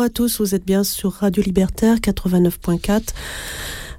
Bonjour 0.00 0.06
à 0.06 0.14
tous, 0.14 0.40
vous 0.40 0.54
êtes 0.54 0.64
bien 0.64 0.82
sur 0.82 1.12
Radio 1.12 1.42
Libertaire 1.42 1.96
89.4. 1.96 3.08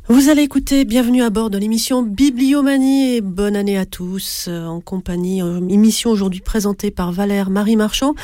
Vous 0.08 0.30
allez 0.30 0.42
écouter 0.42 0.84
Bienvenue 0.84 1.22
à 1.22 1.30
bord 1.30 1.52
de 1.52 1.60
l'émission 1.60 2.02
Bibliomanie 2.02 3.18
et 3.18 3.22
bonne 3.22 3.56
année 3.56 3.78
à 3.78 3.86
tous 3.86 4.48
euh, 4.48 4.66
en 4.66 4.82
compagnie, 4.82 5.44
euh, 5.44 5.62
émission 5.70 6.10
aujourd'hui 6.10 6.40
présentée 6.40 6.90
par 6.90 7.12
Valère 7.12 7.52
Marie 7.52 7.76
Marchand 7.76 8.16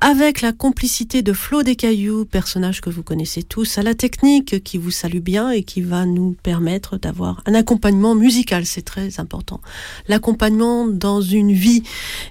avec 0.00 0.42
la 0.42 0.52
complicité 0.52 1.22
de 1.22 1.32
Flo 1.32 1.64
Descailloux, 1.64 2.24
personnage 2.24 2.80
que 2.80 2.88
vous 2.88 3.02
connaissez 3.02 3.42
tous, 3.42 3.78
à 3.78 3.82
la 3.82 3.94
technique 3.94 4.62
qui 4.62 4.78
vous 4.78 4.92
salue 4.92 5.18
bien 5.18 5.50
et 5.50 5.64
qui 5.64 5.82
va 5.82 6.06
nous 6.06 6.36
permettre 6.44 6.98
d'avoir 6.98 7.42
un 7.46 7.54
accompagnement 7.54 8.14
musical, 8.14 8.64
c'est 8.64 8.82
très 8.82 9.18
important. 9.18 9.60
L'accompagnement 10.06 10.86
dans 10.86 11.20
une 11.20 11.52
vie 11.52 11.82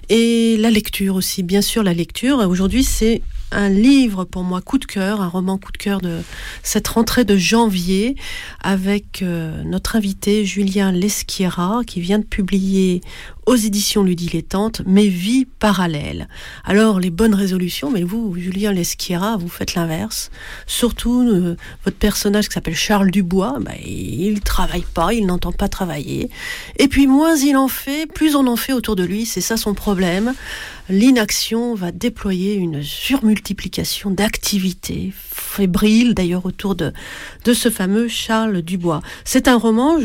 et 0.08 0.56
la 0.56 0.70
lecture 0.70 1.14
aussi, 1.14 1.42
bien 1.42 1.60
sûr 1.60 1.82
la 1.82 1.92
lecture. 1.92 2.38
Aujourd'hui 2.38 2.82
c'est 2.82 3.20
un 3.52 3.68
livre 3.68 4.24
pour 4.24 4.42
moi 4.42 4.60
coup 4.60 4.78
de 4.78 4.84
cœur, 4.84 5.20
un 5.20 5.28
roman 5.28 5.58
coup 5.58 5.72
de 5.72 5.78
cœur 5.78 6.00
de 6.00 6.22
cette 6.62 6.88
rentrée 6.88 7.24
de 7.24 7.36
janvier 7.36 8.16
avec 8.62 9.22
euh, 9.22 9.62
notre 9.64 9.96
invité 9.96 10.44
Julien 10.44 10.92
Lesquiera 10.92 11.82
qui 11.86 12.00
vient 12.00 12.18
de 12.18 12.24
publier 12.24 13.00
aux 13.46 13.56
éditions 13.56 14.02
Ludilettante 14.02 14.82
Mes 14.86 15.08
vies 15.08 15.46
parallèles. 15.46 16.28
Alors 16.64 17.00
les 17.00 17.10
bonnes 17.10 17.34
résolutions, 17.34 17.90
mais 17.90 18.02
vous, 18.02 18.34
Julien 18.36 18.72
Lesquiera, 18.72 19.36
vous 19.36 19.48
faites 19.48 19.74
l'inverse. 19.74 20.30
Surtout 20.66 21.22
euh, 21.22 21.56
votre 21.84 21.96
personnage 21.96 22.48
qui 22.48 22.54
s'appelle 22.54 22.76
Charles 22.76 23.10
Dubois, 23.10 23.58
bah, 23.60 23.72
il 23.84 24.40
travaille 24.40 24.84
pas, 24.94 25.12
il 25.12 25.26
n'entend 25.26 25.52
pas 25.52 25.68
travailler. 25.68 26.30
Et 26.78 26.88
puis 26.88 27.06
moins 27.06 27.36
il 27.36 27.56
en 27.56 27.68
fait, 27.68 28.06
plus 28.06 28.36
on 28.36 28.46
en 28.46 28.56
fait 28.56 28.72
autour 28.72 28.96
de 28.96 29.04
lui, 29.04 29.26
c'est 29.26 29.40
ça 29.40 29.56
son 29.56 29.74
problème 29.74 30.34
l'inaction 30.88 31.74
va 31.74 31.92
déployer 31.92 32.54
une 32.54 32.82
surmultiplication 32.82 34.10
d'activités 34.10 35.12
fébriles, 35.14 36.14
d'ailleurs 36.14 36.44
autour 36.46 36.74
de, 36.74 36.92
de 37.44 37.52
ce 37.52 37.70
fameux 37.70 38.08
Charles 38.08 38.62
Dubois. 38.62 39.00
C'est 39.24 39.48
un 39.48 39.56
roman 39.56 39.98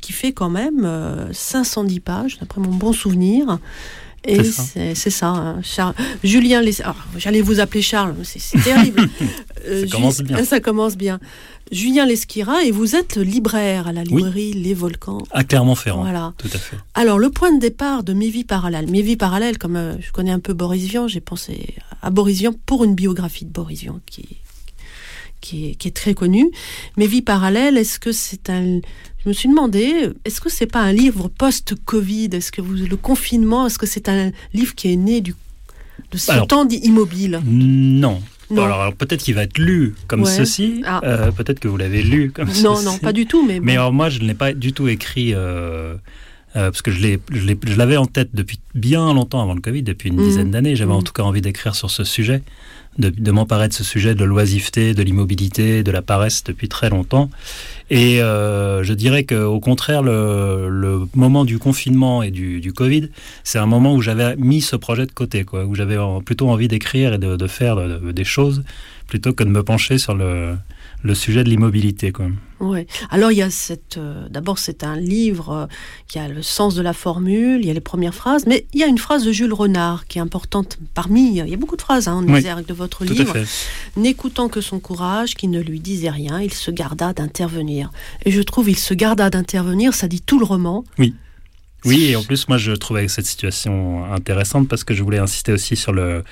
qui 0.00 0.12
fait 0.12 0.32
quand 0.32 0.50
même 0.50 0.88
510 1.32 1.96
euh, 1.96 2.00
pages, 2.00 2.38
d'après 2.38 2.60
mon 2.60 2.74
bon 2.74 2.92
souvenir. 2.92 3.58
Et 4.26 4.42
c'est 4.42 5.10
ça. 5.10 5.28
Hein. 5.28 5.60
Charles, 5.62 5.94
Julien, 6.22 6.62
j'allais 7.16 7.42
vous 7.42 7.60
appeler 7.60 7.82
Charles, 7.82 8.14
c'est 8.22 8.62
terrible. 8.62 9.08
ça, 9.64 9.86
commence 9.90 10.20
bien. 10.22 10.44
ça 10.44 10.60
commence 10.60 10.96
bien. 10.96 11.20
Julien 11.70 12.06
Lesquira 12.06 12.62
et 12.64 12.70
vous 12.70 12.94
êtes 12.96 13.16
libraire 13.16 13.88
à 13.88 13.92
la 13.92 14.04
librairie 14.04 14.52
Les 14.52 14.74
Volcans. 14.74 15.22
À 15.30 15.44
Clermont-Ferrand. 15.44 16.02
Voilà. 16.02 16.32
Tout 16.38 16.50
à 16.52 16.58
fait. 16.58 16.76
Alors, 16.94 17.18
le 17.18 17.30
point 17.30 17.52
de 17.52 17.60
départ 17.60 18.02
de 18.02 18.12
Mes 18.12 18.30
vies 18.30 18.44
parallèles. 18.44 18.90
Mes 18.90 19.02
vies 19.02 19.16
parallèles, 19.16 19.58
comme 19.58 19.76
euh, 19.76 19.94
je 20.00 20.12
connais 20.12 20.30
un 20.30 20.40
peu 20.40 20.52
Boris 20.52 20.84
Vian, 20.84 21.08
j'ai 21.08 21.20
pensé 21.20 21.74
à 22.02 22.10
Boris 22.10 22.38
Vian 22.38 22.54
pour 22.66 22.84
une 22.84 22.94
biographie 22.94 23.44
de 23.44 23.50
Boris 23.50 23.80
Vian 23.80 24.00
qui, 24.06 24.36
qui, 25.44 25.70
est, 25.70 25.74
qui 25.74 25.88
est 25.88 25.96
très 26.02 26.14
connue. 26.14 26.50
Mes 26.96 27.06
vies 27.06 27.22
parallèles, 27.22 27.76
est-ce 27.76 27.98
que 27.98 28.12
c'est 28.12 28.48
un. 28.48 28.80
Je 29.22 29.28
me 29.28 29.32
suis 29.32 29.48
demandé, 29.48 30.10
est-ce 30.24 30.40
que 30.40 30.50
c'est 30.50 30.66
pas 30.66 30.80
un 30.80 30.92
livre 30.92 31.28
post-Covid? 31.28 32.30
Est-ce 32.32 32.50
que 32.50 32.62
vous, 32.62 32.74
le 32.74 32.96
confinement, 32.96 33.66
est-ce 33.66 33.78
que 33.78 33.86
c'est 33.86 34.08
un 34.08 34.32
livre 34.52 34.74
qui 34.74 34.92
est 34.92 34.96
né 34.96 35.20
du, 35.20 35.34
de 36.10 36.18
ce 36.18 36.44
temps 36.46 36.66
immobile? 36.68 37.40
Non, 37.44 38.22
alors, 38.50 38.92
peut-être 38.94 39.22
qu'il 39.22 39.34
va 39.34 39.44
être 39.44 39.58
lu 39.58 39.94
comme 40.06 40.24
ceci. 40.24 40.82
Ah. 40.86 41.00
Euh, 41.04 41.30
peut-être 41.32 41.60
que 41.60 41.68
vous 41.68 41.76
l'avez 41.76 42.02
lu 42.02 42.30
comme 42.30 42.48
ceci. 42.48 42.64
Non, 42.64 42.82
non, 42.82 42.98
pas 42.98 43.12
du 43.12 43.26
tout. 43.26 43.44
Mais, 43.46 43.60
mais 43.60 43.72
alors 43.72 43.92
moi, 43.92 44.08
je 44.08 44.20
ne 44.20 44.26
l'ai 44.26 44.34
pas 44.34 44.52
du 44.52 44.72
tout 44.72 44.88
écrit 44.88 45.32
euh, 45.34 45.96
euh, 46.56 46.70
parce 46.70 46.82
que 46.82 46.90
je 46.90 47.76
l'avais 47.76 47.96
en 47.96 48.06
tête 48.06 48.30
depuis 48.32 48.60
bien 48.74 49.12
longtemps 49.12 49.42
avant 49.42 49.54
le 49.54 49.60
Covid, 49.60 49.82
depuis 49.82 50.10
une 50.10 50.16
mhm. 50.16 50.24
dizaine 50.24 50.50
d'années. 50.50 50.76
J'avais 50.76 50.92
en 50.92 50.98
mhm. 50.98 51.04
tout 51.04 51.12
cas 51.12 51.22
envie 51.22 51.40
d'écrire 51.40 51.74
sur 51.74 51.90
ce 51.90 52.04
sujet 52.04 52.42
de, 52.98 53.30
m'emparer 53.32 53.68
de 53.68 53.72
ce 53.72 53.84
sujet 53.84 54.14
de 54.14 54.24
l'oisiveté, 54.24 54.94
de 54.94 55.02
l'immobilité, 55.02 55.82
de 55.82 55.90
la 55.90 56.02
paresse 56.02 56.44
depuis 56.44 56.68
très 56.68 56.90
longtemps. 56.90 57.30
Et 57.90 58.22
euh, 58.22 58.82
je 58.82 58.94
dirais 58.94 59.24
qu'au 59.24 59.60
contraire, 59.60 60.02
le, 60.02 61.06
moment 61.14 61.44
du 61.44 61.58
confinement 61.58 62.22
et 62.22 62.30
du, 62.30 62.72
Covid, 62.72 63.08
c'est 63.42 63.58
un 63.58 63.66
moment 63.66 63.94
où 63.94 64.00
j'avais 64.00 64.36
mis 64.36 64.60
ce 64.60 64.76
projet 64.76 65.06
de 65.06 65.12
côté, 65.12 65.44
quoi, 65.44 65.64
où 65.64 65.74
j'avais 65.74 65.96
plutôt 66.24 66.48
envie 66.50 66.68
d'écrire 66.68 67.14
et 67.14 67.18
de, 67.18 67.46
faire 67.46 67.76
des 68.00 68.24
choses 68.24 68.64
plutôt 69.06 69.32
que 69.32 69.44
de 69.44 69.50
me 69.50 69.62
pencher 69.62 69.98
sur 69.98 70.14
le, 70.14 70.54
le 71.02 71.14
sujet 71.14 71.44
de 71.44 71.50
l'immobilité. 71.50 72.12
Oui. 72.70 72.86
Alors 73.10 73.32
il 73.32 73.38
y 73.38 73.42
a 73.42 73.50
cette. 73.50 73.98
Euh, 73.98 74.28
d'abord, 74.28 74.58
c'est 74.58 74.84
un 74.84 74.96
livre 74.96 75.50
euh, 75.50 75.66
qui 76.08 76.18
a 76.18 76.28
le 76.28 76.42
sens 76.42 76.74
de 76.74 76.82
la 76.82 76.92
formule, 76.92 77.60
il 77.60 77.66
y 77.66 77.70
a 77.70 77.74
les 77.74 77.80
premières 77.80 78.14
phrases, 78.14 78.46
mais 78.46 78.66
il 78.72 78.80
y 78.80 78.82
a 78.82 78.86
une 78.86 78.98
phrase 78.98 79.24
de 79.24 79.32
Jules 79.32 79.52
Renard 79.52 80.06
qui 80.06 80.18
est 80.18 80.22
importante 80.22 80.78
parmi. 80.94 81.38
Il 81.38 81.48
y 81.48 81.54
a 81.54 81.56
beaucoup 81.56 81.76
de 81.76 81.82
phrases 81.82 82.08
hein, 82.08 82.14
en 82.14 82.34
exergue 82.34 82.66
de 82.66 82.74
votre 82.74 83.04
livre. 83.04 83.34
N'écoutant 83.96 84.48
que 84.48 84.60
son 84.60 84.80
courage, 84.80 85.34
qui 85.34 85.48
ne 85.48 85.60
lui 85.60 85.80
disait 85.80 86.10
rien, 86.10 86.40
il 86.40 86.52
se 86.52 86.70
garda 86.70 87.12
d'intervenir. 87.12 87.90
Et 88.24 88.30
je 88.30 88.42
trouve, 88.42 88.70
il 88.70 88.78
se 88.78 88.94
garda 88.94 89.30
d'intervenir, 89.30 89.94
ça 89.94 90.08
dit 90.08 90.20
tout 90.20 90.38
le 90.38 90.44
roman. 90.44 90.84
Oui. 90.98 91.14
Oui, 91.84 92.04
et 92.06 92.16
en 92.16 92.22
plus, 92.22 92.48
moi, 92.48 92.56
je 92.56 92.72
trouvais 92.72 93.08
cette 93.08 93.26
situation 93.26 94.10
intéressante 94.10 94.68
parce 94.68 94.84
que 94.84 94.94
je 94.94 95.02
voulais 95.02 95.18
insister 95.18 95.52
aussi 95.52 95.76
sur 95.76 95.92
le 95.92 96.24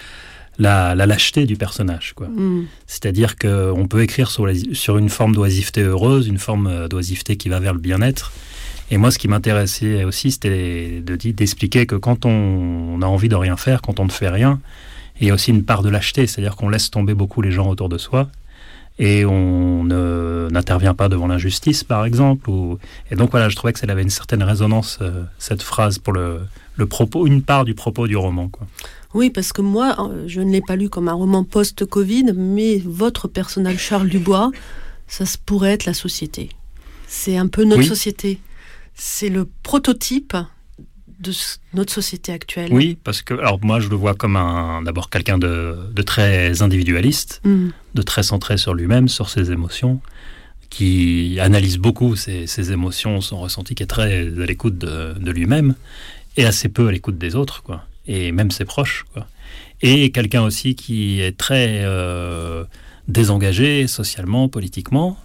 la, 0.63 0.95
lâcheté 0.95 1.47
du 1.47 1.57
personnage. 1.57 2.13
Quoi. 2.15 2.29
Mm. 2.29 2.67
C'est-à-dire 2.87 3.37
qu'on 3.37 3.87
peut 3.89 4.03
écrire 4.03 4.31
sur, 4.31 4.49
sur 4.73 4.99
une 4.99 5.09
forme 5.09 5.35
d'oisiveté 5.35 5.83
heureuse, 5.83 6.29
une 6.29 6.39
forme 6.39 6.67
euh, 6.67 6.89
d'oisiveté 6.89 7.37
qui 7.37 7.49
va 7.49 7.61
vers 7.61 7.75
le 7.75 7.81
bien-être. 7.81 8.33
Et 8.91 8.99
moi, 8.99 9.11
ce 9.11 9.19
qui 9.19 9.29
m'intéressait 9.29 10.05
aussi, 10.05 10.33
c'était 10.33 11.01
d'expliquer 11.01 11.87
que 11.87 11.95
quand 11.95 12.27
on, 12.27 13.01
a 13.01 13.07
envie 13.07 13.29
de 13.29 13.37
rien 13.37 13.57
faire, 13.57 13.81
quand 13.81 14.01
on 14.01 14.05
ne 14.05 14.11
fait 14.11 14.29
rien, 14.29 14.61
il 15.21 15.29
y 15.29 15.31
a 15.31 15.35
aussi 15.35 15.51
une 15.51 15.65
part 15.65 15.83
de 15.83 15.89
lâcheté, 15.89 16.27
c'est-à-dire 16.27 16.57
qu'on 16.57 16.69
laisse 16.69 16.91
tomber 16.91 17.15
beaucoup 17.15 17.41
les 17.41 17.53
gens 17.53 17.69
autour 17.69 17.89
de 17.89 17.97
soi 17.97 18.29
et 18.99 19.25
on 19.25 19.85
n'intervient 19.85 20.93
pas 20.93 21.09
devant 21.09 21.27
l'injustice, 21.27 21.85
par 21.85 22.05
exemple. 22.05 22.51
Et 23.11 23.17
donc 23.17 23.31
voilà, 23.31 23.49
je 23.49 23.57
trouvais 23.57 23.73
que 23.73 23.79
ça 23.79 23.87
avait 23.89 24.03
une 24.03 24.11
certaine 24.11 24.43
résonance, 24.43 24.99
euh, 25.01 25.23
cette 25.39 25.63
phrase, 25.63 25.99
pour 25.99 26.13
le, 26.13 26.41
le 26.77 26.87
propos, 26.87 27.27
une 27.27 27.43
part 27.43 27.65
du 27.65 27.75
propos 27.75 28.07
du 28.07 28.17
roman. 28.17 28.49
Quoi. 28.49 28.67
Oui, 29.15 29.31
parce 29.31 29.53
que 29.53 29.63
moi, 29.63 29.97
euh, 29.99 30.25
je 30.27 30.41
ne 30.41 30.51
l'ai 30.51 30.63
pas 30.63 30.77
lu 30.77 30.89
comme 30.89 31.09
un 31.09 31.13
roman 31.13 31.45
post-Covid, 31.45 32.33
mais 32.35 32.79
votre 32.85 33.29
personnage 33.29 33.79
Charles 33.79 34.09
Dubois, 34.09 34.51
ça 35.07 35.25
pourrait 35.45 35.73
être 35.73 35.85
la 35.85 35.95
société. 35.95 36.51
C'est 37.07 37.37
un 37.37 37.47
peu 37.47 37.65
notre 37.65 37.83
société. 37.83 38.41
C'est 38.95 39.29
le 39.29 39.47
prototype 39.63 40.37
de 41.21 41.33
notre 41.75 41.93
société 41.93 42.33
actuelle. 42.33 42.73
Oui, 42.73 42.97
parce 43.05 43.23
que 43.23 43.35
alors 43.35 43.59
moi 43.63 43.79
je 43.79 43.89
le 43.89 43.97
vois 43.97 44.15
comme 44.15 44.37
un 44.37 44.83
d'abord 44.83 45.09
quelqu'un 45.09 45.39
de, 45.39 45.77
très 46.05 46.63
individualiste, 46.63 47.41
mm. 47.45 47.69
de 47.95 48.03
très 48.03 48.23
centré 48.23 48.57
sur 48.57 48.75
lui-même, 48.75 49.09
sur 49.09 49.29
ses 49.29 49.53
émotions, 49.53 50.01
qui 50.69 51.39
analyse 51.39 51.79
beaucoup 51.79 52.17
ses, 52.17 52.73
émotions, 52.73 53.21
son 53.21 53.41
ressenti, 53.41 53.75
qui 53.75 53.83
est 53.83 53.87
très 53.87 54.27
à 54.27 54.47
l'écoute 54.47 54.79
de, 54.79 55.15
de 55.19 55.31
lui-même 55.31 55.75
et 56.37 56.45
assez 56.45 56.69
peu 56.69 56.89
à 56.89 56.93
l'écoute 56.93 57.19
des 57.19 57.37
autres, 57.37 57.63
quoi 57.63 57.85
et 58.07 58.33
même 58.33 58.51
ses 58.51 58.65
proches. 58.65 59.05
Et 59.81 60.11
quelqu'un 60.11 60.43
aussi 60.43 60.75
qui 60.75 61.21
est 61.21 61.37
très 61.37 61.83
euh, 61.85 62.65
désengagé 63.09 63.87
socialement, 63.87 64.49
politiquement, 64.49 65.17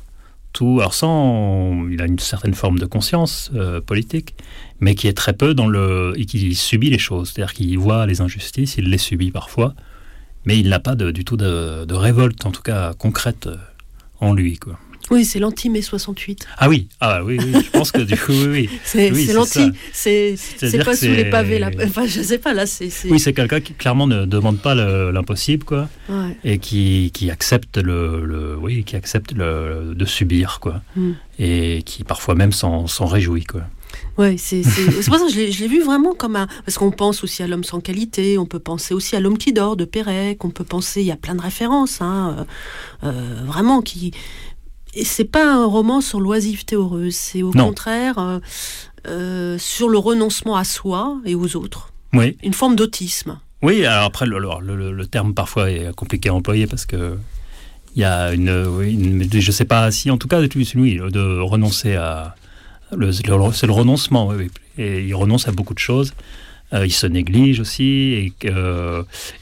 tout, 0.53 0.77
alors 0.79 0.95
sans, 0.95 1.87
il 1.89 2.01
a 2.01 2.05
une 2.05 2.17
certaine 2.17 2.55
forme 2.55 2.79
de 2.79 2.85
conscience 2.85 3.51
euh, 3.53 3.79
politique, 3.81 4.33
mais 4.79 4.95
qui 4.95 5.07
est 5.07 5.13
très 5.13 5.33
peu 5.33 5.53
dans 5.53 5.67
le, 5.67 6.13
et 6.17 6.25
qui 6.25 6.55
subit 6.55 6.89
les 6.89 6.97
choses, 6.97 7.31
c'est-à-dire 7.31 7.53
qu'il 7.53 7.77
voit 7.77 8.07
les 8.07 8.21
injustices, 8.21 8.77
il 8.77 8.89
les 8.89 8.97
subit 8.97 9.29
parfois, 9.29 9.75
mais 10.45 10.57
il 10.57 10.69
n'a 10.69 10.79
pas 10.79 10.95
du 10.95 11.23
tout 11.23 11.37
de, 11.37 11.93
révolte, 11.93 12.43
en 12.45 12.51
tout 12.51 12.63
cas 12.63 12.93
concrète, 12.93 13.47
euh, 13.47 13.57
en 14.19 14.33
lui. 14.33 14.59
Oui, 15.09 15.25
c'est 15.25 15.39
l'anti-mai 15.39 15.81
68. 15.81 16.47
Ah 16.57 16.67
oui, 16.67 16.87
ah 16.99 17.23
oui, 17.23 17.37
oui, 17.39 17.61
je 17.63 17.69
pense 17.71 17.91
que 17.91 18.01
du 18.01 18.17
coup, 18.17 18.33
oui. 18.33 18.69
oui. 18.69 18.69
c'est 18.83 19.33
l'anti, 19.33 19.71
c'est 19.93 20.35
pas 20.83 20.95
sous 20.95 21.05
les 21.05 21.29
pavés, 21.29 21.59
là. 21.59 21.71
Enfin, 21.83 22.05
je 22.05 22.21
sais 22.21 22.37
pas, 22.37 22.53
là, 22.53 22.65
c'est... 22.65 22.89
Oui, 23.05 23.19
c'est 23.19 23.33
quelqu'un 23.33 23.61
qui 23.61 23.73
clairement 23.73 24.07
ne 24.07 24.25
demande 24.25 24.59
pas 24.59 24.75
l'impossible, 24.75 25.63
quoi, 25.63 25.89
et 26.43 26.59
qui, 26.59 27.11
qui, 27.13 27.31
accepte 27.31 27.77
le, 27.77 28.25
le, 28.25 28.57
oui, 28.57 28.83
qui 28.83 28.95
accepte 28.95 29.31
le, 29.33 29.93
de 29.95 30.05
subir, 30.05 30.59
quoi, 30.59 30.81
hmm. 30.95 31.11
et 31.39 31.83
qui 31.85 32.03
parfois 32.03 32.35
même 32.35 32.51
s'en 32.51 32.85
réjouit, 33.05 33.45
quoi. 33.45 33.63
Oui, 34.17 34.37
c'est 34.39 34.63
pour 34.63 35.19
ça 35.19 35.25
que 35.25 35.31
je 35.31 35.59
l'ai 35.59 35.67
vu 35.67 35.83
vraiment 35.83 36.15
comme 36.15 36.35
un... 36.35 36.47
Parce 36.65 36.77
qu'on 36.77 36.91
pense 36.91 37.23
aussi 37.23 37.43
à 37.43 37.47
l'homme 37.47 37.63
sans 37.63 37.79
qualité, 37.79 38.37
on 38.37 38.45
peut 38.45 38.59
penser 38.59 38.93
aussi 38.93 39.15
à 39.15 39.19
l'homme 39.19 39.37
qui 39.37 39.53
dort 39.53 39.75
de 39.75 39.85
Pérec, 39.85 40.43
on 40.43 40.49
peut 40.49 40.63
penser, 40.63 41.01
il 41.01 41.07
y 41.07 41.11
a 41.11 41.15
plein 41.15 41.35
de 41.35 41.41
références, 41.41 42.01
hein, 42.01 42.47
euh, 43.03 43.09
euh, 43.09 43.43
vraiment, 43.45 43.81
qui, 43.81 44.11
et 44.93 45.05
c'est 45.05 45.25
pas 45.25 45.53
un 45.53 45.65
roman 45.65 46.01
sur 46.01 46.19
l'oisiveté 46.19 46.75
heureuse, 46.75 47.15
c'est 47.15 47.43
au 47.43 47.51
contraire 47.51 48.17
euh, 48.17 48.39
euh, 49.07 49.57
sur 49.57 49.89
le 49.89 49.97
renoncement 49.97 50.55
à 50.55 50.63
soi 50.63 51.17
et 51.25 51.35
aux 51.35 51.55
autres. 51.55 51.91
Oui. 52.13 52.37
Une 52.43 52.53
forme 52.53 52.75
d'autisme. 52.75 53.39
Oui, 53.61 53.85
alors 53.85 54.05
après, 54.05 54.25
le, 54.25 54.39
le, 54.39 55.05
terme 55.07 55.33
parfois 55.33 55.69
est 55.71 55.93
compliqué 55.95 56.29
à 56.29 56.33
employer 56.33 56.67
parce 56.67 56.85
que 56.85 57.17
il 57.95 58.01
y 58.01 58.05
a 58.05 58.31
une, 58.31 58.49
une, 58.81 59.27
je 59.31 59.51
sais 59.51 59.65
pas 59.65 59.89
si, 59.89 60.11
en 60.11 60.17
tout 60.17 60.27
cas, 60.27 60.39
oui, 60.39 60.99
de 60.99 61.39
renoncer 61.39 61.95
à, 61.95 62.35
c'est 62.91 63.25
le 63.25 63.71
renoncement, 63.71 64.27
oui, 64.27 64.51
et 64.77 65.03
il 65.03 65.15
renonce 65.15 65.47
à 65.47 65.51
beaucoup 65.51 65.73
de 65.73 65.79
choses. 65.79 66.13
il 66.73 66.93
se 66.93 67.07
néglige 67.07 67.59
aussi, 67.59 68.33
et, 68.43 68.51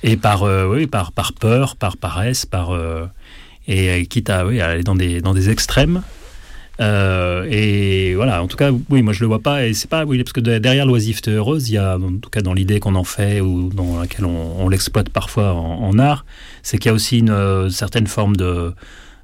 et 0.04 0.16
par, 0.16 0.44
oui, 0.70 0.88
par, 0.88 1.12
par 1.12 1.34
peur, 1.34 1.76
par 1.76 1.98
paresse, 1.98 2.46
par, 2.46 2.72
et 3.68 4.06
quitte 4.08 4.30
à, 4.30 4.40
aller 4.40 4.84
dans 4.84 4.96
des, 4.96 5.22
dans 5.22 5.34
des 5.34 5.50
extrêmes. 5.50 6.02
Euh, 6.82 7.48
et 7.50 8.16
voilà, 8.16 8.44
en 8.44 8.48
tout 8.48 8.58
cas, 8.58 8.72
oui, 8.90 9.02
moi 9.02 9.14
je 9.14 9.22
le 9.22 9.28
vois 9.28 9.40
pas. 9.40 9.66
Et 9.66 9.74
c'est 9.74 9.90
pas, 9.90 10.06
oui, 10.06 10.18
parce 10.24 10.34
que 10.34 10.42
derrière 10.42 10.86
l'oisiveté 10.86 11.32
heureuse, 11.32 11.70
il 11.70 11.74
y 11.74 11.78
a, 11.78 11.98
en 11.98 12.18
tout 12.18 12.30
cas 12.30 12.42
dans 12.42 12.54
l'idée 12.54 12.80
qu'on 12.80 12.96
en 12.96 13.04
fait 13.04 13.42
ou 13.42 13.70
dans 13.74 14.00
laquelle 14.00 14.26
on, 14.26 14.68
l'exploite 14.70 15.10
parfois 15.10 15.54
en, 15.54 15.98
art, 16.00 16.26
c'est 16.64 16.78
qu'il 16.78 16.90
y 16.90 16.92
a 16.92 16.96
aussi 16.96 17.20
une 17.20 17.30
euh, 17.30 17.70
certaine 17.70 18.08
forme 18.08 18.36
de, 18.36 18.74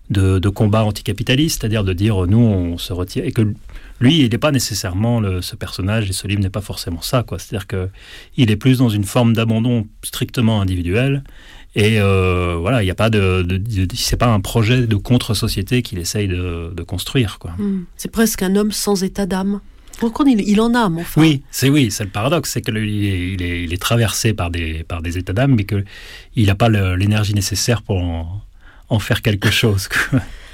de, 0.09 0.49
combat 0.49 0.83
anticapitaliste, 0.83 1.61
c'est-à-dire 1.61 1.83
de 1.83 1.93
dire 1.93 2.25
nous 2.27 2.39
on 2.39 2.77
se 2.77 2.93
retire 2.93 3.25
et 3.25 3.31
que 3.31 3.53
lui, 3.99 4.21
il 4.21 4.31
n'est 4.31 4.37
pas 4.39 4.51
nécessairement 4.51 5.21
ce 5.41 5.55
personnage 5.55 6.09
et 6.09 6.13
ce 6.13 6.27
livre 6.27 6.41
n'est 6.41 6.49
pas 6.49 6.61
forcément 6.61 7.03
ça, 7.03 7.21
quoi. 7.21 7.37
C'est-à-dire 7.37 7.67
que 7.67 7.89
il 8.35 8.49
est 8.49 8.55
plus 8.55 8.79
dans 8.79 8.89
une 8.89 9.03
forme 9.03 9.33
d'abandon 9.33 9.85
strictement 10.01 10.59
individuel 10.59 11.23
et 11.73 12.01
euh, 12.01 12.57
voilà, 12.59 12.81
il 12.81 12.85
n'y 12.85 12.91
a 12.91 12.95
pas 12.95 13.09
de, 13.09 13.45
c'est 13.95 14.17
pas 14.17 14.27
un 14.27 14.41
projet 14.41 14.87
de 14.87 14.95
contre-société 14.95 15.81
qu'il 15.81 15.99
essaye 15.99 16.27
de, 16.27 16.83
construire, 16.85 17.39
quoi. 17.39 17.51
Hmm. 17.57 17.85
C'est 17.95 18.11
presque 18.11 18.43
un 18.43 18.55
homme 18.55 18.71
sans 18.71 19.03
état 19.03 19.25
d'âme. 19.25 19.61
Pourquoi 19.99 20.25
il, 20.27 20.41
il, 20.41 20.59
en 20.59 20.73
a, 20.73 20.89
mon 20.89 21.03
frère 21.03 21.23
Oui, 21.23 21.43
c'est 21.51 21.69
oui, 21.69 21.91
c'est 21.91 22.03
le 22.03 22.09
paradoxe, 22.09 22.51
c'est 22.51 22.61
qu'il 22.61 22.75
est, 22.77 23.63
il 23.63 23.73
est, 23.73 23.81
traversé 23.81 24.33
par 24.33 24.49
des, 24.49 24.83
par 24.83 25.01
des 25.01 25.17
états 25.17 25.31
d'âme, 25.31 25.55
mais 25.55 25.63
qu'il 25.63 26.45
n'a 26.47 26.55
pas 26.55 26.69
l'énergie 26.69 27.35
nécessaire 27.35 27.81
pour 27.83 27.97
en, 28.89 28.99
faire 28.99 29.21
quelque 29.21 29.51
chose. 29.51 29.87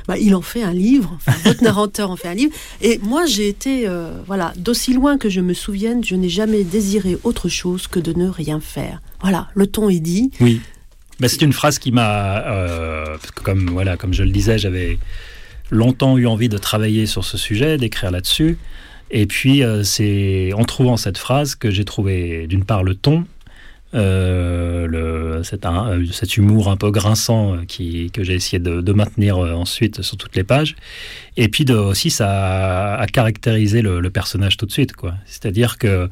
Bah, 0.07 0.17
il 0.17 0.35
en 0.35 0.41
fait 0.41 0.63
un 0.63 0.71
livre, 0.71 1.17
votre 1.43 1.61
narrateur 1.61 2.11
en 2.11 2.15
fait 2.15 2.29
un 2.29 2.33
livre. 2.33 2.53
Et 2.79 2.97
moi, 3.03 3.25
j'ai 3.25 3.49
été, 3.49 3.89
euh, 3.89 4.21
voilà, 4.25 4.53
d'aussi 4.55 4.93
loin 4.93 5.17
que 5.17 5.27
je 5.27 5.41
me 5.41 5.53
souvienne, 5.53 6.01
je 6.01 6.15
n'ai 6.15 6.29
jamais 6.29 6.63
désiré 6.63 7.17
autre 7.25 7.49
chose 7.49 7.87
que 7.87 7.99
de 7.99 8.13
ne 8.13 8.29
rien 8.29 8.61
faire. 8.61 9.01
Voilà, 9.19 9.49
le 9.53 9.67
ton 9.67 9.89
est 9.89 9.99
dit. 9.99 10.31
Oui. 10.39 10.61
C'est 11.25 11.41
une 11.41 11.53
phrase 11.53 11.79
qui 11.79 11.91
m'a, 11.91 12.45
euh, 12.45 13.17
comme 13.43 13.69
voilà, 13.69 13.97
comme 13.97 14.13
je 14.13 14.23
le 14.23 14.29
disais, 14.29 14.57
j'avais 14.59 14.99
longtemps 15.71 16.17
eu 16.17 16.27
envie 16.27 16.49
de 16.49 16.57
travailler 16.57 17.07
sur 17.07 17.25
ce 17.25 17.37
sujet, 17.37 17.77
d'écrire 17.77 18.11
là-dessus. 18.11 18.57
Et 19.09 19.25
puis 19.25 19.63
euh, 19.63 19.83
c'est 19.83 20.51
en 20.53 20.63
trouvant 20.63 20.97
cette 20.97 21.17
phrase 21.17 21.55
que 21.55 21.71
j'ai 21.71 21.85
trouvé 21.85 22.45
d'une 22.47 22.65
part 22.65 22.83
le 22.83 22.93
ton, 22.93 23.25
euh, 23.95 25.41
cet, 25.43 26.37
humour 26.37 26.69
un 26.69 26.77
peu 26.77 26.91
grinçant 26.91 27.57
que 27.67 28.23
j'ai 28.23 28.33
essayé 28.33 28.59
de, 28.59 28.91
maintenir 28.91 29.39
ensuite 29.39 30.03
sur 30.03 30.17
toutes 30.17 30.35
les 30.35 30.43
pages. 30.43 30.75
Et 31.35 31.47
puis 31.47 31.65
aussi, 31.71 32.11
ça 32.11 32.95
a, 32.95 33.07
caractérisé 33.07 33.81
le, 33.81 34.09
personnage 34.09 34.57
tout 34.57 34.65
de 34.65 34.71
suite. 34.71 34.93
C'est-à-dire 35.25 35.77
que 35.77 36.09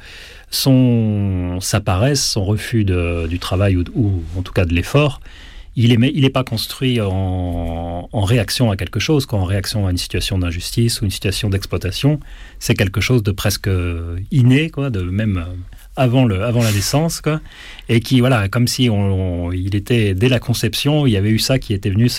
son, 0.56 1.60
sa 1.62 1.82
paresse, 1.82 2.24
son 2.24 2.46
refus 2.46 2.86
du 2.86 3.40
travail 3.40 3.78
ou, 3.78 4.24
en 4.38 4.42
tout 4.42 4.54
cas 4.54 4.66
de 4.66 4.74
l'effort, 4.74 5.20
il 5.76 6.00
n'est 6.00 6.12
il 6.14 6.32
pas 6.32 6.44
construit 6.44 7.02
en, 7.02 8.08
réaction 8.14 8.72
à 8.72 8.78
quelque 8.78 9.00
chose, 9.00 9.26
qu'en 9.26 9.44
réaction 9.44 9.86
à 9.88 9.92
une 9.92 9.98
situation 9.98 10.40
d'injustice 10.40 11.02
ou 11.02 11.06
une 11.06 11.12
situation 11.12 11.50
d'exploitation. 11.50 12.20
C'est 12.60 12.76
quelque 12.76 13.02
chose 13.02 13.24
de 13.24 13.32
presque 13.32 13.70
inné, 14.32 14.70
quoi, 14.70 14.90
de 14.90 15.02
même 15.02 15.46
avant, 15.98 16.26
le, 16.26 16.44
avant 16.44 16.64
la 16.64 16.72
naissance, 16.72 17.22
quoi, 17.22 17.42
et 17.90 18.00
qui, 18.00 18.22
voilà, 18.22 18.48
comme 18.48 18.68
si 18.68 18.90
on, 18.90 19.52
il 19.52 19.76
était, 19.76 20.14
dès 20.14 20.30
la 20.30 20.40
conception, 20.40 21.06
il 21.06 21.12
y 21.12 21.18
avait 21.18 21.30
eu 21.30 21.40
ça 21.40 21.60
qui 21.60 21.74
était 21.74 21.90
venu 21.90 22.10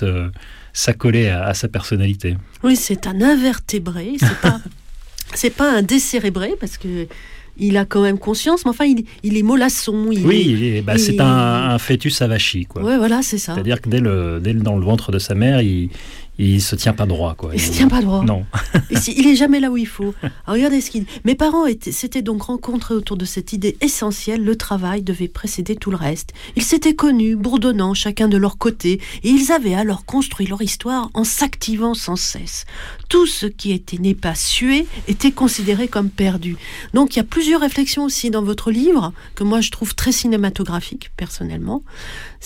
s'accoler 0.72 1.28
à, 1.28 1.46
à, 1.46 1.54
sa 1.54 1.68
personnalité. 1.68 2.36
Oui, 2.62 2.76
c'est 2.76 3.06
un 3.06 3.22
invertébré, 3.22 4.12
c'est 4.18 4.40
pas, 4.40 4.60
c'est 5.34 5.50
pas 5.50 5.78
un 5.78 5.82
décérébré, 5.82 6.54
parce 6.60 6.76
que 6.76 7.08
il 7.58 7.76
a 7.76 7.84
quand 7.84 8.02
même 8.02 8.18
conscience, 8.18 8.64
mais 8.64 8.70
enfin, 8.70 8.84
il, 9.22 9.36
est 9.36 9.42
mollasson. 9.42 10.06
oui, 10.08 10.82
bah, 10.82 10.98
c'est 10.98 11.20
un, 11.20 11.78
fœtus 11.78 12.20
avachi, 12.22 12.66
quoi. 12.66 12.82
Ouais, 12.82 12.96
voilà, 12.96 13.22
c'est 13.22 13.38
ça. 13.38 13.54
C'est-à-dire 13.54 13.80
que 13.80 13.88
dès, 13.88 14.00
le, 14.00 14.40
dès 14.42 14.54
dans 14.54 14.76
le 14.76 14.84
ventre 14.84 15.12
de 15.12 15.18
sa 15.18 15.34
mère, 15.34 15.60
il, 15.60 15.90
il 16.38 16.60
se 16.60 16.76
tient 16.76 16.92
pas 16.92 17.06
droit, 17.06 17.34
quoi. 17.34 17.50
Il, 17.54 17.60
se 17.60 17.70
tient 17.70 17.88
pas 17.88 18.02
droit. 18.02 18.24
Non. 18.24 18.44
il 19.06 19.26
est 19.26 19.36
jamais 19.36 19.60
là 19.60 19.70
où 19.70 19.76
il 19.76 19.86
faut. 19.86 20.14
regardez 20.46 20.80
ce 20.80 20.90
qu'il. 20.90 21.06
Mes 21.24 21.34
parents 21.34 21.64
s'étaient 21.90 22.22
donc 22.22 22.42
rencontrés 22.42 22.94
autour 22.94 23.16
de 23.16 23.24
cette 23.24 23.52
idée 23.52 23.76
essentielle. 23.80 24.44
Le 24.44 24.56
travail 24.56 25.02
devait 25.02 25.28
précéder 25.28 25.76
tout 25.76 25.90
le 25.90 25.96
reste. 25.96 26.32
Ils 26.56 26.62
s'étaient 26.62 26.94
connus, 26.94 27.36
bourdonnant 27.36 27.94
chacun 27.94 28.28
de 28.28 28.36
leur 28.36 28.58
côté, 28.58 29.00
et 29.22 29.28
ils 29.28 29.52
avaient 29.52 29.74
alors 29.74 30.04
construit 30.04 30.46
leur 30.46 30.60
histoire 30.62 31.10
en 31.14 31.24
s'activant 31.24 31.94
sans 31.94 32.16
cesse. 32.16 32.66
Tout 33.08 33.26
ce 33.26 33.46
qui 33.46 33.72
était 33.72 33.98
n'est 33.98 34.14
pas 34.14 34.34
sué 34.34 34.86
était 35.08 35.32
considéré 35.32 35.88
comme 35.88 36.10
perdu. 36.10 36.56
Donc 36.92 37.14
il 37.14 37.18
y 37.18 37.20
a 37.20 37.24
plusieurs 37.24 37.60
réflexions 37.60 38.04
aussi 38.04 38.30
dans 38.30 38.42
votre 38.42 38.70
livre 38.70 39.12
que 39.34 39.44
moi 39.44 39.60
je 39.60 39.70
trouve 39.70 39.94
très 39.94 40.12
cinématographiques 40.12 41.10
personnellement. 41.16 41.82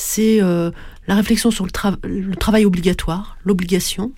C'est 0.03 0.41
euh, 0.41 0.71
la 1.09 1.15
réflexion 1.15 1.51
sur 1.51 1.67
le, 1.67 2.35
travail 2.37 2.65
obligatoire, 2.65 3.37
l'obligation, 3.45 4.13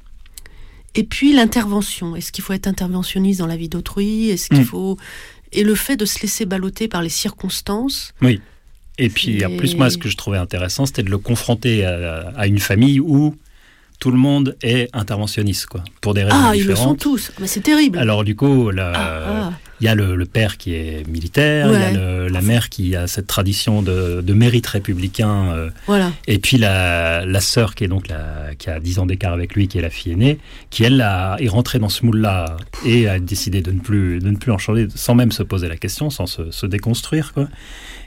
et 0.95 1.03
puis 1.03 1.33
l'intervention. 1.33 2.15
Est-ce 2.15 2.31
qu'il 2.31 2.45
faut 2.45 2.53
être 2.53 2.69
interventionniste 2.69 3.41
dans 3.41 3.49
la 3.49 3.57
vie 3.57 3.69
d'autrui? 3.69 4.31
Est-ce 4.31 4.49
qu'il 4.49 4.61
mm. 4.61 4.65
faut 4.65 4.97
et 5.51 5.65
le 5.65 5.75
fait 5.75 5.97
de 5.97 6.05
se 6.05 6.23
laisser 6.23 6.47
balloter 6.47 6.87
par 6.87 7.03
les 7.03 7.09
circonstances. 7.09 8.15
Oui. 8.23 8.41
Et 8.97 9.09
puis, 9.09 9.45
en 9.45 9.57
plus, 9.57 9.75
moi, 9.75 9.91
ce 9.91 9.99
que 9.99 10.09
je 10.09 10.17
trouvais 10.17 10.39
intéressant, 10.39 10.87
c'était 10.87 11.03
de 11.03 11.11
le 11.11 11.19
confronter 11.19 11.85
à, 11.85 12.47
une 12.47 12.61
famille 12.61 13.01
où 13.01 13.35
tout 13.99 14.13
le 14.13 14.19
monde 14.19 14.57
est 14.63 14.89
interventionniste, 14.93 15.67
quoi, 15.67 15.83
pour 16.01 16.15
des 16.15 16.23
raisons 16.23 16.37
ah, 16.37 16.53
différentes. 16.53 16.55
Ah, 16.55 16.57
ils 16.57 16.69
le 16.69 16.77
sont 16.77 16.95
tous. 16.95 17.33
Mais 17.41 17.49
c'est 17.49 17.61
terrible. 17.61 17.99
Alors, 17.99 18.23
du 18.23 18.37
coup, 18.37 18.71
la, 18.71 18.93
ah, 18.95 19.51
ah 19.51 19.53
il 19.83 19.87
y 19.87 19.89
a 19.89 19.97
le, 19.97 20.25
père 20.27 20.59
qui 20.59 20.75
est 20.75 21.07
militaire, 21.09 21.67
il 21.67 21.73
y 21.73 21.99
a 21.99 22.29
la 22.29 22.41
mère 22.41 22.69
qui 22.69 22.95
a 22.95 23.09
cette 23.09 23.27
tradition 23.27 23.83
de, 23.83 24.33
mérite 24.33 24.69
républicain, 24.69 25.53
euh, 25.53 25.71
voilà. 25.87 26.13
et 26.29 26.39
puis 26.39 26.57
la, 26.57 27.27
la 27.27 27.41
sœur 27.41 27.75
qui 27.75 27.83
est 27.83 27.89
donc 27.89 28.07
la, 28.09 28.55
qui 28.57 28.71
a 28.71 28.79
10 28.79 29.01
ans 29.01 29.07
d'écart 29.07 29.33
avec 29.33 29.55
lui, 29.57 29.67
qui 29.67 29.79
est 29.79 29.83
la 29.83 29.91
fille 29.91 30.13
aînée, 30.13 30.39
qui 30.71 30.85
elle 30.85 31.01
a, 31.01 31.37
est 31.41 31.49
rentrée 31.49 31.81
dans 31.81 31.89
ce 31.89 32.07
moule-là 32.07 32.57
et 32.87 33.09
a 33.09 33.19
décidé 33.19 33.61
de 33.61 33.73
ne 33.73 33.81
plus 33.81 34.21
de 34.21 34.31
ne 34.31 34.37
plus 34.37 34.53
en 34.53 34.59
changer, 34.59 34.87
sans 34.95 35.17
même 35.17 35.33
se 35.33 35.43
poser 35.43 35.69
la 35.69 35.77
question, 35.77 36.11
sans 36.11 36.27
se, 36.27 36.67
déconstruire, 36.67 37.33
quoi. 37.33 37.49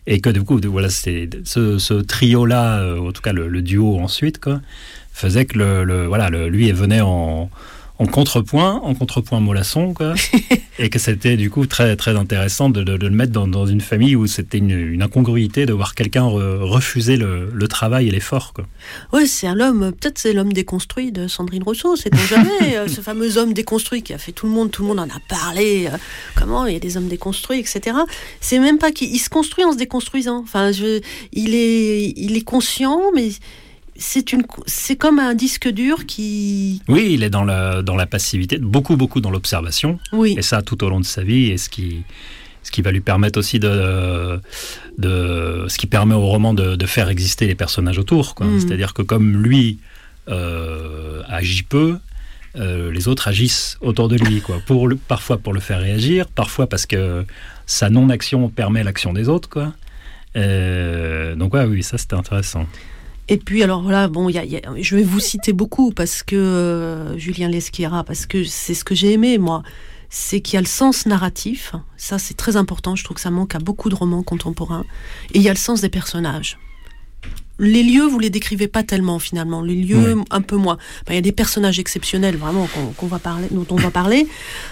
Et 0.08 0.22
que 0.22 0.30
du 0.30 0.44
coup, 0.44 0.60
voilà, 0.64 0.90
c'est 0.90 1.30
ce, 1.44 1.78
ce 1.78 1.96
trio-là, 1.96 2.80
euh, 2.80 3.10
en 3.10 3.12
tout 3.12 3.22
cas 3.22 3.34
le, 3.34 3.62
duo 3.62 4.00
ensuite, 4.00 4.40
quoi, 4.40 4.62
faisait 5.12 5.46
que 5.46 5.58
le, 5.58 6.06
voilà, 6.06 6.30
lui 6.30 6.72
venait 6.72 7.02
en 7.02 7.50
en 7.98 8.08
contrepoint, 8.08 8.82
en 8.84 8.94
contrepoint 8.94 9.40
mollasson, 9.40 9.94
quoi. 9.94 10.16
et 10.80 10.90
que 10.90 11.00
c'était 11.00 11.38
du 11.38 11.50
coup 11.50 11.66
très, 11.66 11.96
très 11.96 12.16
intéressant 12.16 12.70
de, 12.70 12.82
le 12.82 13.10
mettre 13.10 13.32
dans, 13.32 13.66
une 13.66 13.80
famille 13.80 14.16
où 14.16 14.28
c'était 14.28 14.58
une, 14.58 15.02
incongruité 15.02 15.66
de 15.66 15.74
voir 15.74 15.96
quelqu'un 15.96 16.24
refuser 16.24 17.16
le, 17.18 17.68
travail 17.68 18.08
et 18.08 18.12
l'effort, 18.12 18.54
quoi. 18.54 18.66
Oui, 19.12 19.28
c'est 19.28 19.48
un 19.48 19.60
homme, 19.60 19.92
peut-être 19.92 20.20
c'est 20.20 20.34
l'homme 20.34 20.54
déconstruit 20.54 21.12
de 21.12 21.28
Sandrine 21.28 21.64
Rousseau, 21.64 21.96
c'est 21.96 22.14
jamais 22.28 22.50
euh, 22.78 22.88
ce 22.88 23.02
fameux 23.02 23.38
homme 23.38 23.54
déconstruit 23.54 24.04
qui 24.04 24.14
a 24.14 24.18
fait 24.18 24.32
tout 24.32 24.46
le 24.46 24.52
monde, 24.52 24.70
tout 24.70 24.84
le 24.84 24.90
monde 24.90 25.00
en 25.00 25.08
a 25.08 25.20
parlé, 25.28 25.88
euh, 25.88 25.98
comment 26.36 26.66
il 26.68 26.74
y 26.74 26.76
a 26.76 26.80
des 26.80 26.96
hommes 26.96 27.08
déconstruits, 27.08 27.60
etc. 27.60 27.98
C'est 28.40 28.60
même 28.60 28.78
pas 28.78 28.92
qu'il 28.92 29.20
se 29.20 29.30
construit 29.30 29.66
en 29.66 29.72
se 29.72 29.78
déconstruisant. 29.78 30.42
Enfin, 30.44 30.72
je, 30.72 31.02
il, 31.34 31.56
est, 31.56 32.14
il 32.16 32.38
est 32.38 32.44
conscient, 32.44 33.02
mais 33.16 33.30
c'est 33.98 34.34
une, 34.34 34.44
c'est 34.66 34.96
comme 34.96 35.20
un 35.20 35.34
disque 35.34 35.70
dur 35.70 36.06
qui. 36.06 36.82
Oui, 36.88 37.12
il 37.12 37.24
est 37.24 37.30
dans 37.30 37.44
la, 37.44 37.82
dans 37.82 37.96
la 37.96 38.06
passivité, 38.06 38.58
beaucoup, 38.58 38.98
beaucoup 38.98 39.22
dans 39.22 39.32
l'observation. 39.32 40.00
Oui. 40.12 40.36
Et 40.38 40.42
ça 40.42 40.62
tout 40.62 40.84
au 40.84 40.90
long 40.90 41.00
de 41.00 41.06
sa 41.06 41.24
vie, 41.24 41.52
et 41.52 41.58
ce 41.58 41.70
qui, 41.70 42.04
ce 42.64 42.72
qui 42.72 42.82
va 42.82 42.92
lui 42.92 43.02
permettre 43.02 43.40
aussi 43.40 43.60
de, 43.60 44.40
de 44.98 45.66
ce 45.68 45.78
qui 45.78 45.88
permet 45.88 46.16
au 46.16 46.26
roman 46.26 46.54
de, 46.54 46.76
de 46.76 46.86
faire 46.86 47.10
exister 47.10 47.48
les 47.48 47.56
personnages 47.56 47.98
autour. 47.98 48.36
Mm. 48.40 48.60
C'est-à-dire 48.60 48.94
que 48.94 49.02
comme 49.02 49.42
lui 49.42 49.80
euh, 50.28 51.22
agit 51.28 51.64
peu, 51.64 51.98
euh, 52.58 52.92
les 52.92 53.08
autres 53.08 53.28
agissent 53.28 53.78
autour 53.82 54.08
de 54.08 54.16
lui, 54.18 54.42
quoi. 54.42 54.60
Pour 54.66 54.88
le, 54.88 54.96
parfois 54.96 55.38
pour 55.38 55.54
le 55.54 55.60
faire 55.60 55.80
réagir, 55.80 56.28
parfois 56.28 56.68
parce 56.68 56.86
que 56.86 57.26
sa 57.66 57.90
non-action 57.90 58.50
permet 58.50 58.84
l'action 58.84 59.14
des 59.14 59.30
autres, 59.30 59.50
quoi. 59.50 59.74
Euh, 60.36 61.36
donc 61.36 61.54
ouais, 61.54 61.64
oui, 61.66 61.84
ça 61.84 61.98
c'était 61.98 62.16
intéressant. 62.16 62.66
Et 63.28 63.38
puis 63.38 63.64
alors 63.64 63.82
voilà, 63.82 64.08
bon, 64.08 64.30
y 64.30 64.38
a, 64.38 64.44
je 64.80 64.96
vais 64.96 65.04
vous 65.04 65.20
citer 65.20 65.52
beaucoup 65.52 65.92
parce 65.92 66.22
que 66.22 66.36
euh, 66.36 67.18
Julien 67.18 67.50
Lesquiera, 67.50 68.04
parce 68.04 68.26
que 68.26 68.44
c'est 68.44 68.76
ce 68.76 68.84
que 68.84 68.94
j'ai 68.94 69.14
aimé 69.14 69.38
moi, 69.38 69.64
c'est 70.10 70.42
qu'il 70.42 70.56
y 70.56 70.58
a 70.58 70.62
le 70.62 70.68
sens 70.68 71.06
narratif. 71.08 71.74
Ça 71.98 72.20
c'est 72.20 72.36
très 72.36 72.56
important. 72.56 72.96
Je 72.96 73.04
trouve 73.04 73.16
que 73.16 73.22
ça 73.22 73.32
manque 73.32 73.56
à 73.56 73.60
beaucoup 73.60 73.90
de 73.90 73.96
romans 73.96 74.22
contemporains. 74.22 74.86
Et 75.34 75.40
il 75.40 75.42
y 75.42 75.50
a 75.50 75.54
le 75.54 75.58
sens 75.58 75.82
des 75.82 75.90
personnages 75.90 76.60
les 77.60 77.84
lieux, 77.84 78.06
vous 78.06 78.20
les 78.20 78.30
décrivez 78.30 78.68
pas 78.68 78.84
tellement 78.84 79.20
finalement. 79.20 79.62
Les 79.62 79.76
lieux, 79.76 80.16
un 80.30 80.42
peu 80.42 80.56
moins. 80.56 80.78
Il 81.08 81.16
y 81.16 81.18
a 81.18 81.22
des 81.22 81.32
personnages 81.32 81.80
exceptionnels 81.80 82.36
vraiment 82.36 82.68
qu'on 82.98 83.08
va 83.08 83.20
parler, 83.20 83.48
dont 83.52 83.66
on 83.70 83.76
va 83.76 83.92
parler. 83.92 84.28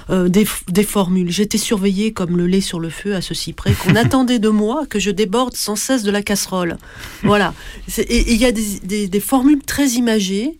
Euh, 0.09 0.27
des, 0.27 0.45
des, 0.67 0.83
formules. 0.83 1.31
J'étais 1.31 1.57
surveillée 1.57 2.11
comme 2.11 2.37
le 2.37 2.47
lait 2.47 2.61
sur 2.61 2.79
le 2.79 2.89
feu 2.89 3.15
à 3.15 3.21
ceci 3.21 3.53
près 3.53 3.73
qu'on 3.73 3.95
attendait 3.95 4.39
de 4.39 4.49
moi 4.49 4.85
que 4.85 4.99
je 4.99 5.11
déborde 5.11 5.55
sans 5.55 5.75
cesse 5.75 6.03
de 6.03 6.11
la 6.11 6.21
casserole. 6.21 6.77
Voilà. 7.23 7.53
Et 7.97 8.33
il 8.33 8.37
y 8.37 8.45
a 8.45 8.51
des, 8.51 9.07
des, 9.07 9.19
formules 9.19 9.63
très 9.63 9.89
imagées. 9.91 10.59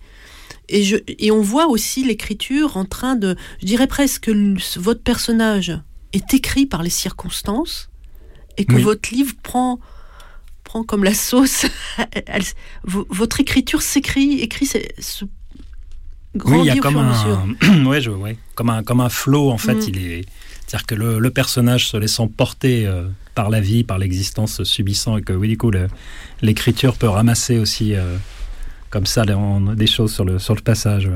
Et, 0.70 0.84
je, 0.84 0.96
et 1.08 1.32
on 1.32 1.42
voit 1.42 1.68
aussi 1.68 2.06
l'écriture 2.06 2.77
en 2.77 2.86
train 2.86 3.15
de, 3.15 3.36
je 3.60 3.65
dirais 3.65 3.88
presque, 3.88 4.30
votre 4.77 5.01
personnage 5.01 5.77
est 6.13 6.34
écrit 6.34 6.65
par 6.65 6.84
les 6.84 6.89
circonstances 6.89 7.89
et 8.58 8.65
que 8.65 8.75
votre 8.75 9.13
livre 9.13 9.34
prend 9.42 9.80
prend 10.74 10.84
comme 10.84 11.03
la 11.03 11.13
sauce. 11.13 11.68
votre 12.84 13.39
écriture 13.39 13.84
s'écrit, 13.84 14.39
écrit 14.39 14.65
ce 14.65 15.25
oui, 16.46 16.62
il 16.62 16.65
y 16.65 16.72
a 16.72 16.77
comme 16.77 16.98
un, 16.98 17.86
ouais, 17.86 18.01
je, 18.01 18.10
ouais, 18.10 18.38
comme 18.56 18.72
un, 18.72 18.82
comme 18.82 19.01
un 19.01 19.10
flow 19.10 19.51
en 19.51 19.60
fait. 19.60 19.75
Mm. 19.75 19.89
Il 19.89 19.98
est, 20.00 20.25
c'est-à-dire 20.65 20.88
que 20.88 20.96
le, 20.96 21.30
personnage 21.30 21.89
se 21.89 21.98
laissant 21.98 22.27
porter 22.27 22.88
euh, 22.88 23.03
par 23.36 23.51
la 23.51 23.62
vie, 23.62 23.84
par 23.84 24.00
l'existence 24.00 24.63
subissant, 24.63 25.18
et 25.18 25.22
que 25.22 25.34
oui, 25.34 25.48
du 25.48 25.58
coup, 25.58 25.70
l'écriture 26.42 26.96
peut 26.96 27.08
ramasser 27.08 27.60
aussi 27.60 27.94
euh, 27.94 28.18
comme 28.94 29.08
ça 29.08 29.26
des 29.26 29.88
choses 29.88 30.14
sur 30.14 30.24
le, 30.24 30.38
sur 30.38 30.54
le 30.54 30.62
passage. 30.62 31.10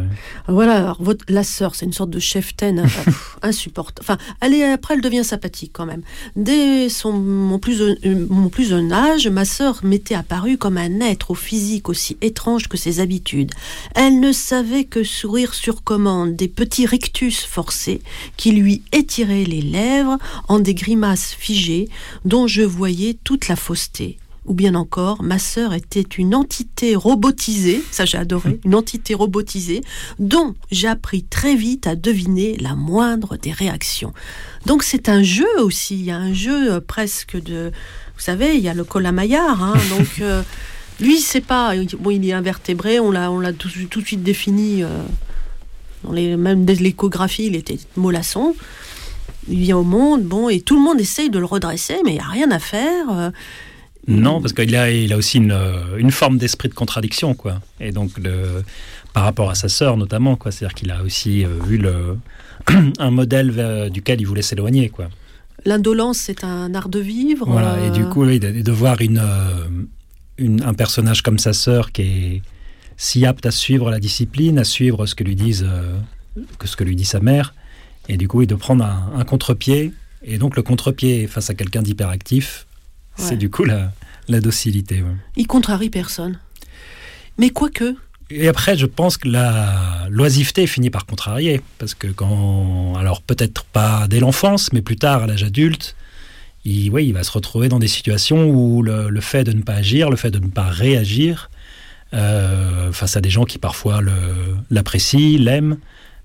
Voilà, 0.47 0.77
alors, 0.77 0.97
votre, 0.99 1.23
la 1.29 1.43
sœur, 1.43 1.75
c'est 1.75 1.85
une 1.85 1.93
sorte 1.93 2.09
de 2.09 2.17
chef-ten 2.17 2.79
hein, 2.79 2.87
insupportable. 3.43 4.03
Enfin, 4.03 4.17
elle 4.41 4.55
après, 4.63 4.95
elle 4.95 5.01
devient 5.01 5.23
sympathique 5.23 5.73
quand 5.73 5.85
même. 5.85 6.01
Dès 6.35 6.89
son, 6.89 7.13
mon, 7.13 7.59
plus, 7.59 7.83
mon 8.31 8.49
plus 8.49 8.69
jeune 8.69 8.91
âge, 8.91 9.27
ma 9.27 9.45
sœur 9.45 9.81
m'était 9.83 10.15
apparue 10.15 10.57
comme 10.57 10.79
un 10.79 11.01
être 11.01 11.29
au 11.29 11.35
physique 11.35 11.87
aussi 11.87 12.17
étrange 12.21 12.67
que 12.67 12.77
ses 12.77 12.99
habitudes. 12.99 13.51
Elle 13.93 14.19
ne 14.19 14.31
savait 14.31 14.85
que 14.85 15.03
sourire 15.03 15.53
sur 15.53 15.83
commande, 15.83 16.35
des 16.35 16.47
petits 16.47 16.87
rictus 16.87 17.45
forcés 17.45 18.01
qui 18.37 18.53
lui 18.53 18.81
étiraient 18.91 19.43
les 19.43 19.61
lèvres 19.61 20.17
en 20.47 20.57
des 20.57 20.73
grimaces 20.73 21.35
figées 21.37 21.89
dont 22.25 22.47
je 22.47 22.63
voyais 22.63 23.15
toute 23.23 23.47
la 23.47 23.55
fausseté 23.55 24.17
ou 24.47 24.53
bien 24.53 24.75
encore, 24.75 25.21
ma 25.21 25.39
sœur 25.39 25.73
était 25.73 26.01
une 26.01 26.33
entité 26.33 26.95
robotisée, 26.95 27.83
ça 27.91 28.05
j'ai 28.05 28.17
adoré, 28.17 28.59
une 28.65 28.75
entité 28.75 29.13
robotisée, 29.13 29.81
dont 30.19 30.55
j'ai 30.71 30.87
appris 30.87 31.23
très 31.23 31.55
vite 31.55 31.85
à 31.85 31.95
deviner 31.95 32.57
la 32.57 32.75
moindre 32.75 33.37
des 33.37 33.51
réactions. 33.51 34.13
Donc 34.65 34.83
c'est 34.83 35.09
un 35.09 35.21
jeu 35.21 35.47
aussi, 35.59 35.95
il 35.95 36.05
y 36.05 36.11
a 36.11 36.17
un 36.17 36.33
jeu 36.33 36.73
euh, 36.73 36.79
presque 36.79 37.41
de... 37.41 37.71
Vous 38.15 38.23
savez, 38.23 38.55
il 38.55 38.61
y 38.61 38.69
a 38.69 38.73
le 38.73 38.83
colamaillard, 38.83 39.63
hein, 39.63 39.75
donc... 39.97 40.21
Euh, 40.21 40.41
lui, 40.99 41.19
c'est 41.19 41.41
pas. 41.41 41.73
Bon, 41.99 42.09
il 42.09 42.27
est 42.27 42.33
invertébré, 42.33 42.99
on 42.99 43.11
l'a, 43.11 43.29
on 43.31 43.39
l'a 43.39 43.53
tout, 43.53 43.67
de 43.67 44.05
suite 44.05 44.23
défini. 44.23 44.83
Euh, 44.83 44.87
dans 46.03 46.11
les, 46.11 46.35
même 46.35 46.65
dès 46.65 46.73
l'échographie, 46.73 47.45
il 47.45 47.55
était 47.55 47.77
mollasson. 47.95 48.55
Il 49.47 49.59
vient 49.59 49.77
au 49.77 49.83
monde, 49.83 50.23
bon, 50.23 50.49
et 50.49 50.61
tout 50.61 50.75
le 50.75 50.81
monde 50.81 50.99
essaye 50.99 51.29
de 51.29 51.37
le 51.37 51.45
redresser, 51.45 51.97
mais 52.03 52.11
il 52.11 52.15
n'y 52.15 52.19
a 52.19 52.27
rien 52.27 52.49
à 52.49 52.57
faire. 52.57 53.31
Non, 54.07 54.39
parce 54.39 54.53
qu'il 54.53 54.75
a, 54.75 54.89
il 54.89 55.11
a 55.11 55.17
aussi 55.17 55.37
une, 55.37 55.57
une 55.97 56.11
forme 56.11 56.37
d'esprit 56.37 56.69
de 56.69 56.73
contradiction, 56.73 57.33
quoi. 57.33 57.59
Et 57.81 57.91
donc, 57.91 58.17
le, 58.17 58.63
par 59.17 59.23
rapport 59.23 59.49
à 59.49 59.55
sa 59.55 59.67
sœur, 59.67 59.97
notamment, 59.97 60.35
quoi. 60.35 60.51
C'est-à-dire 60.51 60.75
qu'il 60.75 60.91
a 60.91 61.01
aussi 61.01 61.43
euh, 61.43 61.49
vu 61.65 61.77
le, 61.77 62.19
un 62.99 63.09
modèle 63.09 63.89
duquel 63.91 64.21
il 64.21 64.27
voulait 64.27 64.43
s'éloigner, 64.43 64.89
quoi. 64.89 65.09
L'indolence, 65.65 66.19
c'est 66.19 66.43
un 66.43 66.75
art 66.75 66.87
de 66.87 66.99
vivre. 66.99 67.49
Voilà, 67.49 67.83
et 67.83 67.89
du 67.89 68.03
euh, 68.03 68.09
coup, 68.09 68.25
de, 68.25 68.61
de, 68.61 68.71
voir 68.71 69.01
une, 69.01 69.17
euh, 69.17 69.67
une, 70.37 70.61
un 70.61 70.75
personnage 70.75 71.23
comme 71.23 71.39
sa 71.39 71.51
sœur 71.51 71.91
qui 71.91 72.01
est 72.03 72.41
si 72.95 73.25
apte 73.25 73.47
à 73.47 73.51
suivre 73.51 73.89
la 73.89 73.99
discipline, 73.99 74.59
à 74.59 74.63
suivre 74.63 75.07
ce 75.07 75.15
que 75.15 75.23
lui 75.23 75.35
disent, 75.35 75.67
que 76.59 76.67
ce 76.67 76.75
que 76.75 76.83
lui 76.83 76.95
dit 76.95 77.05
sa 77.05 77.19
mère, 77.19 77.55
et 78.07 78.17
du 78.17 78.27
coup, 78.27 78.45
de 78.45 78.53
prendre 78.53 78.85
un, 78.85 79.13
un 79.15 79.23
contre-pied. 79.23 79.93
Et 80.23 80.37
donc, 80.37 80.55
le 80.55 80.61
contre-pied 80.61 81.25
face 81.25 81.49
à 81.49 81.55
quelqu'un 81.55 81.81
d'hyperactif, 81.81 82.66
c'est 83.17 83.37
du 83.37 83.49
coup 83.49 83.63
la, 83.63 83.91
la 84.27 84.39
docilité. 84.39 85.03
Il 85.35 85.47
contrarie 85.47 85.89
personne. 85.89 86.39
Mais 87.37 87.49
quoique. 87.49 87.95
Et 88.29 88.47
après, 88.47 88.77
je 88.77 88.85
pense 88.85 89.17
que 89.17 89.29
la 89.29 90.07
l'oisiveté 90.09 90.67
finit 90.67 90.89
par 90.89 91.05
contrarier. 91.05 91.61
Parce 91.77 91.93
que 91.93 92.07
quand. 92.07 92.95
Alors, 92.97 93.21
peut-être 93.21 93.63
pas 93.65 94.07
dès 94.07 94.19
l'enfance, 94.19 94.73
mais 94.73 94.81
plus 94.81 94.97
tard, 94.97 95.23
à 95.23 95.27
l'âge 95.27 95.43
adulte, 95.43 95.95
il, 96.65 96.93
il 96.93 97.13
va 97.13 97.23
se 97.23 97.31
retrouver 97.31 97.69
dans 97.69 97.79
des 97.79 97.87
situations 97.87 98.49
où 98.49 98.83
le, 98.83 99.21
fait 99.21 99.43
de 99.43 99.53
ne 99.53 99.61
pas 99.61 99.75
agir, 99.75 100.09
le 100.09 100.17
fait 100.17 100.31
de 100.31 100.39
ne 100.39 100.47
pas 100.47 100.67
réagir, 100.67 101.49
euh, 102.13 102.91
face 102.91 103.15
à 103.15 103.21
des 103.21 103.29
gens 103.29 103.45
qui 103.45 103.59
parfois 103.59 104.01
l'apprécient, 104.69 105.39
l'aiment, 105.39 105.77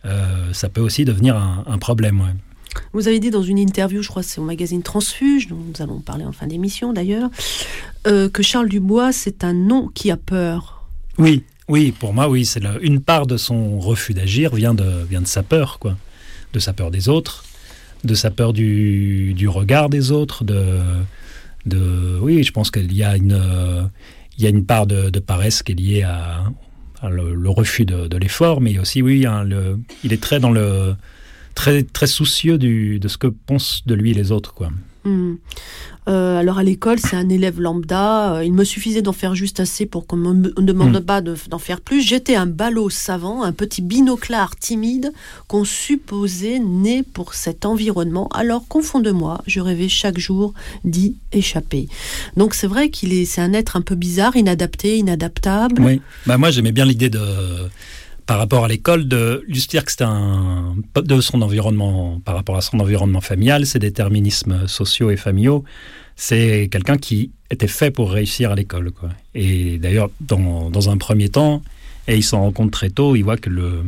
euh, 0.05 0.53
ça 0.53 0.69
peut 0.69 0.81
aussi 0.81 1.05
devenir 1.05 1.37
un, 1.37 1.65
un 1.69 1.79
problème. 1.79 2.35
Vous 2.93 3.09
avez 3.09 3.21
dit 3.21 3.31
dans 3.31 3.43
une 3.43 3.59
interview, 3.59 4.03
je 4.03 4.09
crois 4.09 4.23
c'est 4.23 4.41
au 4.41 4.45
magazine 4.45 4.83
Transfuge, 4.83 5.49
dont 5.49 5.57
nous 5.57 5.83
allons 5.83 6.01
parler 6.01 6.25
en 6.25 6.33
fin 6.33 6.47
d'émission 6.47 6.93
d'ailleurs, 6.93 7.31
euh, 8.07 8.29
que 8.29 8.43
Charles 8.43 8.69
Dubois, 8.69 9.13
c'est 9.13 9.45
un 9.45 9.53
nom 9.53 9.89
qui 9.89 10.11
a 10.11 10.17
peur. 10.17 10.87
Oui, 11.19 11.45
oui, 11.69 11.93
pour 11.93 12.13
moi, 12.13 12.29
oui. 12.29 12.45
C'est 12.45 12.63
une 12.83 13.01
part 13.01 13.27
de 13.27 13.37
son 13.37 13.79
refus 13.79 14.15
d'agir 14.15 14.55
vient 14.55 14.75
de, 14.75 15.05
vient 15.09 15.21
de 15.21 15.27
sa 15.27 15.43
peur, 15.43 15.79
quoi. 15.79 15.97
De 16.53 16.59
sa 16.59 16.73
peur 16.73 16.91
des 16.91 17.09
autres, 17.09 17.45
de 18.05 18.15
sa 18.15 18.31
peur 18.31 18.53
du, 18.53 19.33
du 19.35 19.49
regard 19.49 19.89
des 19.89 20.11
autres, 20.11 20.45
de, 20.45 22.19
oui, 22.21 22.43
je 22.43 22.53
pense 22.53 22.71
qu'il 22.71 22.93
y 22.93 23.03
a 23.03 23.17
une, 23.17 23.91
il 24.37 24.45
y 24.45 24.47
a 24.47 24.51
une 24.51 24.67
part 24.67 24.87
de, 24.87 25.19
paresse 25.19 25.63
qui 25.63 25.73
est 25.73 25.75
liée 25.77 26.03
à, 26.03 26.45
le, 27.09 27.49
refus 27.49 27.85
de, 27.85 28.17
l'effort, 28.17 28.61
mais 28.61 28.79
aussi, 28.79 29.01
oui, 29.01 29.25
hein, 29.25 29.47
il 30.05 30.13
est 30.13 30.23
très 30.23 30.41
dans 30.41 30.51
le 30.51 30.95
très, 31.55 31.83
très 31.83 32.07
soucieux 32.07 32.59
du, 32.59 32.99
de 32.99 33.09
ce 33.09 33.19
que 33.19 33.27
pensent 33.27 33.83
de 33.87 33.95
lui 33.95 34.15
les 34.15 34.33
autres. 34.33 34.55
Quoi. 34.55 34.71
Hmm. 35.05 35.35
Euh, 36.09 36.39
alors 36.39 36.59
à 36.59 36.65
l'école, 36.65 36.99
c'est 36.99 37.17
un 37.17 37.29
élève 37.29 37.61
lambda. 37.61 38.35
Euh, 38.35 38.45
il 38.45 38.53
me 38.53 38.65
suffisait 38.65 39.03
d'en 39.03 39.13
faire 39.13 39.35
juste 39.35 39.61
assez 39.61 39.87
pour 39.87 40.07
qu'on 40.07 40.17
ne 40.17 40.33
me 40.33 40.53
demande 40.61 41.01
hmm. 41.01 41.05
pas 41.05 41.21
d'en 41.21 41.59
faire 41.59 41.81
plus. 41.81 42.03
J'étais 42.03 42.35
un 42.35 42.47
ballot 42.47 42.91
savant, 42.91 43.43
un 43.43 43.53
petit 43.53 43.83
binoclard 43.83 44.57
timide 44.57 45.13
qu'on 45.47 45.65
supposait 45.65 46.59
né 46.59 47.03
pour 47.03 47.35
cet 47.35 47.65
environnement. 47.65 48.29
Alors 48.29 48.67
qu'au 48.67 48.83
fond 48.83 49.01
de 49.01 49.11
moi, 49.11 49.43
je 49.47 49.61
rêvais 49.61 49.89
chaque 49.89 50.19
jour 50.19 50.55
d'y 50.85 51.17
échapper. 51.33 51.89
Donc 52.37 52.55
c'est 52.55 52.67
vrai 52.67 52.91
qu'il 52.91 53.13
est, 53.13 53.25
c'est 53.25 53.41
un 53.41 53.53
être 53.53 53.77
un 53.77 53.83
peu 53.83 53.95
bizarre, 53.95 54.37
inadapté, 54.37 54.99
inadaptable. 54.99 55.83
Oui. 55.83 56.01
Bah 56.27 56.39
moi 56.39 56.51
j'aimais 56.51 56.73
bien 56.73 56.85
l'idée 56.85 57.11
de 57.11 57.21
par 58.27 58.39
rapport 58.39 58.65
à 58.65 58.69
l'école, 58.69 59.09
de 59.09 59.45
juste 59.49 59.71
dire 59.71 59.85
que 59.85 59.91
c'était 59.91 60.05
un 60.05 60.75
de 60.97 61.21
son 61.21 61.43
environnement, 61.43 62.21
par 62.25 62.35
rapport 62.35 62.57
à 62.57 62.61
son 62.61 62.81
environnement 62.81 63.21
familial, 63.21 63.67
ses 63.67 63.79
déterminismes 63.79 64.67
sociaux 64.69 65.11
et 65.11 65.17
familiaux, 65.17 65.65
c'est 66.17 66.69
quelqu'un 66.71 66.99
qui 66.99 67.31
était 67.51 67.69
fait 67.69 67.91
pour 67.91 68.13
réussir 68.13 68.53
à 68.53 68.55
l'école. 68.55 68.93
Et 69.35 69.79
d'ailleurs, 69.79 70.11
dans, 70.21 70.71
dans, 70.71 70.91
un 70.91 70.97
premier 70.97 71.29
temps, 71.29 71.63
et 72.09 72.17
il 72.17 72.23
s'en 72.23 72.41
rend 72.41 72.53
compte 72.53 72.71
très 72.71 72.91
tôt, 72.91 73.17
il 73.17 73.23
voit 73.23 73.37
que 73.37 73.51
le, 73.51 73.83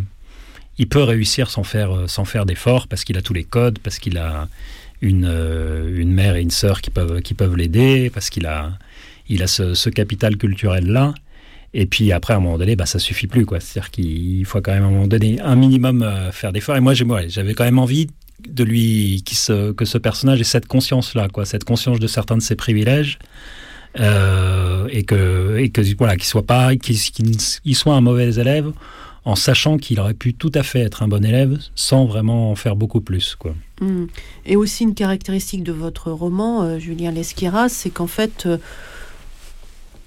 il 0.78 0.88
peut 0.88 1.02
réussir 1.02 1.50
sans 1.50 1.64
faire, 1.64 2.04
sans 2.08 2.24
faire 2.24 2.46
d'efforts 2.46 2.88
parce 2.88 3.04
qu'il 3.04 3.16
a 3.16 3.22
tous 3.22 3.34
les 3.34 3.44
codes, 3.44 3.78
parce 3.78 3.98
qu'il 3.98 4.18
a 4.18 4.48
une, 5.00 5.26
une 5.94 6.12
mère 6.12 6.36
et 6.36 6.42
une 6.42 6.50
sœur 6.50 6.80
qui 6.80 6.90
peuvent, 6.90 7.20
qui 7.22 7.34
peuvent 7.34 7.56
l'aider, 7.56 8.10
parce 8.12 8.30
qu'il 8.30 8.46
a, 8.46 8.72
il 9.28 9.42
a 9.42 9.46
ce, 9.46 9.74
ce 9.74 9.90
capital 9.90 10.36
culturel-là. 10.36 11.14
Et 11.74 11.86
puis 11.86 12.12
après, 12.12 12.32
à 12.32 12.36
un 12.36 12.40
moment 12.40 12.56
donné, 12.56 12.76
bah, 12.76 12.86
ça 12.86 13.00
suffit 13.00 13.26
plus. 13.26 13.44
C'est-à-dire 13.58 13.90
qu'il 13.90 14.44
faut 14.46 14.60
quand 14.60 14.72
même 14.72 14.84
à 14.84 14.86
un 14.86 14.90
moment 14.90 15.08
donné 15.08 15.40
un 15.40 15.56
minimum 15.56 16.02
euh, 16.02 16.30
faire 16.30 16.52
d'efforts. 16.52 16.76
Et 16.76 16.80
moi, 16.80 16.94
j'avais 16.94 17.54
quand 17.54 17.64
même 17.64 17.80
envie 17.80 18.06
de 18.48 18.64
lui 18.64 19.24
que 19.26 19.84
ce 19.84 19.98
personnage 19.98 20.40
ait 20.40 20.44
cette 20.44 20.66
conscience-là, 20.66 21.28
quoi, 21.28 21.44
cette 21.44 21.64
conscience 21.64 21.98
de 21.98 22.06
certains 22.06 22.36
de 22.36 22.42
ses 22.42 22.56
privilèges. 22.56 23.18
Euh, 24.00 24.88
et 24.90 25.04
que 25.04 25.56
et 25.56 25.70
que 25.70 25.80
voilà 25.96 26.16
qu'il 26.16 26.24
soit 26.24 26.44
pas 26.44 26.74
qu'il 26.74 26.96
soit 27.76 27.94
un 27.94 28.00
mauvais 28.00 28.34
élève 28.40 28.72
en 29.24 29.36
sachant 29.36 29.76
qu'il 29.78 30.00
aurait 30.00 30.14
pu 30.14 30.34
tout 30.34 30.50
à 30.52 30.64
fait 30.64 30.80
être 30.80 31.04
un 31.04 31.08
bon 31.08 31.24
élève 31.24 31.58
sans 31.76 32.04
vraiment 32.04 32.50
en 32.50 32.56
faire 32.56 32.74
beaucoup 32.74 33.00
plus 33.00 33.36
quoi. 33.36 33.54
Mmh. 33.80 34.06
Et 34.46 34.56
aussi 34.56 34.82
une 34.82 34.94
caractéristique 34.94 35.62
de 35.62 35.70
votre 35.70 36.10
roman 36.10 36.64
euh, 36.64 36.78
Julien 36.80 37.12
Lesquira, 37.12 37.68
c'est 37.68 37.90
qu'en 37.90 38.08
fait 38.08 38.48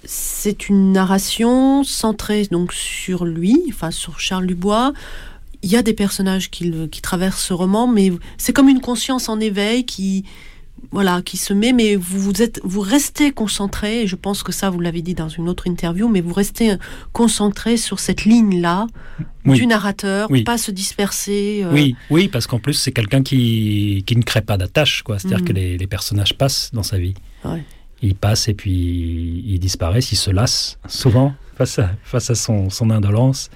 c'est 0.04 0.68
une 0.68 0.92
narration 0.92 1.84
centrée 1.84 2.46
donc 2.50 2.72
sur 2.72 3.24
lui, 3.24 3.56
enfin 3.68 3.90
sur 3.90 4.20
Charles 4.20 4.46
Dubois. 4.46 4.92
Il 5.62 5.70
y 5.70 5.76
a 5.76 5.82
des 5.82 5.92
personnages 5.92 6.50
qui, 6.50 6.72
traversent 7.02 7.42
ce 7.42 7.52
roman, 7.52 7.88
mais 7.88 8.12
c'est 8.36 8.52
comme 8.52 8.68
une 8.68 8.80
conscience 8.80 9.28
en 9.28 9.40
éveil 9.40 9.84
qui, 9.84 10.24
voilà, 10.92 11.20
qui 11.20 11.36
se 11.36 11.52
met, 11.52 11.72
mais 11.72 11.96
vous, 11.96 12.40
êtes, 12.40 12.60
vous 12.62 12.80
restez 12.80 13.32
concentré. 13.32 14.02
Et 14.02 14.06
je 14.06 14.14
pense 14.14 14.44
que 14.44 14.52
ça, 14.52 14.70
vous 14.70 14.78
l'avez 14.78 15.02
dit 15.02 15.14
dans 15.14 15.28
une 15.28 15.48
autre 15.48 15.66
interview, 15.66 16.08
mais 16.08 16.20
vous 16.20 16.32
restez 16.32 16.76
concentré 17.12 17.76
sur 17.76 17.98
cette 17.98 18.24
ligne-là 18.24 18.86
du 19.44 19.66
narrateur, 19.66 20.28
pas 20.44 20.58
se 20.58 20.70
disperser. 20.70 21.62
Euh. 21.64 21.72
Oui, 21.72 21.96
oui, 22.10 22.28
parce 22.28 22.46
qu'en 22.46 22.60
plus 22.60 22.74
c'est 22.74 22.92
quelqu'un 22.92 23.22
qui, 23.22 24.04
ne 24.08 24.22
crée 24.22 24.42
pas 24.42 24.58
d'attache, 24.58 25.02
quoi. 25.02 25.18
C'est-à-dire 25.18 25.42
mm. 25.42 25.48
que 25.48 25.52
les, 25.52 25.86
personnages 25.86 26.34
passent 26.34 26.70
dans 26.72 26.82
sa 26.82 26.98
vie 26.98 27.14
il 28.02 28.14
passe 28.14 28.48
et 28.48 28.54
puis 28.54 29.42
il 29.46 29.58
disparaît, 29.58 30.00
il 30.00 30.16
se 30.16 30.30
lasse 30.30 30.78
souvent 30.88 31.34
face 31.56 31.78
à, 31.78 31.90
face 32.04 32.30
à 32.30 32.34
son, 32.34 32.70
son 32.70 32.90
indolence. 32.90 33.50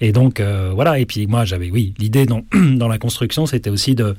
Et 0.00 0.12
donc, 0.12 0.40
euh, 0.40 0.72
voilà. 0.74 0.98
Et 0.98 1.06
puis 1.06 1.26
moi, 1.26 1.44
j'avais, 1.44 1.70
oui, 1.70 1.94
l'idée 1.98 2.26
dans, 2.26 2.42
dans 2.52 2.88
la 2.88 2.98
construction, 2.98 3.46
c'était 3.46 3.70
aussi 3.70 3.94
de, 3.94 4.16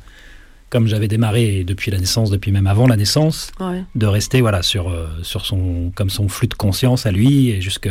comme 0.70 0.88
j'avais 0.88 1.08
démarré 1.08 1.64
depuis 1.64 1.92
la 1.92 1.98
naissance, 1.98 2.30
depuis 2.30 2.52
même 2.52 2.68
avant 2.68 2.88
la 2.88 2.96
naissance, 2.96 3.52
de 3.96 4.06
rester, 4.06 4.42
voilà, 4.42 4.64
sur, 4.64 4.90
euh, 4.90 5.08
sur 5.22 5.46
son, 5.46 5.92
comme 5.94 6.10
son 6.10 6.28
flux 6.28 6.48
de 6.48 6.54
conscience 6.54 7.06
à 7.06 7.12
lui, 7.12 7.50
et 7.50 7.62
jusque, 7.62 7.90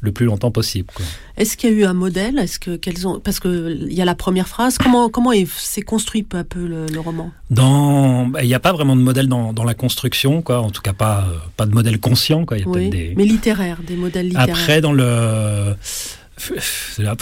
le 0.00 0.12
plus 0.12 0.26
longtemps 0.26 0.50
possible. 0.50 0.88
Est-ce 1.36 1.56
qu'il 1.56 1.70
y 1.70 1.72
a 1.72 1.76
eu 1.76 1.84
un 1.84 1.94
modèle? 1.94 2.38
Est-ce 2.38 2.58
que 2.58 2.76
qu'elles 2.76 3.06
ont 3.06 3.20
parce 3.20 3.40
que 3.40 3.76
il 3.88 3.92
y 3.92 4.02
a 4.02 4.04
la 4.04 4.14
première 4.14 4.48
phrase. 4.48 4.78
Comment 4.78 5.08
comment 5.08 5.30
s'est 5.46 5.82
construit 5.82 6.22
peu 6.22 6.38
à 6.38 6.44
peu 6.44 6.66
le, 6.66 7.00
roman? 7.00 7.30
Dans 7.50 8.26
bah, 8.26 8.42
il 8.42 8.48
n'y 8.48 8.54
a 8.54 8.60
pas 8.60 8.72
vraiment 8.72 8.96
de 8.96 9.02
modèle 9.02 9.28
dans, 9.28 9.52
dans, 9.52 9.64
la 9.64 9.74
construction 9.74 10.42
quoi. 10.42 10.60
En 10.60 10.70
tout 10.70 10.82
cas 10.82 10.92
pas 10.92 11.26
pas 11.56 11.66
de 11.66 11.72
modèle 11.72 12.00
conscient 12.00 12.44
quoi. 12.44 12.58
Il 12.58 12.60
y 12.62 12.64
a 12.64 12.68
oui, 12.68 12.90
des... 12.90 13.14
mais 13.16 13.24
littéraire, 13.24 13.78
des 13.86 13.96
modèles 13.96 14.28
littéraires. 14.28 14.56
Après 14.56 14.80
dans 14.80 14.92
le 14.92 15.74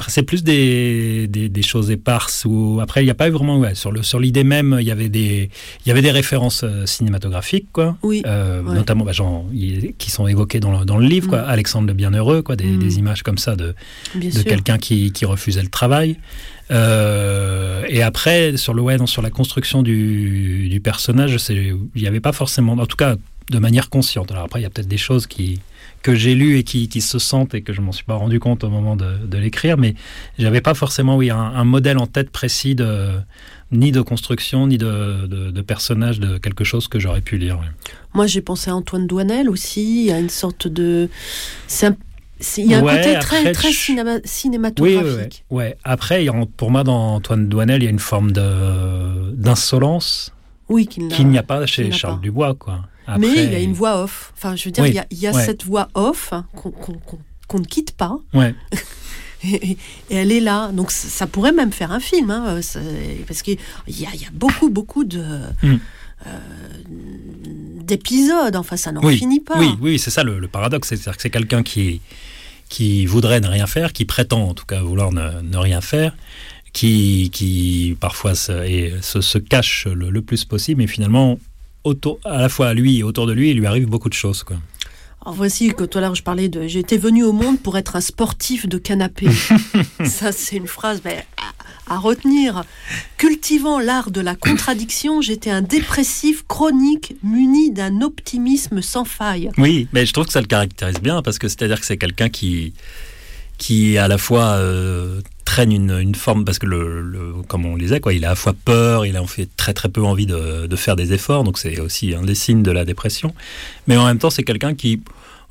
c'est 0.08 0.22
plus 0.22 0.44
des, 0.44 1.26
des, 1.28 1.62
choses 1.62 1.90
éparses 1.90 2.44
ou 2.44 2.78
après 2.80 3.02
il 3.02 3.04
n'y 3.04 3.10
a 3.10 3.14
pas 3.14 3.28
vraiment 3.30 3.58
ouais, 3.58 3.74
sur 3.74 3.90
le 3.90 4.02
sur 4.02 4.20
l'idée 4.20 4.44
même 4.44 4.76
il 4.80 4.86
y 4.86 4.90
avait 4.90 5.08
des 5.08 5.50
il 5.84 5.88
y 5.88 5.90
avait 5.90 6.02
des 6.02 6.10
références 6.10 6.62
euh, 6.64 6.86
cinématographiques 6.86 7.68
quoi. 7.72 7.96
Oui, 8.02 8.22
euh, 8.26 8.62
notamment 8.62 9.04
bah, 9.04 9.12
genre, 9.12 9.44
qui 9.98 10.10
sont 10.10 10.26
évoquées 10.26 10.60
dans 10.60 10.78
le, 10.78 10.84
dans 10.84 10.96
le 10.96 11.06
livre 11.06 11.28
quoi. 11.28 11.42
Mm. 11.42 11.48
Alexandre 11.48 11.88
le 11.88 11.94
Bienheureux 11.94 12.42
quoi 12.42 12.56
des, 12.56 12.66
mm. 12.66 12.78
des, 12.78 12.98
images 12.98 13.22
comme 13.22 13.38
ça 13.38 13.56
de 13.56 13.74
de 14.14 14.42
quelqu'un 14.42 14.78
qui, 14.78 15.12
qui 15.12 15.24
refusait 15.24 15.62
le 15.62 15.68
travail. 15.68 16.16
Euh, 16.70 17.84
et 17.88 18.02
après 18.02 18.56
sur 18.56 18.74
le 18.74 18.82
ouais, 18.82 18.98
sur 19.06 19.22
la 19.22 19.30
construction 19.30 19.82
du, 19.82 20.68
du 20.68 20.80
personnage 20.80 21.36
il 21.50 21.78
n'y 21.96 22.06
avait 22.06 22.20
pas 22.20 22.32
forcément 22.32 22.72
en 22.72 22.86
tout 22.86 22.96
cas 22.96 23.16
de 23.50 23.58
manière 23.58 23.88
consciente. 23.88 24.30
Alors 24.30 24.44
après 24.44 24.60
il 24.60 24.62
y 24.62 24.66
a 24.66 24.70
peut-être 24.70 24.88
des 24.88 24.98
choses 24.98 25.26
qui 25.26 25.60
que 26.02 26.14
j'ai 26.14 26.34
lu 26.34 26.58
et 26.58 26.64
qui, 26.64 26.88
qui, 26.88 27.00
se 27.00 27.18
sentent 27.18 27.54
et 27.54 27.62
que 27.62 27.72
je 27.72 27.80
m'en 27.80 27.92
suis 27.92 28.04
pas 28.04 28.14
rendu 28.14 28.40
compte 28.40 28.64
au 28.64 28.70
moment 28.70 28.96
de, 28.96 29.26
de 29.26 29.38
l'écrire, 29.38 29.78
mais 29.78 29.94
j'avais 30.38 30.60
pas 30.60 30.74
forcément 30.74 31.16
oui 31.16 31.30
un, 31.30 31.38
un, 31.38 31.64
modèle 31.64 31.98
en 31.98 32.06
tête 32.06 32.30
précis 32.30 32.74
de 32.74 33.10
ni 33.72 33.92
de 33.92 34.00
construction 34.00 34.66
ni 34.66 34.78
de, 34.78 35.26
de, 35.26 35.50
de 35.50 35.60
personnage 35.60 36.20
de 36.20 36.38
quelque 36.38 36.64
chose 36.64 36.88
que 36.88 36.98
j'aurais 36.98 37.20
pu 37.20 37.36
lire. 37.36 37.60
Moi, 38.14 38.26
j'ai 38.26 38.40
pensé 38.40 38.70
à 38.70 38.76
Antoine 38.76 39.06
Douanel 39.06 39.50
aussi, 39.50 40.10
à 40.12 40.18
une 40.18 40.30
sorte 40.30 40.68
de 40.68 41.10
il 42.56 42.66
y 42.66 42.74
a 42.74 42.78
un 42.78 42.82
côté 42.82 43.18
très, 43.18 43.50
très 43.52 43.72
cinématographique. 43.72 45.44
Oui, 45.50 45.58
ouais, 45.58 45.76
Après, 45.84 46.26
pour 46.56 46.70
moi, 46.70 46.84
dans 46.84 47.16
Antoine 47.16 47.48
Douanel, 47.48 47.82
il 47.82 47.84
y 47.84 47.88
a 47.88 47.90
une 47.90 47.98
forme 47.98 48.32
d'insolence 48.32 50.32
oui, 50.68 50.86
qu'il 50.86 51.28
n'y 51.28 51.38
a 51.38 51.42
pas 51.42 51.66
chez 51.66 51.90
Charles 51.90 52.20
Dubois. 52.20 52.54
Quoi 52.54 52.82
mais 53.18 53.28
il 53.28 53.52
y 53.52 53.54
a 53.54 53.60
une 53.60 53.72
voix 53.72 54.02
off. 54.02 54.32
Enfin, 54.36 54.56
je 54.56 54.64
veux 54.66 54.70
dire, 54.70 54.84
il 55.10 55.18
y 55.18 55.26
a, 55.26 55.32
cette 55.32 55.64
voix 55.64 55.88
off 55.94 56.32
qu'on 56.54 57.58
ne 57.58 57.64
quitte 57.64 57.92
pas. 57.92 58.18
et, 59.44 59.76
elle 60.10 60.32
est 60.32 60.40
là. 60.40 60.70
Donc 60.72 60.90
ça 60.90 61.26
pourrait 61.26 61.52
même 61.52 61.72
faire 61.72 61.92
un 61.92 62.00
film, 62.00 62.30
hein, 62.30 62.60
parce 63.26 63.42
qu'il 63.42 63.58
y 63.88 64.06
a, 64.06 64.14
y 64.14 64.24
a 64.24 64.30
beaucoup, 64.32 64.68
beaucoup 64.68 65.04
de... 65.04 65.22
Hmm. 65.62 65.78
Euh, 66.26 66.30
d'épisodes, 67.84 68.56
enfin 68.56 68.76
ça 68.76 68.90
n'en 68.90 69.00
finit 69.08 69.40
pas. 69.40 69.56
Oui, 69.58 69.70
oui, 69.80 69.98
c'est 69.98 70.10
ça 70.10 70.24
le, 70.24 70.46
paradoxe, 70.48 70.88
c'est-à-dire 70.88 71.16
que 71.16 71.22
c'est 71.22 71.30
quelqu'un 71.30 71.62
qui, 71.62 72.00
qui 72.68 73.06
voudrait 73.06 73.40
ne 73.40 73.46
rien 73.46 73.66
faire, 73.66 73.92
qui 73.92 74.04
prétend 74.04 74.48
en 74.48 74.52
tout 74.52 74.66
cas 74.66 74.82
vouloir 74.82 75.12
ne, 75.12 75.56
rien 75.56 75.80
faire, 75.80 76.14
qui, 76.72 77.30
qui 77.32 77.96
parfois 78.00 78.34
se, 78.34 78.52
et 78.66 78.94
se, 79.00 79.20
se 79.20 79.38
cache 79.38 79.86
le, 79.86 80.10
le, 80.10 80.20
plus 80.20 80.44
possible, 80.44 80.82
mais 80.82 80.88
finalement 80.88 81.38
à 82.24 82.38
la 82.38 82.48
fois 82.48 82.68
à 82.68 82.74
lui 82.74 82.98
et 82.98 83.02
autour 83.02 83.26
de 83.26 83.32
lui, 83.32 83.50
il 83.50 83.58
lui 83.58 83.66
arrive 83.66 83.86
beaucoup 83.86 84.08
de 84.08 84.14
choses. 84.14 84.42
Quoi. 84.42 84.56
Alors 85.22 85.34
voici 85.34 85.74
que 85.74 85.84
tout 85.84 85.98
à 85.98 86.00
l'heure 86.00 86.14
je 86.14 86.22
parlais 86.22 86.48
de 86.48 86.66
j'étais 86.68 86.96
venu 86.96 87.24
au 87.24 87.32
monde 87.32 87.60
pour 87.60 87.76
être 87.76 87.96
un 87.96 88.00
sportif 88.00 88.68
de 88.68 88.78
canapé. 88.78 89.26
Ça 90.04 90.32
c'est 90.32 90.56
une 90.56 90.68
phrase 90.68 91.02
ben, 91.02 91.22
à, 91.88 91.98
retenir. 91.98 92.64
Cultivant 93.16 93.80
l'art 93.80 94.10
de 94.10 94.20
la 94.20 94.36
contradiction, 94.36 95.20
j'étais 95.20 95.50
un 95.50 95.62
dépressif 95.62 96.44
chronique 96.46 97.16
muni 97.22 97.72
d'un 97.72 98.00
optimisme 98.00 98.80
sans 98.80 99.04
faille. 99.04 99.50
Oui, 99.58 99.88
mais 99.92 100.06
je 100.06 100.12
trouve 100.12 100.26
que 100.26 100.32
ça 100.32 100.40
le 100.40 100.46
caractérise 100.46 101.00
bien 101.00 101.20
parce 101.22 101.38
que 101.38 101.48
c'est-à-dire 101.48 101.80
que 101.80 101.86
c'est 101.86 101.98
quelqu'un 101.98 102.28
qui 102.28 102.72
qui 103.58 103.98
à 103.98 104.06
la 104.06 104.18
fois 104.18 104.52
euh, 104.52 105.20
traîne 105.48 105.72
une, 105.72 106.14
forme 106.14 106.44
parce 106.44 106.58
que 106.58 106.66
le, 106.66 107.32
comme 107.48 107.64
on 107.64 107.78
disait 107.78 108.00
quoi 108.00 108.12
il 108.12 108.26
a 108.26 108.28
à 108.28 108.30
la 108.32 108.36
fois 108.36 108.52
peur 108.52 109.06
il 109.06 109.16
a 109.16 109.22
en 109.22 109.26
fait 109.26 109.48
très 109.56 109.72
très 109.72 109.88
peu 109.88 110.02
envie 110.02 110.26
de, 110.26 110.76
faire 110.76 110.94
des 110.94 111.14
efforts 111.14 111.42
donc 111.42 111.56
c'est 111.56 111.80
aussi 111.80 112.14
un 112.14 112.22
des 112.22 112.34
signes 112.34 112.62
de 112.62 112.70
la 112.70 112.84
dépression 112.84 113.34
mais 113.86 113.96
en 113.96 114.04
même 114.04 114.18
temps 114.18 114.28
c'est 114.28 114.42
quelqu'un 114.42 114.74
qui 114.74 115.00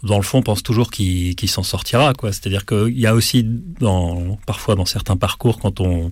dans 0.03 0.17
le 0.17 0.23
fond 0.23 0.43
pense 0.43 0.62
toujours 0.62 0.91
qu'il 0.91 1.49
s'en 1.49 1.63
sortira 1.63 2.13
quoi 2.13 2.31
c'est 2.31 2.45
à 2.45 2.49
dire 2.51 2.67
qu'il 2.67 2.99
y 2.99 3.07
a 3.07 3.15
aussi 3.15 3.43
dans 3.43 4.38
parfois 4.45 4.75
dans 4.75 4.86
certains 4.86 5.17
parcours 5.17 5.57
quand 5.57 5.81
on 5.81 6.12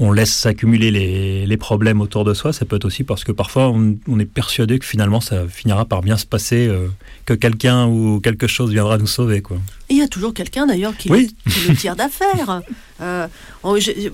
on 0.00 0.12
laisse 0.12 0.32
s'accumuler 0.32 0.90
les, 0.90 1.46
les, 1.46 1.56
problèmes 1.56 2.00
autour 2.00 2.24
de 2.24 2.34
soi, 2.34 2.52
ça 2.52 2.64
peut 2.64 2.74
être 2.76 2.84
aussi 2.84 3.04
parce 3.04 3.22
que 3.22 3.30
parfois 3.30 3.68
on, 3.68 3.96
on 4.08 4.18
est 4.18 4.24
persuadé 4.24 4.80
que 4.80 4.84
finalement 4.84 5.20
ça 5.20 5.46
finira 5.46 5.84
par 5.84 6.02
bien 6.02 6.16
se 6.16 6.26
passer, 6.26 6.66
euh, 6.66 6.88
que 7.26 7.34
quelqu'un 7.34 7.86
ou 7.86 8.18
quelque 8.18 8.48
chose 8.48 8.72
viendra 8.72 8.98
nous 8.98 9.06
sauver. 9.06 9.40
Quoi. 9.40 9.58
Il 9.90 9.98
y 9.98 10.02
a 10.02 10.08
toujours 10.08 10.32
quelqu'un 10.32 10.66
d'ailleurs 10.66 10.96
qui, 10.96 11.08
qui, 11.08 11.68
le 11.68 11.76
tire 11.76 11.96
d'affaire. 11.96 12.62
Euh, 13.00 13.26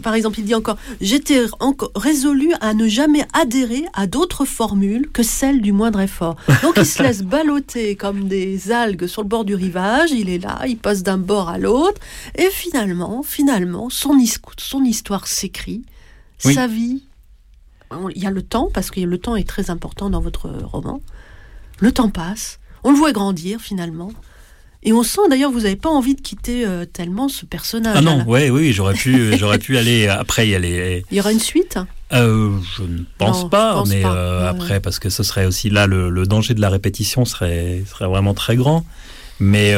par 0.02 0.14
exemple, 0.14 0.38
il 0.38 0.46
dit 0.46 0.54
encore 0.54 0.78
J'étais 1.02 1.44
résolu 1.94 2.54
à 2.62 2.72
ne 2.72 2.88
jamais 2.88 3.26
adhérer 3.34 3.84
à 3.92 4.06
d'autres 4.06 4.46
formules 4.46 5.10
que 5.12 5.22
celle 5.22 5.60
du 5.60 5.70
moindre 5.70 6.00
effort. 6.00 6.36
Donc 6.62 6.78
il 6.78 6.86
se 6.86 7.02
laisse 7.02 7.22
balloter 7.22 7.94
comme 7.94 8.26
des 8.26 8.72
algues 8.72 9.06
sur 9.06 9.20
le 9.20 9.28
bord 9.28 9.44
du 9.44 9.54
rivage. 9.54 10.12
Il 10.12 10.30
est 10.30 10.38
là, 10.38 10.62
il 10.66 10.78
passe 10.78 11.02
d'un 11.02 11.18
bord 11.18 11.50
à 11.50 11.58
l'autre. 11.58 12.00
Et 12.36 12.48
finalement, 12.48 13.22
finalement, 13.22 13.90
son, 13.90 14.18
son 14.56 14.82
histoire 14.82 15.26
s'écrit. 15.26 15.82
Sa 16.38 16.66
vie. 16.66 17.02
Il 18.14 18.22
y 18.22 18.26
a 18.26 18.30
le 18.30 18.42
temps, 18.42 18.70
parce 18.72 18.90
que 18.90 19.00
le 19.00 19.18
temps 19.18 19.36
est 19.36 19.46
très 19.46 19.68
important 19.68 20.08
dans 20.08 20.20
votre 20.20 20.48
roman. 20.48 21.02
Le 21.80 21.92
temps 21.92 22.08
passe. 22.08 22.60
On 22.82 22.92
le 22.92 22.96
voit 22.96 23.12
grandir 23.12 23.60
finalement. 23.60 24.10
Et 24.82 24.92
on 24.92 25.02
sent 25.02 25.20
d'ailleurs, 25.28 25.50
vous 25.50 25.60
n'avez 25.60 25.76
pas 25.76 25.90
envie 25.90 26.14
de 26.14 26.22
quitter 26.22 26.66
euh, 26.66 26.86
tellement 26.86 27.28
ce 27.28 27.44
personnage. 27.44 27.96
Ah 27.98 28.00
non, 28.00 28.24
ouais, 28.24 28.48
oui, 28.48 28.72
j'aurais 28.72 28.94
pu, 28.94 29.36
j'aurais 29.36 29.58
pu 29.58 29.76
aller 29.76 30.08
après 30.08 30.48
y 30.48 30.54
aller. 30.54 31.04
Il 31.10 31.18
y 31.18 31.20
aura 31.20 31.32
une 31.32 31.40
suite? 31.40 31.78
Euh, 32.12 32.50
Je 32.76 32.82
ne 32.84 33.00
pense 33.18 33.48
pas, 33.50 33.84
mais 33.86 34.02
euh, 34.04 34.48
après, 34.48 34.80
parce 34.80 34.98
que 34.98 35.10
ce 35.10 35.22
serait 35.22 35.44
aussi 35.44 35.68
là 35.68 35.86
le, 35.86 36.26
danger 36.26 36.54
de 36.54 36.60
la 36.62 36.70
répétition 36.70 37.24
serait, 37.26 37.82
serait 37.86 38.06
vraiment 38.06 38.32
très 38.32 38.56
grand. 38.56 38.86
Mais 39.42 39.74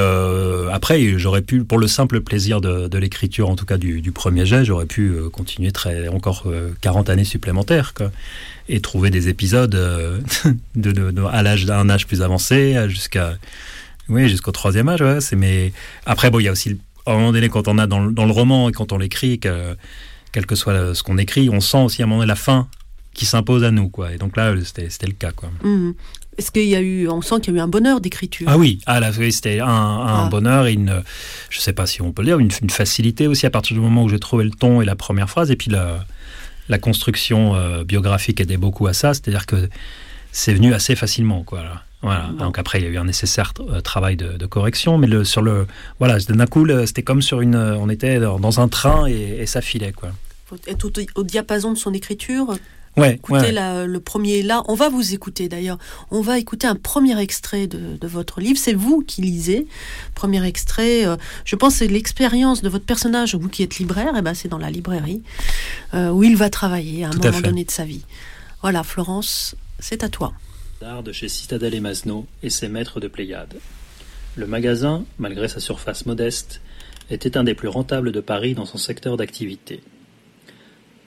après, 0.72 1.18
j'aurais 1.18 1.42
pu, 1.42 1.64
pour 1.64 1.78
le 1.78 1.88
simple 1.88 2.20
plaisir 2.20 2.60
de, 2.60 2.98
l'écriture, 2.98 3.50
en 3.50 3.56
tout 3.56 3.66
cas 3.66 3.78
du, 3.78 4.12
premier 4.12 4.46
jet, 4.46 4.64
j'aurais 4.64 4.86
pu 4.86 5.12
continuer 5.32 5.72
très, 5.72 6.06
encore 6.08 6.46
40 6.80 7.10
années 7.10 7.24
supplémentaires, 7.24 7.92
quoi, 7.94 8.12
et 8.68 8.80
trouver 8.80 9.10
des 9.10 9.28
épisodes 9.28 9.70
de, 10.76 11.26
à 11.26 11.42
l'âge 11.42 11.64
d'un 11.64 11.90
âge 11.90 12.06
plus 12.06 12.22
avancé, 12.22 12.76
jusqu'à 12.88 13.36
oui, 14.08 14.28
jusqu'au 14.28 14.52
troisième 14.52 14.88
âge, 14.88 15.00
ouais. 15.00 15.20
C'est, 15.20 15.36
mais 15.36 15.72
après, 16.06 16.30
bon, 16.30 16.40
il 16.40 16.44
y 16.44 16.48
a 16.48 16.52
aussi, 16.52 16.78
à 17.06 17.12
un 17.12 17.14
moment 17.14 17.32
donné, 17.32 17.48
quand 17.48 17.68
on 17.68 17.78
a 17.78 17.86
dans, 17.86 18.00
le 18.00 18.32
roman 18.32 18.68
et 18.68 18.72
quand 18.72 18.92
on 18.92 18.98
l'écrit, 18.98 19.38
que, 19.38 19.76
quel 20.32 20.46
que 20.46 20.54
soit 20.54 20.94
ce 20.94 21.02
qu'on 21.02 21.18
écrit, 21.18 21.48
on 21.50 21.60
sent 21.60 21.78
aussi 21.78 22.02
à 22.02 22.04
un 22.04 22.08
moment 22.08 22.20
donné 22.20 22.28
la 22.28 22.36
fin 22.36 22.68
qui 23.14 23.26
s'impose 23.26 23.64
à 23.64 23.70
nous, 23.70 23.88
quoi. 23.88 24.12
Et 24.12 24.16
donc 24.16 24.36
là, 24.36 24.54
c'était, 24.64 25.06
le 25.06 25.12
cas, 25.12 25.32
quoi. 25.32 25.50
Mmh. 25.62 25.92
Est-ce 26.38 26.50
qu'il 26.50 26.64
y 26.64 26.74
a 26.74 26.80
eu, 26.80 27.08
on 27.08 27.20
sent 27.20 27.40
qu'il 27.42 27.52
y 27.52 27.56
a 27.56 27.60
eu 27.60 27.62
un 27.62 27.68
bonheur 27.68 28.00
d'écriture? 28.00 28.46
Ah 28.48 28.56
oui, 28.56 28.80
ah 28.86 29.00
c'était 29.12 29.60
un, 29.60 29.66
un 29.66 30.24
ah. 30.24 30.28
bonheur 30.30 30.64
une, 30.64 31.02
je 31.50 31.60
sais 31.60 31.74
pas 31.74 31.86
si 31.86 32.00
on 32.00 32.12
peut 32.12 32.22
le 32.22 32.28
dire, 32.28 32.38
une, 32.38 32.70
facilité 32.70 33.26
aussi 33.26 33.44
à 33.44 33.50
partir 33.50 33.74
du 33.74 33.82
moment 33.82 34.02
où 34.04 34.08
j'ai 34.08 34.18
trouvé 34.18 34.44
le 34.44 34.50
ton 34.50 34.80
et 34.80 34.86
la 34.86 34.96
première 34.96 35.28
phrase 35.28 35.50
et 35.50 35.56
puis 35.56 35.70
la, 35.70 36.06
la 36.70 36.78
construction 36.78 37.54
euh, 37.54 37.84
biographique 37.84 38.40
aidait 38.40 38.56
beaucoup 38.56 38.86
à 38.86 38.94
ça, 38.94 39.12
c'est-à-dire 39.12 39.44
que 39.44 39.68
c'est 40.30 40.54
venu 40.54 40.72
assez 40.72 40.96
facilement, 40.96 41.42
quoi. 41.42 41.62
Là. 41.62 41.84
Voilà. 42.02 42.30
Donc 42.38 42.58
après, 42.58 42.80
il 42.80 42.84
y 42.84 42.86
a 42.88 42.90
eu 42.90 42.98
un 42.98 43.04
nécessaire 43.04 43.52
euh, 43.60 43.80
travail 43.80 44.16
de, 44.16 44.46
correction, 44.46 44.98
mais 44.98 45.06
le, 45.06 45.24
sur 45.24 45.40
le, 45.40 45.66
voilà, 45.98 46.18
d'un 46.18 46.46
coup, 46.46 46.66
c'était 46.84 47.02
comme 47.02 47.22
sur 47.22 47.40
une, 47.40 47.56
on 47.56 47.88
était 47.88 48.18
dans 48.18 48.60
un 48.60 48.68
train 48.68 49.06
et, 49.06 49.46
ça 49.46 49.60
filait, 49.60 49.92
quoi. 49.92 50.10
Faut 50.46 50.56
être 50.66 50.90
au, 51.14 51.22
diapason 51.22 51.72
de 51.72 51.78
son 51.78 51.94
écriture. 51.94 52.56
Ouais, 52.98 53.14
Écoutez 53.14 53.52
le 53.52 53.98
premier 53.98 54.42
là, 54.42 54.62
on 54.68 54.74
va 54.74 54.90
vous 54.90 55.14
écouter 55.14 55.48
d'ailleurs. 55.48 55.78
On 56.10 56.20
va 56.20 56.38
écouter 56.38 56.66
un 56.66 56.74
premier 56.74 57.18
extrait 57.18 57.66
de, 57.66 58.06
votre 58.06 58.40
livre. 58.40 58.58
C'est 58.58 58.74
vous 58.74 59.02
qui 59.02 59.22
lisez. 59.22 59.66
Premier 60.14 60.44
extrait. 60.44 61.06
Euh, 61.06 61.16
je 61.46 61.56
pense 61.56 61.76
c'est 61.76 61.86
l'expérience 61.86 62.60
de 62.60 62.68
votre 62.68 62.84
personnage. 62.84 63.34
Vous 63.34 63.48
qui 63.48 63.62
êtes 63.62 63.78
libraire, 63.78 64.14
et 64.14 64.18
eh 64.18 64.22
ben 64.22 64.34
c'est 64.34 64.48
dans 64.48 64.58
la 64.58 64.70
librairie 64.70 65.22
euh, 65.94 66.10
où 66.10 66.22
il 66.22 66.36
va 66.36 66.50
travailler 66.50 67.04
à 67.04 67.08
un 67.08 67.12
moment 67.16 67.40
donné 67.40 67.64
de 67.64 67.70
sa 67.70 67.84
vie. 67.84 68.04
Voilà, 68.60 68.82
Florence, 68.82 69.54
c'est 69.78 70.04
à 70.04 70.10
toi 70.10 70.34
de 70.82 71.12
chez 71.12 71.28
Citadel 71.28 71.74
et 71.74 71.80
Masno 71.80 72.26
et 72.42 72.50
ses 72.50 72.68
maîtres 72.68 72.98
de 72.98 73.06
Pléiade. 73.06 73.54
Le 74.34 74.48
magasin, 74.48 75.04
malgré 75.16 75.46
sa 75.46 75.60
surface 75.60 76.06
modeste, 76.06 76.60
était 77.08 77.36
un 77.36 77.44
des 77.44 77.54
plus 77.54 77.68
rentables 77.68 78.10
de 78.10 78.20
Paris 78.20 78.54
dans 78.54 78.64
son 78.64 78.78
secteur 78.78 79.16
d'activité. 79.16 79.80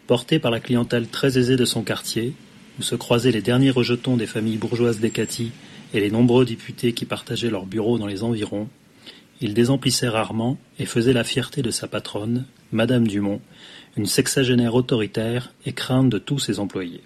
Porté 0.08 0.40
par 0.40 0.52
la 0.52 0.62
clientèle 0.62 1.10
très 1.10 1.38
aisée 1.38 1.58
de 1.58 1.66
son 1.66 1.84
quartier, 1.84 2.34
où 2.80 2.84
se 2.84 2.96
croisaient 2.96 3.34
les 3.34 3.42
derniers 3.42 3.70
rejetons 3.70 4.16
des 4.16 4.28
familles 4.28 4.58
bourgeoises 4.58 5.02
d'Ecati 5.02 5.52
et 5.94 6.00
les 6.00 6.12
nombreux 6.12 6.46
députés 6.46 6.94
qui 6.94 7.04
partageaient 7.04 7.50
leurs 7.50 7.66
bureaux 7.66 7.98
dans 7.98 8.08
les 8.08 8.24
environs, 8.24 8.70
il 9.42 9.54
désemplissait 9.54 10.08
rarement 10.08 10.58
et 10.80 10.86
faisait 10.86 11.12
la 11.12 11.26
fierté 11.26 11.62
de 11.62 11.72
sa 11.72 11.90
patronne, 11.90 12.46
Madame 12.72 13.08
Dumont, 13.08 13.42
une 13.98 14.06
sexagénaire 14.06 14.76
autoritaire 14.76 15.52
et 15.66 15.74
crainte 15.74 16.10
de 16.10 16.18
tous 16.18 16.40
ses 16.40 16.60
employés. 16.60 17.02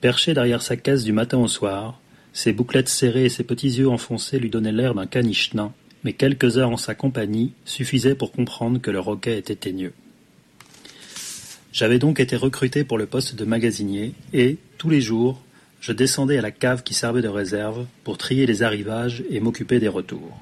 Perché 0.00 0.34
derrière 0.34 0.62
sa 0.62 0.76
caisse 0.76 1.04
du 1.04 1.12
matin 1.12 1.38
au 1.38 1.48
soir, 1.48 2.00
ses 2.32 2.52
bouclettes 2.52 2.88
serrées 2.88 3.26
et 3.26 3.28
ses 3.28 3.44
petits 3.44 3.68
yeux 3.68 3.88
enfoncés 3.88 4.38
lui 4.38 4.50
donnaient 4.50 4.72
l'air 4.72 4.94
d'un 4.94 5.06
caniche 5.06 5.54
nain 5.54 5.72
mais 6.04 6.12
quelques 6.12 6.58
heures 6.58 6.70
en 6.70 6.76
sa 6.76 6.94
compagnie 6.94 7.52
suffisaient 7.64 8.14
pour 8.14 8.32
comprendre 8.32 8.80
que 8.80 8.90
le 8.90 9.00
roquet 9.00 9.38
était 9.38 9.56
teigneux. 9.56 9.92
J'avais 11.72 11.98
donc 11.98 12.20
été 12.20 12.36
recruté 12.36 12.84
pour 12.84 12.98
le 12.98 13.06
poste 13.06 13.34
de 13.36 13.44
magasinier 13.44 14.14
et, 14.32 14.56
tous 14.78 14.90
les 14.90 15.00
jours, 15.00 15.40
je 15.80 15.92
descendais 15.92 16.38
à 16.38 16.42
la 16.42 16.50
cave 16.50 16.82
qui 16.82 16.94
servait 16.94 17.22
de 17.22 17.28
réserve 17.28 17.86
pour 18.04 18.18
trier 18.18 18.46
les 18.46 18.62
arrivages 18.62 19.22
et 19.30 19.40
m'occuper 19.40 19.78
des 19.78 19.88
retours. 19.88 20.38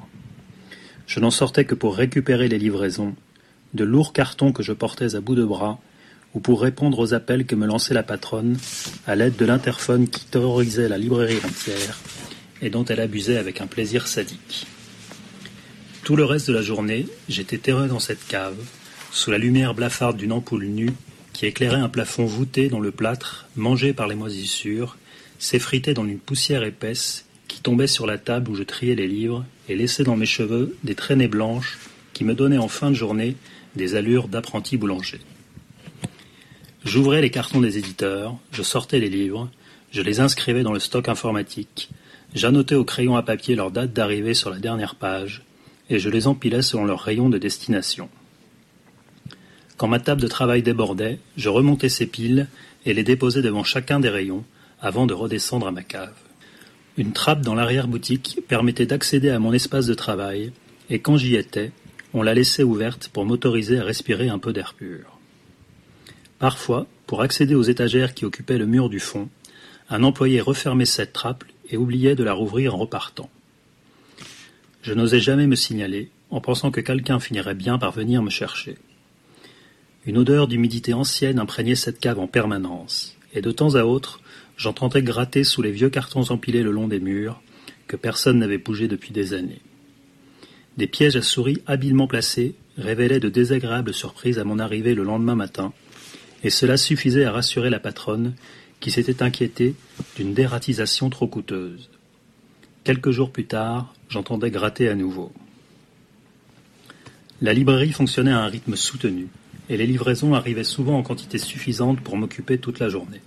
Je 1.06 1.20
n'en 1.20 1.30
sortais 1.30 1.64
que 1.64 1.74
pour 1.74 1.96
récupérer 1.96 2.48
les 2.48 2.58
livraisons, 2.58 3.14
de 3.74 3.84
lourds 3.84 4.12
cartons 4.12 4.52
que 4.52 4.62
je 4.62 4.72
portais 4.72 5.14
à 5.14 5.20
bout 5.20 5.34
de 5.34 5.44
bras, 5.44 5.78
ou 6.34 6.40
pour 6.40 6.60
répondre 6.60 6.98
aux 6.98 7.14
appels 7.14 7.46
que 7.46 7.54
me 7.54 7.66
lançait 7.66 7.94
la 7.94 8.02
patronne 8.02 8.58
à 9.06 9.16
l'aide 9.16 9.36
de 9.36 9.44
l'interphone 9.44 10.08
qui 10.08 10.24
terrorisait 10.26 10.88
la 10.88 10.98
librairie 10.98 11.40
entière 11.44 11.98
et 12.60 12.70
dont 12.70 12.84
elle 12.84 13.00
abusait 13.00 13.38
avec 13.38 13.60
un 13.60 13.66
plaisir 13.66 14.06
sadique. 14.06 14.66
Tout 16.04 16.16
le 16.16 16.24
reste 16.24 16.48
de 16.48 16.54
la 16.54 16.62
journée, 16.62 17.06
j'étais 17.28 17.58
terreux 17.58 17.88
dans 17.88 18.00
cette 18.00 18.26
cave, 18.26 18.56
sous 19.10 19.30
la 19.30 19.38
lumière 19.38 19.74
blafarde 19.74 20.16
d'une 20.16 20.32
ampoule 20.32 20.66
nue 20.66 20.92
qui 21.32 21.46
éclairait 21.46 21.76
un 21.76 21.88
plafond 21.88 22.24
voûté 22.24 22.68
dont 22.68 22.80
le 22.80 22.90
plâtre, 22.90 23.46
mangé 23.54 23.92
par 23.92 24.08
les 24.08 24.16
moisissures, 24.16 24.96
s'effritait 25.38 25.94
dans 25.94 26.04
une 26.04 26.18
poussière 26.18 26.64
épaisse 26.64 27.26
qui 27.46 27.60
tombait 27.60 27.86
sur 27.86 28.06
la 28.06 28.18
table 28.18 28.50
où 28.50 28.54
je 28.54 28.64
triais 28.64 28.94
les 28.94 29.06
livres 29.06 29.44
et 29.68 29.76
laissait 29.76 30.02
dans 30.02 30.16
mes 30.16 30.26
cheveux 30.26 30.76
des 30.82 30.94
traînées 30.94 31.28
blanches 31.28 31.78
qui 32.12 32.24
me 32.24 32.34
donnaient 32.34 32.58
en 32.58 32.68
fin 32.68 32.90
de 32.90 32.96
journée 32.96 33.36
des 33.76 33.94
allures 33.94 34.28
d'apprenti 34.28 34.76
boulanger. 34.76 35.20
J'ouvrais 36.88 37.20
les 37.20 37.29
cartons 37.29 37.61
des 37.61 37.77
éditeurs, 37.77 38.35
je 38.51 38.62
sortais 38.62 38.98
les 38.98 39.11
livres, 39.11 39.51
je 39.90 40.01
les 40.01 40.20
inscrivais 40.20 40.62
dans 40.62 40.72
le 40.72 40.81
stock 40.81 41.11
informatique, 41.11 41.90
j'annotais 42.35 42.77
au 42.77 42.85
crayon 42.85 43.14
à 43.14 43.22
papier 43.22 43.55
leur 43.57 43.70
date 43.70 43.92
d'arrivée 43.92 44.33
sur 44.33 44.48
la 44.48 44.59
dernière 44.59 44.94
page, 44.94 45.42
et 45.90 45.98
je 45.98 46.09
les 46.09 46.27
empilais 46.27 46.62
selon 46.62 46.87
leur 46.87 47.01
rayon 47.01 47.29
de 47.29 47.37
destination. 47.37 48.09
Quand 49.77 49.87
ma 49.87 50.01
table 50.01 50.22
de 50.22 50.29
travail 50.29 50.62
débordait, 50.62 51.18
je 51.37 51.51
remontais 51.51 51.90
ces 51.90 52.07
piles 52.07 52.48
et 52.87 52.94
les 52.94 53.05
déposais 53.05 53.42
devant 53.42 53.64
chacun 53.64 54.01
des 54.01 54.09
rayons 54.09 54.44
avant 54.81 55.05
de 55.05 55.12
redescendre 55.12 55.66
à 55.66 55.72
ma 55.72 55.83
cave. 55.83 56.16
Une 56.96 57.12
trappe 57.12 57.42
dans 57.42 57.55
l'arrière-boutique 57.55 58.40
permettait 58.48 58.87
d'accéder 58.87 59.29
à 59.29 59.38
mon 59.38 59.53
espace 59.53 59.85
de 59.85 59.92
travail, 59.92 60.53
et 60.88 61.01
quand 61.01 61.18
j'y 61.18 61.37
étais, 61.37 61.70
on 62.14 62.22
la 62.22 62.33
laissait 62.33 62.62
ouverte 62.62 63.11
pour 63.12 63.27
m'autoriser 63.27 63.79
à 63.79 63.85
respirer 63.85 64.31
un 64.31 64.38
peu 64.38 64.55
d'air 64.55 64.72
pur. 64.72 65.17
Parfois, 66.38 66.87
pour 67.07 67.22
accéder 67.22 67.55
aux 67.55 67.62
étagères 67.62 68.14
qui 68.14 68.24
occupaient 68.24 68.59
le 68.59 68.66
mur 68.66 68.88
du 68.88 69.01
fond, 69.01 69.29
un 69.90 70.03
employé 70.03 70.40
refermait 70.40 70.85
cette 70.85 71.12
trappe 71.12 71.44
et 71.70 71.77
oubliait 71.77 72.14
de 72.14 72.24
la 72.24 72.33
rouvrir 72.33 72.74
en 72.74 72.79
repartant. 72.79 73.31
Je 74.83 74.92
n'osais 74.94 75.20
jamais 75.20 75.46
me 75.46 75.57
signaler, 75.57 76.11
en 76.31 76.40
pensant 76.40 76.70
que 76.70 76.81
quelqu'un 76.81 77.18
finirait 77.18 77.55
bien 77.55 77.79
par 77.79 77.92
venir 77.92 78.22
me 78.22 78.31
chercher. 78.31 78.77
Une 80.07 80.18
odeur 80.18 80.46
d'humidité 80.46 80.94
ancienne 80.94 81.38
imprégnait 81.38 81.74
cette 81.74 82.01
cave 82.01 82.18
en 82.18 82.27
permanence, 82.27 83.16
et 83.35 83.40
de 83.40 83.51
temps 83.51 83.74
à 83.74 83.83
autre, 83.83 84.20
j'entendais 84.57 85.03
gratter 85.03 85.44
sous 85.44 85.62
les 85.62 85.72
vieux 85.72 85.90
cartons 85.90 86.31
empilés 86.31 86.62
le 86.62 86.70
long 86.70 86.88
des 86.88 87.01
murs, 87.01 87.40
que 87.87 87.96
personne 87.96 88.38
n'avait 88.38 88.59
bougé 88.59 88.87
depuis 88.87 89.12
des 89.12 89.35
années. 89.35 89.61
Des 90.77 90.87
pièges 90.87 91.16
à 91.16 91.22
souris 91.22 91.62
habilement 91.66 92.07
placés 92.07 92.55
révélaient 92.77 93.20
de 93.20 93.29
désagréables 93.29 93.92
surprises 93.92 94.38
à 94.38 94.44
mon 94.44 94.59
arrivée 94.59 94.94
le 94.94 95.03
lendemain 95.03 95.35
matin, 95.35 95.72
et 96.42 96.51
cela 96.51 96.77
suffisait 96.77 97.24
à 97.24 97.33
rassurer 97.33 97.70
la 97.70 97.81
patronne, 97.81 98.35
qui 98.81 98.90
s'était 98.90 99.22
inquiétée 99.22 99.74
d'une 100.16 100.35
dératisation 100.35 101.11
trop 101.11 101.27
coûteuse. 101.27 101.90
Quelques 102.85 103.11
jours 103.11 103.33
plus 103.33 103.46
tard, 103.46 103.94
j'entendais 104.09 104.51
gratter 104.51 104.88
à 104.88 104.94
nouveau. 104.94 105.33
La 107.42 107.53
librairie 107.53 107.92
fonctionnait 107.92 108.33
à 108.33 108.40
un 108.40 108.46
rythme 108.46 108.77
soutenu, 108.77 109.29
et 109.68 109.77
les 109.77 109.87
livraisons 109.87 110.35
arrivaient 110.35 110.64
souvent 110.64 110.96
en 110.96 111.03
quantité 111.03 111.38
suffisante 111.38 112.01
pour 112.01 112.16
m'occuper 112.16 112.59
toute 112.59 112.79
la 112.79 112.88
journée. 112.88 113.20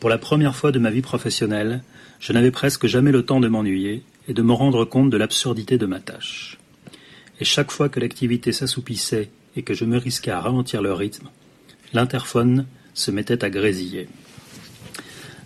Pour 0.00 0.10
la 0.10 0.18
première 0.18 0.56
fois 0.56 0.72
de 0.72 0.78
ma 0.78 0.90
vie 0.90 1.02
professionnelle, 1.02 1.82
je 2.18 2.32
n'avais 2.32 2.50
presque 2.50 2.86
jamais 2.86 3.12
le 3.12 3.24
temps 3.24 3.40
de 3.40 3.48
m'ennuyer 3.48 4.02
et 4.28 4.34
de 4.34 4.42
me 4.42 4.52
rendre 4.52 4.84
compte 4.84 5.10
de 5.10 5.16
l'absurdité 5.16 5.78
de 5.78 5.86
ma 5.86 6.00
tâche. 6.00 6.58
Et 7.40 7.44
chaque 7.44 7.70
fois 7.70 7.88
que 7.88 8.00
l'activité 8.00 8.52
s'assoupissait 8.52 9.30
et 9.56 9.62
que 9.62 9.74
je 9.74 9.84
me 9.84 9.98
risquais 9.98 10.30
à 10.30 10.40
ralentir 10.40 10.82
le 10.82 10.92
rythme, 10.92 11.28
l'interphone 11.92 12.66
se 12.94 13.10
mettait 13.10 13.44
à 13.44 13.50
grésiller. 13.50 14.08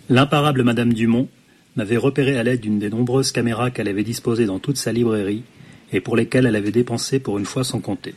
L'imparable 0.09 0.63
Madame 0.63 0.93
Dumont 0.93 1.27
m'avait 1.75 1.97
repéré 1.97 2.37
à 2.37 2.43
l'aide 2.43 2.61
d'une 2.61 2.79
des 2.79 2.89
nombreuses 2.89 3.31
caméras 3.31 3.71
qu'elle 3.71 3.87
avait 3.87 4.03
disposées 4.03 4.45
dans 4.45 4.59
toute 4.59 4.77
sa 4.77 4.91
librairie 4.91 5.43
et 5.91 6.01
pour 6.01 6.15
lesquelles 6.15 6.45
elle 6.45 6.55
avait 6.55 6.71
dépensé 6.71 7.19
pour 7.19 7.37
une 7.37 7.45
fois 7.45 7.63
sans 7.63 7.79
compter. 7.79 8.15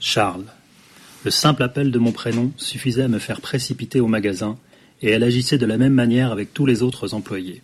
Charles. 0.00 0.44
Le 1.24 1.30
simple 1.30 1.62
appel 1.62 1.90
de 1.90 1.98
mon 1.98 2.12
prénom 2.12 2.52
suffisait 2.56 3.02
à 3.02 3.08
me 3.08 3.18
faire 3.18 3.40
précipiter 3.40 4.00
au 4.00 4.06
magasin 4.06 4.56
et 5.02 5.10
elle 5.10 5.24
agissait 5.24 5.58
de 5.58 5.66
la 5.66 5.78
même 5.78 5.92
manière 5.92 6.32
avec 6.32 6.54
tous 6.54 6.66
les 6.66 6.82
autres 6.82 7.14
employés. 7.14 7.62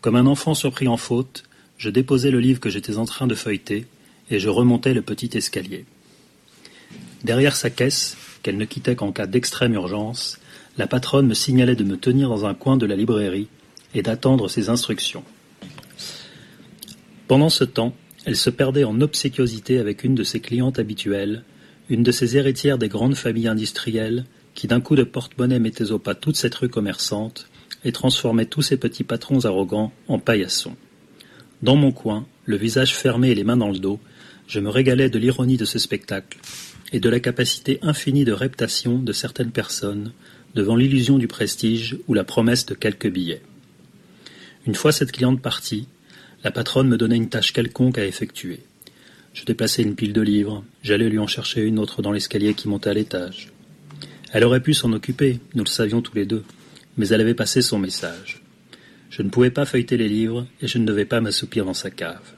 Comme 0.00 0.16
un 0.16 0.26
enfant 0.26 0.54
surpris 0.54 0.88
en 0.88 0.96
faute, 0.96 1.44
je 1.76 1.90
déposais 1.90 2.30
le 2.30 2.40
livre 2.40 2.60
que 2.60 2.70
j'étais 2.70 2.98
en 2.98 3.04
train 3.04 3.26
de 3.26 3.34
feuilleter, 3.34 3.86
et 4.30 4.38
je 4.38 4.48
remontais 4.48 4.94
le 4.94 5.02
petit 5.02 5.30
escalier. 5.36 5.84
Derrière 7.24 7.56
sa 7.56 7.70
caisse, 7.70 8.16
qu'elle 8.48 8.56
ne 8.56 8.64
quittait 8.64 8.96
qu'en 8.96 9.12
cas 9.12 9.26
d'extrême 9.26 9.74
urgence, 9.74 10.38
la 10.78 10.86
patronne 10.86 11.26
me 11.26 11.34
signalait 11.34 11.76
de 11.76 11.84
me 11.84 11.98
tenir 11.98 12.30
dans 12.30 12.46
un 12.46 12.54
coin 12.54 12.78
de 12.78 12.86
la 12.86 12.96
librairie 12.96 13.48
et 13.94 14.00
d'attendre 14.00 14.48
ses 14.48 14.70
instructions. 14.70 15.22
Pendant 17.26 17.50
ce 17.50 17.64
temps, 17.64 17.94
elle 18.24 18.36
se 18.36 18.48
perdait 18.48 18.84
en 18.84 19.02
obséquiosité 19.02 19.78
avec 19.78 20.02
une 20.02 20.14
de 20.14 20.22
ses 20.22 20.40
clientes 20.40 20.78
habituelles, 20.78 21.44
une 21.90 22.02
de 22.02 22.10
ces 22.10 22.38
héritières 22.38 22.78
des 22.78 22.88
grandes 22.88 23.16
familles 23.16 23.48
industrielles 23.48 24.24
qui 24.54 24.66
d'un 24.66 24.80
coup 24.80 24.96
de 24.96 25.04
porte-monnaie 25.04 25.58
mettait 25.58 25.92
au 25.92 25.98
pas 25.98 26.14
toute 26.14 26.36
cette 26.36 26.54
rue 26.54 26.70
commerçante 26.70 27.50
et 27.84 27.92
transformait 27.92 28.46
tous 28.46 28.62
ces 28.62 28.78
petits 28.78 29.04
patrons 29.04 29.44
arrogants 29.44 29.92
en 30.06 30.18
paillassons. 30.18 30.76
Dans 31.60 31.76
mon 31.76 31.92
coin, 31.92 32.26
le 32.46 32.56
visage 32.56 32.96
fermé 32.96 33.28
et 33.28 33.34
les 33.34 33.44
mains 33.44 33.58
dans 33.58 33.70
le 33.70 33.78
dos, 33.78 34.00
je 34.46 34.58
me 34.58 34.70
régalais 34.70 35.10
de 35.10 35.18
l'ironie 35.18 35.58
de 35.58 35.66
ce 35.66 35.78
spectacle 35.78 36.38
et 36.92 37.00
de 37.00 37.08
la 37.08 37.20
capacité 37.20 37.78
infinie 37.82 38.24
de 38.24 38.32
reptation 38.32 38.98
de 38.98 39.12
certaines 39.12 39.50
personnes 39.50 40.12
devant 40.54 40.76
l'illusion 40.76 41.18
du 41.18 41.28
prestige 41.28 41.98
ou 42.06 42.14
la 42.14 42.24
promesse 42.24 42.66
de 42.66 42.74
quelques 42.74 43.10
billets. 43.10 43.42
Une 44.66 44.74
fois 44.74 44.92
cette 44.92 45.12
cliente 45.12 45.40
partie, 45.40 45.86
la 46.44 46.50
patronne 46.50 46.88
me 46.88 46.96
donnait 46.96 47.16
une 47.16 47.28
tâche 47.28 47.52
quelconque 47.52 47.98
à 47.98 48.06
effectuer. 48.06 48.60
Je 49.34 49.44
déplaçais 49.44 49.82
une 49.82 49.94
pile 49.94 50.12
de 50.12 50.20
livres, 50.20 50.64
j'allais 50.82 51.08
lui 51.08 51.18
en 51.18 51.26
chercher 51.26 51.62
une 51.62 51.78
autre 51.78 52.02
dans 52.02 52.12
l'escalier 52.12 52.54
qui 52.54 52.68
montait 52.68 52.90
à 52.90 52.94
l'étage. 52.94 53.52
Elle 54.32 54.44
aurait 54.44 54.62
pu 54.62 54.74
s'en 54.74 54.92
occuper, 54.92 55.40
nous 55.54 55.64
le 55.64 55.68
savions 55.68 56.02
tous 56.02 56.14
les 56.14 56.26
deux, 56.26 56.44
mais 56.96 57.08
elle 57.08 57.20
avait 57.20 57.34
passé 57.34 57.62
son 57.62 57.78
message. 57.78 58.42
Je 59.10 59.22
ne 59.22 59.30
pouvais 59.30 59.50
pas 59.50 59.64
feuilleter 59.64 59.96
les 59.96 60.08
livres 60.08 60.46
et 60.60 60.66
je 60.66 60.78
ne 60.78 60.86
devais 60.86 61.04
pas 61.04 61.20
m'assoupir 61.20 61.64
dans 61.64 61.74
sa 61.74 61.90
cave. 61.90 62.37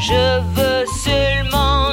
je 0.00 0.40
veux 0.54 0.86
seulement 1.04 1.90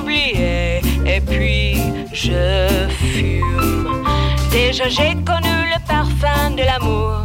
oublier 0.00 0.80
et 1.06 1.20
puis 1.20 1.76
je 2.12 2.88
fume. 2.88 4.04
Déjà 4.50 4.88
j'ai 4.88 5.14
connu 5.24 5.56
le 5.72 5.78
parfum 5.86 6.50
de 6.50 6.64
l'amour, 6.64 7.22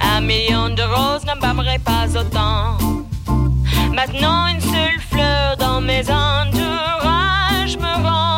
un 0.00 0.20
million 0.22 0.70
de 0.70 0.82
roses 0.82 1.24
n'embâmerait 1.26 1.84
pas 1.84 2.06
autant. 2.18 2.78
Maintenant 3.92 4.46
une 4.46 4.60
seule 4.60 5.00
fleur 5.10 5.56
dans 5.58 5.80
mes 5.82 6.04
entourages 6.08 7.76
me 7.76 7.92
rend 8.06 8.29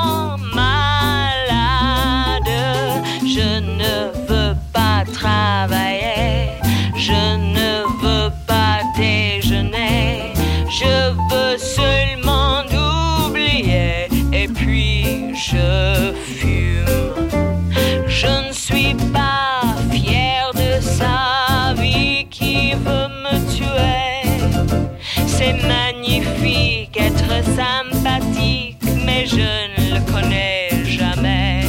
C'est 25.37 25.55
magnifique, 25.67 26.97
être 26.97 27.33
sympathique, 27.57 28.77
mais 29.07 29.27
je 29.27 29.37
ne 29.37 29.95
le 29.95 30.13
connais 30.13 30.69
jamais. 30.85 31.63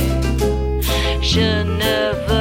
Je 1.21 1.63
ne 1.63 2.11
veux 2.27 2.32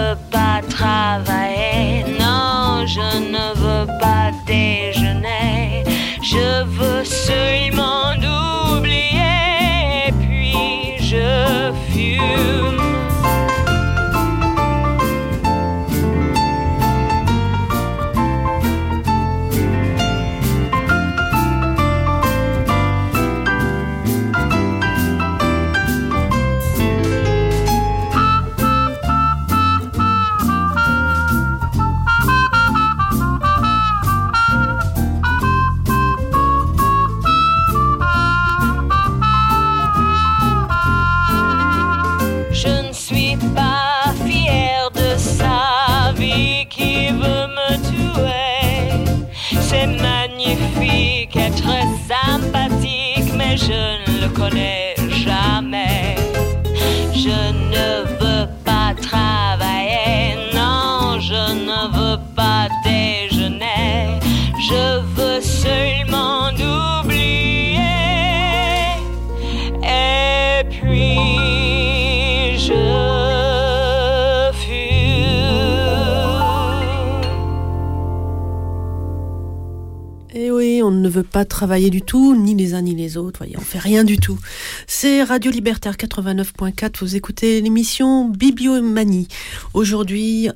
travailler 81.53 81.91
du 81.91 82.01
tout, 82.01 82.35
ni 82.35 82.55
les 82.55 82.73
uns 82.73 82.81
ni 82.81 82.95
les 82.95 83.19
autres. 83.19 83.41
Voyez, 83.41 83.57
on 83.59 83.61
fait 83.62 83.79
rien 83.79 84.05
du 84.05 84.17
tout. 84.17 84.38
C'est 84.87 85.23
Radio 85.23 85.51
Libertaire 85.51 85.97
89.4. 85.97 87.01
Vous 87.01 87.15
écoutez 87.15 87.61
l'émission 87.61 88.27
Bibliomanie. 88.29 89.29
Aujourd'hui, 89.75 90.49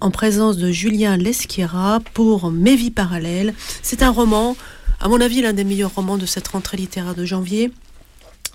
en 0.00 0.10
présence 0.12 0.56
de 0.56 0.70
Julien 0.70 1.16
Lesquiera 1.16 2.00
pour 2.14 2.52
Mes 2.52 2.76
vies 2.76 2.92
parallèles. 2.92 3.52
C'est 3.82 4.02
un 4.02 4.10
roman, 4.10 4.56
à 5.00 5.08
mon 5.08 5.20
avis, 5.20 5.42
l'un 5.42 5.52
des 5.52 5.64
meilleurs 5.64 5.94
romans 5.96 6.16
de 6.16 6.26
cette 6.26 6.46
rentrée 6.46 6.76
littéraire 6.76 7.16
de 7.16 7.24
janvier. 7.24 7.72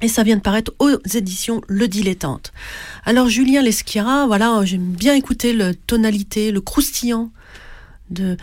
Et 0.02 0.08
ça 0.08 0.24
vient 0.24 0.38
de 0.38 0.42
paraître 0.42 0.74
aux 0.80 0.90
éditions 1.14 1.62
Le 1.68 1.90
Dilettante. 1.90 2.54
Alors 3.06 3.28
Julien 3.28 3.62
Lesquiera, 3.62 4.26
voilà, 4.26 4.62
j'aime 4.64 4.84
bien 4.84 5.16
écouter 5.16 5.52
le 5.52 5.76
tonalité, 5.76 6.52
le 6.52 6.62
croustillant 6.62 7.30
de 8.10 8.38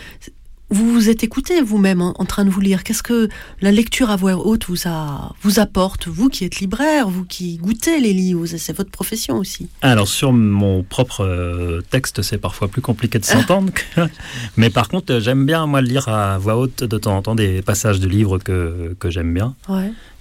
vous 0.71 0.93
vous 0.93 1.11
êtes 1.11 1.25
écouté 1.25 1.61
vous-même 1.61 2.01
en, 2.01 2.13
train 2.25 2.45
de 2.45 2.51
vous 2.51 2.61
lire. 2.61 2.85
Qu'est-ce 2.85 3.03
que 3.03 3.29
la 3.61 3.73
lecture 3.73 4.11
à 4.11 4.17
voix 4.17 4.35
haute 4.35 4.67
vous, 4.67 4.87
a, 4.87 5.35
vous 5.43 5.59
apporte 5.59 6.07
Vous 6.07 6.29
qui 6.29 6.45
êtes 6.45 6.61
libraire, 6.61 7.09
vous 7.09 7.25
qui 7.25 7.57
goûtez 7.57 7.99
les 8.01 8.13
livres, 8.13 8.47
c'est 8.47 8.77
votre 8.77 8.91
profession 8.91 9.39
aussi. 9.39 9.69
Alors 9.83 10.07
sur 10.07 10.33
mon 10.33 10.83
propre 10.85 11.25
euh, 11.25 11.81
texte, 11.91 12.23
c'est 12.23 12.39
parfois 12.39 12.69
plus 12.69 12.83
compliqué 12.83 13.19
de 13.19 13.25
s'entendre. 13.25 13.73
Mais 14.57 14.71
par 14.71 14.89
contre, 14.89 15.19
j'aime 15.19 15.45
bien 15.45 15.67
moi 15.67 15.83
lire 15.83 16.09
à 16.09 16.39
voix 16.39 16.57
haute 16.57 16.85
de 16.85 16.99
temps 16.99 17.17
en 17.17 17.23
temps 17.23 17.35
des 17.35 17.63
passages 17.63 17.99
de 17.99 18.09
livres 18.09 18.39
que, 18.39 18.95
que 18.99 19.11
j'aime 19.11 19.35
bien. 19.35 19.57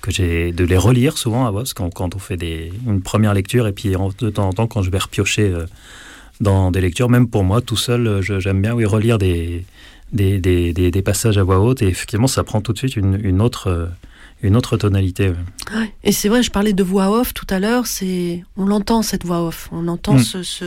Que 0.01 0.11
j'ai 0.11 0.51
de 0.51 0.63
les 0.63 0.77
relire 0.77 1.17
souvent 1.17 1.45
à 1.45 1.51
voix, 1.51 1.63
quand, 1.75 1.93
quand 1.93 2.15
on 2.15 2.19
fait 2.19 2.37
des, 2.37 2.71
une 2.87 3.01
première 3.01 3.33
lecture 3.33 3.67
et 3.67 3.73
puis 3.73 3.89
de 3.89 4.29
temps 4.29 4.47
en 4.47 4.53
temps 4.53 4.67
quand 4.67 4.81
je 4.81 4.89
vais 4.89 4.97
repiocher 4.97 5.43
euh, 5.43 5.65
dans 6.41 6.71
des 6.71 6.81
lectures, 6.81 7.09
même 7.09 7.27
pour 7.27 7.43
moi 7.43 7.61
tout 7.61 7.75
seul, 7.77 8.21
j'aime 8.21 8.61
bien 8.61 8.73
oui 8.73 8.85
relire 8.85 9.17
des 9.17 9.65
des, 10.11 10.39
des, 10.39 10.73
des, 10.73 11.01
passages 11.01 11.37
à 11.37 11.43
voix 11.43 11.59
haute 11.59 11.81
et 11.81 11.87
effectivement 11.87 12.27
ça 12.27 12.43
prend 12.43 12.61
tout 12.61 12.73
de 12.73 12.77
suite 12.77 12.95
une, 12.95 13.19
une 13.23 13.41
autre 13.41 13.67
euh, 13.67 13.85
une 14.41 14.55
autre 14.55 14.77
tonalité. 14.77 15.33
Et 16.03 16.13
c'est 16.13 16.29
vrai, 16.29 16.41
je 16.43 16.49
parlais 16.49 16.71
de 16.71 16.81
voix 16.81 17.11
off 17.11 17.33
tout 17.33 17.45
à 17.49 17.59
l'heure, 17.59 17.87
c'est 17.87 18.43
on 18.55 18.65
l'entend 18.65 19.01
cette 19.01 19.25
voix 19.25 19.45
off, 19.45 19.67
on 19.71 19.87
entend 19.89 20.13
mm. 20.13 20.23
ce, 20.23 20.43
ce, 20.43 20.65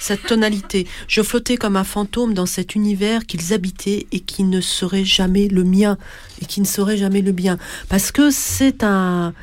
cette 0.00 0.22
tonalité. 0.22 0.86
Je 1.06 1.20
flottais 1.20 1.56
comme 1.56 1.76
un 1.76 1.84
fantôme 1.84 2.32
dans 2.32 2.46
cet 2.46 2.74
univers 2.74 3.26
qu'ils 3.26 3.52
habitaient 3.52 4.06
et 4.10 4.20
qui 4.20 4.44
ne 4.44 4.62
serait 4.62 5.04
jamais 5.04 5.48
le 5.48 5.64
mien 5.64 5.98
et 6.40 6.46
qui 6.46 6.62
ne 6.62 6.66
serait 6.66 6.96
jamais 6.96 7.20
le 7.20 7.32
bien, 7.32 7.58
parce 7.88 8.10
que 8.10 8.30
c'est 8.30 8.82
un 8.82 9.34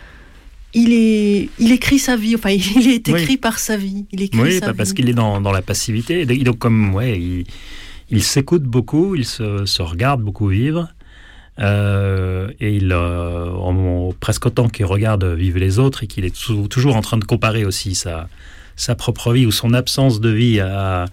il, 0.73 0.93
est, 0.93 1.49
il 1.59 1.71
écrit 1.71 1.99
sa 1.99 2.15
vie, 2.15 2.35
enfin 2.35 2.49
il 2.75 2.87
est 2.87 3.07
écrit 3.07 3.37
par 3.37 3.59
sa 3.59 3.77
vie. 3.77 4.05
Il 4.11 4.21
écrit 4.21 4.39
oui, 4.39 4.59
parce 4.75 4.93
qu'il 4.93 5.09
est 5.09 5.13
dans, 5.13 5.39
dans, 5.41 5.51
la 5.51 5.61
passivité. 5.61 6.25
Donc 6.25 6.59
comme 6.59 6.93
ouais, 6.93 7.19
il, 7.19 7.45
il 8.09 8.23
s'écoute 8.23 8.63
beaucoup, 8.63 9.15
il 9.15 9.25
se, 9.25 9.81
regarde 9.81 10.21
beaucoup 10.21 10.47
vivre. 10.47 10.89
Euh, 11.59 12.51
et 12.59 12.75
il, 12.75 12.91
euh, 12.91 14.11
presque 14.19 14.45
autant 14.45 14.69
qu'il 14.69 14.85
regarde 14.85 15.25
vivre 15.25 15.57
les 15.57 15.79
autres 15.79 16.03
et 16.03 16.07
qu'il 16.07 16.23
est 16.23 16.35
toujours 16.69 16.95
en 16.95 17.01
train 17.01 17.17
de 17.17 17.25
comparer 17.25 17.65
aussi 17.65 17.95
sa, 17.95 18.29
sa 18.75 18.93
propre 18.93 19.33
vie 19.33 19.47
ou 19.47 19.51
son 19.51 19.73
absence 19.73 20.21
de 20.21 20.29
vie 20.29 20.59
à, 20.59 21.05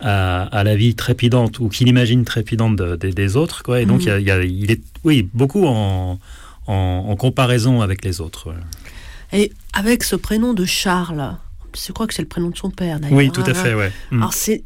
à, 0.00 0.64
la 0.64 0.76
vie 0.76 0.94
trépidante 0.94 1.60
ou 1.60 1.68
qu'il 1.68 1.88
imagine 1.88 2.24
trépidante 2.24 2.76
des 2.76 3.36
autres. 3.36 3.62
Quoi. 3.62 3.80
Et 3.80 3.86
donc, 3.86 4.06
mhm. 4.06 4.20
il, 4.44 4.70
est 4.70 4.82
oui, 5.04 5.28
beaucoup 5.32 5.66
en, 5.66 6.18
en, 6.66 7.16
comparaison 7.16 7.80
avec 7.80 8.04
les 8.04 8.20
autres. 8.20 8.52
Et 9.32 9.52
avec 9.72 10.02
ce 10.02 10.16
prénom 10.16 10.54
de 10.54 10.64
Charles, 10.64 11.36
je 11.74 11.92
crois 11.92 12.06
que 12.06 12.14
c'est 12.14 12.22
le 12.22 12.28
prénom 12.28 12.50
de 12.50 12.56
son 12.56 12.70
père 12.70 13.00
d'ailleurs. 13.00 13.16
Oui, 13.16 13.30
tout 13.30 13.42
à 13.42 13.50
hein. 13.50 13.54
fait, 13.54 13.74
ouais. 13.74 13.92
Alors, 14.12 14.32
c'est 14.32 14.64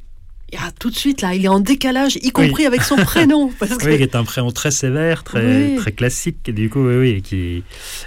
ah, 0.57 0.71
tout 0.79 0.91
de 0.91 0.97
suite, 0.97 1.21
là, 1.21 1.35
il 1.35 1.45
est 1.45 1.49
en 1.49 1.61
décalage, 1.61 2.17
y 2.23 2.31
compris 2.31 2.65
avec 2.65 2.83
son 2.83 2.97
prénom. 2.97 3.51
Parce 3.59 3.77
que... 3.77 3.87
Oui, 3.87 3.97
il 3.97 4.03
est 4.03 4.17
un 4.17 4.25
prénom 4.25 4.51
très 4.51 4.71
sévère, 4.71 5.23
très, 5.23 5.77
très 5.77 5.93
classique, 5.93 6.51
du 6.51 6.71
coup, 6.71 6.87
oui, 6.87 6.97
oui. 6.97 7.23
Qui... 7.23 7.63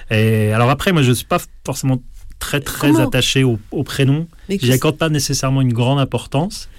Et 0.10 0.52
alors 0.52 0.70
après, 0.70 0.92
moi, 0.92 1.04
je 1.04 1.10
ne 1.10 1.14
suis 1.14 1.26
pas 1.26 1.40
forcément 1.66 2.02
très, 2.40 2.60
très 2.60 3.00
attaché 3.00 3.44
au, 3.44 3.84
prénom. 3.84 4.28
Je 4.50 4.66
n'y 4.66 4.74
accorde 4.74 4.98
pas 4.98 5.10
nécessairement 5.10 5.62
une 5.62 5.74
grande 5.74 6.00
importance. 6.00 6.70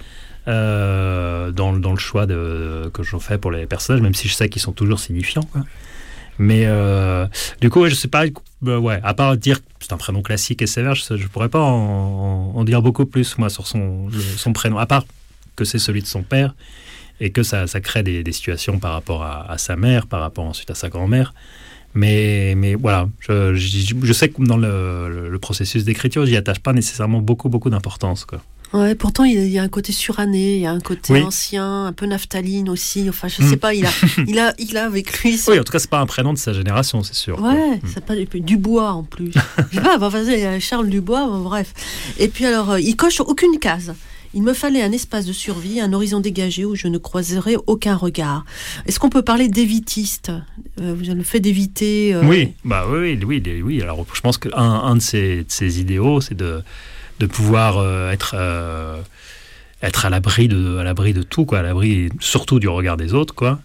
Euh, 0.49 1.51
dans, 1.51 1.71
dans, 1.71 1.91
le 1.91 1.97
choix 1.97 2.25
de, 2.25 2.91
que 2.93 3.01
j'en 3.01 3.21
fais 3.21 3.37
pour 3.37 3.49
les 3.49 3.65
personnages, 3.65 4.01
même 4.01 4.13
si 4.13 4.27
je 4.27 4.33
sais 4.33 4.49
qu'ils 4.49 4.61
sont 4.61 4.73
toujours 4.73 4.99
signifiants. 4.99 5.47
Quoi. 5.53 5.61
Mais 6.37 6.63
euh, 6.65 7.25
du 7.61 7.69
coup, 7.69 7.87
je 7.87 7.95
sais 7.95 8.09
pas, 8.09 8.25
bah, 8.61 8.77
ouais, 8.77 8.99
à 9.03 9.13
part 9.13 9.37
dire 9.37 9.61
que 9.61 9.65
c'est 9.79 9.93
un 9.93 9.97
prénom 9.97 10.21
classique 10.21 10.61
et 10.61 10.67
sévère, 10.67 10.95
je, 10.95 11.13
ne 11.13 11.27
pourrais 11.27 11.47
pas 11.47 11.61
en, 11.61 12.51
en, 12.55 12.63
dire 12.65 12.81
beaucoup 12.81 13.05
plus, 13.05 13.37
moi, 13.37 13.49
sur 13.49 13.67
son, 13.67 14.09
son 14.35 14.51
prénom. 14.51 14.77
À 14.77 14.85
part 14.85 15.05
que 15.55 15.65
c'est 15.65 15.79
celui 15.79 16.01
de 16.01 16.07
son 16.07 16.23
père 16.23 16.55
et 17.19 17.31
que 17.31 17.43
ça, 17.43 17.67
ça 17.67 17.79
crée 17.79 18.03
des, 18.03 18.31
situations 18.31 18.79
par 18.79 18.93
rapport 18.93 19.23
à, 19.23 19.57
sa 19.57 19.75
mère, 19.75 20.07
par 20.07 20.21
rapport 20.21 20.45
ensuite 20.45 20.71
à 20.71 20.75
sa 20.75 20.89
grand-mère. 20.89 21.33
Mais, 21.93 22.55
mais 22.57 22.73
voilà, 22.73 23.07
je, 23.19 23.53
je, 23.53 24.13
sais 24.13 24.29
que 24.29 24.43
dans 24.43 24.57
le, 24.57 25.29
le 25.29 25.39
processus 25.39 25.83
d'écriture, 25.83 26.25
j'y 26.25 26.35
attache 26.35 26.59
pas 26.59 26.73
nécessairement 26.73 27.19
beaucoup, 27.19 27.49
beaucoup 27.49 27.69
d'importance. 27.69 28.25
Quoi. 28.25 28.41
Ouais, 28.73 28.95
pourtant 28.95 29.23
il 29.23 29.47
y 29.49 29.59
a 29.59 29.61
un 29.61 29.69
côté 29.69 29.91
suranné, 29.91 30.55
il 30.55 30.61
y 30.61 30.65
a 30.65 30.71
un 30.71 30.79
côté 30.79 31.21
ancien, 31.21 31.85
un 31.85 31.93
peu 31.93 32.07
naphtaline 32.07 32.69
aussi. 32.69 33.07
Enfin, 33.07 33.27
je 33.27 33.35
sais 33.43 33.55
mm. 33.55 33.59
pas, 33.59 33.75
il 33.75 33.85
a, 33.85 33.91
il 34.27 34.39
a, 34.39 34.53
il 34.57 34.75
a 34.77 34.85
avec 34.85 35.19
lui. 35.19 35.39
Oui, 35.47 35.59
en 35.59 35.63
tout 35.63 35.71
cas, 35.71 35.77
c'est 35.77 35.89
pas 35.89 35.99
un 35.99 36.07
prénom 36.07 36.33
de 36.33 36.39
sa 36.39 36.53
génération, 36.53 37.03
c'est 37.03 37.13
sûr. 37.13 37.39
Ouais, 37.39 37.75
mm. 37.75 37.81
c'est 37.93 38.03
pas 38.03 38.15
Dubois 38.15 38.91
en 38.91 39.03
plus. 39.03 39.31
je 39.71 39.75
sais 39.75 39.83
pas, 39.83 39.99
bah, 39.99 40.09
vas-y, 40.09 40.59
Charles 40.59 40.89
Dubois, 40.89 41.27
bref. 41.43 41.71
Et 42.17 42.27
puis 42.29 42.47
alors, 42.47 42.71
euh, 42.71 42.79
il 42.79 42.95
coche 42.95 43.21
aucune 43.21 43.59
case. 43.59 43.93
Il 44.33 44.43
me 44.43 44.53
fallait 44.53 44.81
un 44.81 44.91
espace 44.91 45.25
de 45.25 45.33
survie, 45.33 45.79
un 45.79 45.93
horizon 45.93 46.19
dégagé 46.19 46.65
où 46.65 46.75
je 46.75 46.87
ne 46.87 46.97
croiserais 46.97 47.55
aucun 47.67 47.95
regard. 47.95 48.45
Est-ce 48.87 48.99
qu'on 48.99 49.09
peut 49.09 49.21
parler 49.21 49.47
d'évitiste? 49.47 50.31
Euh, 50.81 50.95
le 50.95 51.23
fait 51.23 51.39
d'éviter. 51.39 52.15
Euh, 52.15 52.23
oui, 52.23 52.53
bah 52.65 52.85
oui, 52.89 53.19
oui, 53.23 53.61
oui, 53.63 53.81
Alors, 53.81 54.05
je 54.13 54.21
pense 54.21 54.37
qu'un 54.37 54.51
un 54.57 54.95
de 54.95 55.01
ses, 55.01 55.79
idéaux, 55.79 56.19
c'est 56.19 56.35
de, 56.35 56.63
de 57.19 57.25
pouvoir 57.25 57.77
euh, 57.77 58.11
être 58.11 58.35
être 59.83 60.05
à 60.05 60.09
l'abri 60.09 60.47
de 60.47 60.77
à 60.77 60.83
l'abri 60.83 61.13
de 61.13 61.23
tout, 61.23 61.45
quoi, 61.45 61.59
à 61.59 61.61
l'abri 61.61 62.09
surtout 62.19 62.59
du 62.59 62.69
regard 62.69 62.97
des 62.97 63.13
autres, 63.13 63.35
quoi 63.35 63.59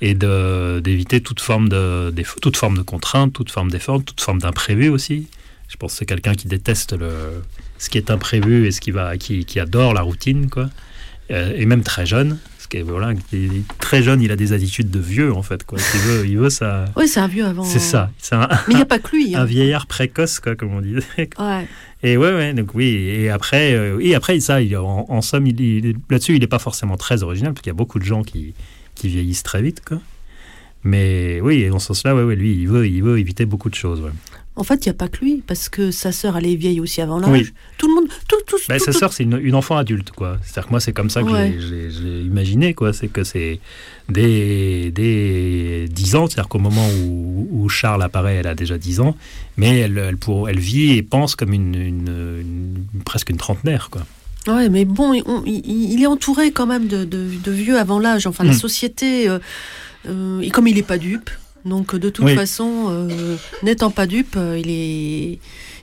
et 0.00 0.14
d'éviter 0.14 1.22
toute 1.22 1.40
forme 1.40 1.68
de, 1.70 2.12
toute 2.42 2.56
forme 2.56 2.76
de 2.76 2.82
contrainte, 2.82 3.32
toute 3.32 3.50
forme 3.50 3.70
d'effort, 3.70 4.02
toute 4.04 4.20
forme 4.20 4.38
d'imprévu 4.38 4.90
aussi. 4.90 5.28
Je 5.68 5.76
pense 5.76 5.92
que 5.92 5.98
c'est 5.98 6.06
quelqu'un 6.06 6.34
qui 6.34 6.46
déteste 6.46 6.92
le, 6.92 7.42
ce 7.84 7.90
qui 7.90 7.98
est 7.98 8.10
imprévu 8.10 8.66
et 8.66 8.70
ce 8.70 8.80
qui 8.80 8.90
va, 8.90 9.16
qui, 9.18 9.44
qui 9.44 9.60
adore 9.60 9.92
la 9.92 10.00
routine, 10.00 10.48
quoi. 10.48 10.70
Euh, 11.30 11.52
et 11.54 11.66
même 11.66 11.82
très 11.82 12.06
jeune. 12.06 12.38
Parce 12.56 12.66
que 12.66 12.78
voilà, 12.78 13.12
très 13.78 14.02
jeune, 14.02 14.22
il 14.22 14.32
a 14.32 14.36
des 14.36 14.54
attitudes 14.54 14.90
de 14.90 14.98
vieux 14.98 15.32
en 15.34 15.42
fait, 15.42 15.64
quoi. 15.64 15.78
Il 15.94 16.00
veut, 16.00 16.26
il 16.26 16.38
veut 16.38 16.48
ça. 16.48 16.86
Oui, 16.96 17.06
c'est 17.06 17.20
un 17.20 17.28
vieux 17.28 17.44
avant. 17.44 17.62
C'est 17.62 17.78
ça. 17.78 18.10
Un, 18.32 18.48
Mais 18.48 18.72
il 18.72 18.76
n'y 18.76 18.82
a 18.82 18.86
pas 18.86 18.98
que 18.98 19.14
lui. 19.14 19.36
Hein. 19.36 19.42
Un 19.42 19.44
vieillard 19.44 19.86
précoce, 19.86 20.40
quoi, 20.40 20.56
comme 20.56 20.72
on 20.74 20.80
dit. 20.80 20.96
Ouais. 21.38 21.66
Et 22.02 22.16
ouais, 22.16 22.34
ouais, 22.34 22.54
donc 22.54 22.74
oui. 22.74 22.86
Et 22.86 23.28
après, 23.28 23.74
euh, 23.74 23.98
et 24.00 24.14
après 24.14 24.40
ça, 24.40 24.62
il, 24.62 24.74
en, 24.78 25.06
en 25.08 25.20
somme, 25.20 25.46
il, 25.46 25.94
là-dessus, 26.08 26.34
il 26.34 26.40
n'est 26.40 26.46
pas 26.46 26.58
forcément 26.58 26.96
très 26.96 27.22
original, 27.22 27.52
parce 27.52 27.62
qu'il 27.62 27.70
y 27.70 27.76
a 27.76 27.76
beaucoup 27.76 27.98
de 27.98 28.04
gens 28.04 28.22
qui, 28.22 28.54
qui 28.94 29.08
vieillissent 29.08 29.42
très 29.42 29.60
vite, 29.60 29.82
quoi. 29.84 30.00
Mais 30.84 31.40
oui, 31.42 31.68
dans 31.68 31.78
ce 31.78 31.88
sens-là, 31.88 32.14
ouais, 32.14 32.22
ouais, 32.22 32.36
lui, 32.36 32.52
il 32.52 32.68
veut, 32.68 32.86
il 32.86 33.02
veut 33.02 33.18
éviter 33.18 33.46
beaucoup 33.46 33.70
de 33.70 33.74
choses. 33.74 34.00
Ouais. 34.00 34.10
En 34.56 34.62
fait, 34.62 34.86
il 34.86 34.88
n'y 34.88 34.90
a 34.90 34.94
pas 34.94 35.08
que 35.08 35.18
lui, 35.24 35.42
parce 35.44 35.68
que 35.68 35.90
sa 35.90 36.12
sœur, 36.12 36.36
elle 36.36 36.46
est 36.46 36.54
vieille 36.54 36.80
aussi 36.80 37.00
avant 37.00 37.18
l'âge. 37.18 37.52
Tout 37.76 37.88
le 37.88 37.94
monde. 37.94 38.08
Tout, 38.28 38.36
tout, 38.46 38.56
ben, 38.68 38.78
sa 38.78 38.92
sœur, 38.92 39.12
c'est 39.12 39.24
une, 39.24 39.54
enfant 39.54 39.76
adulte, 39.76 40.12
quoi. 40.12 40.38
C'est-à-dire 40.42 40.66
que 40.66 40.70
moi, 40.70 40.80
c'est 40.80 40.92
comme 40.92 41.10
ça 41.10 41.22
que 41.22 41.28
je 41.28 42.02
l'ai 42.02 42.22
imaginé, 42.22 42.72
quoi. 42.72 42.92
C'est 42.92 43.08
que 43.08 43.24
c'est 43.24 43.58
dès, 44.08 44.92
dès 44.92 45.86
10 45.90 46.14
ans, 46.14 46.26
c'est-à-dire 46.28 46.48
qu'au 46.48 46.60
moment 46.60 46.86
où, 47.04 47.68
Charles 47.68 48.02
apparaît, 48.02 48.36
elle 48.36 48.46
a 48.46 48.54
déjà 48.54 48.78
10 48.78 49.00
ans, 49.00 49.16
mais 49.56 49.80
elle, 49.80 49.98
elle, 49.98 50.18
pour, 50.18 50.48
elle 50.48 50.60
vit 50.60 50.92
et 50.92 51.02
pense 51.02 51.34
comme 51.34 51.52
une, 51.52 52.84
presque 53.04 53.30
une 53.30 53.38
trentenaire, 53.38 53.88
quoi. 53.90 54.02
Ouais, 54.46 54.68
mais 54.68 54.84
bon, 54.84 55.14
il, 55.46 56.02
est 56.02 56.06
entouré 56.06 56.52
quand 56.52 56.66
même 56.66 56.86
de, 56.86 57.04
de, 57.04 57.50
vieux 57.50 57.78
avant 57.78 57.98
l'âge. 57.98 58.26
Enfin, 58.26 58.44
la 58.44 58.50
hmm. 58.50 58.54
société, 58.54 59.28
euh, 59.28 59.38
euh, 60.06 60.40
et 60.40 60.50
comme 60.50 60.68
il 60.68 60.76
n'est 60.76 60.82
pas 60.82 60.98
dupe, 60.98 61.30
donc 61.64 61.94
de 61.96 62.10
toute 62.10 62.28
façon, 62.30 62.86
euh, 62.90 63.36
n'étant 63.62 63.90
pas 63.90 64.06
dupe, 64.06 64.34
euh, 64.36 65.36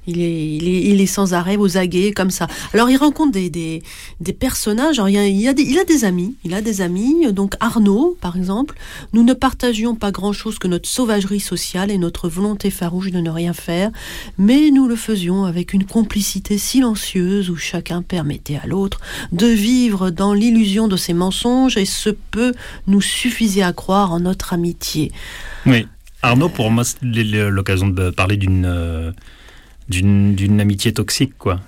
il 0.07 0.21
est 0.21 0.55
il 0.55 0.67
est, 0.67 0.81
il 0.83 1.01
est, 1.01 1.05
sans 1.05 1.33
arrêt 1.33 1.57
aux 1.57 1.77
aguets, 1.77 2.11
comme 2.11 2.31
ça. 2.31 2.47
Alors, 2.73 2.89
il 2.89 2.97
rencontre 2.97 3.31
des, 3.31 3.49
des, 3.49 3.83
des 4.19 4.33
personnages. 4.33 5.01
il, 5.07 5.17
a, 5.17 5.27
il, 5.27 5.47
a 5.47 5.53
des, 5.53 5.63
il 5.63 5.77
a 5.77 5.83
des 5.83 6.05
amis. 6.05 6.35
Il 6.43 6.53
a 6.53 6.61
des 6.61 6.81
amis. 6.81 7.31
Donc, 7.31 7.55
Arnaud, 7.59 8.17
par 8.19 8.37
exemple. 8.37 8.75
Nous 9.13 9.23
ne 9.23 9.33
partagions 9.33 9.95
pas 9.95 10.11
grand-chose 10.11 10.57
que 10.59 10.67
notre 10.67 10.87
sauvagerie 10.87 11.39
sociale 11.39 11.91
et 11.91 11.97
notre 11.97 12.29
volonté 12.29 12.69
farouche 12.71 13.11
de 13.11 13.19
ne 13.19 13.29
rien 13.29 13.53
faire. 13.53 13.91
Mais 14.37 14.71
nous 14.71 14.87
le 14.87 14.95
faisions 14.95 15.45
avec 15.45 15.73
une 15.73 15.85
complicité 15.85 16.57
silencieuse 16.57 17.49
où 17.49 17.55
chacun 17.55 18.01
permettait 18.01 18.59
à 18.61 18.67
l'autre 18.67 18.99
de 19.31 19.47
vivre 19.47 20.09
dans 20.09 20.33
l'illusion 20.33 20.87
de 20.87 20.97
ses 20.97 21.13
mensonges 21.13 21.77
et 21.77 21.85
ce 21.85 22.09
peu 22.09 22.53
nous 22.87 23.01
suffisait 23.01 23.61
à 23.61 23.73
croire 23.73 24.11
en 24.11 24.19
notre 24.21 24.53
amitié. 24.53 25.11
Oui. 25.65 25.87
Arnaud, 26.23 26.49
pour 26.49 26.69
moi, 26.69 26.83
l'occasion 27.01 27.87
de 27.87 28.11
parler 28.11 28.37
d'une. 28.37 29.13
D'une 29.91 30.61
amitié 30.61 30.93
toxique, 30.93 31.33
quoi. 31.37 31.59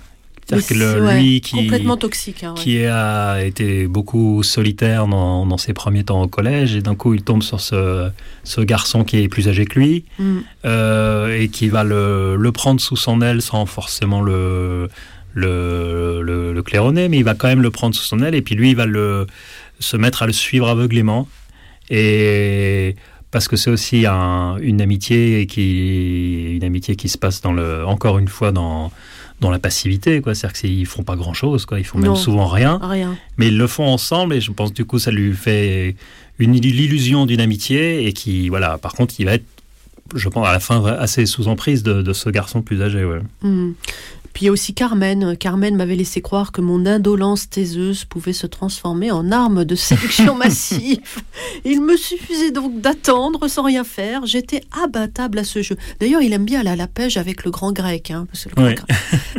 C'est-à-dire 0.46 0.66
que 0.66 1.14
lui 1.16 1.40
qui 1.40 1.56
complètement 1.56 1.96
toxique, 1.96 2.44
hein, 2.44 2.54
qui 2.56 2.84
a 2.84 3.42
été 3.42 3.86
beaucoup 3.86 4.42
solitaire 4.42 5.06
dans, 5.06 5.46
dans, 5.46 5.56
ses 5.56 5.72
premiers 5.72 6.04
temps 6.04 6.22
au 6.22 6.28
collège 6.28 6.76
et 6.76 6.82
d'un 6.82 6.94
coup 6.94 7.14
il 7.14 7.22
tombe 7.22 7.42
sur 7.42 7.60
ce, 7.60 8.10
ce 8.42 8.60
garçon 8.60 9.04
qui 9.04 9.18
est 9.18 9.28
plus 9.28 9.48
âgé 9.48 9.64
que 9.64 9.78
lui 9.78 10.04
mm. 10.18 10.38
euh, 10.66 11.40
et 11.40 11.48
qui 11.48 11.68
va 11.68 11.82
le, 11.82 12.36
le, 12.36 12.52
prendre 12.52 12.80
sous 12.80 12.96
son 12.96 13.22
aile 13.22 13.40
sans 13.40 13.64
forcément 13.64 14.20
le 14.20 14.90
le, 15.36 16.20
le, 16.22 16.52
le 16.52 16.62
claironner, 16.62 17.08
mais 17.08 17.16
il 17.16 17.24
va 17.24 17.34
quand 17.34 17.48
même 17.48 17.62
le 17.62 17.70
prendre 17.70 17.94
sous 17.94 18.04
son 18.04 18.20
aile 18.20 18.34
et 18.34 18.42
puis 18.42 18.54
lui 18.54 18.70
il 18.70 18.76
va 18.76 18.86
le 18.86 19.26
se 19.80 19.96
mettre 19.96 20.22
à 20.22 20.26
le 20.26 20.32
suivre 20.32 20.68
aveuglément 20.68 21.26
et 21.90 22.96
parce 23.34 23.48
que 23.48 23.56
c'est 23.56 23.68
aussi 23.68 24.06
un, 24.06 24.58
une 24.58 24.80
amitié 24.80 25.46
qui 25.46 26.54
une 26.54 26.62
amitié 26.62 26.94
qui 26.94 27.08
se 27.08 27.18
passe 27.18 27.40
dans 27.40 27.52
le 27.52 27.84
encore 27.84 28.18
une 28.18 28.28
fois 28.28 28.52
dans 28.52 28.92
dans 29.40 29.50
la 29.50 29.58
passivité, 29.58 30.20
quoi. 30.20 30.36
C'est-à-dire 30.36 30.60
qu'ils 30.60 30.86
font 30.86 31.02
pas 31.02 31.16
grand-chose, 31.16 31.66
quoi. 31.66 31.80
Ils 31.80 31.84
font 31.84 31.98
même 31.98 32.14
souvent 32.14 32.46
rien, 32.46 32.78
rien. 32.80 33.18
Mais 33.36 33.48
ils 33.48 33.58
le 33.58 33.66
font 33.66 33.86
ensemble 33.86 34.34
et 34.34 34.40
je 34.40 34.52
pense 34.52 34.72
du 34.72 34.84
coup 34.84 35.00
ça 35.00 35.10
lui 35.10 35.32
fait 35.32 35.96
une 36.38 36.52
l'illusion 36.52 37.26
d'une 37.26 37.40
amitié 37.40 38.06
et 38.06 38.12
qui, 38.12 38.48
voilà. 38.50 38.78
Par 38.78 38.92
contre, 38.92 39.16
il 39.18 39.24
va 39.24 39.34
être, 39.34 39.46
je 40.14 40.28
pense, 40.28 40.46
à 40.46 40.52
la 40.52 40.60
fin 40.60 40.84
assez 40.84 41.26
sous 41.26 41.48
emprise 41.48 41.82
de, 41.82 42.02
de 42.02 42.12
ce 42.12 42.30
garçon 42.30 42.62
plus 42.62 42.82
âgé, 42.82 43.04
ouais. 43.04 43.18
Hmm. 43.42 43.72
Puis 44.34 44.42
il 44.42 44.46
y 44.46 44.48
a 44.48 44.52
aussi 44.52 44.74
Carmen. 44.74 45.36
Carmen 45.36 45.76
m'avait 45.76 45.94
laissé 45.94 46.20
croire 46.20 46.50
que 46.50 46.60
mon 46.60 46.86
indolence 46.86 47.48
taiseuse 47.48 48.04
pouvait 48.04 48.32
se 48.32 48.48
transformer 48.48 49.12
en 49.12 49.30
arme 49.30 49.64
de 49.64 49.76
séduction 49.76 50.34
massive. 50.36 50.98
Il 51.64 51.80
me 51.80 51.96
suffisait 51.96 52.50
donc 52.50 52.80
d'attendre 52.80 53.46
sans 53.46 53.62
rien 53.62 53.84
faire. 53.84 54.26
J'étais 54.26 54.62
abattable 54.82 55.38
à 55.38 55.44
ce 55.44 55.62
jeu. 55.62 55.76
D'ailleurs, 56.00 56.20
il 56.20 56.32
aime 56.32 56.44
bien 56.44 56.60
aller 56.60 56.70
à 56.70 56.76
la 56.76 56.88
pêche 56.88 57.16
avec 57.16 57.44
le 57.44 57.52
grand 57.52 57.72
grec. 57.72 58.10
Hein, 58.10 58.26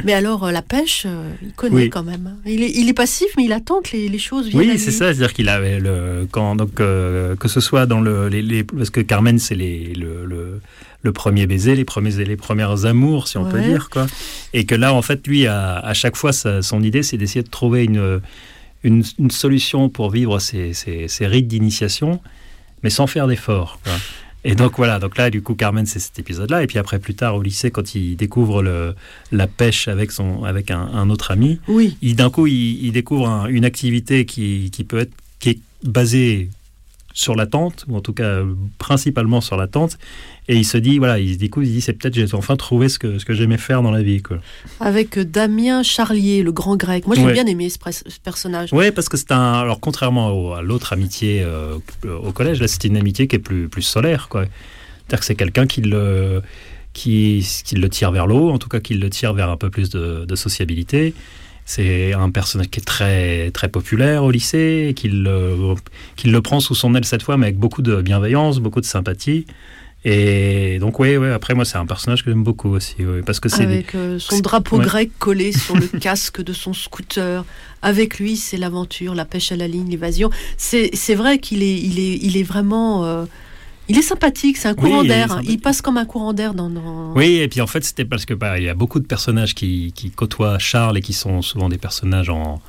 Mais 0.05 0.13
alors, 0.13 0.45
euh, 0.45 0.51
la 0.51 0.61
pêche, 0.61 1.03
euh, 1.05 1.29
il 1.41 1.51
connaît 1.51 1.89
quand 1.89 2.03
même. 2.03 2.27
Hein. 2.27 2.37
Il 2.45 2.63
est, 2.63 2.71
il 2.71 2.87
est, 2.87 2.93
passif, 2.93 3.27
mais 3.35 3.43
il 3.43 3.51
attend 3.51 3.81
que 3.81 3.97
les, 3.97 4.17
choses 4.17 4.47
viennent. 4.47 4.71
Oui, 4.71 4.79
c'est 4.79 4.91
ça. 4.91 5.13
C'est-à-dire 5.13 5.33
qu'il 5.33 5.49
avait 5.49 5.79
le. 5.79 6.25
Quand, 6.31 6.55
donc, 6.55 6.79
euh, 6.79 7.35
que 7.35 7.49
ce 7.49 7.59
soit 7.59 7.85
dans 7.85 7.99
le. 7.99 8.29
Les, 8.29 8.63
parce 8.63 8.91
que 8.91 9.01
Carmen, 9.01 9.39
c'est 9.39 9.55
les, 9.55 9.93
le, 9.93 10.25
le 10.25 10.61
le 11.05 11.13
premier 11.13 11.47
baiser, 11.47 11.75
les 11.75 11.85
premiers 11.85 12.25
les 12.25 12.35
premières 12.35 12.85
amours, 12.85 13.27
si 13.27 13.37
on 13.37 13.45
peut 13.45 13.61
dire, 13.61 13.89
quoi. 13.89 14.07
Et 14.53 14.65
que 14.65 14.75
là, 14.75 14.93
en 14.93 15.01
fait, 15.01 15.25
lui, 15.27 15.47
à, 15.47 15.93
chaque 15.93 16.15
fois, 16.15 16.33
son 16.33 16.83
idée, 16.83 17.03
c'est 17.03 17.17
d'essayer 17.17 17.43
de 17.43 17.49
trouver 17.49 17.85
une, 17.85 18.21
une, 18.83 19.31
solution 19.31 19.87
pour 19.87 20.09
vivre 20.09 20.39
ces, 20.39 20.73
ces, 20.73 21.27
rites 21.27 21.47
d'initiation, 21.47 22.19
mais 22.83 22.89
sans 22.89 23.07
faire 23.07 23.27
d'efforts. 23.27 23.79
Et 24.43 24.53
donc 24.53 24.77
voilà, 24.77 24.99
donc 24.99 25.17
là, 25.17 25.29
du 25.29 25.41
coup, 25.41 25.55
Carmen, 25.55 25.85
c'est 25.85 25.99
cet 25.99 26.19
épisode-là. 26.19 26.63
Et 26.63 26.67
puis 26.67 26.77
après, 26.77 26.99
plus 26.99 27.15
tard, 27.15 27.35
au 27.35 27.41
lycée, 27.41 27.71
quand 27.71 27.95
il 27.95 28.15
découvre 28.15 28.61
le, 28.61 28.93
la 29.31 29.47
pêche 29.47 29.87
avec, 29.87 30.11
son, 30.11 30.43
avec 30.43 30.69
un, 30.69 31.09
autre 31.09 31.31
ami, 31.31 31.59
oui. 31.67 31.97
d'un 32.01 32.29
coup, 32.29 32.45
il, 32.47 32.91
découvre 32.91 33.47
une 33.49 33.65
activité 33.65 34.25
qui, 34.25 34.69
qui 34.71 34.83
peut 34.83 34.99
être 34.99 35.13
qui 35.39 35.49
est 35.49 35.59
basée 35.83 36.49
sur 37.15 37.33
la 37.35 37.47
tente, 37.47 37.85
ou 37.87 37.95
en 37.95 38.01
tout 38.01 38.13
cas 38.13 38.41
principalement 38.77 39.39
sur 39.39 39.55
la 39.55 39.67
tente, 39.67 39.97
et 40.49 40.57
il 40.57 40.65
se 40.65 40.77
dit, 40.77 40.99
voilà, 40.99 41.17
il 41.17 41.33
se 41.33 41.39
dit, 41.39 41.49
il 41.55 41.71
dit, 41.71 41.81
c'est 41.81 41.93
peut-être 41.93 42.13
j'ai 42.13 42.31
enfin 42.33 42.57
trouvé 42.57 42.89
ce 42.89 42.99
que, 42.99 43.17
ce 43.17 43.25
que 43.25 43.33
j'aimais 43.33 43.57
faire 43.57 43.81
dans 43.81 43.89
la 43.89 44.03
vie. 44.03 44.21
Quoi. 44.21 44.37
Avec 44.81 45.17
Damien 45.17 45.81
Charlier, 45.81 46.43
le 46.43 46.51
grand 46.51 46.75
grec. 46.75 47.07
Moi, 47.07 47.15
j'ai 47.15 47.31
bien 47.31 47.47
aimé 47.47 47.69
ce, 47.69 47.79
personnage. 48.21 48.69
Oui, 48.73 48.91
parce 48.91 49.09
que 49.09 49.17
c'est 49.17 49.31
un. 49.31 49.53
Alors, 49.53 49.79
contrairement 49.79 50.53
à 50.53 50.61
l'autre 50.61 50.93
amitié 50.93 51.41
euh, 51.41 51.77
au 52.03 52.31
collège, 52.33 52.59
là, 52.59 52.67
c'est 52.67 52.83
une 52.83 52.97
amitié 52.97 53.27
qui 53.27 53.37
est 53.37 53.39
plus, 53.39 53.69
plus 53.69 53.81
solaire, 53.81 54.27
quoi. 54.29 54.43
C'est-à-dire 54.43 55.19
que 55.19 55.25
c'est 55.25 55.35
quelqu'un 55.35 55.67
qui 55.67 55.81
le, 55.81 56.41
qui, 56.93 57.47
qui, 57.63 57.75
le 57.75 57.89
tire 57.89 58.11
vers 58.11 58.27
l'eau, 58.27 58.49
en 58.49 58.59
tout 58.59 58.69
cas, 58.69 58.81
qui 58.81 58.93
le 58.93 59.09
tire 59.09 59.33
vers 59.33 59.49
un 59.49 59.57
peu 59.57 59.69
plus 59.69 59.89
de, 59.89 60.25
de 60.25 60.35
sociabilité. 60.35 61.13
C'est 61.65 62.13
un 62.13 62.29
personnage 62.29 62.69
qui 62.69 62.79
est 62.79 62.83
très, 62.83 63.49
très 63.51 63.69
populaire 63.69 64.23
au 64.23 64.31
lycée, 64.31 64.93
qu'il 64.95 65.23
le 65.23 66.39
prend 66.41 66.59
sous 66.59 66.75
son 66.75 66.93
aile 66.95 67.05
cette 67.05 67.23
fois, 67.23 67.37
mais 67.37 67.47
avec 67.47 67.57
beaucoup 67.57 67.81
de 67.81 68.01
bienveillance, 68.01 68.59
beaucoup 68.59 68.81
de 68.81 68.85
sympathie. 68.85 69.45
Et 70.07 70.77
donc 70.77 70.99
oui, 70.99 71.17
ouais, 71.17 71.31
après 71.31 71.55
moi 71.55 71.65
c'est 71.65 71.79
un 71.79 71.87
personnage 71.87 72.23
que 72.23 72.29
j'aime 72.29 72.43
beaucoup 72.43 72.69
aussi, 72.69 72.97
parce 73.25 73.39
que 73.39 73.49
c'est 73.49 73.63
avec 73.63 73.95
euh, 73.95 74.19
son 74.19 74.39
drapeau 74.39 74.77
grec 74.77 75.09
collé 75.17 75.51
sur 75.51 75.75
le 75.75 75.87
casque 75.87 76.43
de 76.43 76.53
son 76.53 76.73
scooter. 76.73 77.43
Avec 77.81 78.19
lui, 78.19 78.37
c'est 78.37 78.57
l'aventure, 78.57 79.15
la 79.15 79.25
pêche 79.25 79.51
à 79.51 79.55
la 79.55 79.67
ligne, 79.67 79.89
l'évasion. 79.89 80.29
C'est 80.57 81.15
vrai 81.15 81.39
qu'il 81.39 81.63
est, 81.63 81.75
il 81.75 81.99
est, 81.99 82.19
il 82.21 82.37
est 82.37 82.43
vraiment 82.43 83.03
euh, 83.03 83.25
il 83.87 83.97
est 83.97 84.01
sympathique, 84.01 84.57
c'est 84.57 84.67
un 84.67 84.73
courant 84.73 85.03
d'air. 85.03 85.41
Il, 85.43 85.59
passe 85.59 85.81
comme 85.81 85.97
un 85.97 86.05
courant 86.05 86.33
d'air 86.33 86.53
dans, 86.53 86.71
Oui, 87.15 87.35
et 87.35 87.47
puis 87.47 87.61
en 87.61 87.67
fait, 87.67 87.83
c'était 87.83 88.05
parce 88.05 88.25
que 88.25 88.33
bah, 88.33 88.57
il 88.57 88.65
y 88.65 88.69
a 88.69 88.73
beaucoup 88.73 88.99
de 88.99 89.05
personnages 89.05 89.53
qui, 89.53 89.93
côtoient 90.15 90.59
Charles 90.59 90.97
et 90.97 91.01
qui 91.01 91.13
sont 91.13 91.41
souvent 91.41 91.69
des 91.69 91.77
personnages 91.77 92.29
en, 92.29 92.61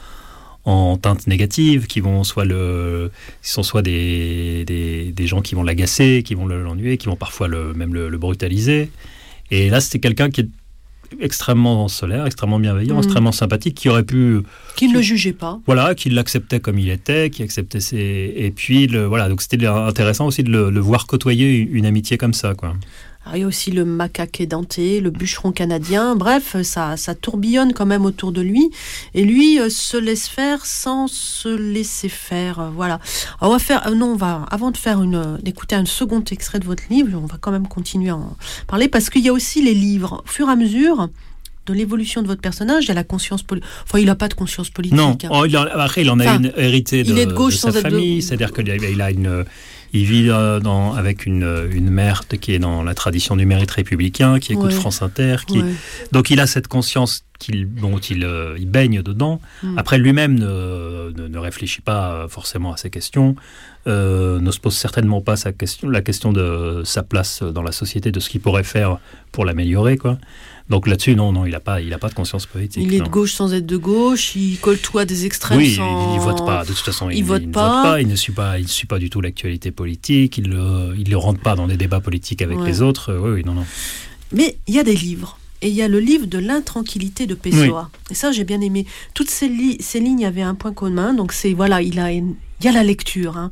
en 0.64 0.97
teinte 0.97 1.27
négative, 1.27 1.87
qui 1.87 2.01
vont 2.01 2.25
soit 2.25 2.45
le, 2.45 3.11
qui 3.43 3.51
sont 3.51 3.62
soit 3.62 3.83
des, 3.83 4.64
des, 4.67 5.27
gens 5.27 5.41
qui 5.41 5.55
vont 5.55 5.62
l'agacer, 5.62 6.23
qui 6.25 6.35
vont 6.35 6.47
l'ennuyer, 6.47 6.99
qui 6.99 7.07
vont 7.07 7.17
parfois 7.17 7.49
le, 7.49 7.73
même 7.73 7.95
le, 7.95 8.09
le 8.09 8.19
brutaliser. 8.19 8.91
Et 9.51 9.71
là, 9.71 9.81
c'était 9.81 10.01
quelqu'un 10.01 10.31
qui 10.31 10.43
est 10.43 10.49
extrêmement 11.20 11.88
solaire, 11.88 12.26
extrêmement 12.26 12.59
bienveillant, 12.59 12.96
mm. 12.96 13.04
extrêmement 13.04 13.32
sympathique, 13.32 13.74
qui 13.74 13.88
aurait 13.88 14.02
pu... 14.02 14.40
Qui 14.76 14.88
ne 14.88 14.94
le 14.94 15.02
jugeait 15.02 15.32
pas. 15.32 15.61
Voilà, 15.66 15.94
qui 15.94 16.11
l'acceptait 16.11 16.61
comme 16.61 16.78
il 16.78 16.90
était, 16.90 17.30
qui 17.30 17.42
acceptait 17.42 17.80
ses... 17.80 18.32
Et 18.36 18.50
puis, 18.50 18.86
le, 18.86 19.04
voilà, 19.04 19.28
donc 19.28 19.42
c'était 19.42 19.64
intéressant 19.66 20.26
aussi 20.26 20.42
de 20.42 20.50
le, 20.50 20.80
voir 20.80 21.07
côtoyer 21.07 21.57
une 21.59 21.86
amitié 21.86 22.18
comme 22.18 22.34
ça, 22.34 22.54
quoi. 22.54 22.74
Il 23.35 23.41
y 23.41 23.45
a 23.45 23.47
aussi 23.47 23.70
le 23.70 23.85
macaque 23.85 24.41
édenté, 24.41 25.01
le 25.01 25.11
bûcheron 25.11 25.53
canadien. 25.53 26.16
Bref, 26.16 26.57
ça, 26.62 26.97
ça 26.97 27.14
tourbillonne 27.14 27.72
quand 27.72 27.87
même 27.87 28.05
autour 28.05 28.33
de 28.33 28.41
lui. 28.41 28.70
Et 29.14 29.24
lui 29.24 29.59
euh, 29.59 29.68
se 29.68 29.97
laisse 29.97 30.29
faire 30.29 30.64
sans 30.64 31.09
se 31.09 31.49
laisser 31.49 32.09
faire. 32.09 32.70
Voilà. 32.74 33.01
on 33.41 33.51
va 33.51 33.59
faire. 33.59 33.87
Euh, 33.89 33.95
non, 33.95 34.12
on 34.12 34.16
va. 34.16 34.47
Avant 34.51 34.70
de 34.70 34.77
faire 34.77 35.03
une, 35.03 35.39
d'écouter 35.43 35.74
un 35.74 35.87
second 35.87 36.22
extrait 36.31 36.61
de 36.61 36.64
votre 36.64 36.85
livre, 36.91 37.18
on 37.20 37.27
va 37.27 37.37
quand 37.41 37.51
même 37.51 37.66
continuer 37.66 38.11
à 38.11 38.16
en 38.16 38.37
parler 38.66 38.89
parce 38.89 39.11
qu'il 39.11 39.22
y 39.22 39.29
a 39.29 39.33
aussi 39.33 39.62
les 39.62 39.74
livres. 39.74 40.22
Au 40.24 40.29
fur 40.29 40.49
et 40.49 40.53
à 40.53 40.57
mesure, 40.57 41.09
de 41.66 41.72
l'évolution 41.72 42.22
de 42.22 42.27
votre 42.27 42.41
personnage, 42.41 42.85
il 42.85 42.89
y 42.89 42.91
a 42.93 42.95
la 42.95 43.05
conscience 43.05 43.43
politique. 43.43 43.68
Enfin, 43.85 43.99
il 43.99 44.07
n'a 44.07 44.14
pas 44.14 44.29
de 44.29 44.35
conscience 44.35 44.70
politique. 44.70 44.97
Non, 44.97 45.18
hein. 45.24 45.29
oh, 45.31 45.45
après, 45.74 46.03
il 46.03 46.11
en 46.11 46.20
a 46.20 46.27
une 46.27 46.53
hérité 46.57 47.03
de, 47.03 47.11
il 47.11 47.18
est 47.18 47.27
de, 47.27 47.33
gauche 47.33 47.57
sa 47.57 47.72
famille, 47.72 48.22
c'est-à-dire 48.22 48.53
qu'il 48.53 48.70
a 49.01 49.11
une, 49.11 49.45
il 49.93 50.05
vit 50.05 50.30
euh, 50.30 50.61
dans, 50.61 50.95
avec 50.95 51.26
une, 51.26 51.68
une, 51.70 51.91
mère 51.91 52.22
qui 52.28 52.53
est 52.53 52.59
dans 52.59 52.82
la 52.82 52.95
tradition 52.95 53.37
du 53.37 53.47
mérite 53.47 53.70
républicain, 53.70 54.39
qui 54.39 54.53
écoute 54.53 54.72
France 54.72 55.03
Inter. 55.03 55.37
Qui... 55.47 55.62
Donc 56.12 56.30
il 56.30 56.41
a 56.41 56.47
cette 56.47 56.68
conscience 56.68 57.24
qu'il, 57.39 57.74
dont 57.74 57.99
il, 57.99 58.24
euh, 58.24 58.57
il, 58.59 58.68
baigne 58.68 59.03
dedans. 59.03 59.41
Hmm. 59.62 59.78
Après, 59.78 59.99
lui-même 59.99 60.39
ne, 60.39 61.12
ne, 61.16 61.39
réfléchit 61.39 61.82
pas 61.82 62.26
forcément 62.28 62.72
à 62.72 62.76
ces 62.76 62.91
questions, 62.91 63.37
euh, 63.87 64.41
ne 64.41 64.51
se 64.51 64.59
pose 64.59 64.76
certainement 64.76 65.20
pas 65.20 65.37
sa 65.37 65.53
question, 65.53 65.89
la 65.89 66.01
question 66.03 66.32
de 66.32 66.82
sa 66.84 67.03
place 67.03 67.43
dans 67.43 67.62
la 67.62 67.72
société, 67.72 68.11
de 68.11 68.20
ce 68.20 68.30
qu'il 68.30 68.41
pourrait 68.41 68.64
faire 68.64 68.99
pour 69.32 69.45
l'améliorer. 69.45 69.97
quoi. 69.97 70.18
Donc 70.69 70.89
là-dessus, 70.89 71.14
non, 71.14 71.33
non, 71.33 71.47
il 71.47 71.53
n'a 71.53 71.61
pas, 71.61 71.81
il 71.81 71.93
a 71.95 71.99
pas 71.99 72.09
de 72.09 72.14
conscience 72.14 72.47
politique. 72.47 72.83
Il 72.85 72.93
est 72.95 73.01
de 73.01 73.09
gauche 73.09 73.33
sans 73.33 73.55
être 73.55 73.67
de 73.67 73.77
gauche. 73.77 74.35
Il 74.35 74.59
côtoie 74.59 75.05
des 75.05 75.25
extrêmes 75.25 75.59
oui, 75.59 75.75
sans. 75.75 76.14
il, 76.14 76.19
ne 76.19 76.23
vote 76.23 76.45
pas. 76.45 76.62
De 76.64 76.69
toute 76.69 76.79
façon, 76.79 77.09
il, 77.09 77.23
vote, 77.25 77.51
pas. 77.53 77.83
vote 77.83 77.83
pas. 77.83 78.01
Il 78.01 78.09
ne 78.09 78.17
suit 78.17 78.33
pas, 78.33 78.59
il 78.59 78.67
suit 78.67 78.87
pas 78.87 78.99
du 78.99 79.09
tout 79.09 79.21
l'actualité 79.21 79.71
politique. 79.71 80.39
Il 80.39 80.49
ne 80.49 80.95
il 80.97 81.09
le 81.09 81.17
rentre 81.17 81.41
pas 81.41 81.55
dans 81.55 81.69
des 81.69 81.77
débats 81.77 82.01
politiques 82.01 82.43
avec 82.43 82.59
les 82.61 82.83
autres. 82.83 83.14
Oui, 83.14 83.31
oui, 83.31 83.43
non, 83.45 83.55
non. 83.55 83.64
Mais 84.33 84.59
il 84.67 84.75
y 84.75 84.79
a 84.81 84.85
des 84.85 84.97
livres. 84.97 85.39
Et 85.62 85.69
il 85.69 85.75
y 85.75 85.83
a 85.83 85.89
le 85.89 86.01
livre 86.01 86.27
de 86.27 86.39
l'intranquillité 86.39 87.27
de 87.27 87.35
Pessoa. 87.35 87.91
Et 88.11 88.14
ça, 88.14 88.31
j'ai 88.33 88.45
bien 88.45 88.61
aimé. 88.61 88.87
Toutes 89.14 89.31
ces, 89.31 89.51
ces, 89.81 90.01
lignes 90.01 90.27
avaient 90.27 90.43
un 90.43 90.55
point 90.55 90.73
commun. 90.73 91.14
Donc, 91.14 91.33
c'est, 91.33 91.55
voilà, 91.55 91.81
il, 91.81 91.99
a, 91.99 92.12
il 92.12 92.35
y 92.62 92.69
a 92.69 92.73
la 92.73 92.83
lecture. 92.83 93.39
Hein. 93.39 93.51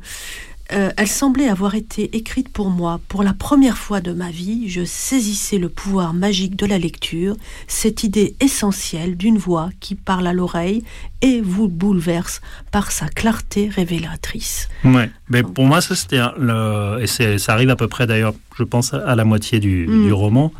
Euh, 0.73 0.89
elle 0.97 1.07
semblait 1.07 1.47
avoir 1.47 1.75
été 1.75 2.15
écrite 2.17 2.49
pour 2.49 2.69
moi. 2.69 2.99
Pour 3.07 3.21
la 3.21 3.33
première 3.33 3.77
fois 3.77 4.01
de 4.01 4.13
ma 4.13 4.31
vie, 4.31 4.67
je 4.67 4.83
saisissais 4.83 5.59
le 5.59 5.69
pouvoir 5.69 6.13
magique 6.13 6.55
de 6.55 6.65
la 6.65 6.79
lecture, 6.79 7.35
cette 7.67 8.03
idée 8.03 8.35
essentielle 8.39 9.15
d'une 9.15 9.37
voix 9.37 9.69
qui 9.79 9.93
parle 9.93 10.25
à 10.25 10.33
l'oreille 10.33 10.83
et 11.21 11.39
vous 11.39 11.67
bouleverse 11.67 12.41
par 12.71 12.91
sa 12.91 13.07
clarté 13.07 13.69
révélatrice. 13.69 14.67
Ouais, 14.83 15.11
mais 15.29 15.43
pour 15.43 15.65
moi, 15.65 15.81
ça 15.81 15.95
c'était 15.95 16.17
et 16.17 17.37
ça 17.37 17.53
arrive 17.53 17.69
à 17.69 17.75
peu 17.75 17.87
près 17.87 18.07
d'ailleurs, 18.07 18.33
je 18.57 18.63
pense 18.63 18.93
à 18.93 19.15
la 19.15 19.23
moitié 19.23 19.59
du, 19.59 19.85
mm. 19.87 20.13
roman. 20.13 20.51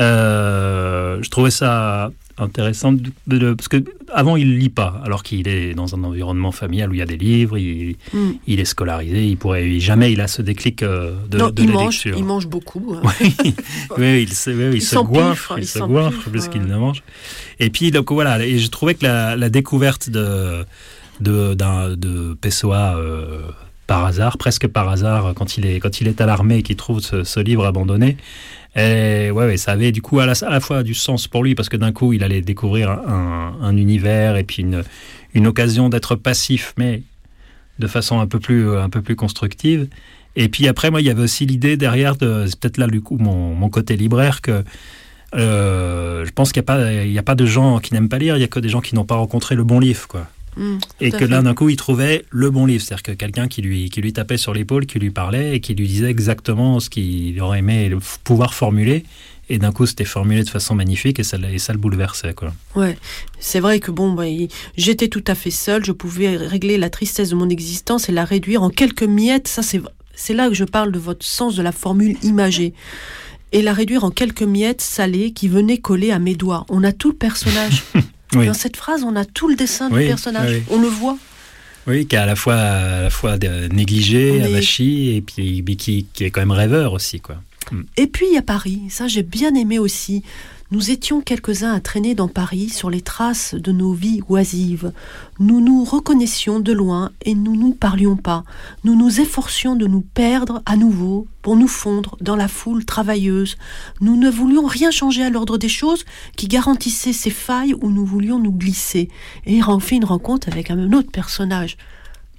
Euh, 0.00 1.18
je 1.22 1.30
trouvais 1.30 1.50
ça 1.50 2.10
intéressant 2.38 2.92
de, 3.26 3.52
parce 3.54 3.68
que 3.68 3.82
avant 4.12 4.36
il 4.36 4.58
lit 4.58 4.68
pas 4.68 5.00
alors 5.04 5.22
qu'il 5.22 5.48
est 5.48 5.74
dans 5.74 5.94
un 5.94 6.04
environnement 6.04 6.52
familial 6.52 6.90
où 6.90 6.94
il 6.94 6.98
y 6.98 7.02
a 7.02 7.06
des 7.06 7.16
livres 7.16 7.58
il, 7.58 7.96
hmm. 8.12 8.32
il 8.46 8.60
est 8.60 8.64
scolarisé 8.64 9.26
il 9.26 9.36
pourrait 9.36 9.78
jamais 9.80 10.12
il 10.12 10.20
a 10.20 10.28
ce 10.28 10.42
déclic 10.42 10.82
euh, 10.82 11.14
de, 11.28 11.38
non, 11.38 11.52
il 11.58 11.70
mange, 11.70 12.04
il 12.06 12.24
mange 12.24 12.46
beaucoup 12.46 12.94
hein. 12.94 13.08
oui, 13.20 13.34
il, 14.28 14.32
se, 14.32 14.50
il, 14.72 14.82
se 14.82 14.96
goinfre 14.96 15.54
il, 15.58 15.66
se 15.66 15.78
goinfre 15.80 16.30
plus 16.30 16.48
qu'il 16.48 16.62
ne 16.62 16.76
mange 16.76 17.02
et 17.60 17.70
puis 17.70 17.90
donc 17.90 18.10
voilà 18.12 18.44
et 18.44 18.58
je 18.58 18.68
trouvais 18.68 18.94
que 18.94 19.04
la, 19.04 19.50
découverte 19.50 20.10
de 20.10 20.64
de, 21.20 21.54
de 21.54 22.34
Pessoa 22.34 22.96
euh, 22.96 23.40
par 23.88 24.04
hasard, 24.04 24.36
presque 24.36 24.68
par 24.68 24.88
hasard, 24.88 25.32
quand 25.34 25.56
il 25.56 25.66
est, 25.66 25.80
quand 25.80 26.00
il 26.00 26.06
est 26.06 26.20
à 26.20 26.26
l'armée 26.26 26.58
et 26.58 26.62
qu'il 26.62 26.76
trouve 26.76 27.00
ce, 27.00 27.40
livre 27.40 27.64
abandonné. 27.64 28.18
Et 28.76 29.30
ouais, 29.30 29.46
ouais, 29.46 29.56
ça 29.56 29.72
avait 29.72 29.92
du 29.92 30.02
coup 30.02 30.20
à 30.20 30.26
la, 30.26 30.60
fois 30.60 30.82
du 30.82 30.94
sens 30.94 31.26
pour 31.26 31.42
lui 31.42 31.54
parce 31.54 31.68
que 31.68 31.76
d'un 31.76 31.92
coup 31.92 32.12
il 32.12 32.22
allait 32.22 32.42
découvrir 32.42 32.90
un, 32.90 33.56
un 33.60 33.76
univers 33.76 34.36
et 34.36 34.44
puis 34.44 34.62
une, 34.62 35.46
occasion 35.46 35.88
d'être 35.88 36.14
passif, 36.16 36.74
mais 36.76 37.02
de 37.78 37.86
façon 37.86 38.20
un 38.20 38.26
peu 38.26 38.38
plus, 38.38 38.76
un 38.76 38.90
peu 38.90 39.02
plus 39.02 39.16
constructive. 39.16 39.88
Et 40.36 40.48
puis 40.48 40.68
après, 40.68 40.90
moi, 40.90 41.00
il 41.00 41.06
y 41.06 41.10
avait 41.10 41.22
aussi 41.22 41.46
l'idée 41.46 41.76
derrière, 41.76 42.16
de, 42.16 42.44
c'est 42.46 42.58
peut-être 42.58 42.78
là 42.78 42.86
du 42.86 43.00
coup 43.00 43.16
mon, 43.18 43.68
côté 43.70 43.96
libraire, 43.96 44.40
que 44.40 44.62
euh, 45.34 46.24
je 46.24 46.30
pense 46.30 46.52
qu'il 46.52 46.62
n'y 46.62 47.18
a, 47.18 47.20
a 47.20 47.22
pas 47.22 47.34
de 47.34 47.46
gens 47.46 47.80
qui 47.80 47.92
n'aiment 47.94 48.08
pas 48.08 48.18
lire, 48.18 48.36
il 48.36 48.38
n'y 48.38 48.44
a 48.44 48.48
que 48.48 48.60
des 48.60 48.68
gens 48.68 48.80
qui 48.80 48.94
n'ont 48.94 49.04
pas 49.04 49.16
rencontré 49.16 49.54
le 49.54 49.64
bon 49.64 49.80
livre. 49.80 50.06
quoi. 50.06 50.28
Mmh, 50.58 50.78
et 51.00 51.10
que 51.12 51.24
là, 51.24 51.40
d'un 51.40 51.54
coup, 51.54 51.68
il 51.68 51.76
trouvait 51.76 52.24
le 52.30 52.50
bon 52.50 52.66
livre. 52.66 52.82
C'est-à-dire 52.82 53.04
que 53.04 53.12
quelqu'un 53.12 53.46
qui 53.46 53.62
lui, 53.62 53.90
qui 53.90 54.00
lui 54.00 54.12
tapait 54.12 54.36
sur 54.36 54.52
l'épaule, 54.52 54.86
qui 54.86 54.98
lui 54.98 55.10
parlait 55.10 55.56
et 55.56 55.60
qui 55.60 55.74
lui 55.74 55.86
disait 55.86 56.10
exactement 56.10 56.80
ce 56.80 56.90
qu'il 56.90 57.40
aurait 57.40 57.60
aimé 57.60 57.94
pouvoir 58.24 58.54
formuler. 58.54 59.04
Et 59.50 59.58
d'un 59.58 59.72
coup, 59.72 59.86
c'était 59.86 60.04
formulé 60.04 60.42
de 60.42 60.50
façon 60.50 60.74
magnifique 60.74 61.18
et 61.20 61.22
ça, 61.22 61.38
et 61.50 61.58
ça 61.58 61.72
le 61.72 61.78
bouleversait. 61.78 62.34
Quoi. 62.34 62.52
Ouais, 62.74 62.98
c'est 63.38 63.60
vrai 63.60 63.80
que 63.80 63.90
bon, 63.90 64.12
bah, 64.12 64.24
j'étais 64.76 65.08
tout 65.08 65.24
à 65.26 65.34
fait 65.34 65.50
seul. 65.50 65.84
Je 65.84 65.92
pouvais 65.92 66.36
régler 66.36 66.76
la 66.76 66.90
tristesse 66.90 67.30
de 67.30 67.34
mon 67.34 67.48
existence 67.48 68.08
et 68.08 68.12
la 68.12 68.24
réduire 68.24 68.62
en 68.62 68.68
quelques 68.68 69.04
miettes. 69.04 69.48
Ça, 69.48 69.62
c'est, 69.62 69.80
c'est 70.14 70.34
là 70.34 70.48
que 70.48 70.54
je 70.54 70.64
parle 70.64 70.92
de 70.92 70.98
votre 70.98 71.24
sens 71.24 71.54
de 71.54 71.62
la 71.62 71.72
formule 71.72 72.16
imagée 72.22 72.74
et 73.52 73.62
la 73.62 73.72
réduire 73.72 74.04
en 74.04 74.10
quelques 74.10 74.42
miettes 74.42 74.82
salées 74.82 75.32
qui 75.32 75.48
venaient 75.48 75.78
coller 75.78 76.10
à 76.10 76.18
mes 76.18 76.34
doigts. 76.34 76.66
On 76.68 76.84
a 76.84 76.92
tout 76.92 77.10
le 77.10 77.16
personnage. 77.16 77.84
Dans 78.32 78.54
cette 78.54 78.76
phrase, 78.76 79.04
on 79.04 79.16
a 79.16 79.24
tout 79.24 79.48
le 79.48 79.56
dessin 79.56 79.88
du 79.90 80.06
personnage. 80.06 80.62
On 80.70 80.80
le 80.80 80.88
voit. 80.88 81.18
Oui, 81.86 82.06
qui 82.06 82.16
est 82.16 82.18
à 82.18 82.26
la 82.26 82.36
fois, 82.36 82.56
à 82.56 83.02
la 83.02 83.10
fois 83.10 83.38
négligé, 83.72 84.42
avachi, 84.42 85.16
et 85.16 85.20
puis 85.22 85.76
qui, 85.76 86.06
qui, 86.12 86.24
est 86.24 86.30
quand 86.30 86.42
même 86.42 86.50
rêveur 86.50 86.92
aussi. 86.92 87.20
quoi. 87.20 87.36
Et 87.96 88.06
puis 88.06 88.26
il 88.30 88.34
y 88.34 88.38
a 88.38 88.42
Paris, 88.42 88.82
ça 88.88 89.08
j'ai 89.08 89.22
bien 89.22 89.54
aimé 89.54 89.78
aussi. 89.78 90.22
Nous 90.70 90.90
étions 90.90 91.22
quelques-uns 91.22 91.72
à 91.72 91.80
traîner 91.80 92.14
dans 92.14 92.28
Paris 92.28 92.68
sur 92.68 92.90
les 92.90 93.00
traces 93.00 93.54
de 93.54 93.72
nos 93.72 93.94
vies 93.94 94.20
oisives. 94.28 94.92
Nous 95.38 95.62
nous 95.62 95.82
reconnaissions 95.82 96.60
de 96.60 96.74
loin 96.74 97.10
et 97.24 97.34
nous 97.34 97.56
nous 97.56 97.72
parlions 97.72 98.16
pas. 98.16 98.44
Nous 98.84 98.94
nous 98.94 99.22
efforcions 99.22 99.76
de 99.76 99.86
nous 99.86 100.02
perdre 100.02 100.62
à 100.66 100.76
nouveau 100.76 101.26
pour 101.40 101.56
nous 101.56 101.68
fondre 101.68 102.18
dans 102.20 102.36
la 102.36 102.48
foule 102.48 102.84
travailleuse. 102.84 103.56
Nous 104.02 104.16
ne 104.16 104.28
voulions 104.28 104.66
rien 104.66 104.90
changer 104.90 105.22
à 105.22 105.30
l'ordre 105.30 105.56
des 105.56 105.70
choses 105.70 106.04
qui 106.36 106.48
garantissait 106.48 107.14
ces 107.14 107.30
failles 107.30 107.74
où 107.80 107.90
nous 107.90 108.04
voulions 108.04 108.38
nous 108.38 108.52
glisser. 108.52 109.08
Et 109.46 109.62
on 109.64 109.80
fait 109.80 109.96
une 109.96 110.04
rencontre 110.04 110.48
avec 110.48 110.70
un 110.70 110.92
autre 110.92 111.10
personnage. 111.10 111.78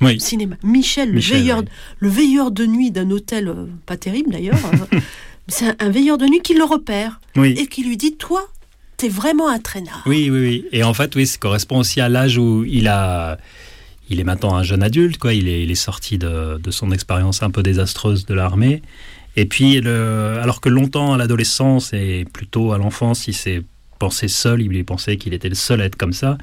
Oui. 0.01 0.19
Cinéma. 0.19 0.55
Michel, 0.63 1.11
le, 1.11 1.19
veilleur, 1.19 1.63
le 1.97 2.09
veilleur 2.09 2.51
de 2.51 2.65
nuit 2.65 2.91
d'un 2.91 3.09
hôtel, 3.11 3.49
euh, 3.49 3.65
pas 3.85 3.97
terrible 3.97 4.31
d'ailleurs. 4.31 4.55
c'est 5.49 5.81
un, 5.81 5.89
veilleur 5.89 6.17
de 6.17 6.25
nuit 6.25 6.41
qui 6.41 6.53
le 6.53 6.63
repère 6.63 7.19
et 7.35 7.67
qui 7.67 7.83
lui 7.83 7.97
dit 7.97 8.15
Toi, 8.15 8.47
t'es 8.97 9.09
vraiment 9.09 9.49
un 9.49 9.59
traînard. 9.59 10.03
Oui, 10.05 10.29
oui, 10.29 10.39
oui. 10.39 10.65
Et 10.71 10.83
en 10.83 10.93
fait, 10.93 11.15
oui, 11.15 11.27
ça 11.27 11.37
correspond 11.37 11.79
aussi 11.79 12.01
à 12.01 12.09
l'âge 12.09 12.37
où 12.37 12.63
il 12.65 12.87
a. 12.87 13.37
Il 14.11 14.19
est 14.19 14.23
maintenant 14.23 14.55
un 14.55 14.63
jeune 14.63 14.81
adulte, 14.81 15.19
quoi. 15.19 15.33
Il 15.33 15.47
est, 15.47 15.61
il 15.63 15.69
est 15.69 15.75
sorti 15.75 16.17
de, 16.17 16.57
de 16.57 16.71
son 16.71 16.91
expérience 16.91 17.43
un 17.43 17.51
peu 17.51 17.61
désastreuse 17.61 18.25
de 18.25 18.33
l'armée. 18.33 18.81
Et 19.35 19.45
puis, 19.45 19.79
le, 19.81 20.39
alors 20.41 20.61
que 20.61 20.69
longtemps 20.69 21.13
à 21.13 21.17
l'adolescence 21.17 21.93
et 21.93 22.25
plutôt 22.33 22.73
à 22.73 22.77
l'enfance, 22.77 23.27
il 23.27 23.35
s'est 23.35 23.61
pensé 23.99 24.27
seul, 24.27 24.61
il 24.61 24.85
pensait 24.85 25.17
qu'il 25.17 25.33
était 25.33 25.49
le 25.49 25.55
seul 25.55 25.81
à 25.81 25.85
être 25.85 25.95
comme 25.95 26.13
ça. 26.13 26.37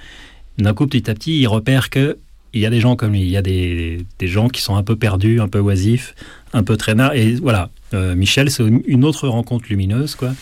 D'un 0.59 0.75
coup, 0.75 0.87
petit 0.87 1.11
à 1.11 1.15
petit, 1.15 1.41
il 1.41 1.47
repère 1.49 1.91
que 1.91 2.19
il 2.53 2.61
y 2.61 2.67
a 2.67 2.71
des 2.71 2.81
gens 2.81 2.97
comme 2.97 3.13
lui, 3.13 3.21
il 3.21 3.29
y 3.29 3.37
a 3.37 3.43
des, 3.43 4.07
des 4.19 4.29
gens 4.29 4.49
qui 4.49 4.63
sont 4.63 4.77
un 4.77 4.83
peu 4.83 4.97
perdus, 4.97 5.41
un 5.41 5.49
peu 5.49 5.59
oisifs, 5.59 6.15
un 6.53 6.63
peu 6.63 6.77
traînards. 6.77 7.15
Et 7.15 7.35
voilà, 7.35 7.71
euh, 7.95 8.15
Michel, 8.15 8.51
c'est 8.51 8.65
une 8.87 9.05
autre 9.05 9.29
rencontre 9.29 9.67
lumineuse, 9.69 10.15
quoi. 10.15 10.33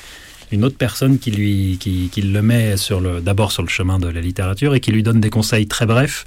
Une 0.53 0.65
autre 0.65 0.77
personne 0.77 1.19
qui 1.19 1.31
lui, 1.31 1.79
qui, 1.81 2.11
qui 2.13 2.23
le 2.23 2.43
met 2.43 2.77
sur 2.77 3.01
le, 3.01 3.21
d'abord 3.21 3.51
sur 3.51 3.63
le 3.63 3.69
chemin 3.69 3.99
de 3.99 4.07
la 4.07 4.21
littérature 4.21 4.75
et 4.75 4.81
qui 4.81 4.93
lui 4.93 5.03
donne 5.03 5.21
des 5.21 5.31
conseils 5.31 5.67
très 5.67 5.87
brefs, 5.87 6.25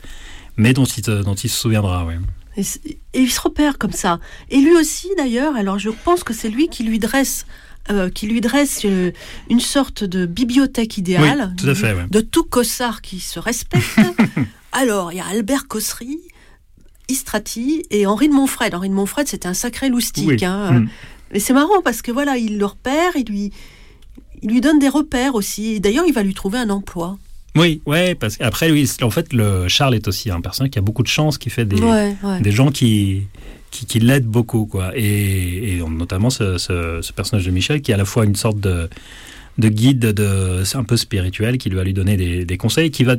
mais 0.58 0.74
dont 0.74 0.84
il, 0.84 1.04
dont 1.04 1.36
il 1.36 1.50
se 1.50 1.58
souviendra, 1.58 2.06
oui. 2.06 2.16
Et, 2.58 2.98
il 3.14 3.32
se 3.32 3.40
repère 3.40 3.78
comme 3.78 3.92
ça. 3.92 4.20
Et 4.50 4.58
lui 4.58 4.76
aussi, 4.76 5.10
d'ailleurs, 5.18 5.56
alors 5.56 5.80
je 5.80 5.90
pense 5.90 6.24
que 6.24 6.34
c'est 6.34 6.50
lui 6.50 6.68
qui 6.68 6.84
lui 6.84 7.00
dresse 7.00 7.46
euh, 7.90 8.10
qui 8.10 8.28
lui 8.28 8.42
dresse 8.42 8.82
euh, 8.84 9.12
une 9.50 9.62
sorte 9.62 10.04
de 10.04 10.26
bibliothèque 10.26 10.98
idéale 10.98 11.54
tout 11.58 11.70
à 11.70 11.76
fait, 11.76 11.96
de 12.12 12.20
tout 12.20 12.44
cossard 12.44 13.02
qui 13.02 13.22
se 13.22 13.40
respecte. 13.40 13.86
alors, 14.72 15.12
il 15.12 15.18
y 15.18 15.22
a 15.22 15.26
Albert 15.26 15.68
Cossery, 15.68 16.20
Istrati 17.10 17.84
et 17.90 18.06
Henri 18.06 18.28
de 18.28 18.34
Montfred. 18.34 18.74
Henri 18.76 18.90
de 18.90 18.94
Montfred, 18.94 19.28
c'était 19.28 19.48
un 19.48 19.54
sacré 19.54 19.90
loustique. 19.90 20.44
Hein. 20.44 20.72
Mm. 20.72 20.90
Mais 21.34 21.40
c'est 21.40 21.54
marrant 21.54 21.82
parce 21.84 22.02
que 22.02 22.12
voilà, 22.12 22.38
il 22.38 22.58
le 22.58 22.66
repère, 22.66 23.16
il 23.16 23.26
lui, 23.26 23.52
il 24.42 24.50
lui 24.50 24.62
donne 24.62 24.80
des 24.80 24.90
repères 24.90 25.36
aussi. 25.36 25.80
D'ailleurs, 25.80 26.06
il 26.08 26.14
va 26.14 26.24
lui 26.24 26.34
trouver 26.34 26.60
un 26.60 26.70
emploi. 26.70 27.18
Oui, 27.56 27.82
ouais, 27.86 28.14
parce 28.14 28.38
qu'après, 28.38 28.70
lui, 28.70 28.90
en 29.02 29.10
fait, 29.10 29.34
le 29.34 29.68
Charles 29.68 29.96
est 29.96 30.08
aussi 30.08 30.30
un 30.30 30.42
personnage 30.42 30.72
qui 30.72 30.80
a 30.80 30.82
beaucoup 30.82 31.02
de 31.02 31.08
chance, 31.08 31.38
qui 31.38 31.50
fait 31.50 31.66
des, 31.66 31.82
des 32.42 32.52
gens 32.52 32.70
qui, 32.70 33.24
qui, 33.72 34.00
l'aident 34.00 34.28
beaucoup, 34.28 34.68
quoi. 34.68 34.92
Et, 34.96 35.82
notamment 35.90 36.30
ce, 36.30 37.12
personnage 37.14 37.46
de 37.46 37.52
Michel, 37.52 37.82
qui 37.82 37.92
est 37.92 37.96
à 37.96 37.98
la 37.98 38.06
fois 38.06 38.26
une 38.26 38.36
sorte 38.36 38.60
de, 38.60 38.90
de 39.58 39.70
guide 39.70 40.00
de, 40.00 40.64
un 40.76 40.84
peu 40.84 40.98
spirituel, 40.98 41.58
qui 41.58 41.70
lui 41.70 41.78
va 41.78 41.84
lui 41.84 41.94
donner 41.94 42.16
des, 42.16 42.46
des 42.46 42.58
conseils, 42.58 42.92
qui 42.92 43.04
va 43.04 43.16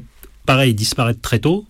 pareil, 0.49 0.72
disparaître 0.72 1.20
très 1.20 1.40
tôt. 1.40 1.66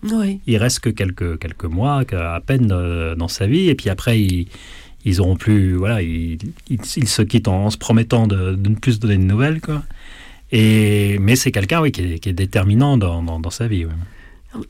Il 0.47 0.55
reste 0.55 0.79
que 0.79 0.89
quelques, 0.89 1.37
quelques 1.37 1.65
mois, 1.65 2.01
à 2.13 2.39
peine 2.39 2.71
euh, 2.71 3.13
dans 3.13 3.27
sa 3.27 3.45
vie. 3.45 3.67
Et 3.67 3.75
puis 3.75 3.89
après, 3.89 4.21
il, 4.21 4.47
ils 5.03 5.19
auront 5.19 5.35
plus. 5.35 5.75
Voilà, 5.75 6.01
ils, 6.01 6.39
se 6.85 7.21
quittent 7.21 7.49
en, 7.49 7.69
se 7.71 7.77
promettant 7.77 8.25
de, 8.25 8.55
ne 8.55 8.75
plus 8.75 8.99
donner 8.99 9.17
de 9.17 9.23
nouvelles. 9.23 9.59
Quoi. 9.59 9.83
Et, 10.53 11.19
mais 11.19 11.35
c'est 11.35 11.51
quelqu'un 11.51 11.81
oui, 11.81 11.91
qui, 11.91 12.01
est, 12.01 12.33
déterminant 12.33 12.95
dans, 12.95 13.21
dans, 13.21 13.49
sa 13.49 13.67
vie. 13.67 13.85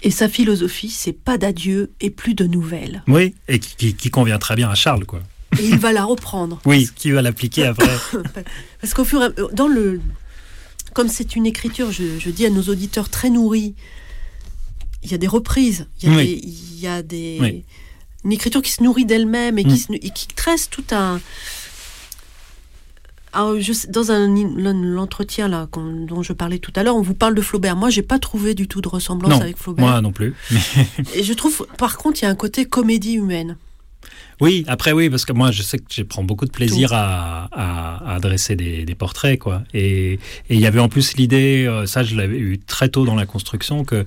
Et 0.01 0.09
sa 0.09 0.27
philosophie, 0.27 0.89
c'est 0.89 1.13
pas 1.13 1.37
d'adieu 1.37 1.91
et 2.01 2.09
plus 2.09 2.33
de 2.33 2.45
nouvelles. 2.45 3.03
Oui, 3.07 3.35
et 3.47 3.59
qui, 3.59 4.09
convient 4.09 4.39
très 4.39 4.55
bien 4.55 4.71
à 4.71 4.75
Charles. 4.75 5.05
quoi. 5.05 5.19
Et 5.59 5.67
il 5.67 5.77
va 5.77 5.93
la 5.93 6.03
reprendre. 6.03 6.59
oui, 6.65 6.89
qui 6.95 7.11
va 7.11 7.21
l'appliquer 7.21 7.67
après. 7.67 7.95
Parce 8.81 8.95
qu'au 8.95 9.05
fur 9.05 9.21
et 9.21 9.25
à 9.25 9.29
dans 9.53 9.67
le, 9.67 10.01
comme 10.93 11.07
c'est 11.07 11.35
une 11.35 11.45
écriture, 11.45 11.91
je, 11.91 12.19
je, 12.19 12.29
dis 12.29 12.45
à 12.45 12.49
nos 12.49 12.63
auditeurs 12.63 13.09
très 13.09 13.29
nourris, 13.29 13.75
il 15.03 15.11
y 15.11 15.13
a 15.13 15.17
des 15.17 15.27
reprises, 15.27 15.87
il 16.01 16.09
y 16.09 16.13
a 16.13 16.23
des, 16.23 16.41
il 16.43 16.79
y 16.79 16.87
a 16.87 17.01
des 17.01 17.63
une 18.25 18.31
écriture 18.31 18.61
qui 18.61 18.71
se 18.71 18.83
nourrit 18.83 19.05
d'elle-même 19.05 19.57
et, 19.57 19.63
qui, 19.63 19.85
mm. 19.89 19.99
qui 20.13 20.27
tresse 20.27 20.69
tout 20.69 20.83
un. 20.91 21.21
dans 23.33 24.11
un, 24.11 24.27
l'entretien 24.27 25.47
là 25.47 25.67
dont 25.73 26.21
je 26.21 26.33
parlais 26.33 26.59
tout 26.59 26.73
à 26.75 26.83
l'heure, 26.83 26.95
on 26.95 27.01
vous 27.01 27.13
parle 27.13 27.35
de 27.35 27.41
Flaubert. 27.41 27.75
Moi, 27.75 27.89
j'ai 27.89 28.01
pas 28.01 28.19
trouvé 28.19 28.55
du 28.55 28.67
tout 28.67 28.81
de 28.81 28.89
ressemblance 28.89 29.41
avec 29.41 29.57
Flaubert. 29.57 29.85
Moi 29.85 30.01
non 30.01 30.11
plus. 30.11 30.35
et 31.15 31.23
je 31.23 31.33
trouve, 31.33 31.65
par 31.77 31.97
contre, 31.97 32.21
il 32.21 32.25
y 32.25 32.27
a 32.27 32.31
un 32.31 32.35
côté 32.35 32.65
comédie 32.65 33.13
humaine. 33.13 33.57
Oui, 34.41 34.63
après 34.67 34.91
oui, 34.91 35.09
parce 35.09 35.25
que 35.25 35.33
moi 35.33 35.51
je 35.51 35.61
sais 35.61 35.77
que 35.77 35.85
je 35.91 36.03
prends 36.03 36.23
beaucoup 36.23 36.45
de 36.45 36.51
plaisir 36.51 36.93
à, 36.93 37.49
à, 37.51 38.15
à, 38.15 38.19
dresser 38.19 38.55
des, 38.55 38.85
des, 38.85 38.95
portraits, 38.95 39.39
quoi. 39.39 39.63
Et 39.73 40.19
il 40.49 40.59
y 40.59 40.65
avait 40.65 40.79
en 40.79 40.89
plus 40.89 41.15
l'idée, 41.17 41.65
euh, 41.67 41.85
ça 41.85 42.03
je 42.03 42.15
l'avais 42.15 42.37
eu 42.37 42.59
très 42.59 42.89
tôt 42.89 43.05
dans 43.05 43.15
la 43.15 43.25
construction, 43.25 43.83
que 43.83 44.05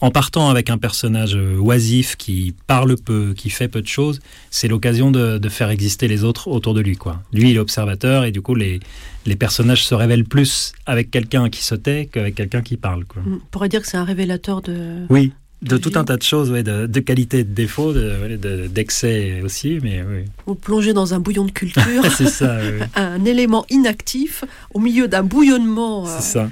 en 0.00 0.10
partant 0.10 0.50
avec 0.50 0.70
un 0.70 0.78
personnage 0.78 1.36
euh, 1.36 1.56
oisif 1.56 2.16
qui 2.16 2.54
parle 2.66 2.96
peu, 2.96 3.34
qui 3.34 3.50
fait 3.50 3.68
peu 3.68 3.80
de 3.80 3.86
choses, 3.86 4.20
c'est 4.50 4.68
l'occasion 4.68 5.10
de, 5.10 5.40
faire 5.48 5.70
exister 5.70 6.08
les 6.08 6.24
autres 6.24 6.48
autour 6.48 6.74
de 6.74 6.80
lui. 6.80 6.96
Quoi. 6.96 7.22
Lui, 7.32 7.50
il 7.50 7.56
est 7.56 7.60
observateur 7.60 8.24
et 8.24 8.32
du 8.32 8.42
coup, 8.42 8.54
les, 8.54 8.80
les 9.24 9.36
personnages 9.36 9.86
se 9.86 9.94
révèlent 9.94 10.24
plus 10.24 10.72
avec 10.84 11.10
quelqu'un 11.10 11.48
qui 11.48 11.62
se 11.62 11.74
tait 11.74 12.08
qu'avec 12.12 12.34
quelqu'un 12.34 12.62
qui 12.62 12.76
parle. 12.76 13.04
Quoi. 13.04 13.22
On 13.26 13.38
pourrait 13.50 13.68
dire 13.68 13.80
que 13.80 13.86
c'est 13.86 13.96
un 13.96 14.04
révélateur 14.04 14.60
de, 14.60 15.06
oui 15.08 15.32
de 15.62 15.78
tout 15.78 15.92
un 15.94 16.04
tas 16.04 16.16
de 16.16 16.22
choses, 16.22 16.50
de, 16.50 16.86
de 16.86 17.00
qualité 17.00 17.38
et 17.38 17.44
de 17.44 17.52
défaut, 17.52 17.92
d'excès 17.92 19.40
aussi, 19.42 19.78
mais 19.82 20.02
oui. 20.02 20.24
Vous 20.44 20.54
plongez 20.54 20.92
dans 20.92 21.14
un 21.14 21.18
bouillon 21.18 21.44
de 21.44 21.50
culture, 21.50 22.04
c'est 22.16 22.28
ça, 22.28 22.58
un 22.94 23.24
élément 23.24 23.64
inactif 23.70 24.44
au 24.74 24.80
milieu 24.80 25.08
d'un 25.08 25.22
bouillonnement. 25.22 26.04
C'est 26.06 26.22
ça. 26.22 26.50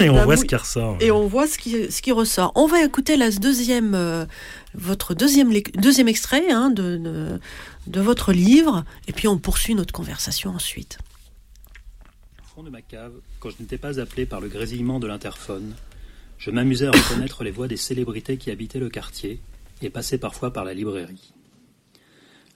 et 0.00 0.08
on 0.08 0.24
voit 0.24 0.36
ce 0.36 0.44
qui 0.46 0.56
ressort. 0.56 0.96
Et 1.00 1.10
on 1.10 1.26
voit 1.26 1.46
ce 1.46 1.58
qui, 1.58 1.90
ce 1.92 2.00
qui 2.00 2.10
ressort. 2.10 2.52
On 2.54 2.66
va 2.66 2.82
écouter 2.82 3.16
la 3.16 3.30
deuxième, 3.30 3.94
euh, 3.94 4.24
votre 4.74 5.14
deuxième, 5.14 5.52
deuxième 5.74 6.08
extrait 6.08 6.50
hein, 6.50 6.70
de, 6.70 6.96
de, 6.96 7.40
de, 7.86 8.00
votre 8.00 8.32
livre, 8.32 8.84
et 9.08 9.12
puis 9.12 9.28
on 9.28 9.36
poursuit 9.38 9.74
notre 9.74 9.92
conversation 9.92 10.50
ensuite. 10.50 10.98
Au 12.40 12.54
fond 12.56 12.62
de 12.62 12.70
ma 12.70 12.80
cave, 12.80 13.12
quand 13.40 13.50
je 13.50 13.56
n'étais 13.60 13.78
pas 13.78 14.00
appelé 14.00 14.24
par 14.24 14.40
le 14.40 14.48
grésillement 14.48 14.98
de 15.00 15.06
l'interphone, 15.06 15.74
je 16.38 16.50
m'amusais 16.50 16.86
à 16.86 16.92
reconnaître 16.92 17.42
les 17.44 17.50
voix 17.50 17.68
des 17.68 17.76
célébrités 17.76 18.36
qui 18.36 18.50
habitaient 18.50 18.78
le 18.78 18.88
quartier 18.88 19.40
et 19.82 19.90
passaient 19.90 20.18
parfois 20.18 20.52
par 20.52 20.64
la 20.64 20.74
librairie. 20.74 21.32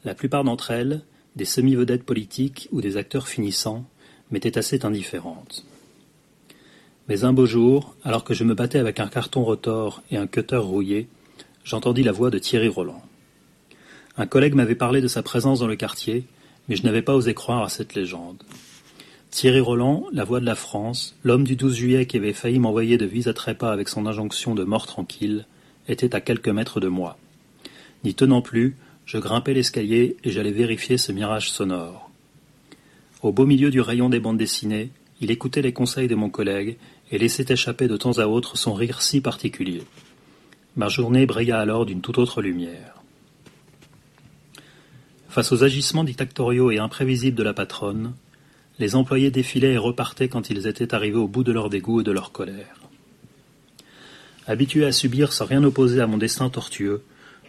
La 0.05 0.14
plupart 0.14 0.45
d'entre 0.45 0.70
elles, 0.70 1.03
des 1.37 1.45
semi-vedettes 1.45 2.05
politiques 2.05 2.68
ou 2.72 2.80
des 2.80 2.97
acteurs 2.97 3.28
finissants, 3.28 3.85
m'étaient 4.30 4.59
assez 4.59 4.85
indifférentes. 4.85 5.64
Mais 7.09 7.24
un 7.24 7.33
beau 7.33 7.47
jour, 7.47 7.97
alors 8.05 8.24
que 8.24 8.35
je 8.35 8.45
me 8.45 8.55
battais 8.55 8.78
avec 8.78 9.01
un 9.01 9.09
carton 9.09 9.45
rotor 9.45 10.03
et 10.11 10.16
un 10.16 10.26
cutter 10.26 10.57
rouillé, 10.57 11.09
j'entendis 11.64 12.03
la 12.03 12.12
voix 12.12 12.30
de 12.30 12.39
Thierry 12.39 12.68
Roland. 12.68 13.03
Un 14.16 14.26
collègue 14.26 14.55
m'avait 14.55 14.74
parlé 14.74 15.01
de 15.01 15.09
sa 15.09 15.22
présence 15.22 15.61
dans 15.61 15.66
le 15.66 15.76
quartier, 15.76 16.24
mais 16.68 16.76
je 16.76 16.85
n'avais 16.85 17.03
pas 17.03 17.14
osé 17.14 17.35
croire 17.35 17.62
à 17.62 17.68
cette 17.68 17.95
légende. 17.95 18.43
Thierry 19.33 19.61
Roland, 19.61 20.05
la 20.12 20.24
voix 20.24 20.41
de 20.41 20.45
la 20.45 20.55
France, 20.55 21.16
l'homme 21.24 21.45
du 21.45 21.57
12 21.57 21.74
juillet 21.74 22.05
qui 22.05 22.18
avait 22.18 22.35
failli 22.35 22.59
m'envoyer 22.59 22.99
de 22.99 23.07
vis 23.07 23.28
à 23.28 23.33
trépas 23.33 23.72
avec 23.72 23.89
son 23.89 24.05
injonction 24.05 24.55
de 24.55 24.62
mort 24.62 24.87
tranquille, 24.87 25.47
était 25.89 26.14
à 26.14 26.20
quelques 26.20 26.51
mètres 26.51 26.80
de 26.80 26.89
moi. 26.89 27.16
N'y 28.05 28.14
tenant 28.14 28.43
plus, 28.43 28.76
je 29.07 29.16
grimpais 29.16 29.55
l'escalier 29.55 30.18
et 30.22 30.30
j'allais 30.30 30.53
vérifier 30.53 30.99
ce 30.99 31.12
mirage 31.12 31.51
sonore. 31.51 32.11
Au 33.22 33.33
beau 33.33 33.47
milieu 33.47 33.70
du 33.70 33.80
rayon 33.80 34.11
des 34.11 34.20
bandes 34.20 34.37
dessinées, 34.37 34.91
il 35.22 35.30
écoutait 35.30 35.62
les 35.62 35.72
conseils 35.72 36.09
de 36.09 36.14
mon 36.14 36.28
collègue 36.28 36.76
et 37.11 37.16
laissait 37.16 37.47
échapper 37.49 37.89
de 37.89 37.97
temps 37.97 38.18
à 38.18 38.26
autre 38.26 38.59
son 38.59 38.74
rire 38.74 39.01
si 39.01 39.22
particulier. 39.22 39.83
Ma 40.76 40.89
journée 40.89 41.24
brilla 41.24 41.59
alors 41.59 41.87
d'une 41.87 42.03
toute 42.03 42.18
autre 42.18 42.43
lumière. 42.43 43.03
Face 45.30 45.53
aux 45.53 45.64
agissements 45.64 46.05
dictatoriaux 46.05 46.70
et 46.70 46.78
imprévisibles 46.78 47.39
de 47.39 47.43
la 47.43 47.55
patronne, 47.55 48.12
les 48.79 48.95
employés 48.95 49.31
défilaient 49.31 49.75
et 49.75 49.79
repartaient 49.79 50.29
quand 50.29 50.51
ils 50.51 50.66
étaient 50.66 50.95
arrivés 50.95 51.18
au 51.18 51.29
bout 51.29 51.45
de 51.45 51.53
leur 51.53 51.70
dégoût 51.70 52.01
et 52.01 52.05
de 52.05 52.12
leur 52.12 52.33
colère. 52.33 52.77
Habitué 54.47 54.85
à 54.85 54.93
subir 54.93 55.33
sans 55.33 55.45
rien 55.45 55.62
opposer 55.62 56.01
à 56.01 56.07
mon 56.07 56.18
destin 56.18 56.49
tortueux, 56.49 57.03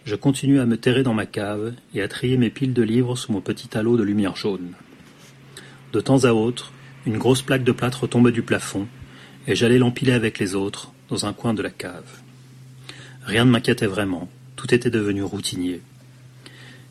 je 0.05 0.15
continuais 0.15 0.59
à 0.59 0.65
me 0.65 0.77
terrer 0.77 1.01
dans 1.01 1.13
ma 1.13 1.25
cave 1.25 1.73
et 1.95 2.01
à 2.01 2.07
trier 2.07 2.37
mes 2.37 2.49
piles 2.49 2.73
de 2.73 2.83
livres 2.83 3.15
sous 3.15 3.31
mon 3.31 3.41
petit 3.41 3.75
halo 3.75 3.97
de 3.97 4.03
lumière 4.03 4.35
jaune. 4.35 4.73
De 5.93 6.01
temps 6.01 6.25
à 6.25 6.33
autre, 6.33 6.71
une 7.05 7.17
grosse 7.17 7.41
plaque 7.41 7.63
de 7.63 7.71
plâtre 7.71 8.07
tombait 8.07 8.31
du 8.31 8.43
plafond, 8.43 8.87
et 9.47 9.55
j'allais 9.55 9.77
l'empiler 9.77 10.13
avec 10.13 10.39
les 10.39 10.55
autres 10.55 10.91
dans 11.09 11.25
un 11.25 11.33
coin 11.33 11.53
de 11.53 11.61
la 11.61 11.69
cave. 11.69 12.21
Rien 13.23 13.45
ne 13.45 13.51
m'inquiétait 13.51 13.87
vraiment, 13.87 14.29
tout 14.55 14.73
était 14.73 14.89
devenu 14.89 15.23
routinier. 15.23 15.81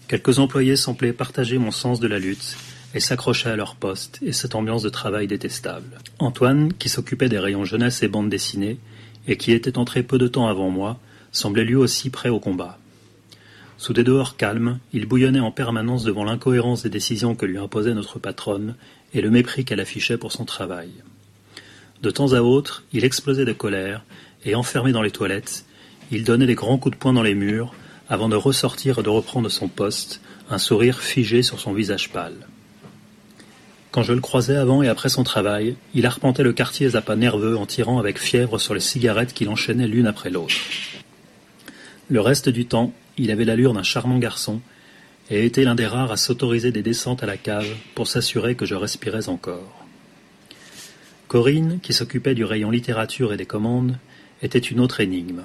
Quelques 0.09 0.39
employés 0.39 0.77
semblaient 0.77 1.13
partager 1.13 1.59
mon 1.59 1.71
sens 1.71 2.01
de 2.01 2.09
la 2.09 2.19
lutte 2.19 2.57
et 2.95 3.01
s'accrochaient 3.01 3.51
à 3.51 3.57
leur 3.57 3.77
poste 3.77 4.19
et 4.23 4.33
cette 4.33 4.55
ambiance 4.55 4.83
de 4.83 4.89
travail 4.89 5.27
détestable. 5.27 5.99
Antoine, 6.19 6.73
qui 6.73 6.89
s'occupait 6.89 7.29
des 7.29 7.39
rayons 7.39 7.65
jeunesse 7.65 8.03
et 8.03 8.09
bande 8.09 8.29
dessinée, 8.29 8.79
et 9.27 9.37
qui 9.37 9.53
était 9.53 9.79
entré 9.79 10.03
peu 10.03 10.19
de 10.19 10.29
temps 10.29 10.49
avant 10.49 10.71
moi, 10.71 10.99
semblait 11.31 11.65
lui 11.65 11.77
aussi 11.77 12.11
prêt 12.11 12.29
au 12.29 12.41
combat. 12.41 12.79
Sous 13.79 13.93
des 13.93 14.05
dehors 14.05 14.37
calmes, 14.37 14.79
il 14.93 15.07
bouillonnait 15.07 15.41
en 15.41 15.51
permanence 15.51 16.05
devant 16.05 16.25
l'incohérence 16.25 16.83
des 16.83 16.91
décisions 16.91 17.35
que 17.35 17.47
lui 17.47 17.59
imposait 17.59 17.95
notre 17.95 18.19
patronne 18.19 18.77
et 19.15 19.21
le 19.21 19.31
mépris 19.31 19.65
qu'elle 19.65 19.81
affichait 19.81 20.19
pour 20.19 20.33
son 20.33 20.45
travail. 20.45 20.91
De 22.03 22.11
temps 22.11 22.33
à 22.33 22.41
autre, 22.41 22.85
il 22.93 23.05
explosait 23.05 23.45
de 23.45 23.53
colère, 23.53 24.05
et 24.45 24.55
enfermé 24.55 24.93
dans 24.93 25.03
les 25.03 25.11
toilettes, 25.11 25.65
il 26.11 26.25
donnait 26.25 26.47
des 26.47 26.55
grands 26.55 26.79
coups 26.79 26.95
de 26.97 27.01
poing 27.01 27.13
dans 27.13 27.23
les 27.23 27.35
murs, 27.35 27.75
avant 28.09 28.29
de 28.29 28.37
ressortir 28.37 28.99
et 28.99 29.03
de 29.03 29.09
reprendre 29.09 29.49
son 29.49 29.69
poste, 29.69 30.21
un 30.51 30.59
sourire 30.59 31.01
figé 31.01 31.43
sur 31.43 31.59
son 31.59 31.73
visage 31.73 32.11
pâle. 32.11 32.47
Quand 33.93 34.03
je 34.03 34.15
le 34.15 34.23
croisais 34.23 34.57
avant 34.57 34.83
et 34.83 34.89
après 34.89 35.11
son 35.11 35.23
travail, 35.23 35.77
il 35.93 36.07
arpentait 36.07 36.43
le 36.43 36.55
quartier 36.55 36.97
à 36.97 37.03
pas 37.03 37.15
nerveux 37.15 37.59
en 37.59 37.67
tirant 37.67 37.99
avec 37.99 38.19
fièvre 38.19 38.59
sur 38.59 38.73
les 38.73 38.81
cigarettes 38.81 39.35
qu'il 39.35 39.51
enchaînait 39.51 39.87
l'une 39.87 40.07
après 40.07 40.31
l'autre. 40.31 40.55
Le 42.09 42.21
reste 42.23 42.49
du 42.49 42.65
temps, 42.65 42.95
il 43.19 43.31
avait 43.31 43.45
l'allure 43.45 43.75
d'un 43.75 43.83
charmant 43.83 44.19
garçon 44.19 44.63
et 45.29 45.45
était 45.45 45.65
l'un 45.65 45.75
des 45.75 45.87
rares 45.87 46.11
à 46.11 46.17
s'autoriser 46.17 46.73
des 46.73 46.81
descentes 46.81 47.23
à 47.23 47.27
la 47.27 47.37
cave 47.37 47.69
pour 47.95 48.09
s'assurer 48.09 48.55
que 48.55 48.65
je 48.65 48.75
respirais 48.75 49.29
encore. 49.29 49.85
Corinne, 51.29 51.79
qui 51.83 51.93
s'occupait 51.93 52.35
du 52.35 52.47
rayon 52.47 52.71
littérature 52.71 53.35
et 53.35 53.37
des 53.37 53.47
commandes, 53.47 53.99
était 54.41 54.59
une 54.59 54.81
autre 54.81 55.01
énigme. 55.01 55.43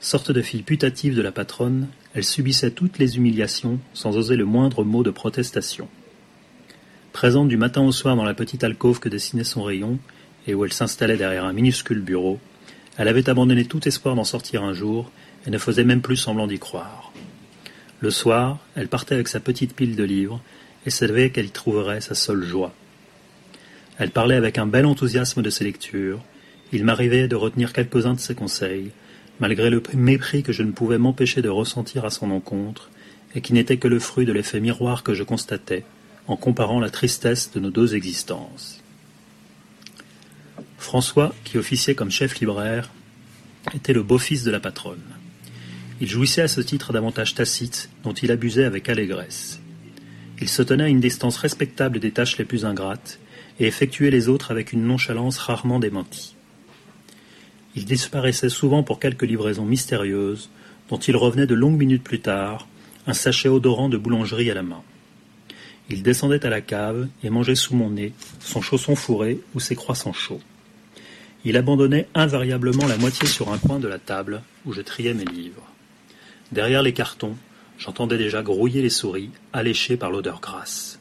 Sorte 0.00 0.32
de 0.32 0.40
fille 0.40 0.62
putative 0.62 1.14
de 1.14 1.22
la 1.22 1.32
patronne, 1.32 1.88
elle 2.14 2.24
subissait 2.24 2.70
toutes 2.70 2.98
les 2.98 3.18
humiliations 3.18 3.78
sans 3.92 4.16
oser 4.16 4.36
le 4.36 4.46
moindre 4.46 4.84
mot 4.84 5.02
de 5.02 5.10
protestation. 5.10 5.86
Présente 7.12 7.48
du 7.48 7.56
matin 7.56 7.82
au 7.82 7.90
soir 7.90 8.14
dans 8.14 8.24
la 8.24 8.34
petite 8.34 8.62
alcôve 8.62 9.00
que 9.00 9.08
dessinait 9.08 9.42
son 9.42 9.62
rayon, 9.62 9.98
et 10.46 10.54
où 10.54 10.64
elle 10.64 10.72
s'installait 10.72 11.16
derrière 11.16 11.44
un 11.44 11.52
minuscule 11.52 12.00
bureau, 12.00 12.38
elle 12.96 13.08
avait 13.08 13.28
abandonné 13.28 13.64
tout 13.64 13.86
espoir 13.88 14.14
d'en 14.14 14.24
sortir 14.24 14.62
un 14.62 14.72
jour, 14.72 15.10
et 15.46 15.50
ne 15.50 15.58
faisait 15.58 15.84
même 15.84 16.02
plus 16.02 16.16
semblant 16.16 16.46
d'y 16.46 16.58
croire. 16.58 17.12
Le 18.00 18.10
soir, 18.10 18.58
elle 18.76 18.88
partait 18.88 19.14
avec 19.14 19.26
sa 19.26 19.40
petite 19.40 19.74
pile 19.74 19.96
de 19.96 20.04
livres, 20.04 20.40
et 20.86 20.90
savait 20.90 21.30
qu'elle 21.30 21.46
y 21.46 21.50
trouverait 21.50 22.00
sa 22.00 22.14
seule 22.14 22.44
joie. 22.44 22.72
Elle 23.98 24.10
parlait 24.10 24.36
avec 24.36 24.58
un 24.58 24.66
bel 24.66 24.86
enthousiasme 24.86 25.42
de 25.42 25.50
ses 25.50 25.64
lectures, 25.64 26.20
il 26.72 26.84
m'arrivait 26.84 27.26
de 27.26 27.36
retenir 27.36 27.72
quelques-uns 27.72 28.14
de 28.14 28.20
ses 28.20 28.34
conseils, 28.34 28.90
malgré 29.40 29.70
le 29.70 29.82
mépris 29.94 30.42
que 30.42 30.52
je 30.52 30.62
ne 30.62 30.72
pouvais 30.72 30.98
m'empêcher 30.98 31.42
de 31.42 31.48
ressentir 31.48 32.04
à 32.04 32.10
son 32.10 32.30
encontre, 32.30 32.90
et 33.34 33.40
qui 33.40 33.54
n'était 33.54 33.78
que 33.78 33.88
le 33.88 33.98
fruit 33.98 34.26
de 34.26 34.32
l'effet 34.32 34.60
miroir 34.60 35.02
que 35.02 35.14
je 35.14 35.24
constatais 35.24 35.84
en 36.28 36.36
comparant 36.36 36.78
la 36.78 36.90
tristesse 36.90 37.50
de 37.52 37.60
nos 37.60 37.70
deux 37.70 37.94
existences. 37.94 38.80
François, 40.76 41.34
qui 41.44 41.58
officiait 41.58 41.94
comme 41.94 42.10
chef 42.10 42.38
libraire, 42.38 42.90
était 43.74 43.92
le 43.92 44.02
beau-fils 44.02 44.44
de 44.44 44.50
la 44.50 44.60
patronne. 44.60 45.02
Il 46.00 46.08
jouissait 46.08 46.42
à 46.42 46.48
ce 46.48 46.60
titre 46.60 46.92
d'avantages 46.92 47.34
tacites 47.34 47.90
dont 48.04 48.12
il 48.12 48.30
abusait 48.30 48.64
avec 48.64 48.88
allégresse. 48.88 49.60
Il 50.40 50.48
se 50.48 50.62
tenait 50.62 50.84
à 50.84 50.88
une 50.88 51.00
distance 51.00 51.38
respectable 51.38 51.98
des 51.98 52.12
tâches 52.12 52.38
les 52.38 52.44
plus 52.44 52.64
ingrates 52.64 53.18
et 53.58 53.66
effectuait 53.66 54.10
les 54.10 54.28
autres 54.28 54.52
avec 54.52 54.72
une 54.72 54.86
nonchalance 54.86 55.38
rarement 55.38 55.80
démentie. 55.80 56.36
Il 57.74 57.84
disparaissait 57.84 58.48
souvent 58.48 58.82
pour 58.82 59.00
quelques 59.00 59.24
livraisons 59.24 59.64
mystérieuses, 59.64 60.50
dont 60.88 60.98
il 60.98 61.16
revenait 61.16 61.46
de 61.46 61.54
longues 61.54 61.78
minutes 61.78 62.04
plus 62.04 62.20
tard, 62.20 62.68
un 63.06 63.12
sachet 63.14 63.48
odorant 63.48 63.88
de 63.88 63.96
boulangerie 63.96 64.50
à 64.50 64.54
la 64.54 64.62
main. 64.62 64.82
Il 65.90 66.02
descendait 66.02 66.44
à 66.44 66.50
la 66.50 66.60
cave 66.60 67.08
et 67.22 67.30
mangeait 67.30 67.54
sous 67.54 67.74
mon 67.74 67.90
nez 67.90 68.12
son 68.40 68.60
chausson 68.60 68.94
fourré 68.94 69.40
ou 69.54 69.60
ses 69.60 69.74
croissants 69.74 70.12
chauds. 70.12 70.40
Il 71.44 71.56
abandonnait 71.56 72.08
invariablement 72.14 72.86
la 72.86 72.98
moitié 72.98 73.26
sur 73.26 73.52
un 73.52 73.58
coin 73.58 73.78
de 73.78 73.88
la 73.88 73.98
table 73.98 74.42
où 74.66 74.72
je 74.72 74.82
triais 74.82 75.14
mes 75.14 75.24
livres. 75.24 75.66
Derrière 76.52 76.82
les 76.82 76.92
cartons, 76.92 77.36
j'entendais 77.78 78.18
déjà 78.18 78.42
grouiller 78.42 78.82
les 78.82 78.90
souris, 78.90 79.30
alléchées 79.52 79.96
par 79.96 80.10
l'odeur 80.10 80.40
grasse. 80.40 80.98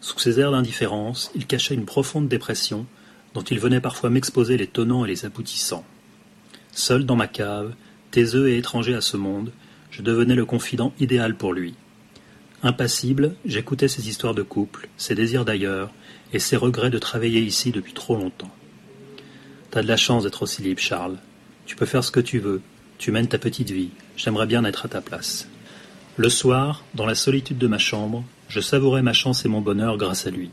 Sous 0.00 0.18
ses 0.18 0.38
airs 0.40 0.52
d'indifférence, 0.52 1.30
il 1.34 1.46
cachait 1.46 1.74
une 1.74 1.84
profonde 1.84 2.28
dépression 2.28 2.86
dont 3.34 3.42
il 3.42 3.58
venait 3.58 3.80
parfois 3.80 4.08
m'exposer 4.08 4.56
les 4.56 4.68
tenants 4.68 5.04
et 5.04 5.08
les 5.08 5.26
aboutissants. 5.26 5.84
Seul 6.72 7.04
dans 7.04 7.16
ma 7.16 7.26
cave, 7.26 7.74
taiseux 8.10 8.48
et 8.48 8.58
étranger 8.58 8.94
à 8.94 9.00
ce 9.00 9.16
monde, 9.16 9.52
je 9.90 10.02
devenais 10.02 10.34
le 10.34 10.44
confident 10.44 10.94
idéal 11.00 11.34
pour 11.34 11.52
lui. 11.52 11.74
Impassible, 12.66 13.36
j'écoutais 13.44 13.86
ses 13.86 14.08
histoires 14.08 14.34
de 14.34 14.42
couple, 14.42 14.88
ses 14.96 15.14
désirs 15.14 15.44
d'ailleurs, 15.44 15.92
et 16.32 16.38
ses 16.38 16.56
regrets 16.56 16.90
de 16.90 16.98
travailler 16.98 17.40
ici 17.40 17.70
depuis 17.70 17.92
trop 17.92 18.16
longtemps. 18.16 18.50
T'as 19.70 19.82
de 19.82 19.86
la 19.86 19.96
chance 19.96 20.24
d'être 20.24 20.42
aussi 20.42 20.62
libre, 20.62 20.80
Charles. 20.80 21.18
Tu 21.64 21.76
peux 21.76 21.86
faire 21.86 22.02
ce 22.02 22.10
que 22.10 22.20
tu 22.20 22.40
veux. 22.40 22.60
Tu 22.98 23.12
mènes 23.12 23.28
ta 23.28 23.38
petite 23.38 23.70
vie. 23.70 23.90
J'aimerais 24.16 24.46
bien 24.46 24.64
être 24.64 24.86
à 24.86 24.88
ta 24.88 25.00
place. 25.00 25.48
Le 26.16 26.28
soir, 26.28 26.84
dans 26.94 27.06
la 27.06 27.14
solitude 27.14 27.58
de 27.58 27.66
ma 27.68 27.78
chambre, 27.78 28.24
je 28.48 28.60
savourais 28.60 29.02
ma 29.02 29.12
chance 29.12 29.44
et 29.44 29.48
mon 29.48 29.60
bonheur 29.60 29.96
grâce 29.96 30.26
à 30.26 30.30
lui. 30.30 30.50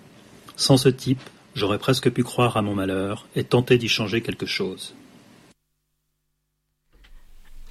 Sans 0.56 0.78
ce 0.78 0.90
type, 0.90 1.22
J'aurais 1.56 1.78
presque 1.78 2.10
pu 2.10 2.24
croire 2.24 2.58
à 2.58 2.62
mon 2.62 2.74
malheur 2.74 3.28
et 3.36 3.44
tenter 3.44 3.78
d'y 3.78 3.88
changer 3.88 4.22
quelque 4.22 4.46
chose. 4.46 4.96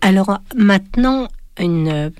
Alors 0.00 0.38
maintenant, 0.56 1.28
une 1.58 2.12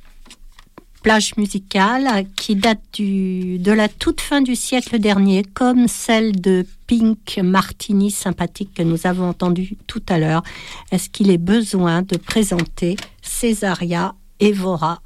plage 1.03 1.36
musicale 1.36 2.26
qui 2.36 2.55
date 2.55 2.80
de 2.98 3.72
la 3.72 3.88
toute 3.88 4.20
fin 4.20 4.40
du 4.40 4.55
siècle 4.55 4.98
dernier, 4.98 5.42
comme 5.42 5.88
celle 5.88 6.40
de 6.40 6.64
Pink 6.86 7.40
Martini 7.42 8.11
sympathique 8.11 8.74
que 8.74 8.82
nous 8.82 9.07
avons 9.07 9.28
entendu 9.28 9.76
tout 9.86 10.03
à 10.09 10.18
l'heure. 10.18 10.42
Est-ce 10.90 11.11
qu'il 11.11 11.30
est 11.30 11.38
besoin 11.38 12.03
de 12.03 12.16
présenter 12.16 12.96
Césaria 13.22 14.14
Evora 14.40 15.00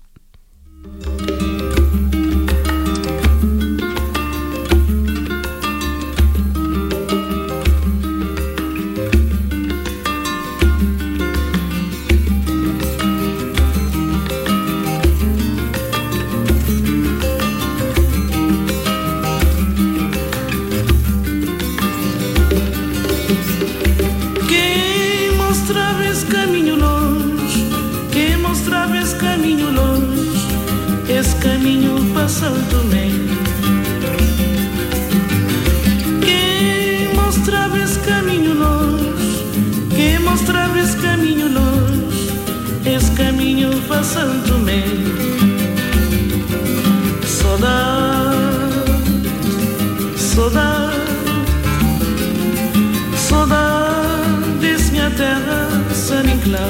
Soda, 56.47 56.63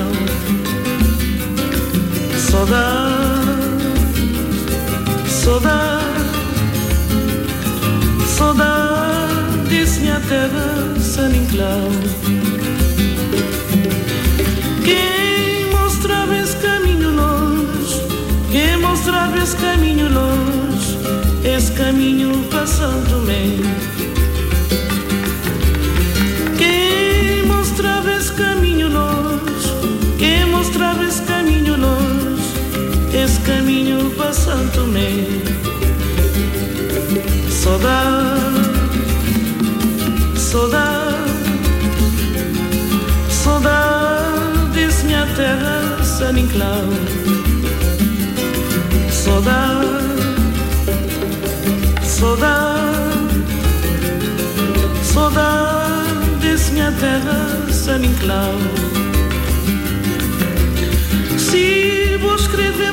soda, 2.49 2.81
Saudade, 5.29 5.69
saudade, 5.69 6.07
saudade, 8.27 9.69
disse-me 9.69 10.11
a 10.13 10.21
terra 10.21 10.95
sem 10.99 11.37
inclau. 11.37 11.91
Quem 14.83 15.71
mostrava 15.71 16.35
esse 16.39 16.57
caminho 16.57 17.11
longe, 17.11 18.01
quem 18.51 18.79
mostrava 18.79 19.37
esse 19.37 19.57
caminho 19.57 20.09
longe, 20.11 20.97
esse 21.45 21.73
caminho 21.73 22.33
passando-me. 22.51 23.86
Para 34.27 34.33
Santo 34.33 34.81
Tomé. 34.81 35.11
Saudade 37.49 38.57
saudade, 40.37 41.15
saudade, 43.31 45.05
minha 45.05 45.27
terra, 45.37 46.03
San 46.03 46.37
Inclau. 46.39 46.89
Saudade, 49.11 49.87
saudade, 52.03 53.45
saudade, 55.05 56.73
minha 56.73 56.93
terra, 56.93 57.73
San 57.73 58.03
Inclau. 58.05 58.55
Se 61.39 62.17
vou 62.21 62.35
escrever, 62.35 62.93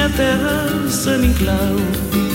minha 0.00 0.08
terra, 0.16 0.88
San 0.88 1.18
Nicolau. 1.18 2.29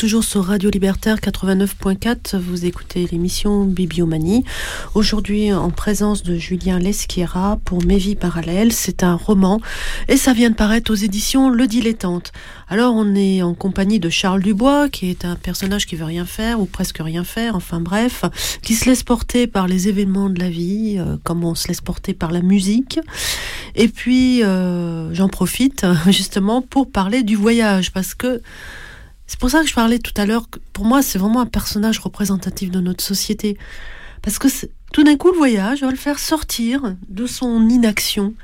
Toujours 0.00 0.24
sur 0.24 0.46
Radio 0.46 0.70
Libertaire 0.70 1.16
89.4. 1.18 2.38
Vous 2.38 2.64
écoutez 2.64 3.06
l'émission 3.12 3.66
Bibliomanie. 3.66 4.46
Aujourd'hui, 4.94 5.52
en 5.52 5.68
présence 5.68 6.22
de 6.22 6.36
Julien 6.36 6.78
Lesquiera 6.78 7.58
pour 7.66 7.84
Mes 7.84 7.98
vies 7.98 8.16
parallèles. 8.16 8.72
C'est 8.72 9.02
un 9.02 9.14
roman 9.14 9.60
et 10.08 10.16
ça 10.16 10.32
vient 10.32 10.48
de 10.48 10.54
paraître 10.54 10.90
aux 10.90 10.94
éditions 10.94 11.50
Le 11.50 11.66
Dilettante. 11.66 12.32
Alors, 12.70 12.94
on 12.94 13.14
est 13.14 13.42
en 13.42 13.52
compagnie 13.52 14.00
de 14.00 14.08
Charles 14.08 14.42
Dubois, 14.42 14.88
qui 14.88 15.10
est 15.10 15.26
un 15.26 15.36
personnage 15.36 15.84
qui 15.84 15.96
veut 15.96 16.06
rien 16.06 16.24
faire 16.24 16.60
ou 16.60 16.64
presque 16.64 17.00
rien 17.02 17.22
faire. 17.22 17.54
Enfin 17.54 17.80
bref, 17.80 18.24
qui 18.62 18.76
se 18.76 18.86
laisse 18.88 19.02
porter 19.02 19.46
par 19.46 19.68
les 19.68 19.88
événements 19.88 20.30
de 20.30 20.40
la 20.40 20.48
vie, 20.48 20.96
euh, 20.98 21.18
comme 21.24 21.44
on 21.44 21.54
se 21.54 21.68
laisse 21.68 21.82
porter 21.82 22.14
par 22.14 22.30
la 22.30 22.40
musique. 22.40 23.00
Et 23.74 23.88
puis, 23.88 24.42
euh, 24.44 25.12
j'en 25.12 25.28
profite 25.28 25.84
justement 26.06 26.62
pour 26.62 26.90
parler 26.90 27.22
du 27.22 27.36
voyage 27.36 27.92
parce 27.92 28.14
que 28.14 28.40
c'est 29.30 29.38
pour 29.38 29.48
ça 29.48 29.62
que 29.62 29.68
je 29.68 29.74
parlais 29.74 30.00
tout 30.00 30.12
à 30.16 30.26
l'heure, 30.26 30.48
pour 30.72 30.84
moi, 30.84 31.02
c'est 31.02 31.16
vraiment 31.16 31.40
un 31.40 31.46
personnage 31.46 32.00
représentatif 32.00 32.68
de 32.68 32.80
notre 32.80 33.04
société. 33.04 33.56
Parce 34.22 34.40
que 34.40 34.48
tout 34.92 35.04
d'un 35.04 35.16
coup, 35.16 35.30
le 35.30 35.36
voyage 35.36 35.82
va 35.82 35.90
le 35.92 35.96
faire 35.96 36.18
sortir 36.18 36.96
de 37.08 37.26
son 37.28 37.68
inaction. 37.68 38.34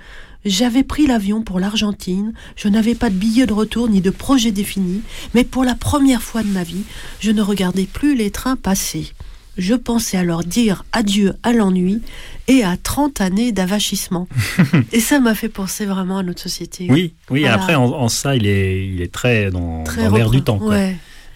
J'avais 0.44 0.84
pris 0.84 1.08
l'avion 1.08 1.42
pour 1.42 1.58
l'Argentine, 1.58 2.34
je 2.54 2.68
n'avais 2.68 2.94
pas 2.94 3.10
de 3.10 3.16
billet 3.16 3.46
de 3.46 3.52
retour 3.52 3.88
ni 3.88 4.00
de 4.00 4.10
projet 4.10 4.52
défini, 4.52 5.02
mais 5.34 5.42
pour 5.42 5.64
la 5.64 5.74
première 5.74 6.22
fois 6.22 6.44
de 6.44 6.50
ma 6.50 6.62
vie, 6.62 6.84
je 7.18 7.32
ne 7.32 7.42
regardais 7.42 7.86
plus 7.86 8.14
les 8.14 8.30
trains 8.30 8.54
passer. 8.54 9.12
Je 9.58 9.74
pensais 9.74 10.16
alors 10.16 10.44
dire 10.44 10.84
adieu 10.92 11.34
à 11.42 11.52
l'ennui 11.52 12.02
et 12.48 12.62
à 12.62 12.76
30 12.76 13.20
années 13.20 13.52
d'avachissement. 13.52 14.28
et 14.92 15.00
ça 15.00 15.20
m'a 15.20 15.34
fait 15.34 15.48
penser 15.48 15.86
vraiment 15.86 16.18
à 16.18 16.22
notre 16.22 16.42
société. 16.42 16.86
Oui, 16.90 17.14
oui. 17.30 17.46
Après, 17.46 17.74
en, 17.74 18.08
ça, 18.08 18.36
il 18.36 18.46
est, 18.46 18.86
il 18.86 19.00
est 19.00 19.12
très 19.12 19.50
dans, 19.50 19.84
l'air 19.96 20.30
du 20.30 20.42
temps. 20.42 20.60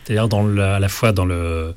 C'est-à-dire 0.04 0.28
dans 0.28 0.46
à 0.58 0.78
la 0.78 0.88
fois 0.88 1.12
dans 1.12 1.24
le 1.24 1.74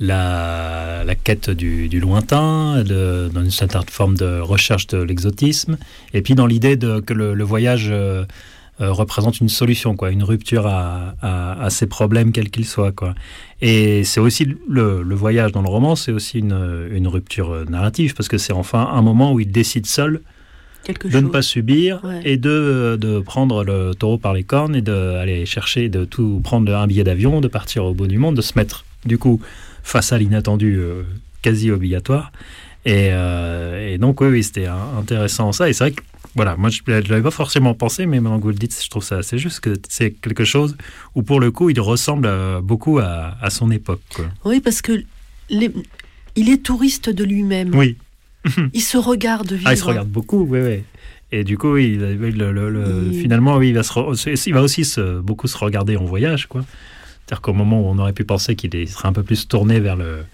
la, 0.00 1.02
la 1.04 1.14
quête 1.14 1.50
du, 1.50 1.88
lointain, 2.00 2.82
dans 2.84 3.42
une 3.42 3.50
certaine 3.50 3.82
forme 3.90 4.16
de 4.16 4.40
recherche 4.40 4.86
de 4.86 4.98
l'exotisme, 4.98 5.76
et 6.14 6.22
puis 6.22 6.34
dans 6.34 6.46
l'idée 6.46 6.78
que 6.78 7.12
le, 7.12 7.44
voyage 7.44 7.88
euh, 7.90 8.24
euh, 8.80 8.92
représente 8.92 9.40
une 9.40 9.48
solution, 9.48 9.96
quoi, 9.96 10.10
une 10.10 10.22
rupture 10.22 10.66
à, 10.66 11.14
à, 11.20 11.70
ces 11.70 11.86
problèmes, 11.86 12.32
quels 12.32 12.50
qu'ils 12.50 12.66
soient. 12.66 12.92
Quoi. 12.92 13.14
Et 13.60 14.04
c'est 14.04 14.20
aussi 14.20 14.56
le, 14.68 15.02
le, 15.02 15.14
voyage 15.14 15.52
dans 15.52 15.62
le 15.62 15.68
roman, 15.68 15.96
c'est 15.96 16.12
aussi 16.12 16.38
une, 16.38 16.88
une, 16.92 17.08
rupture 17.08 17.64
narrative, 17.68 18.14
parce 18.14 18.28
que 18.28 18.38
c'est 18.38 18.52
enfin 18.52 18.88
un 18.92 19.02
moment 19.02 19.32
où 19.32 19.40
il 19.40 19.50
décide 19.50 19.86
seul 19.86 20.22
de 20.86 21.20
ne 21.20 21.28
pas 21.28 21.42
subir 21.42 22.00
et 22.24 22.36
de, 22.36 22.96
de, 23.00 23.20
prendre 23.20 23.64
le 23.64 23.94
taureau 23.94 24.18
par 24.18 24.32
les 24.32 24.44
cornes 24.44 24.74
et 24.74 24.80
d'aller 24.80 25.44
chercher, 25.44 25.88
de 25.88 26.04
tout 26.04 26.40
prendre 26.42 26.74
un 26.74 26.86
billet 26.86 27.04
d'avion, 27.04 27.40
de 27.40 27.48
partir 27.48 27.84
au 27.84 27.94
bout 27.94 28.06
du 28.06 28.18
monde, 28.18 28.36
de 28.36 28.42
se 28.42 28.52
mettre 28.56 28.84
du 29.04 29.18
coup 29.18 29.40
face 29.82 30.12
à 30.12 30.18
l'inattendu 30.18 30.76
euh, 30.78 31.02
quasi 31.42 31.70
obligatoire. 31.70 32.32
Et, 32.84 33.08
euh, 33.10 33.94
et, 33.94 33.98
donc 33.98 34.20
oui, 34.20 34.28
oui 34.28 34.42
c'était 34.42 34.66
intéressant 34.66 35.52
ça. 35.52 35.68
Et 35.68 35.72
c'est 35.72 35.84
vrai 35.84 35.92
que 35.92 36.02
voilà, 36.38 36.54
moi 36.56 36.70
je 36.70 36.82
ne 36.86 37.00
l'avais 37.00 37.22
pas 37.22 37.32
forcément 37.32 37.74
pensé, 37.74 38.06
mais 38.06 38.20
maintenant 38.20 38.38
que 38.38 38.44
vous 38.44 38.50
le 38.50 38.54
dites, 38.54 38.80
je 38.80 38.88
trouve 38.88 39.02
ça 39.02 39.16
assez 39.16 39.38
juste 39.38 39.58
que 39.58 39.74
c'est 39.88 40.12
quelque 40.12 40.44
chose 40.44 40.76
où 41.16 41.24
pour 41.24 41.40
le 41.40 41.50
coup 41.50 41.68
il 41.68 41.80
ressemble 41.80 42.28
euh, 42.28 42.60
beaucoup 42.60 43.00
à, 43.00 43.50
son 43.50 43.72
époque. 43.72 44.20
Oui, 44.44 44.60
parce 44.60 44.80
que 44.80 45.02
il 45.50 46.48
est 46.48 46.62
touriste 46.62 47.10
de 47.10 47.24
lui-même. 47.24 47.74
Oui. 47.74 47.96
il 48.72 48.82
se 48.82 48.96
regarde 48.96 49.52
vivre. 49.52 49.66
Ah, 49.66 49.74
il 49.74 49.78
se 49.78 49.82
regarde 49.82 50.08
beaucoup, 50.08 50.46
oui, 50.48 50.60
oui. 50.62 50.84
Et 51.32 51.42
du 51.42 51.58
coup, 51.58 51.76
il, 51.76 51.98
le, 51.98 53.10
finalement, 53.10 53.56
oui, 53.56 53.70
il 53.70 53.74
va, 53.74 53.82
se, 53.82 54.48
il 54.48 54.54
va 54.54 54.62
aussi 54.62 54.84
se, 54.84 55.18
beaucoup 55.18 55.48
se 55.48 55.58
regarder 55.58 55.96
en 55.96 56.04
voyage, 56.04 56.46
quoi. 56.46 56.64
C'est-à-dire 57.26 57.40
qu'au 57.42 57.52
moment 57.52 57.80
où 57.82 57.86
on 57.86 57.98
aurait 57.98 58.12
pu 58.12 58.24
penser 58.24 58.54
qu'il 58.54 58.88
serait 58.88 59.08
un 59.08 59.12
peu 59.12 59.24
plus 59.24 59.48
tourné 59.48 59.80
vers 59.80 59.96
le 59.96 60.24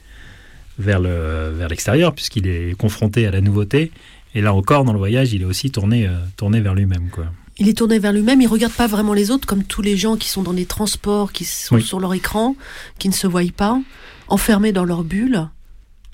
vers 0.79 1.01
le 1.01 1.51
vers 1.57 1.69
l'extérieur, 1.69 2.15
puisqu'il 2.15 2.47
est 2.47 2.77
confronté 2.77 3.27
à 3.27 3.31
la 3.31 3.41
nouveauté, 3.41 3.91
et 4.35 4.41
là 4.41 4.53
encore, 4.55 4.85
dans 4.85 4.93
le 4.93 4.99
voyage, 4.99 5.33
il 5.33 5.43
est 5.43 5.47
aussi 5.47 5.71
tourné, 5.71 6.07
euh, 6.07 6.19
tourné 6.37 6.61
vers 6.61 6.75
lui-même. 6.75 7.09
quoi. 7.11 7.27
Il 7.59 7.69
est 7.69 7.79
tourné 7.79 8.01
vers 8.01 8.13
lui-même, 8.13 8.41
il 8.41 8.49
regarde 8.49 8.73
pas 8.73 8.89
vraiment 8.89 9.15
les 9.15 9.31
autres 9.31 9.47
comme 9.47 9.63
tous 9.63 9.81
les 9.81 9.97
gens 9.97 10.17
qui 10.17 10.29
sont 10.29 10.43
dans 10.43 10.53
des 10.53 10.67
transports, 10.67 11.31
qui 11.31 11.45
sont 11.45 11.79
sur 11.79 12.01
leur 12.01 12.13
écran, 12.13 12.57
qui 12.99 13.09
ne 13.09 13.15
se 13.15 13.29
voient 13.29 13.43
pas, 13.57 13.81
enfermés 14.29 14.73
dans 14.73 14.85
leur 14.85 15.05
bulle. 15.05 15.49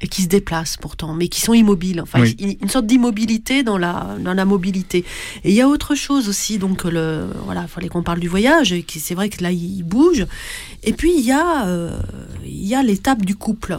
et 0.03 0.09
qui 0.09 0.23
se 0.23 0.29
déplacent 0.29 0.79
pourtant, 0.79 1.12
mais 1.12 1.29
qui 1.29 1.43
sont 1.43 1.53
immobiles. 1.53 2.01
Enfin, 2.01 2.25
une 2.39 2.71
sorte 2.71 2.87
d'immobilité 2.87 3.62
dans 3.62 3.77
la 3.77 4.16
dans 4.18 4.33
la 4.33 4.47
mobilité. 4.47 5.05
Et 5.45 5.51
il 5.51 5.55
y 5.55 5.61
a 5.61 5.68
autre 5.68 5.95
chose 5.95 6.27
aussi. 6.27 6.57
Donc 6.57 6.85
le 6.85 7.27
voilà, 7.45 7.66
fallait 7.66 7.91
qu'on 7.91 8.03
parle 8.03 8.18
du 8.18 8.29
voyage. 8.29 8.73
Et 8.73 8.83
c'est 8.89 9.14
vrai 9.14 9.29
que 9.29 9.43
là 9.43 9.51
il 9.51 9.83
bouge. 9.83 10.27
Et 10.85 10.95
puis 10.95 11.12
il 11.14 11.25
y 11.25 11.33
a 11.33 11.66
euh, 11.66 12.01
il 12.47 12.66
y 12.66 12.75
a 12.75 12.83
l'étape 12.83 13.27
du 13.27 13.37
couple. 13.37 13.79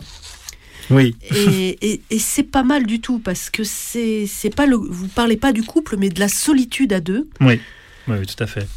Oui. 0.92 1.16
Et, 1.36 1.78
et, 1.82 2.02
et 2.10 2.20
c'est 2.20 2.44
pas 2.44 2.64
mal 2.64 2.86
du 2.86 3.00
tout 3.00 3.20
parce 3.20 3.50
que 3.50 3.64
c'est 3.64 4.26
c'est 4.28 4.54
pas 4.54 4.66
le 4.66 4.76
vous 4.76 5.08
parlez 5.08 5.38
pas 5.38 5.52
du 5.54 5.64
couple 5.64 5.98
mais 5.98 6.10
de 6.10 6.20
la 6.20 6.28
solitude 6.28 6.94
à 6.94 7.00
deux. 7.00 7.28
Oui. 7.40 7.60
Oui, 8.08 8.16
oui 8.20 8.26
tout 8.26 8.44
à 8.44 8.48
fait 8.48 8.68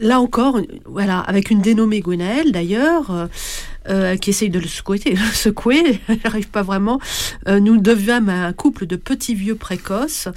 là 0.00 0.20
encore, 0.20 0.60
voilà, 0.84 1.20
avec 1.20 1.50
une 1.50 1.60
dénommée 1.60 2.00
Gwenaël 2.00 2.52
d'ailleurs, 2.52 3.28
euh, 3.88 4.16
qui 4.16 4.30
essaye 4.30 4.50
de 4.50 4.58
le 4.58 4.66
secouer, 4.66 5.00
secouer 5.32 6.00
elle 6.08 6.18
n'arrive 6.24 6.48
pas 6.48 6.62
vraiment. 6.62 7.00
Euh, 7.46 7.60
nous 7.60 7.78
devions 7.78 8.08
un 8.08 8.52
couple 8.52 8.86
de 8.86 8.96
petits 8.96 9.34
vieux 9.34 9.54
précoces. 9.54 10.28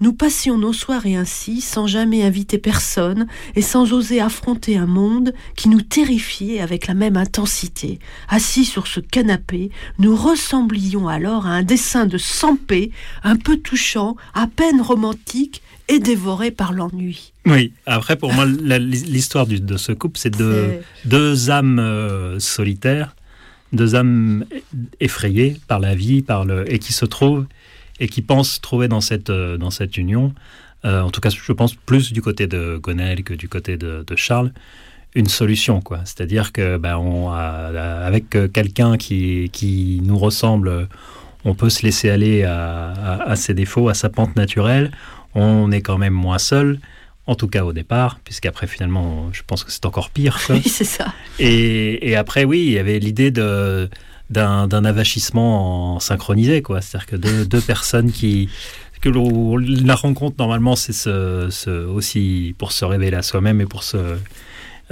Nous 0.00 0.12
passions 0.12 0.58
nos 0.58 0.72
soirées 0.72 1.14
ainsi, 1.14 1.60
sans 1.60 1.86
jamais 1.86 2.24
inviter 2.24 2.58
personne 2.58 3.26
et 3.54 3.62
sans 3.62 3.92
oser 3.92 4.20
affronter 4.20 4.76
un 4.76 4.86
monde 4.86 5.32
qui 5.56 5.68
nous 5.68 5.80
terrifiait 5.80 6.60
avec 6.60 6.86
la 6.86 6.94
même 6.94 7.16
intensité. 7.16 7.98
Assis 8.28 8.64
sur 8.64 8.86
ce 8.86 9.00
canapé, 9.00 9.70
nous 9.98 10.16
ressemblions 10.16 11.08
alors 11.08 11.46
à 11.46 11.50
un 11.50 11.62
dessin 11.62 12.06
de 12.06 12.18
Sampé, 12.18 12.90
un 13.22 13.36
peu 13.36 13.56
touchant, 13.56 14.16
à 14.34 14.46
peine 14.46 14.80
romantique, 14.80 15.62
et 15.90 15.98
dévoré 15.98 16.50
par 16.52 16.72
l'ennui. 16.72 17.32
Oui, 17.46 17.72
après 17.84 18.16
pour 18.16 18.32
moi 18.32 18.46
l'histoire 18.46 19.46
de 19.46 19.76
ce 19.76 19.92
couple 19.92 20.18
c'est 20.18 20.36
de 20.36 20.80
deux 21.04 21.50
âmes 21.50 21.80
euh, 21.80 22.38
solitaires, 22.38 23.16
deux 23.72 23.96
âmes 23.96 24.44
effrayées 25.00 25.56
par 25.66 25.80
la 25.80 25.94
vie, 25.94 26.22
par 26.22 26.44
le 26.44 26.72
et 26.72 26.78
qui 26.78 26.92
se 26.92 27.04
trouvent 27.04 27.46
et 27.98 28.08
qui 28.08 28.22
pensent 28.22 28.60
trouver 28.60 28.86
dans 28.86 29.00
cette 29.00 29.30
euh, 29.30 29.56
dans 29.56 29.70
cette 29.70 29.96
union, 29.96 30.32
euh, 30.84 31.02
en 31.02 31.10
tout 31.10 31.20
cas 31.20 31.30
je 31.30 31.52
pense 31.52 31.74
plus 31.74 32.12
du 32.12 32.22
côté 32.22 32.46
de 32.46 32.78
Gonel 32.80 33.24
que 33.24 33.34
du 33.34 33.48
côté 33.48 33.76
de, 33.76 34.04
Charles, 34.14 34.52
une 35.16 35.28
solution 35.28 35.80
quoi. 35.80 36.00
C'est-à-dire 36.04 36.52
que 36.52 36.76
ben, 36.76 36.96
on 36.98 37.30
avec 37.32 38.30
quelqu'un 38.52 38.96
qui 38.96 39.50
qui 39.52 40.00
nous 40.04 40.18
ressemble, 40.18 40.88
on 41.44 41.54
peut 41.54 41.70
se 41.70 41.82
laisser 41.82 42.10
aller 42.10 42.44
à, 42.44 42.92
à 43.26 43.34
ses 43.34 43.54
défauts, 43.54 43.88
à 43.88 43.94
sa 43.94 44.08
pente 44.08 44.36
naturelle 44.36 44.92
on 45.34 45.70
est 45.70 45.82
quand 45.82 45.98
même 45.98 46.12
moins 46.12 46.38
seul, 46.38 46.78
en 47.26 47.34
tout 47.34 47.48
cas 47.48 47.64
au 47.64 47.72
départ, 47.72 48.18
puisqu'après 48.24 48.66
finalement, 48.66 49.28
je 49.32 49.42
pense 49.46 49.64
que 49.64 49.70
c'est 49.70 49.86
encore 49.86 50.10
pire. 50.10 50.38
Oui, 50.48 50.62
c'est 50.62 50.84
ça. 50.84 51.12
Et, 51.38 52.16
après, 52.16 52.44
oui, 52.44 52.64
il 52.66 52.72
y 52.72 52.78
avait 52.78 52.98
l'idée 52.98 53.30
de 53.30 53.88
d'un 54.30 54.84
avachissement 54.84 55.98
synchronisé, 55.98 56.62
quoi. 56.62 56.80
C'est-à-dire 56.80 57.06
que 57.08 57.16
deux, 57.16 57.60
personnes 57.60 58.12
qui 58.12 58.48
que 59.00 59.08
la 59.84 59.94
rencontre 59.96 60.36
normalement, 60.38 60.76
c'est 60.76 60.92
ce, 60.92 61.86
aussi 61.86 62.54
pour 62.58 62.70
se 62.70 62.84
révéler 62.84 63.16
à 63.16 63.22
soi-même 63.22 63.60
et 63.60 63.66
pour 63.66 63.82
se 63.82 63.96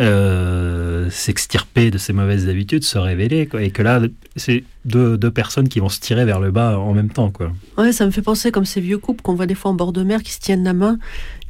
euh, 0.00 1.10
s'extirper 1.10 1.90
de 1.90 1.98
ses 1.98 2.12
mauvaises 2.12 2.48
habitudes, 2.48 2.84
se 2.84 2.98
révéler, 2.98 3.46
quoi. 3.46 3.62
et 3.62 3.72
que 3.72 3.82
là, 3.82 4.00
c'est 4.36 4.62
deux, 4.84 5.18
deux, 5.18 5.32
personnes 5.32 5.68
qui 5.68 5.80
vont 5.80 5.88
se 5.88 5.98
tirer 5.98 6.24
vers 6.24 6.38
le 6.38 6.52
bas 6.52 6.78
en 6.78 6.92
même 6.92 7.10
temps. 7.10 7.30
Quoi. 7.30 7.50
Ouais, 7.76 7.90
ça 7.90 8.06
me 8.06 8.12
fait 8.12 8.22
penser 8.22 8.52
comme 8.52 8.64
ces 8.64 8.80
vieux 8.80 8.98
couples 8.98 9.22
qu'on 9.22 9.34
voit 9.34 9.46
des 9.46 9.56
fois 9.56 9.72
en 9.72 9.74
bord 9.74 9.92
de 9.92 10.04
mer 10.04 10.22
qui 10.22 10.30
se 10.32 10.38
tiennent 10.38 10.62
la 10.62 10.72
main, 10.72 10.98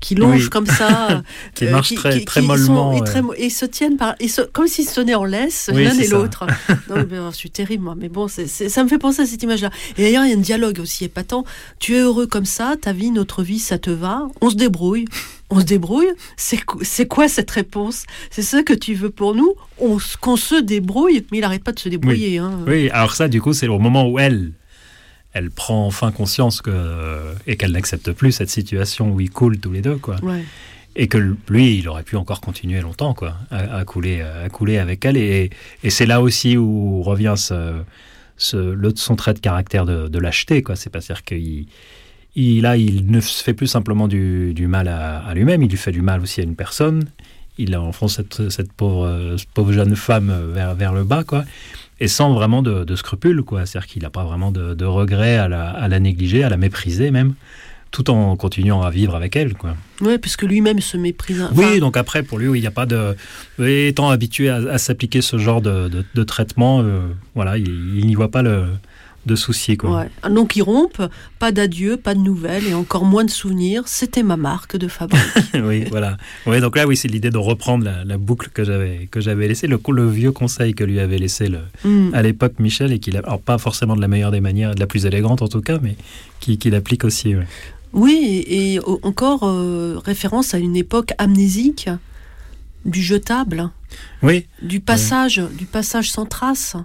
qui 0.01 0.15
longent 0.15 0.49
comme 0.49 0.65
ça, 0.65 1.23
qui 1.55 1.67
euh, 1.67 1.71
marchent 1.73 1.95
très, 1.95 2.21
très 2.25 2.41
mollement. 2.41 3.05
et, 3.37 3.51
se 3.51 3.67
tiennent 3.67 3.99
par, 3.99 4.15
et 4.19 4.29
comme 4.55 4.67
s'ils 4.67 4.89
se 4.89 4.95
tenaient 4.95 5.15
en 5.15 5.25
laisse 5.25 5.69
l'un 5.71 5.99
et 5.99 6.09
l'autre. 6.09 6.47
je 6.89 7.31
suis 7.37 7.51
terrible, 7.51 7.85
moi, 7.85 7.97
mais 7.99 8.09
bon, 8.09 8.29
ça 8.29 8.83
me 8.83 8.89
fait 8.89 8.99
penser 8.99 9.21
à 9.21 9.27
cette 9.27 9.43
image-là. 9.43 9.71
Et 9.99 10.03
d'ailleurs, 10.05 10.25
il 10.25 10.31
y 10.31 10.33
a 10.33 10.37
un 10.37 10.41
dialogue 10.41 10.81
aussi 10.81 11.05
épatant. 11.05 11.45
Tu 11.81 11.97
es 11.97 12.01
heureux 12.01 12.27
comme 12.27 12.47
ça, 12.47 12.77
ta 12.81 12.95
vie, 12.95 13.11
notre 13.11 13.43
vie, 13.43 13.59
ça 13.59 13.79
te 13.79 13.91
va, 13.91 14.27
on 14.41 14.49
se 14.49 14.57
débrouille 14.57 15.05
on 15.51 15.61
se 15.61 15.65
débrouille 15.65 16.09
C'est 16.37 17.07
quoi 17.07 17.29
cette 17.29 17.51
réponse? 17.51 18.05
C'est 18.31 18.43
ça 18.43 18.63
que 18.63 18.75
tu 18.75 18.95
veux 18.95 19.11
pour 19.11 19.35
nous? 19.35 19.55
Qu'on 20.21 20.37
se 20.37 20.61
débrouille? 20.61 21.25
Mais 21.31 21.39
il 21.39 21.41
n'arrête 21.41 21.65
pas 21.65 21.73
de 21.73 21.79
se 21.79 21.89
débrouiller. 21.89 22.33
Oui. 22.33 22.39
Hein. 22.39 22.61
oui, 22.67 22.91
alors 22.91 23.15
ça, 23.15 23.29
du 23.29 23.41
coup, 23.41 23.53
c'est 23.53 23.69
au 23.69 23.79
moment 23.79 24.09
où 24.09 24.19
elle, 24.19 24.53
elle 25.33 25.51
prend 25.51 25.87
enfin 25.87 26.13
conscience 26.13 26.61
que 26.61 27.35
et 27.47 27.57
qu'elle 27.57 27.73
n'accepte 27.73 28.13
plus 28.13 28.33
cette 28.33 28.51
situation 28.51 29.11
où 29.11 29.21
ils 29.21 29.31
coulent 29.31 29.59
tous 29.59 29.73
les 29.73 29.83
deux, 29.83 29.97
quoi. 29.97 30.17
Et 30.97 31.07
que 31.07 31.19
lui, 31.49 31.79
il 31.79 31.89
aurait 31.89 32.03
pu 32.03 32.17
encore 32.17 32.41
continuer 32.41 32.81
longtemps, 32.81 33.15
quoi, 33.15 33.37
à, 33.51 33.85
couler, 33.85 34.21
à 34.21 34.49
couler 34.49 34.79
avec 34.79 35.05
elle. 35.05 35.17
Et, 35.17 35.51
et 35.85 35.91
c'est 35.91 36.07
là 36.07 36.21
aussi 36.21 36.57
où 36.57 37.03
revient 37.03 37.35
ce, 37.37 37.83
ce, 38.37 38.93
son 38.97 39.15
trait 39.15 39.35
de 39.35 39.39
caractère 39.39 39.85
de, 39.85 40.09
de 40.09 40.19
lâcheté, 40.19 40.63
quoi. 40.63 40.75
C'est 40.77 40.91
pas 40.91 40.99
dire 40.99 41.23
qu'il 41.23 41.67
il, 42.39 42.63
là, 42.63 42.77
il 42.77 43.11
ne 43.11 43.21
fait 43.21 43.55
plus 43.55 43.67
simplement 43.67 44.07
du, 44.09 44.67
mal 44.69 44.89
à, 44.89 45.33
lui-même, 45.35 45.63
il 45.63 45.71
lui 45.71 45.77
fait 45.77 45.93
du 45.93 46.03
mal 46.03 46.21
aussi 46.21 46.41
à 46.41 46.45
une 46.45 46.57
personne. 46.57 47.05
Il 47.59 47.77
enfonce 47.77 48.17
cette, 48.17 48.51
cette 48.51 48.73
pauvre, 48.73 49.37
pauvre 49.53 49.73
jeune 49.73 49.97
femme 49.97 50.33
vers, 50.53 50.75
vers 50.77 50.93
le 50.93 51.03
bas, 51.03 51.25
quoi. 51.25 51.45
Et 52.01 52.07
sans 52.07 52.33
vraiment 52.33 52.63
de, 52.63 52.95
scrupules, 52.95 53.43
quoi. 53.43 53.67
C'est-à-dire 53.67 53.89
qu'il 53.89 54.03
n'a 54.03 54.11
pas 54.11 54.25
vraiment 54.25 54.53
de, 54.53 54.75
de 54.75 54.85
regret 54.85 55.37
à 55.37 55.49
la, 55.49 55.71
à 55.71 55.89
la, 55.89 55.99
négliger, 55.99 56.45
à 56.45 56.49
la 56.49 56.57
mépriser 56.57 57.11
même 57.11 57.35
tout 57.91 58.11
en 58.11 58.37
continuant 58.37 58.83
à 58.83 58.91
vivre 58.91 59.15
avec 59.15 59.35
elle. 59.35 59.55
Quoi. 59.55 59.75
Oui, 60.03 60.19
parce 60.19 60.37
que 60.37 60.47
lui-même 60.47 60.81
se 60.81 60.97
méprise. 60.97 61.49
oui, 61.55 61.81
donc 61.81 61.97
après, 61.97 62.23
pour 62.23 62.39
lui, 62.39 62.47
il 62.59 62.61
n'y 62.61 62.67
a 62.67 62.71
pas 62.71 62.87
de. 62.87 63.17
Étant 63.65 64.11
habitué 64.11 64.51
à, 64.51 64.77
s'appliquer 64.79 65.23
ce 65.23 65.39
genre 65.39 65.63
de, 65.63 65.91
de, 66.15 66.25
traitement, 66.25 66.83
euh, 66.83 67.01
voilà, 67.35 67.57
il 67.57 68.07
n'y 68.07 68.15
voit 68.15 68.31
pas 68.31 68.43
le, 68.43 68.67
de 69.29 69.37
soucis. 69.37 69.77
Quoi. 69.77 70.07
Donc 70.29 70.57
ils 70.57 70.63
rompent, 70.63 71.03
pas 71.39 71.53
d'adieu, 71.53 71.97
pas 71.97 72.15
de 72.15 72.21
nouvelles 72.21 72.67
et 72.67 72.75
encore 72.75 73.05
moins 73.05 73.25
de 73.25 73.31
souvenirs. 73.31 73.85
C'était 73.87 74.25
ma 74.25 74.37
marque 74.37 74.77
de 74.77 74.89
fabrique. 74.89 75.23
oui, 75.55 75.85
voilà. 75.89 76.17
Oui, 76.47 76.61
donc 76.61 76.77
là, 76.77 76.87
oui, 76.87 76.97
c'est 76.97 77.09
l'idée 77.09 77.31
de 77.31 77.39
reprendre 77.39 77.89
la, 78.05 78.19
boucle 78.19 78.51
que 78.53 78.65
j'avais 78.65 79.09
que 79.11 79.21
j'avais 79.21 79.47
laissée, 79.47 79.69
le, 79.69 79.79
le 79.89 80.11
vieux 80.11 80.33
conseil 80.33 80.75
que 80.75 80.83
lui 80.83 80.99
avait 80.99 81.19
laissé 81.19 81.49
le, 81.49 81.61
mm. 81.85 82.15
à 82.15 82.23
l'époque 82.23 82.55
Michel 82.59 82.93
et 82.93 82.99
qu'il 82.99 83.17
a, 83.17 83.21
alors 83.21 83.41
pas 83.41 83.59
forcément 83.59 83.95
de 83.95 84.01
la 84.01 84.09
meilleure 84.09 84.33
des 84.33 84.41
manières, 84.41 84.75
de 84.75 84.81
la 84.81 84.89
plus 84.89 85.07
élégante 85.07 85.43
en 85.43 85.49
tout 85.49 85.61
cas, 85.61 85.79
mais 85.81 85.97
qu'il 86.41 86.59
qui 86.59 86.75
applique 86.75 87.05
aussi. 87.05 87.35
Oui, 87.93 88.45
et, 88.47 88.81
encore 89.03 89.45
euh, 89.45 90.01
référence 90.05 90.55
à 90.55 90.59
une 90.59 90.77
époque 90.77 91.13
amnésique 91.19 91.89
du 92.85 93.03
jetable. 93.03 93.71
Oui. 94.23 94.47
Du 94.63 94.81
passage, 94.81 95.43
du 95.59 95.65
passage 95.65 96.11
sans 96.11 96.27
trace. 96.27 96.77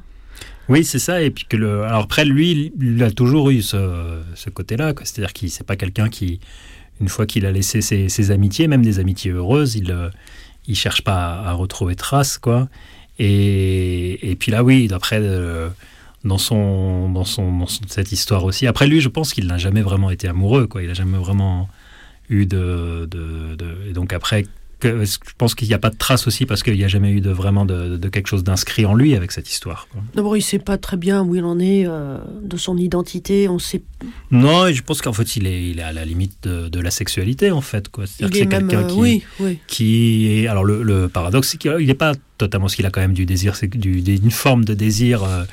Oui, 0.69 0.83
c'est 0.83 0.99
ça. 0.99 1.21
Et 1.21 1.29
puis 1.29 1.45
que 1.45 1.57
alors 1.57 2.03
après, 2.03 2.25
lui, 2.25 2.71
il 2.79 3.03
a 3.03 3.11
toujours 3.11 3.49
eu 3.49 3.61
ce, 3.61 4.49
côté-là. 4.53 4.93
C'est-à-dire 5.03 5.33
qu'il 5.33 5.49
c'est 5.49 5.65
pas 5.65 5.75
quelqu'un 5.75 6.09
qui, 6.09 6.39
une 7.01 7.09
fois 7.09 7.25
qu'il 7.25 7.45
a 7.45 7.51
laissé 7.51 7.81
ses, 7.81 8.31
amitiés, 8.31 8.67
même 8.67 8.81
des 8.83 8.99
amitiés 8.99 9.31
heureuses, 9.31 9.75
il 9.75 9.91
euh, 9.91 10.09
il 10.67 10.75
cherche 10.75 11.01
pas 11.01 11.41
à, 11.45 11.53
retrouver 11.53 11.95
trace, 11.95 12.37
quoi. 12.37 12.69
Et, 13.19 14.31
et 14.31 14.35
puis 14.35 14.51
là, 14.51 14.63
oui, 14.63 14.87
d'après 14.87 15.19
euh, 15.21 15.69
dans 16.23 16.37
son 16.37 17.09
dans 17.09 17.25
son 17.25 17.59
dans 17.59 17.67
cette 17.67 18.11
histoire 18.11 18.43
aussi. 18.45 18.65
Après 18.67 18.87
lui, 18.87 19.01
je 19.01 19.09
pense 19.09 19.33
qu'il 19.33 19.47
n'a 19.47 19.57
jamais 19.57 19.81
vraiment 19.81 20.09
été 20.09 20.27
amoureux, 20.27 20.67
quoi. 20.67 20.81
Il 20.81 20.89
a 20.89 20.93
jamais 20.93 21.17
vraiment 21.17 21.69
eu 22.29 22.45
de, 22.45 23.07
de, 23.11 23.55
de 23.55 23.89
et 23.89 23.93
donc 23.93 24.13
après 24.13 24.45
je 24.83 25.17
pense 25.37 25.55
qu'il 25.55 25.67
n'y 25.67 25.73
a 25.73 25.79
pas 25.79 25.89
de 25.89 25.97
trace 25.97 26.27
aussi 26.27 26.45
parce 26.45 26.63
qu'il 26.63 26.75
n'y 26.75 26.83
a 26.83 26.87
jamais 26.87 27.11
eu 27.11 27.21
de, 27.21 27.29
vraiment 27.29 27.65
de, 27.65 27.97
quelque 28.09 28.27
chose 28.27 28.43
d'inscrit 28.43 28.85
en 28.85 28.93
lui 28.93 29.15
avec 29.15 29.31
cette 29.31 29.49
histoire. 29.49 29.87
D'abord, 30.15 30.35
il 30.35 30.39
ne 30.39 30.43
sait 30.43 30.59
pas 30.59 30.77
très 30.77 30.97
bien 30.97 31.23
où 31.23 31.35
il 31.35 31.43
en 31.43 31.59
est 31.59 31.85
euh, 31.85 32.17
de 32.41 32.57
son 32.57 32.77
identité. 32.77 33.47
On 33.49 33.59
sait. 33.59 33.81
Non, 34.31 34.71
je 34.71 34.81
pense 34.81 35.01
qu'en 35.01 35.13
fait, 35.13 35.35
il 35.35 35.47
est, 35.47 35.69
il 35.69 35.79
est 35.79 35.83
à 35.83 35.93
la 35.93 36.05
limite 36.05 36.47
de, 36.47 36.79
la 36.79 36.91
sexualité, 36.91 37.51
en 37.51 37.61
fait. 37.61 37.87
C'est-à-dire 38.05 38.29
que 38.29 38.37
c'est 38.37 38.47
quelqu'un 38.47 38.79
euh, 38.79 38.87
qui, 38.87 38.99
oui, 38.99 39.23
oui. 39.39 39.59
qui 39.67 40.27
est. 40.27 40.47
Alors, 40.47 40.63
le, 40.63 41.07
paradoxe, 41.07 41.49
c'est 41.49 41.57
qu'il 41.57 41.85
n'est 41.85 41.93
pas 41.93 42.13
totalement 42.37 42.67
ce 42.67 42.75
qu'il 42.75 42.85
a 42.85 42.89
quand 42.89 43.01
même 43.01 43.13
du 43.13 43.25
désir, 43.25 43.55
c'est 43.55 43.73
une 43.73 44.31
forme 44.31 44.65
de 44.65 44.73
désir. 44.73 45.23
Euh, 45.23 45.43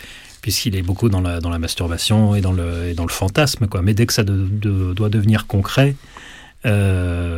puisqu'il 0.42 0.74
est 0.74 0.80
beaucoup 0.80 1.10
dans 1.10 1.20
la, 1.20 1.38
dans 1.38 1.50
la 1.50 1.58
masturbation 1.58 2.34
et 2.34 2.40
dans 2.40 2.52
le, 2.52 2.88
et 2.88 2.94
dans 2.94 3.04
le 3.04 3.10
fantasme, 3.10 3.66
quoi. 3.66 3.82
Mais 3.82 3.92
dès 3.92 4.06
que 4.06 4.12
ça 4.14 4.24
doit 4.24 5.10
devenir 5.10 5.46
concret, 5.46 5.94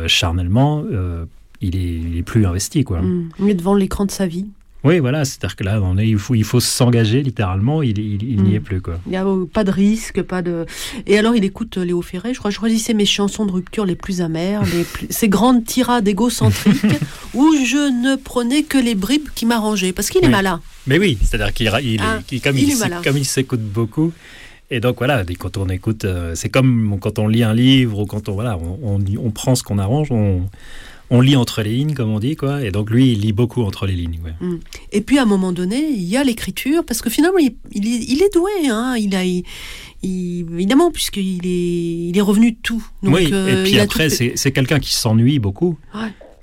charnellement, 0.07 0.85
il 1.63 2.17
est, 2.17 2.23
plus 2.23 2.45
investi. 2.45 2.83
Quoi. 2.83 3.01
Mmh. 3.01 3.29
Il 3.39 3.49
est 3.49 3.53
devant 3.55 3.75
l'écran 3.75 4.05
de 4.05 4.11
sa 4.11 4.27
vie. 4.27 4.45
Oui, 4.83 4.99
voilà, 4.99 5.23
c'est-à-dire 5.23 5.55
que 5.55 5.63
là, 5.63 5.79
on 5.81 5.97
est, 5.97 6.07
il 6.07 6.17
faut, 6.17 6.35
il 6.35 6.43
faut 6.43 6.59
s'engager 6.59 7.23
littéralement, 7.23 7.81
il, 7.81 7.95
n'y 7.97 8.35
mm. 8.35 8.55
est 8.55 8.59
plus. 8.59 8.81
Quoi. 8.81 8.99
Il 9.05 9.11
n'y 9.11 9.17
a 9.17 9.25
pas 9.53 9.63
de 9.63 9.71
risque, 9.71 10.21
pas 10.23 10.41
de... 10.41 10.65
Et 11.07 11.17
alors, 11.17 11.35
il 11.35 11.45
écoute 11.45 11.77
euh, 11.77 11.85
Léo 11.85 12.01
Ferré, 12.01 12.33
je 12.33 12.39
crois, 12.39 12.51
je 12.51 12.57
choisissais 12.57 12.93
mes 12.93 13.05
chansons 13.05 13.45
de 13.45 13.51
rupture 13.53 13.85
les 13.85 13.95
plus 13.95 14.19
amères, 14.19 14.61
les 14.65 14.85
ces 15.09 15.29
grandes 15.29 15.63
tirades 15.63 16.05
égocentriques, 16.05 16.83
où 17.33 17.53
je 17.55 17.77
ne 17.77 18.17
prenais 18.17 18.63
que 18.63 18.77
les 18.77 18.93
bribes 18.93 19.29
qui 19.33 19.45
m'arrangeaient, 19.45 19.93
parce 19.93 20.09
qu'il 20.09 20.25
est 20.25 20.29
malin. 20.29 20.59
Mais 20.85 20.99
oui, 20.99 21.17
c'est-à-dire 21.21 21.53
qu'il 21.53 21.71
il, 21.81 22.01
ah, 22.01 22.19
comme 22.43 22.57
il, 22.57 22.77
comme 23.05 23.17
il 23.17 23.25
s'écoute 23.25 23.61
beaucoup, 23.61 24.11
et 24.69 24.81
donc 24.81 24.97
voilà, 24.97 25.23
quand 25.39 25.55
on 25.55 25.69
écoute, 25.69 26.03
euh, 26.03 26.35
c'est 26.35 26.49
comme 26.49 26.97
quand 26.99 27.19
on 27.19 27.27
lit 27.29 27.43
un 27.43 27.53
livre 27.53 27.99
ou 27.99 28.05
quand 28.05 28.27
on, 28.27 28.33
voilà, 28.33 28.57
on, 28.57 28.99
on 29.17 29.31
prend 29.31 29.55
ce 29.55 29.63
qu'on 29.63 29.77
arrange, 29.77 30.11
on 30.11 30.41
on 31.09 31.21
lit 31.21 31.35
entre 31.35 31.61
les 31.61 31.71
lignes, 31.71 31.93
comme 31.93 32.09
on 32.09 32.19
dit, 32.19 32.35
quoi. 32.35 32.63
Et 32.63 32.71
donc 32.71 32.89
lui, 32.89 33.11
il 33.11 33.19
lit 33.21 33.33
beaucoup 33.33 33.63
entre 33.63 33.85
les 33.85 33.93
lignes. 33.93 34.19
Mm. 34.39 34.55
Et 34.91 35.01
puis 35.01 35.19
à 35.19 35.23
un 35.23 35.25
moment 35.25 35.51
donné, 35.51 35.77
il 35.77 36.03
y 36.03 36.17
a 36.17 36.23
l'écriture, 36.23 36.83
parce 36.85 37.01
que 37.01 37.09
finalement, 37.09 37.39
il, 37.39 38.21
est, 38.21 38.33
doué. 38.33 38.51
Hein. 38.69 38.95
Il 38.97 39.15
a, 39.15 39.23
évidemment, 40.03 40.91
puisqu'il 40.91 41.45
est, 41.45 42.09
il 42.09 42.17
est 42.17 42.21
revenu 42.21 42.51
de 42.51 42.57
tout. 42.61 42.85
oui, 43.03 43.25
et 43.25 43.63
puis 43.63 43.79
après, 43.79 44.09
c'est 44.09 44.51
quelqu'un 44.51 44.79
qui 44.79 44.93
s'ennuie 44.93 45.39
beaucoup. 45.39 45.77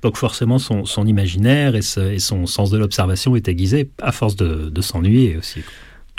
Donc 0.01 0.17
forcément, 0.17 0.57
son, 0.57 0.85
son 0.85 1.05
imaginaire 1.05 1.75
et, 1.75 1.81
et, 2.11 2.19
son 2.19 2.47
sens 2.47 2.71
de 2.71 2.77
l'observation 2.79 3.35
est 3.35 3.47
aiguisé 3.47 3.91
à 4.01 4.11
force 4.11 4.35
de, 4.35 4.69
de 4.69 4.81
s'ennuyer 4.81 5.37
aussi. 5.37 5.61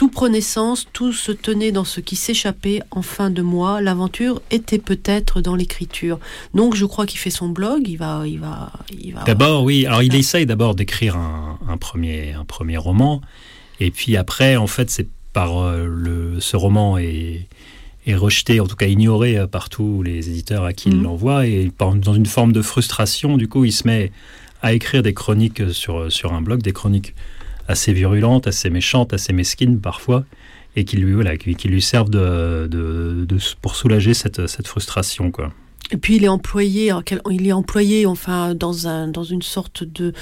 Tout 0.02 0.08
prenait 0.08 0.40
sens, 0.40 0.88
tout 0.92 1.12
se 1.12 1.30
tenait 1.30 1.70
dans 1.70 1.84
ce 1.84 2.00
qui 2.00 2.16
s'échappait 2.16 2.82
en 2.90 3.02
fin 3.02 3.30
de 3.30 3.40
mois. 3.40 3.80
L'aventure 3.80 4.42
était 4.50 4.80
peut-être 4.80 5.40
dans 5.40 5.54
l'écriture. 5.54 6.18
Donc 6.54 6.74
je 6.74 6.84
crois 6.86 7.06
qu'il 7.06 7.20
fait 7.20 7.30
son 7.30 7.48
blog. 7.48 7.86
Il 7.86 7.98
va, 7.98 8.24
il 8.26 8.40
va, 8.40 8.72
il 9.00 9.14
va. 9.14 9.22
D'abord, 9.22 9.62
oui. 9.62 9.86
Alors 9.86 10.02
il 10.02 10.12
essaye 10.16 10.44
d'abord 10.44 10.74
d'écrire 10.74 11.16
un, 11.16 11.56
un, 11.68 11.76
premier, 11.76 12.32
un 12.32 12.44
premier 12.44 12.78
roman, 12.78 13.20
et 13.78 13.92
puis 13.92 14.16
après, 14.16 14.56
en 14.56 14.66
fait, 14.66 14.90
c'est 14.90 15.06
par 15.32 15.58
euh, 15.58 15.86
le, 15.88 16.40
ce 16.40 16.56
roman 16.56 16.98
est, 16.98 17.46
est 18.04 18.16
rejeté, 18.16 18.58
en 18.58 18.66
tout 18.66 18.74
cas 18.74 18.88
ignoré 18.88 19.38
euh, 19.38 19.46
par 19.46 19.68
tous 19.68 20.02
les 20.02 20.28
éditeurs 20.28 20.64
à 20.64 20.72
qui 20.72 20.88
il 20.88 20.96
mhm. 20.96 21.04
l'envoie, 21.04 21.46
et 21.46 21.70
dans 21.78 22.14
une 22.14 22.26
forme 22.26 22.50
de 22.52 22.60
frustration, 22.60 23.36
du 23.36 23.46
coup, 23.46 23.64
il 23.64 23.72
se 23.72 23.86
met 23.86 24.10
à 24.62 24.72
écrire 24.72 25.04
des 25.04 25.14
chroniques 25.14 25.72
sur, 25.72 26.10
sur 26.10 26.32
un 26.32 26.42
blog, 26.42 26.60
des 26.60 26.72
chroniques 26.72 27.14
assez 27.68 27.92
virulentes, 27.92 28.46
assez 28.46 28.70
méchantes, 28.70 29.12
assez 29.12 29.32
mesquines 29.32 29.80
parfois, 29.80 30.24
et 30.76 30.84
qui 30.84 30.96
lui, 30.96 31.12
voilà, 31.12 31.36
qui, 31.36 31.68
lui 31.68 31.82
servent 31.82 32.10
de, 32.10 32.66
de, 32.68 33.26
pour 33.60 33.76
soulager 33.76 34.14
cette, 34.14 34.46
cette 34.46 34.66
frustration. 34.66 35.30
Quoi. 35.30 35.52
Et 35.90 35.98
puis 35.98 36.16
il 36.16 36.24
est 36.24 36.28
employé, 36.28 36.92
il 37.30 37.46
est 37.46 37.52
employé 37.52 38.06
enfin 38.06 38.54
dans 38.54 38.88
un 38.88 39.08
dans 39.08 39.24
une 39.24 39.42
sorte 39.42 39.84
de 39.84 40.14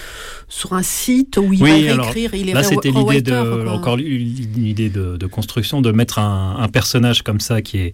sur 0.49 0.73
un 0.73 0.83
site 0.83 1.37
où 1.37 1.53
il 1.53 1.61
va 1.61 1.71
écrire. 1.71 2.35
Il 2.35 2.49
est 2.49 2.55
là, 2.55 2.65
c'était 2.65 2.91
l'idée 2.91 3.23
de 3.23 3.69
encore 3.69 3.99
une 3.99 4.67
idée 4.67 4.89
de, 4.89 5.17
de, 5.17 5.27
construction 5.27 5.81
de 5.81 5.93
mettre 5.93 6.19
un, 6.19 6.57
un, 6.59 6.69
personnage 6.69 7.23
comme 7.23 7.39
ça 7.39 7.63
qui 7.63 7.79
est 7.79 7.93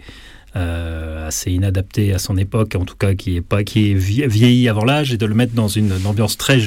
euh, 0.57 1.29
assez 1.29 1.51
inadapté 1.51 2.15
à 2.15 2.19
son 2.19 2.39
époque, 2.39 2.77
en 2.77 2.87
tout 2.87 2.97
cas 2.97 3.15
qui 3.15 3.37
est 3.37 3.43
pas 3.43 3.63
qui 3.63 3.91
est 3.91 3.95
vieilli 3.95 4.71
avant 4.71 4.87
l'âge, 4.87 5.13
et 5.13 5.19
de 5.19 5.27
le 5.27 5.35
mettre 5.35 5.53
dans 5.53 5.69
une, 5.69 5.93
ambiance 6.07 6.39
très 6.39 6.61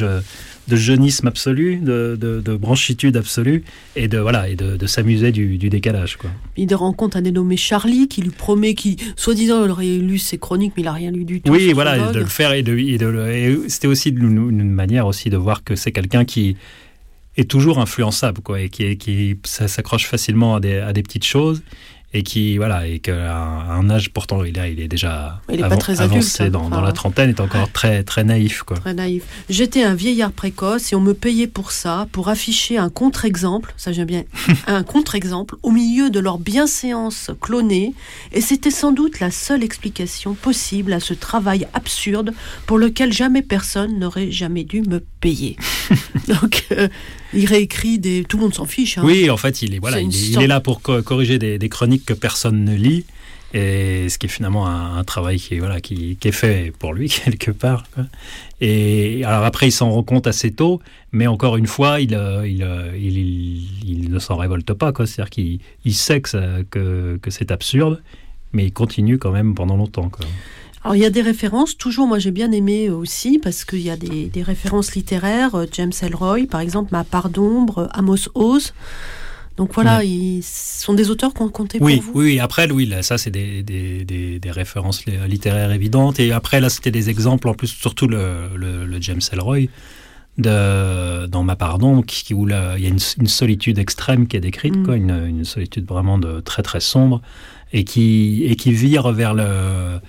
de 0.70 0.76
jeunisme 0.76 1.28
absolu, 1.28 1.78
de, 1.78 2.16
de, 2.16 2.56
branchitude 2.56 3.18
absolue, 3.18 3.64
et 3.96 4.08
de 4.08 4.18
voilà 4.20 4.48
et 4.50 4.56
de, 4.56 4.88
s'amuser 4.88 5.32
du, 5.32 5.58
décalage. 5.58 6.18
Quoi. 6.18 6.30
Il 6.56 6.74
rencontre 6.74 7.18
un 7.18 7.22
dénommé 7.22 7.58
Charlie 7.58 8.08
qui 8.08 8.22
lui 8.22 8.30
promet, 8.30 8.74
qui 8.74 8.98
soi-disant 9.16 9.66
il 9.66 9.72
aurait 9.72 9.98
lu 9.98 10.18
ses 10.18 10.38
chroniques, 10.38 10.74
mais 10.78 10.84
il 10.84 10.86
n'a 10.86 10.94
rien 10.94 11.12
lu 11.12 11.26
du 11.26 11.42
tout. 11.42 11.52
Oui, 11.52 11.74
voilà, 11.74 12.12
de 12.12 12.20
le 12.20 12.26
faire 12.26 12.54
et 12.54 12.64
de, 12.64 13.66
c'était 13.68 13.88
aussi 13.88 14.10
une, 14.10 14.70
manière 14.70 15.08
aussi 15.08 15.30
de 15.30 15.38
voir 15.38 15.64
que 15.64 15.76
c'est 15.76 15.92
quelqu'un 15.92 16.26
qui 16.26 16.56
est 17.36 17.50
toujours 17.50 17.80
influençable, 17.80 18.42
quoi, 18.42 18.62
et 18.62 18.70
qui, 18.70 18.98
qui 18.98 19.38
s'accroche 19.44 20.06
facilement 20.06 20.56
à 20.56 20.60
des, 20.60 20.78
à 20.78 20.94
des 20.94 21.04
petites 21.04 21.26
choses 21.26 21.62
et 22.14 22.24
qui 22.24 22.58
voilà 22.58 22.88
et 22.88 23.00
qu'à 23.00 23.36
un 23.36 23.90
âge 23.90 24.10
pourtant 24.10 24.44
il 24.44 24.58
est, 24.58 24.74
il 24.74 24.80
est 24.80 24.88
déjà 24.88 25.42
il 25.48 25.60
est 25.60 25.70
pas 25.70 25.78
très 25.78 26.02
avancé 26.02 26.44
hein. 26.44 26.50
dans, 26.50 26.70
dans, 26.70 26.82
la 26.82 26.92
trentaine 26.92 27.30
est 27.30 27.40
encore 27.40 27.72
très 27.72 28.04
très 28.04 28.24
naïf 28.24 28.64
quoi. 28.64 28.78
Très 28.78 28.96
naïf. 28.96 29.24
J'étais 29.50 29.84
un 29.84 29.94
vieillard 29.94 30.32
précoce 30.32 30.92
et 30.92 30.96
on 30.96 31.02
me 31.02 31.14
payait 31.14 31.48
pour 31.48 31.72
ça, 31.72 32.08
pour 32.12 32.30
afficher 32.30 32.78
un 32.78 32.90
contre-exemple, 32.90 33.74
ça 33.78 33.92
j'aime 33.92 34.08
bien, 34.08 34.24
un 34.68 34.84
contre-exemple 34.84 35.56
au 35.62 35.72
milieu 35.72 36.10
de 36.10 36.20
leur 36.20 36.40
bienséance 36.40 37.30
clonée 37.40 37.94
et 38.32 38.42
c'était 38.42 38.72
sans 38.72 38.92
doute 38.92 39.20
la 39.20 39.30
seule 39.30 39.64
explication 39.64 40.34
possible 40.34 40.94
à 40.94 41.00
ce 41.00 41.14
travail 41.14 41.68
absurde 41.74 42.34
pour 42.66 42.80
lequel 42.80 43.14
jamais 43.14 43.44
personne 43.44 44.00
n'aurait 44.00 44.32
jamais 44.32 44.64
dû 44.64 44.82
me 44.82 45.00
payer. 45.22 45.58
Donc 46.28 46.66
euh, 46.72 46.88
il 47.34 47.46
réécrit 47.46 48.00
des. 48.00 48.24
Tout 48.28 48.38
le 48.38 48.44
monde 48.44 48.54
s'en 48.54 48.66
fiche. 48.66 48.98
Hein. 48.98 49.04
Oui, 49.04 49.30
en 49.30 49.38
fait, 49.38 49.62
il 49.62 49.76
est, 49.76 49.80
voilà, 49.80 50.00
il 50.00 50.42
est, 50.42 50.48
là 50.48 50.60
pour 50.60 50.82
corriger 50.82 51.40
des, 51.40 51.70
chroniques 51.70 52.06
que 52.06 52.14
personne 52.14 52.64
ne 52.64 52.76
lit. 52.76 53.06
Et 53.52 54.10
ce 54.10 54.20
qui 54.20 54.28
est 54.28 54.30
finalement 54.30 54.68
un, 54.68 55.04
travail 55.04 55.40
qui 55.40 55.56
est, 55.56 55.60
voilà, 55.60 55.82
qui, 55.82 56.18
est 56.24 56.32
fait 56.32 56.72
pour 56.78 56.94
lui, 56.94 57.10
quelque 57.26 57.52
part. 57.52 57.84
Et 58.62 59.24
alors 59.26 59.44
après, 59.44 59.70
il 59.70 59.72
s'en 59.72 59.90
rend 59.90 60.04
compte 60.04 60.28
assez 60.28 60.52
tôt, 60.52 60.82
mais 61.12 61.26
encore 61.26 61.58
une 61.58 61.66
fois, 61.66 62.00
il, 62.00 62.14
euh, 62.14 62.44
euh, 62.44 62.94
il, 62.96 63.18
il, 63.18 63.90
il, 64.04 64.12
ne 64.12 64.20
s'en 64.20 64.38
révolte 64.38 64.74
pas. 64.74 64.92
C'est-à-dire 64.96 65.32
qu'il 65.32 65.96
sait 65.96 66.22
que, 66.22 66.62
que, 66.70 67.18
que 67.20 67.32
c'est 67.32 67.52
absurde, 67.52 68.04
mais 68.54 68.66
il 68.66 68.72
continue 68.72 69.18
quand 69.18 69.32
même 69.32 69.56
pendant 69.56 69.78
longtemps. 69.78 70.10
Quoi. 70.10 70.28
Alors 70.90 70.96
il 70.96 71.02
y 71.02 71.06
a 71.06 71.12
des 71.12 71.22
références, 71.22 71.78
toujours 71.78 72.08
moi 72.08 72.18
j'ai 72.18 72.32
bien 72.32 72.52
aimé 72.52 72.90
aussi, 72.90 73.38
parce 73.38 73.64
qu'il 73.64 73.82
y 73.82 73.92
a 73.92 73.96
des, 73.96 74.42
références 74.42 74.96
littéraires, 74.96 75.54
euh, 75.54 75.68
James 75.72 75.92
Elroy 76.02 76.48
par 76.50 76.62
exemple, 76.62 76.90
Ma 76.94 77.04
part 77.04 77.30
d'ombre, 77.30 77.90
Amos 77.92 78.28
Oz. 78.34 78.74
Donc 79.56 79.72
voilà, 79.76 80.04
ils 80.04 80.42
sont 80.42 80.96
des 80.96 81.12
auteurs 81.12 81.36
qu'on 81.36 81.50
comptait 81.50 81.78
oui, 81.80 81.98
pour 81.98 82.14
vous 82.14 82.20
Oui, 82.22 82.40
après, 82.40 82.72
oui, 82.72 82.88
là, 82.88 83.04
ça 83.04 83.20
c'est 83.20 83.30
des, 83.30 83.62
des, 83.62 84.04
des, 84.40 84.52
références 84.52 85.06
littéraires 85.06 85.72
évidentes. 85.72 86.20
Et 86.20 86.32
après, 86.32 86.60
là, 86.60 86.70
c'était 86.70 86.92
des 86.92 87.12
exemples, 87.12 87.50
en 87.50 87.54
plus, 87.54 87.68
surtout 87.68 88.08
le, 88.08 88.50
le, 88.56 89.02
James 89.02 89.22
Elroy, 89.32 89.68
de, 90.40 91.28
dans 91.28 91.44
Ma 91.44 91.56
Pardon, 91.56 92.02
qui, 92.02 92.34
où 92.34 92.48
là, 92.48 92.78
il 92.78 92.84
y 92.84 92.88
a 92.88 92.90
une, 92.90 93.28
solitude 93.28 93.78
extrême 93.78 94.28
qui 94.28 94.38
est 94.38 94.40
décrite, 94.40 94.78
mm. 94.78 94.86
quoi, 94.86 94.96
une, 94.96 95.28
une, 95.28 95.46
solitude 95.46 95.86
vraiment 95.86 96.18
de, 96.18 96.40
très 96.40 96.64
très 96.64 96.80
sombre, 96.80 97.22
et 97.74 97.84
qui, 97.84 98.46
et 98.46 98.56
qui 98.56 98.72
vire 98.72 99.12
vers 99.12 99.36
le 99.36 100.00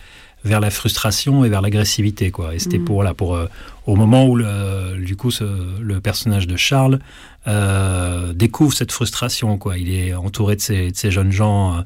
vers 0.45 0.61
la 0.61 0.71
frustration 0.71 1.45
et 1.45 1.49
vers 1.49 1.63
l'agressivité 1.63 2.31
quoi 2.31 2.55
et 2.55 2.59
c'était 2.59 2.79
mm. 2.79 2.85
pour 2.85 2.95
voilà 2.97 3.15
pour 3.15 3.35
euh, 3.35 3.47
au 3.87 3.97
moment 3.97 4.27
où 4.27 4.37
le, 4.37 4.97
du 4.99 5.17
coup 5.17 5.31
ce, 5.31 5.45
le 5.81 6.01
personnage 6.01 6.47
de 6.47 6.57
Charles 6.57 6.99
euh, 7.47 8.33
découvre 8.33 8.75
cette 8.75 8.93
frustration 8.93 9.59
quoi 9.59 9.79
il 9.79 9.93
est 9.93 10.15
entouré 10.15 10.57
de 10.57 10.61
ces, 10.61 10.91
de 10.91 10.97
ces 10.97 11.11
jeunes 11.11 11.33
gens 11.33 11.79
euh 11.79 11.83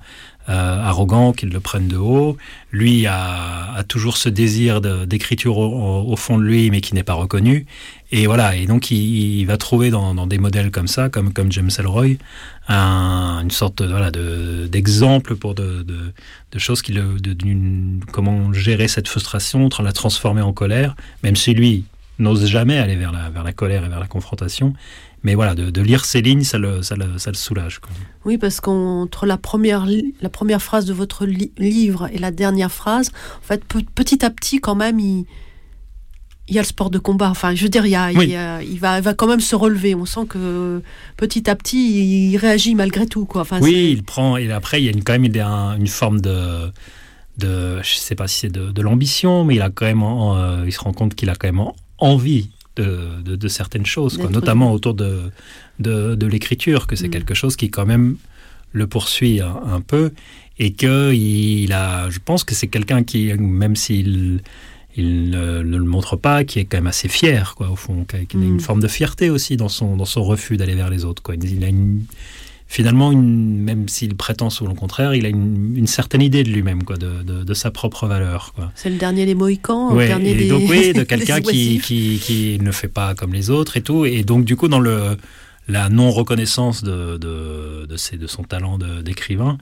arrogants 0.47 1.33
qui 1.33 1.47
le 1.47 1.61
prennent 1.61 1.89
de 1.89 1.97
haut. 1.97 2.37
Lui 2.71 3.07
a, 3.07 3.73
a 3.75 3.85
toujours 3.85 4.17
ce 4.17 4.29
désir 4.29 4.81
d'écriture 5.07 5.59
au, 5.59 6.13
au, 6.13 6.17
fond 6.17 6.39
de 6.39 6.43
lui 6.43 6.71
mais 6.71 6.81
qui 6.81 6.95
n'est 6.95 7.03
pas 7.03 7.15
reconnu. 7.15 7.67
Et 8.13 8.27
voilà, 8.27 8.55
et 8.55 8.67
donc 8.67 8.91
il, 8.91 9.41
il 9.41 9.45
va 9.45 9.57
trouver 9.57 9.91
dans, 9.91 10.15
dans, 10.15 10.27
des 10.27 10.39
modèles 10.39 10.71
comme 10.71 10.87
ça, 10.87 11.09
comme, 11.09 11.33
comme 11.33 11.51
James 11.51 11.71
Elroy, 11.79 12.17
un, 12.69 13.41
une 13.43 13.51
sorte 13.51 13.83
de, 13.83 13.89
voilà, 13.89 14.11
d'exemple 14.11 15.35
pour 15.37 15.55
de, 15.55 15.83
de, 15.83 16.13
de, 16.53 16.59
choses 16.59 16.81
qui 16.83 16.93
le, 16.93 17.17
comment 18.13 18.53
gérer 18.53 18.89
cette 18.89 19.09
frustration, 19.09 19.69
la 19.83 19.93
transformer 19.93 20.43
en 20.43 20.53
colère, 20.53 20.95
même 21.23 21.37
si 21.37 21.55
lui 21.55 21.85
n'ose 22.19 22.47
jamais 22.47 22.79
aller 22.79 22.97
vers 22.97 23.13
la, 23.13 23.31
vers 23.31 23.45
la 23.45 23.53
colère 23.53 23.85
et 23.85 23.89
vers 23.89 24.01
la 24.01 24.07
confrontation. 24.07 24.75
Mais 25.23 25.35
voilà, 25.35 25.55
de, 25.55 25.71
de 25.71 25.81
lire 25.81 26.05
ces 26.05 26.21
lignes, 26.21 26.45
ça 26.45 26.59
le, 26.59 26.83
ça 26.83 26.97
le, 26.97 27.19
ça 27.19 27.31
le 27.31 27.37
soulage. 27.37 27.79
Quoi. 27.79 27.91
Oui, 28.27 28.37
parce 28.37 28.61
qu'entre 28.61 29.25
la 29.25 29.39
première, 29.39 29.87
la 30.21 30.29
première 30.29 30.61
phrase 30.61 30.85
de 30.85 30.93
votre 30.93 31.27
livre 31.27 32.09
et 32.13 32.19
la 32.19 32.31
dernière 32.31 32.71
phrase, 32.71 33.11
en 33.39 33.47
fait, 33.47 33.65
petit 33.65 34.25
à 34.25 34.31
petit, 34.31 34.61
quand 34.61 34.75
même, 34.75 35.01
il, 35.01 35.25
il 36.49 36.55
y 36.55 36.59
a 36.59 36.63
le 36.63 36.67
sport 36.67 36.91
de 36.91 36.99
combat. 36.99 37.31
Enfin, 37.31 37.55
je 37.55 37.63
veux 37.63 37.71
dire, 37.71 37.87
il, 37.87 37.97
il, 38.71 38.79
va, 38.79 39.01
va 39.01 39.15
quand 39.15 39.27
même 39.27 39.41
se 39.41 39.57
relever. 39.57 39.95
On 39.95 40.05
sent 40.05 40.27
que 40.29 40.83
petit 41.17 41.49
à 41.49 41.57
petit, 41.57 42.33
il 42.33 42.37
réagit 42.37 42.75
malgré 42.75 43.07
tout. 43.07 43.25
Quoi. 43.25 43.43
Enfin, 43.43 43.61
oui, 43.63 43.93
il 43.97 44.03
prend. 44.03 44.37
Et 44.37 44.53
après, 44.53 44.83
il 44.83 44.85
y 44.85 44.89
a 44.89 44.93
une, 44.93 45.03
quand 45.03 45.19
même 45.19 45.25
une 45.25 45.87
forme 45.87 46.21
de, 46.21 46.71
de. 47.39 47.83
Je 47.83 47.95
sais 47.97 48.15
pas 48.15 48.29
si 48.29 48.41
c'est 48.41 48.53
de, 48.53 48.83
l'ambition, 48.83 49.45
mais 49.45 49.55
il 49.55 49.63
a 49.63 49.71
quand 49.71 49.87
même. 49.87 50.03
Euh, 50.03 50.65
il 50.67 50.73
se 50.73 50.81
rend 50.81 50.93
compte 50.93 51.15
qu'il 51.15 51.31
a 51.31 51.35
quand 51.35 51.49
même 51.49 51.65
envie 51.99 52.51
de, 52.77 53.23
de, 53.23 53.49
certaines 53.49 53.87
choses, 53.87 54.17
quoi, 54.19 54.29
notamment 54.31 54.73
autour 54.73 54.95
de, 54.95 55.31
de, 55.79 56.27
l'écriture, 56.27 56.87
que 56.87 56.97
c'est 56.97 57.09
mm. 57.09 57.13
quelque 57.13 57.35
chose 57.35 57.57
qui 57.57 57.71
quand 57.71 57.87
même 57.87 58.17
le 58.73 58.87
poursuit 58.87 59.41
un, 59.41 59.55
un 59.67 59.81
peu 59.81 60.13
et 60.59 60.73
que 60.73 61.13
il 61.13 61.73
a. 61.73 62.11
Je 62.11 62.19
pense 62.25 62.43
que 62.43 62.55
c'est 62.55 62.67
quelqu'un 62.67 63.05
qui, 63.05 63.33
même 63.35 63.77
s'il 63.77 64.41
il 64.97 65.31
ne, 65.31 65.61
le 65.61 65.85
montre 65.85 66.17
pas, 66.17 66.45
qui 66.45 66.61
est 66.61 66.65
quand 66.65 66.77
même 66.77 66.87
assez 66.87 67.09
fier, 67.09 67.55
quoi, 67.57 67.69
au 67.71 67.77
fond, 67.77 68.05
qui 68.05 68.17
a, 68.17 68.21
une 68.33 68.57
mm. 68.57 68.61
forme 68.61 68.81
de 68.81 68.89
fierté 68.89 69.31
aussi 69.31 69.57
dans 69.57 69.69
son, 69.69 69.97
dans 69.97 70.05
son 70.05 70.23
refus 70.23 70.57
d'aller 70.57 70.75
vers 70.75 70.91
les 70.91 71.05
autres. 71.05 71.23
Quoi. 71.23 71.35
Il 71.35 71.65
a 71.65 71.69
une, 71.69 72.05
finalement, 72.67 73.13
une, 73.13 73.59
même 73.59 73.89
s'il 73.89 74.17
prétend 74.17 74.51
selon 74.51 74.71
le 74.71 74.77
contraire, 74.77 75.15
il 75.15 75.27
a 75.27 75.29
une, 75.29 75.77
une 75.77 75.87
certaine 75.87 76.23
idée 76.23 76.43
de 76.43 76.51
lui-même, 76.51 76.83
quoi, 76.83 76.97
de, 76.97 77.23
de, 77.23 77.45
de, 77.45 77.55
sa 77.55 77.71
propre 77.71 78.07
valeur. 78.07 78.53
Quoi. 78.55 78.73
C'est 78.75 78.91
le 78.91 78.97
dernier 78.97 79.27
des 79.27 79.35
Mohicans, 79.35 79.95
le 79.95 80.07
dernier 80.07 80.31
et 80.31 80.35
des... 80.35 80.49
donc 80.49 80.69
oui, 80.69 80.93
de 80.93 81.03
quelqu'un 81.05 81.41
qui, 81.41 81.79
qui, 81.81 82.19
qui, 82.23 82.59
ne 82.61 82.73
fait 82.73 82.89
pas 82.89 83.15
comme 83.15 83.33
les 83.33 83.51
autres 83.51 83.77
et 83.77 83.83
tout. 83.83 84.05
Et 84.07 84.23
donc 84.23 84.45
du 84.45 84.57
coup, 84.57 84.69
dans 84.69 84.81
le, 84.81 85.17
la 85.69 85.89
non-reconnaissance 85.89 86.83
de, 86.83 87.17
de, 87.17 87.87
de, 87.87 87.97
ses, 87.97 88.17
de 88.17 88.27
son 88.27 88.43
talent 88.43 88.79
d'écrivain, 88.79 89.59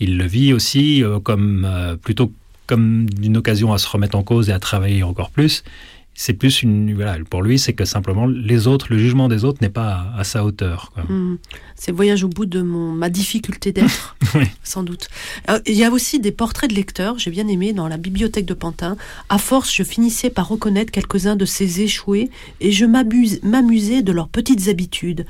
il 0.00 0.18
le 0.18 0.26
vit 0.26 0.52
aussi 0.52 1.02
euh, 1.02 1.20
comme 1.20 1.64
euh, 1.64 1.96
plutôt 1.96 2.32
comme 2.66 3.08
d'une 3.08 3.36
occasion 3.36 3.72
à 3.72 3.78
se 3.78 3.88
remettre 3.88 4.16
en 4.16 4.22
cause 4.22 4.50
et 4.50 4.52
à 4.52 4.58
travailler 4.58 5.02
encore 5.04 5.30
plus. 5.30 5.62
c'est 6.14 6.32
plus 6.32 6.62
une 6.62 6.94
voilà 6.94 7.16
pour 7.30 7.42
lui 7.42 7.58
c'est 7.58 7.74
que 7.74 7.84
simplement 7.84 8.26
les 8.26 8.66
autres 8.66 8.86
le 8.90 8.98
jugement 8.98 9.28
des 9.28 9.44
autres 9.44 9.58
n'est 9.62 9.68
pas 9.68 10.12
à, 10.16 10.24
sa 10.24 10.44
hauteur 10.44 10.92
hmm. 11.08 11.36
C'est 11.76 11.90
le 11.90 11.96
voyage 11.96 12.24
au 12.24 12.28
bout 12.28 12.46
de 12.46 12.62
mon 12.62 12.92
ma 12.92 13.10
difficulté 13.10 13.72
d'être 13.72 14.16
sans 14.64 14.82
doute. 14.82 15.08
Euh, 15.50 15.60
il 15.66 15.74
y 15.74 15.84
a 15.84 15.90
aussi 15.90 16.18
des 16.18 16.32
portraits 16.32 16.70
de 16.70 16.74
lecteurs 16.74 17.18
j'ai 17.18 17.30
bien 17.30 17.46
aimé 17.48 17.72
dans 17.72 17.88
la 17.88 17.96
bibliothèque 17.96 18.46
de 18.46 18.54
Pantin. 18.54 18.96
À 19.28 19.38
force 19.38 19.72
je 19.72 19.82
finissais 19.82 20.30
par 20.30 20.48
reconnaître 20.48 20.90
quelques-uns 20.90 21.36
de 21.36 21.44
ces 21.44 21.82
échoués 21.82 22.30
et 22.60 22.72
je 22.72 22.84
m'amusais 22.84 24.02
de 24.02 24.12
leurs 24.12 24.28
petites 24.28 24.68
habitudes. 24.68 25.26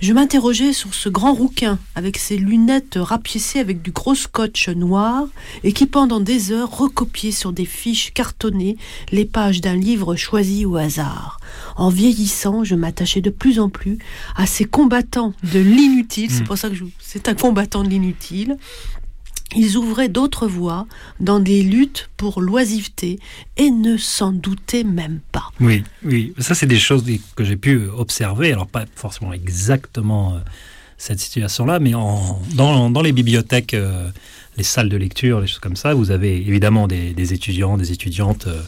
Je 0.00 0.12
m'interrogeais 0.12 0.72
sur 0.72 0.94
ce 0.94 1.08
grand 1.08 1.34
rouquin 1.34 1.78
avec 1.94 2.16
ses 2.18 2.36
lunettes 2.36 2.98
rapiécées 3.00 3.58
avec 3.58 3.82
du 3.82 3.90
gros 3.90 4.14
scotch 4.14 4.68
noir 4.68 5.26
et 5.64 5.72
qui 5.72 5.86
pendant 5.86 6.20
des 6.20 6.52
heures 6.52 6.78
recopiait 6.78 7.32
sur 7.32 7.52
des 7.52 7.64
fiches 7.64 8.12
cartonnées 8.14 8.76
les 9.10 9.24
pages 9.24 9.60
d'un 9.60 9.76
livre 9.76 10.16
choisi 10.16 10.64
au 10.64 10.76
hasard. 10.76 11.40
En 11.78 11.90
vieillissant, 11.90 12.64
je 12.64 12.74
m'attachais 12.74 13.20
de 13.20 13.30
plus 13.30 13.60
en 13.60 13.68
plus 13.68 13.98
à 14.36 14.46
ces 14.46 14.64
combattants 14.64 15.32
de 15.44 15.60
l'inutile. 15.60 16.30
C'est 16.30 16.42
hmm. 16.42 16.46
pour 16.46 16.58
ça 16.58 16.68
que 16.68 16.76
c'est 16.98 17.28
un 17.28 17.34
combattant 17.34 17.84
de 17.84 17.88
l'inutile. 17.88 18.58
Ils 19.56 19.78
ouvraient 19.78 20.10
d'autres 20.10 20.46
voies 20.46 20.86
dans 21.20 21.40
des 21.40 21.62
luttes 21.62 22.10
pour 22.18 22.42
l'oisiveté 22.42 23.18
et 23.56 23.70
ne 23.70 23.96
s'en 23.96 24.32
doutaient 24.32 24.84
même 24.84 25.20
pas. 25.32 25.50
Oui, 25.60 25.84
oui, 26.04 26.34
ça 26.38 26.54
c'est 26.54 26.66
des 26.66 26.78
choses 26.78 27.04
que 27.34 27.44
j'ai 27.44 27.56
pu 27.56 27.80
observer, 27.96 28.52
alors 28.52 28.66
pas 28.66 28.84
forcément 28.94 29.32
exactement 29.32 30.34
euh, 30.34 30.38
cette 30.98 31.20
situation-là, 31.20 31.78
mais 31.78 31.94
en, 31.94 32.42
dans, 32.56 33.02
les 33.02 33.12
bibliothèques, 33.12 33.72
euh, 33.72 34.10
les 34.58 34.64
salles 34.64 34.90
de 34.90 34.98
lecture, 34.98 35.40
les 35.40 35.46
choses 35.46 35.60
comme 35.60 35.76
ça, 35.76 35.94
vous 35.94 36.10
avez 36.10 36.36
évidemment 36.36 36.86
des, 36.86 37.32
étudiants, 37.32 37.78
des 37.78 37.92
étudiantes, 37.92 38.48
euh, 38.48 38.60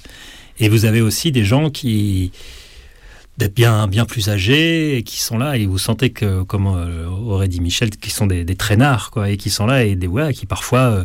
et 0.61 0.71
vous 0.71 0.87
avez 0.87 1.03
aussi 1.03 1.31
des 1.31 1.45
gens 1.45 1.69
qui, 1.69 2.33
d'être 3.41 3.55
bien, 3.55 3.89
bien 3.89 4.05
plus 4.05 4.29
âgés 4.29 4.99
et 4.99 5.03
qui 5.03 5.19
sont 5.19 5.39
là 5.39 5.57
et 5.57 5.67
vous 5.67 5.79
sentez 5.79 6.11
que, 6.11 6.43
comme 6.43 6.67
euh, 6.67 7.07
aurait 7.07 7.49
dit 7.49 7.61
Michel, 7.61 7.91
qui 7.91 8.11
sont 8.11 8.27
des, 8.27 8.45
des, 8.45 8.55
traînards, 8.55 9.11
quoi, 9.11 9.31
et 9.31 9.37
qui 9.37 9.51
sont 9.51 9.67
là 9.67 9.85
et 9.85 9.97
des, 9.97 10.07
ouais, 10.07 10.33
qui 10.35 10.45
parfois 10.47 10.81
euh, 10.81 11.05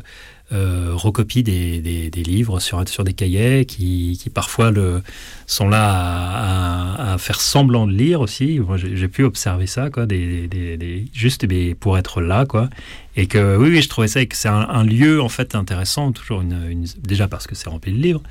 euh, 0.52 0.92
recopient 0.94 1.42
des, 1.42 1.80
des, 1.80 2.24
livres 2.24 2.60
sur, 2.60 2.88
sur 2.88 3.04
des 3.04 3.14
cahiers, 3.14 3.66
qui, 3.66 4.20
qui 4.22 4.30
parfois 4.30 4.70
le, 4.70 5.02
sont 5.48 5.70
là 5.70 7.14
à, 7.14 7.18
faire 7.18 7.40
semblant 7.40 7.88
de 7.88 7.94
lire 7.94 8.20
aussi. 8.20 8.60
j'ai 8.78 9.08
pu 9.08 9.24
observer 9.24 9.66
ça, 9.66 9.90
quoi, 9.90 10.06
des, 10.06 10.48
des, 10.48 11.06
juste 11.14 11.48
pour 11.80 11.98
être 11.98 12.22
là, 12.22 12.46
quoi. 12.46 12.70
Et 13.18 13.28
que 13.28 13.56
oui, 13.56 13.70
oui 13.70 13.82
je 13.82 13.88
trouvais 13.88 14.10
ça 14.10 14.26
que 14.26 14.36
c'est 14.36 14.50
un, 14.50 14.84
lieu 14.84 15.22
en 15.22 15.30
fait 15.30 15.56
intéressant, 15.56 16.12
toujours 16.12 16.42
une, 16.42 16.86
déjà 17.02 17.30
parce 17.30 17.48
que 17.48 17.56
c'est 17.56 17.70
rempli 17.70 17.94
de 17.94 17.98
livres, 17.98 18.22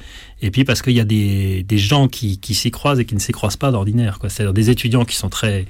et 0.45 0.51
puis 0.51 0.65
parce 0.65 0.83
qu'il 0.83 0.93
y 0.93 1.01
a 1.01 1.05
des, 1.05 1.63
des 1.63 1.79
gens 1.79 2.07
qui, 2.07 2.39
qui 2.39 2.55
s'y 2.55 2.71
croisent 2.71 3.01
et 3.01 3.07
qui 3.07 3.15
ne 3.15 3.21
s'y 3.21 3.33
croisent 3.33 3.57
pas 3.57 3.71
d'ordinaire. 3.71 4.19
C'est-à-dire 4.29 4.53
des 4.53 4.69
étudiants 4.69 5.07
qui 5.07 5.17
sont 5.17 5.31
très 5.31 5.65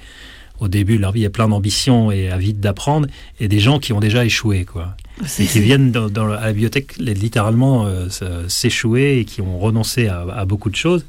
au 0.59 0.67
début 0.67 0.97
de 0.97 1.01
leur 1.01 1.13
vie, 1.13 1.25
a 1.25 1.29
plein 1.29 1.47
d'ambition 1.47 2.11
et 2.11 2.29
avides 2.29 2.59
d'apprendre, 2.59 3.07
et 3.39 3.47
des 3.47 3.59
gens 3.59 3.79
qui 3.79 3.93
ont 3.93 4.01
déjà 4.01 4.25
échoué, 4.25 4.65
quoi. 4.65 4.95
Et 5.39 5.45
qui 5.45 5.61
viennent 5.61 5.91
dans, 5.91 6.31
à 6.31 6.41
la 6.41 6.51
bibliothèque 6.51 6.97
littéralement 6.97 7.85
euh, 7.85 8.09
s'échouer 8.49 9.19
et 9.19 9.25
qui 9.25 9.41
ont 9.41 9.59
renoncé 9.59 10.07
à, 10.07 10.43
beaucoup 10.45 10.69
de 10.69 10.75
choses. 10.75 11.05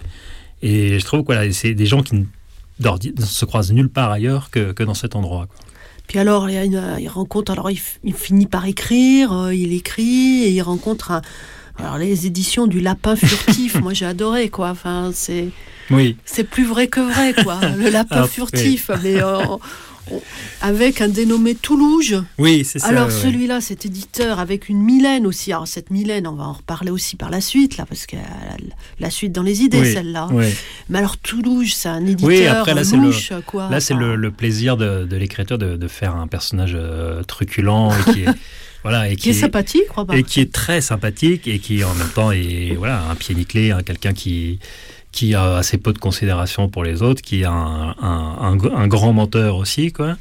Et 0.63 1.01
je 1.01 1.05
trouve 1.05 1.23
que 1.23 1.27
voilà, 1.27 1.53
c'est 1.53 1.75
des 1.75 1.87
gens 1.87 2.05
qui 2.05 2.15
ne 2.15 3.25
se 3.25 3.45
croisent 3.45 3.73
nulle 3.73 3.89
part 3.89 4.13
ailleurs 4.13 4.51
que, 4.51 4.71
que 4.71 4.85
dans 4.85 4.95
cet 4.95 5.17
endroit. 5.17 5.47
Quoi. 5.47 5.67
Puis 6.07 6.21
alors, 6.21 6.49
il, 6.49 6.81
il 7.01 7.09
rencontre, 7.09 7.51
alors 7.51 7.71
il, 7.71 7.81
il, 8.05 8.15
finit 8.15 8.47
par 8.47 8.67
écrire, 8.67 9.33
euh, 9.33 9.55
il 9.55 9.73
écrit 9.73 10.45
et 10.45 10.51
il 10.51 10.63
rencontre 10.63 11.11
un, 11.11 11.23
alors 11.79 11.99
les 11.99 12.27
éditions 12.27 12.67
du 12.67 12.81
lapin 12.81 13.17
furtif, 13.17 13.75
moi 13.81 13.93
j'ai 13.93 14.07
adoré 14.07 14.49
quoi. 14.49 14.71
Enfin 14.71 15.11
c'est 15.13 15.49
oui. 15.91 16.17
c'est 16.25 16.45
plus 16.45 16.65
vrai 16.65 16.89
que 16.89 17.01
vrai 17.01 17.35
quoi. 17.43 17.61
Le 17.79 17.91
lapin 17.91 18.23
ah, 18.25 18.27
furtif, 18.27 18.91
mais 19.03 19.23
euh, 19.23 19.41
avec 20.61 21.01
un 21.01 21.09
dénommé 21.09 21.55
Toulouse. 21.55 22.25
Oui, 22.39 22.65
c'est 22.65 22.79
ça. 22.79 22.89
Alors 22.89 23.11
celui-là, 23.11 23.61
cet 23.61 23.87
éditeur 23.87 24.39
avec 24.39 24.69
une 24.69 24.83
Mylène 24.83 25.27
aussi. 25.27 25.53
Alors 25.53 25.69
cette 25.69 25.91
Mylène, 25.91 26.27
on 26.27 26.35
va 26.35 26.45
en 26.45 26.53
reparler 26.55 26.91
aussi 26.91 27.17
par 27.17 27.31
la 27.31 27.41
suite 27.41 27.77
là, 27.77 27.87
parce 27.87 28.07
que 28.07 28.17
la, 28.99 29.11
suite 29.11 29.33
dans 29.33 29.43
les 29.43 29.63
idées 29.63 29.93
celle-là. 29.93 30.29
Mais 30.89 30.99
alors 30.99 31.17
Toulouse, 31.17 31.73
c'est 31.75 31.89
un 31.89 32.07
éditeur 32.07 32.29
oui, 32.29 32.47
après, 32.47 32.75
là, 32.75 32.83
louche, 32.83 33.31
le, 33.31 33.41
quoi. 33.43 33.69
Là, 33.69 33.81
c'est 33.81 33.95
le, 33.95 34.31
plaisir 34.31 34.77
de, 34.77 35.05
de 35.05 35.17
l'écriture 35.17 35.59
de, 35.59 35.77
de, 35.77 35.89
faire 35.89 36.15
un 36.17 36.27
personnage 36.27 36.75
euh, 36.75 37.23
truculent 37.23 37.91
et 38.09 38.13
qui 38.13 38.23
est 38.23 38.27
Voilà, 38.87 39.11
et 39.11 39.17
qui, 39.17 39.31
est, 39.31 39.33
sympathique, 39.33 39.87
Et 40.13 40.23
qui 40.23 40.41
est 40.41 40.53
très 40.53 40.81
sympathique 40.81 41.49
et 41.49 41.59
qui 41.59 41.83
en 41.83 41.93
même 41.95 42.09
temps 42.15 42.31
est 42.31 42.77
voilà, 42.79 43.03
un 43.11 43.17
pied 43.17 43.35
nickelé, 43.35 43.73
hein, 43.73 43.81
quelqu'un 43.85 44.13
qui, 44.13 44.61
qui 45.11 45.35
a 45.35 45.57
assez 45.57 45.77
peu 45.77 45.93
de 45.93 45.99
considération 45.99 46.69
pour 46.69 46.85
les 46.85 47.03
autres, 47.03 47.21
qui 47.21 47.41
est 47.41 47.47
un, 47.47 47.97
un, 48.01 48.87
grand 48.87 49.13
menteur 49.13 49.57
aussi, 49.57 49.91
quoi. 49.91 50.17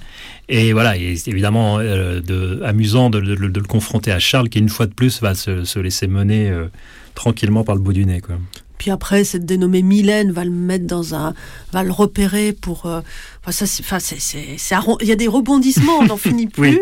Et 0.49 0.73
voilà, 0.73 0.97
et 0.97 1.15
évidemment 1.27 1.77
euh, 1.77 2.21
de, 2.21 2.59
amusant 2.65 3.11
de, 3.11 3.19
le 3.19 3.61
confronter 3.61 4.11
à 4.11 4.17
Charles, 4.17 4.49
qui 4.49 4.57
une 4.57 4.69
fois 4.69 4.87
de 4.87 4.93
plus 4.95 5.21
va 5.21 5.35
se, 5.35 5.77
laisser 5.77 6.07
mener 6.07 6.49
euh, 6.49 6.65
tranquillement 7.13 7.63
par 7.63 7.75
le 7.75 7.81
bout 7.81 7.93
du 7.93 8.03
nez, 8.07 8.19
quoi. 8.19 8.37
Puis 8.79 8.89
après, 8.89 9.25
cette 9.25 9.45
dénommée 9.45 9.83
Mylène 9.83 10.31
va 10.31 10.43
le 10.43 10.49
mettre 10.49 10.87
dans 10.87 11.13
un, 11.13 11.35
va 11.71 11.83
le 11.83 11.91
repérer 11.91 12.51
pour. 12.51 12.87
Euh, 12.87 13.01
enfin, 13.43 13.51
ça, 13.51 13.65
enfin, 13.79 13.99
c'est, 13.99 14.57
il 15.01 15.07
y 15.07 15.11
a 15.11 15.15
des 15.15 15.27
rebondissements, 15.27 15.99
on 15.99 16.05
n'en 16.07 16.17
finit 16.17 16.47
plus. 16.61 16.79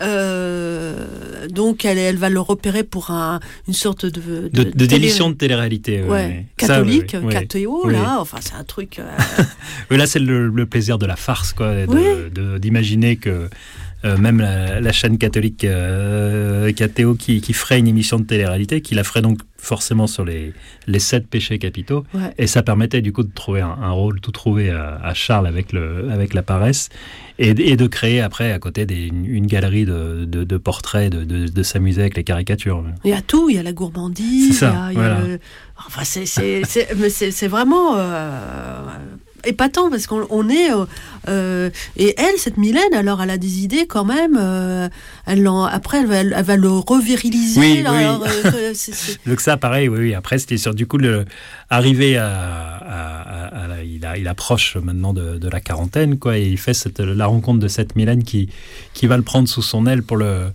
Euh, 0.00 1.46
donc 1.48 1.84
elle, 1.84 1.98
elle 1.98 2.16
va 2.16 2.28
le 2.28 2.40
repérer 2.40 2.82
pour 2.82 3.10
un, 3.10 3.40
une 3.68 3.74
sorte 3.74 4.06
de 4.06 4.48
de, 4.48 4.64
de, 4.64 4.86
délition 4.86 5.30
de 5.30 5.34
télé-réalité. 5.34 6.02
Ouais. 6.02 6.46
Catholique, 6.56 7.16
cathéo, 7.30 7.88
là, 7.88 8.16
enfin 8.18 8.38
c'est 8.40 8.54
un 8.54 8.64
truc. 8.64 8.98
Euh... 8.98 9.46
là 9.96 10.06
c'est 10.06 10.18
le, 10.18 10.48
le, 10.48 10.66
plaisir 10.66 10.98
de 10.98 11.06
la 11.06 11.16
farce, 11.16 11.52
quoi, 11.52 11.72
d'imaginer 12.58 13.16
que 13.16 13.48
euh, 14.04 14.16
même 14.18 14.38
la, 14.40 14.92
chaîne 14.92 15.18
catholique 15.18 15.64
euh, 15.64 16.72
Cathéo 16.72 17.14
qui, 17.14 17.40
qui, 17.40 17.52
ferait 17.52 17.78
une 17.78 17.88
émission 17.88 18.18
de 18.18 18.24
télé-réalité, 18.24 18.80
qui 18.80 18.94
la 18.94 19.04
ferait 19.04 19.22
donc 19.22 19.38
forcément 19.56 20.06
sur 20.06 20.24
les, 20.24 20.52
les 20.86 20.98
sept 20.98 21.26
péchés 21.26 21.58
capitaux. 21.58 22.04
Et 22.36 22.46
ça 22.46 22.62
permettait 22.62 23.00
du 23.00 23.12
coup 23.12 23.22
de 23.22 23.32
trouver 23.32 23.62
un, 23.62 23.90
rôle 23.90 24.20
tout 24.20 24.32
trouvé 24.32 24.70
à, 24.70 25.14
Charles 25.14 25.46
avec, 25.46 25.72
le, 25.72 26.10
avec 26.10 26.34
la 26.34 26.42
paresse 26.42 26.90
et, 27.38 27.50
et, 27.50 27.76
de 27.76 27.86
créer 27.86 28.20
après 28.20 28.52
à 28.52 28.58
côté 28.58 28.84
des, 28.84 29.06
une, 29.06 29.46
galerie 29.46 29.86
de, 29.86 30.26
de, 30.26 30.56
portraits, 30.58 31.10
de, 31.10 31.24
de, 31.24 31.62
s'amuser 31.62 32.02
avec 32.02 32.16
les 32.16 32.24
caricatures. 32.24 32.84
Il 33.04 33.10
y 33.10 33.14
a 33.14 33.22
tout, 33.22 33.48
il 33.48 33.56
y 33.56 33.58
a 33.58 33.62
la 33.62 33.72
gourmandise, 33.72 34.58
ça, 34.58 34.90
il 34.92 34.98
y 34.98 35.00
a, 35.00 35.18
Enfin, 35.76 36.04
c'est 36.04 37.48
vraiment 37.48 37.96
euh, 37.96 38.80
épatant 39.46 39.90
parce 39.90 40.06
qu'on 40.06 40.48
est 40.48 40.72
euh, 40.72 40.84
euh, 41.28 41.70
et 41.96 42.14
elle 42.18 42.36
cette 42.38 42.56
Mylène 42.56 42.94
alors 42.94 43.22
elle 43.22 43.30
a 43.30 43.38
des 43.38 43.62
idées 43.62 43.86
quand 43.86 44.04
même 44.04 44.36
euh, 44.38 44.88
elle 45.26 45.48
après 45.70 46.00
elle 46.00 46.06
va, 46.06 46.16
elle 46.16 46.44
va, 46.44 46.56
le 46.56 46.70
reviriliser 46.70 47.60
oui, 47.60 47.84
donc 49.26 49.40
ça 49.40 49.56
pareil 49.56 49.88
oui, 49.88 49.98
oui. 49.98 50.14
après 50.14 50.38
c'était 50.38 50.56
sur 50.56 50.74
du 50.74 50.86
coup 50.86 50.98
le 50.98 51.24
arrivé 51.70 52.16
à, 52.16 52.28
à, 52.28 53.82
il, 53.84 54.04
a, 54.04 54.16
il 54.16 54.28
approche 54.28 54.76
maintenant 54.76 55.12
de, 55.12 55.38
de, 55.38 55.48
la 55.48 55.60
quarantaine 55.60 56.18
quoi 56.18 56.38
et 56.38 56.44
il 56.44 56.58
fait 56.58 56.74
cette, 56.74 57.00
la 57.00 57.26
rencontre 57.26 57.60
de 57.60 57.68
cette 57.68 57.96
Mylène 57.96 58.24
qui 58.24 58.48
qui 58.92 59.06
va 59.06 59.16
le 59.16 59.22
prendre 59.22 59.48
sous 59.48 59.62
son 59.62 59.86
aile 59.86 60.02
pour 60.02 60.16
le 60.16 60.50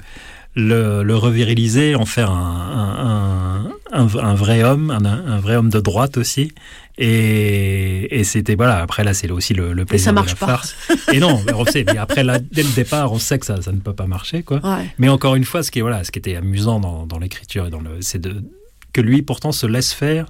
le, 0.56 1.04
le 1.04 1.16
reviriliser, 1.16 1.96
en 1.96 2.06
faire 2.06 2.32
un, 2.32 3.72
un, 3.92 4.02
un, 4.02 4.34
vrai 4.36 4.64
homme, 4.64 4.92
un, 4.92 5.40
vrai 5.40 5.56
homme 5.56 5.70
de 5.70 5.80
droite 5.80 6.18
aussi. 6.18 6.52
Et, 6.98 8.20
et 8.20 8.24
c'était 8.24 8.56
voilà. 8.56 8.82
Après 8.82 9.04
là, 9.04 9.14
c'est 9.14 9.32
aussi 9.32 9.54
le, 9.54 9.74
le 9.74 9.86
plaisir 9.86 10.06
ça 10.06 10.12
marche 10.12 10.36
de 10.36 10.40
la 10.42 10.48
pas. 10.48 10.58
farce. 10.58 10.76
Et 11.14 11.20
non, 11.20 11.42
on 11.54 11.66
sait. 11.66 11.86
Mais 11.86 11.98
après 11.98 12.24
là, 12.24 12.40
dès 12.40 12.64
le 12.64 12.76
départ, 12.76 13.14
on 13.14 13.20
sait 13.20 13.40
que 13.40 13.46
ça, 13.46 13.62
ça 13.62 13.72
ne 13.72 13.80
peut 13.80 13.94
pas 13.94 14.08
marcher, 14.08 14.44
quoi. 14.44 14.62
Mais 14.98 15.08
encore 15.08 15.36
une 15.36 15.46
fois, 15.46 15.64
ce 15.64 15.72
qui 15.72 15.80
est 15.80 15.82
voilà, 15.82 16.04
ce 16.04 16.12
qui 16.12 16.20
était 16.20 16.36
amusant 16.36 16.80
dans, 16.80 17.06
dans 17.06 17.20
l'écriture 17.20 17.68
et 17.68 17.70
dans 17.70 17.80
le, 17.80 18.02
c'est 18.02 18.20
de 18.20 18.44
que 18.92 19.02
lui 19.02 19.22
pourtant 19.22 19.52
se 19.52 19.68
laisse 19.68 19.94
faire 19.94 20.26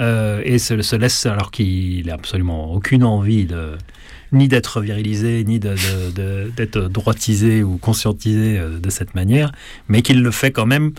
euh, 0.00 0.42
et 0.44 0.58
se, 0.58 0.82
se, 0.82 0.96
laisse 0.96 1.26
alors 1.26 1.52
qu'il 1.52 2.06
n'a 2.06 2.14
absolument 2.14 2.72
aucune 2.72 3.04
envie 3.04 3.44
de 3.44 3.78
ni 4.32 4.48
d'être 4.48 4.80
virilisé, 4.80 5.44
ni 5.44 5.58
d'être 5.58 6.78
droitisé 6.88 7.62
ou 7.62 7.78
conscientisé 7.78 8.58
euh, 8.58 8.78
de 8.78 8.90
cette 8.90 9.14
manière, 9.14 9.52
mais 9.88 10.02
qu'il 10.02 10.22
le 10.22 10.30
fait 10.30 10.50
quand 10.50 10.66
même 10.66 10.92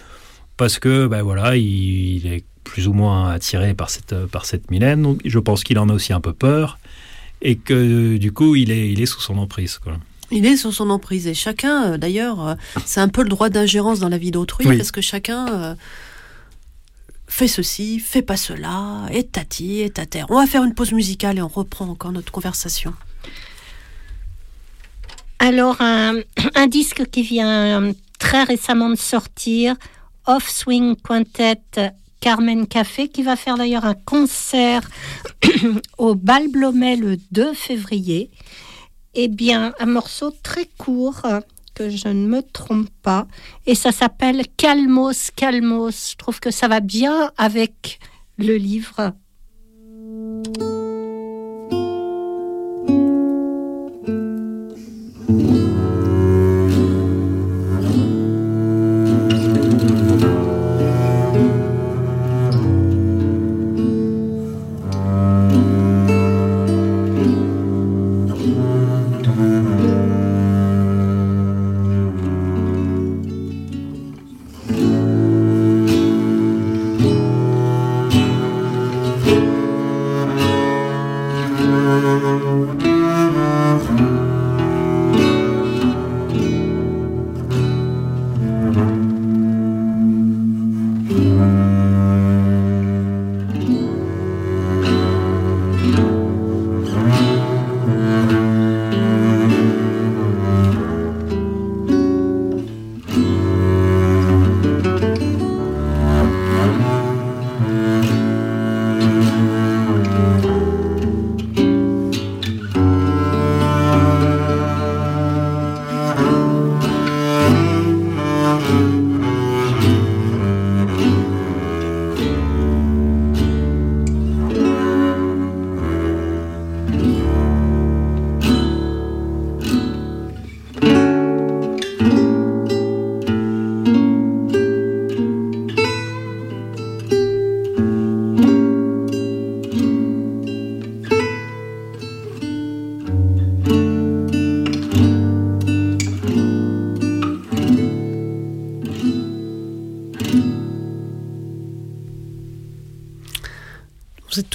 parce 0.57 0.79
que 0.79 1.07
ben 1.07 1.21
voilà, 1.21 1.57
il, 1.57 2.25
est 2.27 2.43
plus 2.63 2.87
ou 2.87 2.93
moins 2.93 3.29
attiré 3.29 3.73
par 3.73 3.89
cette, 3.89 4.15
par 4.27 4.45
cette 4.45 4.71
Mylène. 4.71 5.17
Je 5.25 5.39
pense 5.39 5.63
qu'il 5.63 5.77
en 5.79 5.89
a 5.89 5.93
aussi 5.93 6.13
un 6.13 6.21
peu 6.21 6.33
peur 6.33 6.79
et 7.41 7.57
que 7.57 8.17
du 8.17 8.31
coup, 8.31 8.55
il 8.55 8.71
est, 8.71 8.91
il 8.91 9.01
est 9.01 9.05
sous 9.05 9.21
son 9.21 9.37
emprise. 9.37 9.77
Quoi. 9.77 9.97
Il 10.31 10.45
est 10.45 10.57
sous 10.57 10.71
son 10.71 10.89
emprise 10.89 11.27
et 11.27 11.33
chacun, 11.33 11.91
euh, 11.91 11.97
d'ailleurs, 11.97 12.47
euh, 12.47 12.55
c'est 12.85 13.01
un 13.01 13.09
peu 13.09 13.21
le 13.21 13.29
droit 13.29 13.49
d'ingérence 13.49 13.99
dans 13.99 14.09
la 14.09 14.17
vie 14.17 14.31
d'autrui 14.31 14.65
parce 14.77 14.91
que 14.91 15.01
chacun 15.01 15.75
fait 17.27 17.47
ceci, 17.47 17.99
fait 17.99 18.21
pas 18.21 18.37
cela, 18.37 19.07
est 19.11 19.33
tati, 19.33 19.81
est 19.81 19.99
à 19.99 20.05
terre. 20.05 20.25
On 20.29 20.35
va 20.35 20.47
faire 20.47 20.63
une 20.63 20.73
pause 20.73 20.93
musicale 20.93 21.37
et 21.37 21.41
on 21.41 21.47
reprend 21.47 21.87
encore 21.89 22.11
notre 22.11 22.31
conversation. 22.31 22.93
Alors, 25.39 25.77
un, 25.79 26.67
disque 26.67 27.05
qui 27.09 27.21
vient 27.23 27.91
très 28.19 28.43
récemment 28.43 28.89
de 28.89 28.95
sortir, 28.95 29.75
Off 30.27 30.49
Swing 30.49 30.95
Quintet 30.95 31.91
Carmen 32.19 32.65
Café, 32.65 33.07
qui 33.07 33.21
va 33.21 33.35
faire 33.35 33.57
d'ailleurs 33.57 33.85
un 33.85 33.93
concert 33.93 34.81
au 35.97 36.15
Bal 36.15 36.47
Blomet 36.47 36.95
le 36.95 37.17
2 37.31 37.53
février. 37.53 38.31
Eh 39.13 39.27
bien, 39.27 39.73
un 39.79 39.85
morceau 39.85 40.31
très 40.43 40.65
court, 40.77 41.21
que 41.73 41.89
je 41.89 42.07
ne 42.07 42.27
me 42.27 42.41
trompe 42.41 42.89
pas, 43.03 43.27
et 43.65 43.75
ça 43.75 43.91
s'appelle 43.91 44.43
Calmos, 44.57 45.31
Calmos. 45.35 46.11
Je 46.11 46.15
trouve 46.15 46.39
que 46.39 46.51
ça 46.51 46.67
va 46.67 46.79
bien 46.79 47.31
avec 47.37 47.99
le 48.37 48.55
livre. 48.55 49.13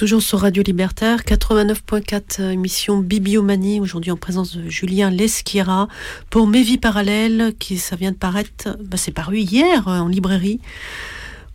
Toujours 0.01 0.23
sur 0.23 0.39
Radio 0.39 0.63
Libertaire, 0.63 1.19
89.4 1.19 2.41
euh, 2.41 2.49
émission 2.49 2.97
Bibliomanie, 2.97 3.79
aujourd'hui 3.79 4.09
en 4.09 4.17
présence 4.17 4.57
de 4.57 4.67
Julien 4.67 5.11
Lesquira 5.11 5.87
pour 6.31 6.47
Mes 6.47 6.63
vies 6.63 6.79
parallèles, 6.79 7.53
qui 7.59 7.77
ça 7.77 7.95
vient 7.95 8.09
de 8.09 8.15
paraître, 8.15 8.75
bah, 8.83 8.97
c'est 8.97 9.11
paru 9.11 9.37
hier 9.37 9.87
euh, 9.87 9.99
en 9.99 10.07
librairie. 10.07 10.59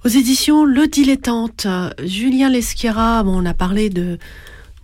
Aux 0.04 0.08
éditions 0.08 0.64
Le 0.64 0.86
Dilettante, 0.86 1.66
Julien 2.04 2.48
Lesquira, 2.48 3.24
bon, 3.24 3.42
on 3.42 3.46
a 3.46 3.52
parlé 3.52 3.90
de, 3.90 4.16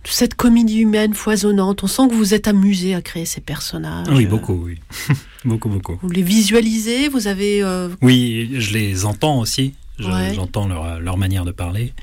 cette 0.03 0.35
comédie 0.35 0.79
humaine 0.79 1.13
foisonnante. 1.13 1.85
On 1.85 1.87
sent 1.87 2.09
que 2.09 2.15
vous 2.15 2.33
êtes 2.33 2.49
amusé 2.49 2.93
à 2.95 3.01
créer 3.01 3.23
ces 3.23 3.39
personnages. 3.39 4.07
Oui, 4.11 4.25
beaucoup, 4.25 4.61
oui. 4.65 4.79
beaucoup, 5.45 5.69
beaucoup. 5.69 5.97
Vous 6.01 6.09
les 6.09 6.21
visualisez, 6.21 7.07
vous 7.07 7.27
avez... 7.27 7.63
Euh, 7.63 7.87
oui, 8.01 8.55
je 8.59 8.73
les 8.73 9.05
entends 9.05 9.39
aussi. 9.39 9.73
J'entends 9.99 10.67
leur, 10.67 10.99
leur, 10.99 11.15
manière 11.15 11.45
de 11.45 11.51
parler. 11.51 11.93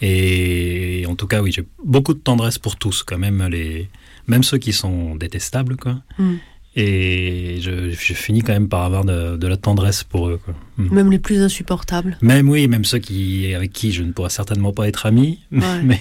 Et 0.00 1.04
en 1.08 1.14
tout 1.14 1.26
cas, 1.26 1.42
oui, 1.42 1.52
j'ai 1.52 1.66
beaucoup 1.84 2.14
de 2.14 2.18
tendresse 2.18 2.58
pour 2.58 2.76
tous, 2.76 3.02
quand 3.02 3.18
même, 3.18 3.46
les, 3.48 3.88
même 4.26 4.42
ceux 4.42 4.58
qui 4.58 4.72
sont 4.72 5.16
détestables, 5.16 5.76
quoi. 5.76 5.96
Hmm. 6.18 6.36
Et 6.76 7.58
je, 7.60 7.90
finis 7.90 8.42
quand 8.42 8.52
même 8.52 8.68
par 8.68 8.82
avoir 8.82 9.04
de, 9.04 9.46
la 9.46 9.56
tendresse 9.56 10.04
pour 10.04 10.28
eux. 10.28 10.40
Quoi. 10.44 10.54
Hmm. 10.76 10.94
Même 10.94 11.10
les 11.10 11.18
plus 11.18 11.42
insupportables. 11.42 12.16
Même 12.22 12.48
oui, 12.48 12.68
même 12.68 12.84
ceux 12.84 12.98
qui, 12.98 13.52
avec 13.54 13.72
qui 13.72 13.92
je 13.92 14.04
ne 14.04 14.12
pourrais 14.12 14.30
certainement 14.30 14.72
pas 14.72 14.86
être 14.86 15.04
ami. 15.04 15.40
Mais 15.50 16.00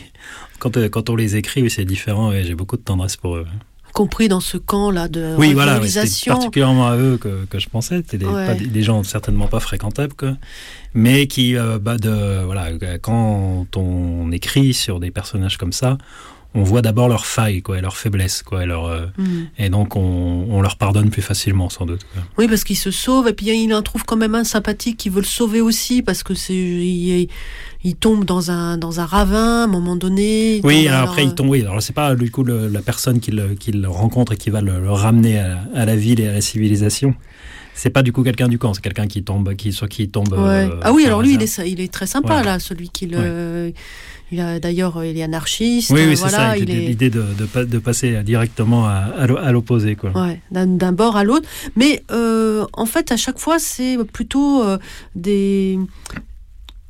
quand, 0.59 0.77
euh, 0.77 0.87
quand 0.87 1.09
on 1.09 1.15
les 1.15 1.35
écrit, 1.35 1.63
oui, 1.63 1.71
c'est 1.71 1.85
différent. 1.85 2.31
et 2.31 2.43
j'ai 2.43 2.55
beaucoup 2.55 2.77
de 2.77 2.83
tendresse 2.83 3.17
pour 3.17 3.35
eux 3.37 3.47
compris 3.99 4.29
dans 4.29 4.39
ce 4.39 4.55
camp-là 4.55 5.09
de 5.09 5.35
oui, 5.37 5.51
voilà, 5.51 5.77
c'est 5.85 6.29
particulièrement 6.29 6.87
à 6.87 6.95
eux 6.95 7.17
que, 7.17 7.43
que 7.49 7.59
je 7.59 7.67
pensais. 7.67 7.97
C'était 7.97 8.17
des, 8.17 8.67
des, 8.67 8.81
gens 8.81 9.03
certainement 9.03 9.47
pas 9.47 9.59
fréquentables, 9.59 10.13
quoi, 10.13 10.37
mais 10.93 11.27
qui, 11.27 11.57
euh, 11.57 11.79
bah 11.79 11.97
de, 11.97 12.45
voilà, 12.45 12.69
quand 13.01 13.75
on 13.75 14.31
écrit 14.31 14.73
sur 14.73 15.01
des 15.01 15.11
personnages 15.11 15.57
comme 15.57 15.73
ça, 15.73 15.97
on 16.55 16.63
voit 16.63 16.81
d'abord 16.81 17.07
leurs 17.09 17.27
failles, 17.27 17.61
quoi, 17.61 17.77
et 17.77 17.81
leurs 17.81 17.95
faiblesses, 17.95 18.41
quoi, 18.41 18.63
et, 18.63 18.65
leur, 18.65 18.85
euh, 18.85 19.05
mm. 19.17 19.41
et 19.59 19.69
donc 19.69 19.95
on, 19.95 20.47
on, 20.49 20.61
leur 20.61 20.77
pardonne 20.77 21.11
plus 21.11 21.21
facilement, 21.21 21.69
sans 21.69 21.85
doute. 21.85 22.01
Oui, 22.39 22.47
parce 22.47 22.63
qu'il 22.63 22.77
se 22.77 22.89
sauve, 22.89 23.27
et 23.27 23.33
puis 23.33 23.47
il 23.47 23.73
en 23.73 23.83
trouve 23.83 24.03
quand 24.03 24.17
même 24.17 24.33
un 24.33 24.43
sympathique 24.43 24.97
qui 24.97 25.09
veut 25.09 25.21
le 25.21 25.27
sauver 25.27 25.61
aussi, 25.61 26.01
parce 26.01 26.23
que 26.23 26.33
c'est 26.33 26.55
il, 26.55 27.27
il, 27.83 27.95
tombe 27.95 28.25
dans 28.25 28.49
un 28.49 28.77
dans 28.77 28.99
un 28.99 29.05
ravin 29.05 29.61
à 29.61 29.63
un 29.65 29.67
moment 29.67 29.95
donné. 29.95 30.61
Oui, 30.63 30.87
après 30.87 31.23
il 31.23 31.35
tombe. 31.35 31.49
Oui, 31.49 31.61
alors 31.61 31.83
c'est 31.83 31.93
pas 31.93 32.15
du 32.15 32.31
coup 32.31 32.43
la 32.43 32.81
personne 32.81 33.19
qu'il 33.19 33.85
rencontre 33.85 34.33
et 34.33 34.37
qui 34.37 34.49
va 34.49 34.61
le, 34.61 34.91
ramener 34.91 35.39
à, 35.39 35.85
la 35.85 35.95
ville 35.95 36.19
et 36.19 36.27
à 36.27 36.33
la 36.33 36.41
civilisation 36.41 37.13
c'est 37.75 37.91
pas 37.91 38.03
du 38.03 38.11
coup 38.11 38.23
quelqu'un 38.23 38.49
du 38.49 38.59
camp, 38.59 38.73
c'est 38.73 38.81
quelqu'un 38.81 39.07
qui 39.07 39.23
tombe, 39.23 39.55
qui 39.55 39.71
soit 39.71 39.87
qui 39.87 40.09
tombe. 40.09 40.33
Euh, 40.33 40.67
ah 40.81 40.91
oui, 40.91 41.05
alors 41.05 41.21
lui, 41.21 41.35
il 41.35 41.41
est, 41.41 41.57
il 41.59 41.79
est 41.79 41.93
très 41.93 42.07
sympa 42.07 42.43
là, 42.43 42.59
celui 42.59 42.89
qui 42.89 43.07
le, 43.07 43.71
il 44.31 44.39
a 44.39 44.59
d'ailleurs, 44.59 45.03
il 45.03 45.17
est 45.17 45.23
anarchiste. 45.23 45.89
Oui, 45.91 46.01
oui 46.07 46.15
c'est 46.15 46.29
ça. 46.29 46.55
L'idée 46.55 47.09
de, 47.09 47.25
de, 47.63 47.79
passer 47.79 48.21
directement 48.23 48.85
à, 48.85 49.11
à 49.17 49.51
l'opposé, 49.51 49.95
quoi. 49.95 50.11
Ouais, 50.11 50.39
d'un 50.51 50.91
bord 50.91 51.17
à 51.17 51.23
l'autre. 51.23 51.47
Mais 51.75 52.03
euh, 52.11 52.65
en 52.73 52.85
fait, 52.85 53.11
à 53.11 53.17
chaque 53.17 53.39
fois, 53.39 53.59
c'est 53.59 53.97
plutôt 54.11 54.63
euh, 54.63 54.77
des 55.15 55.79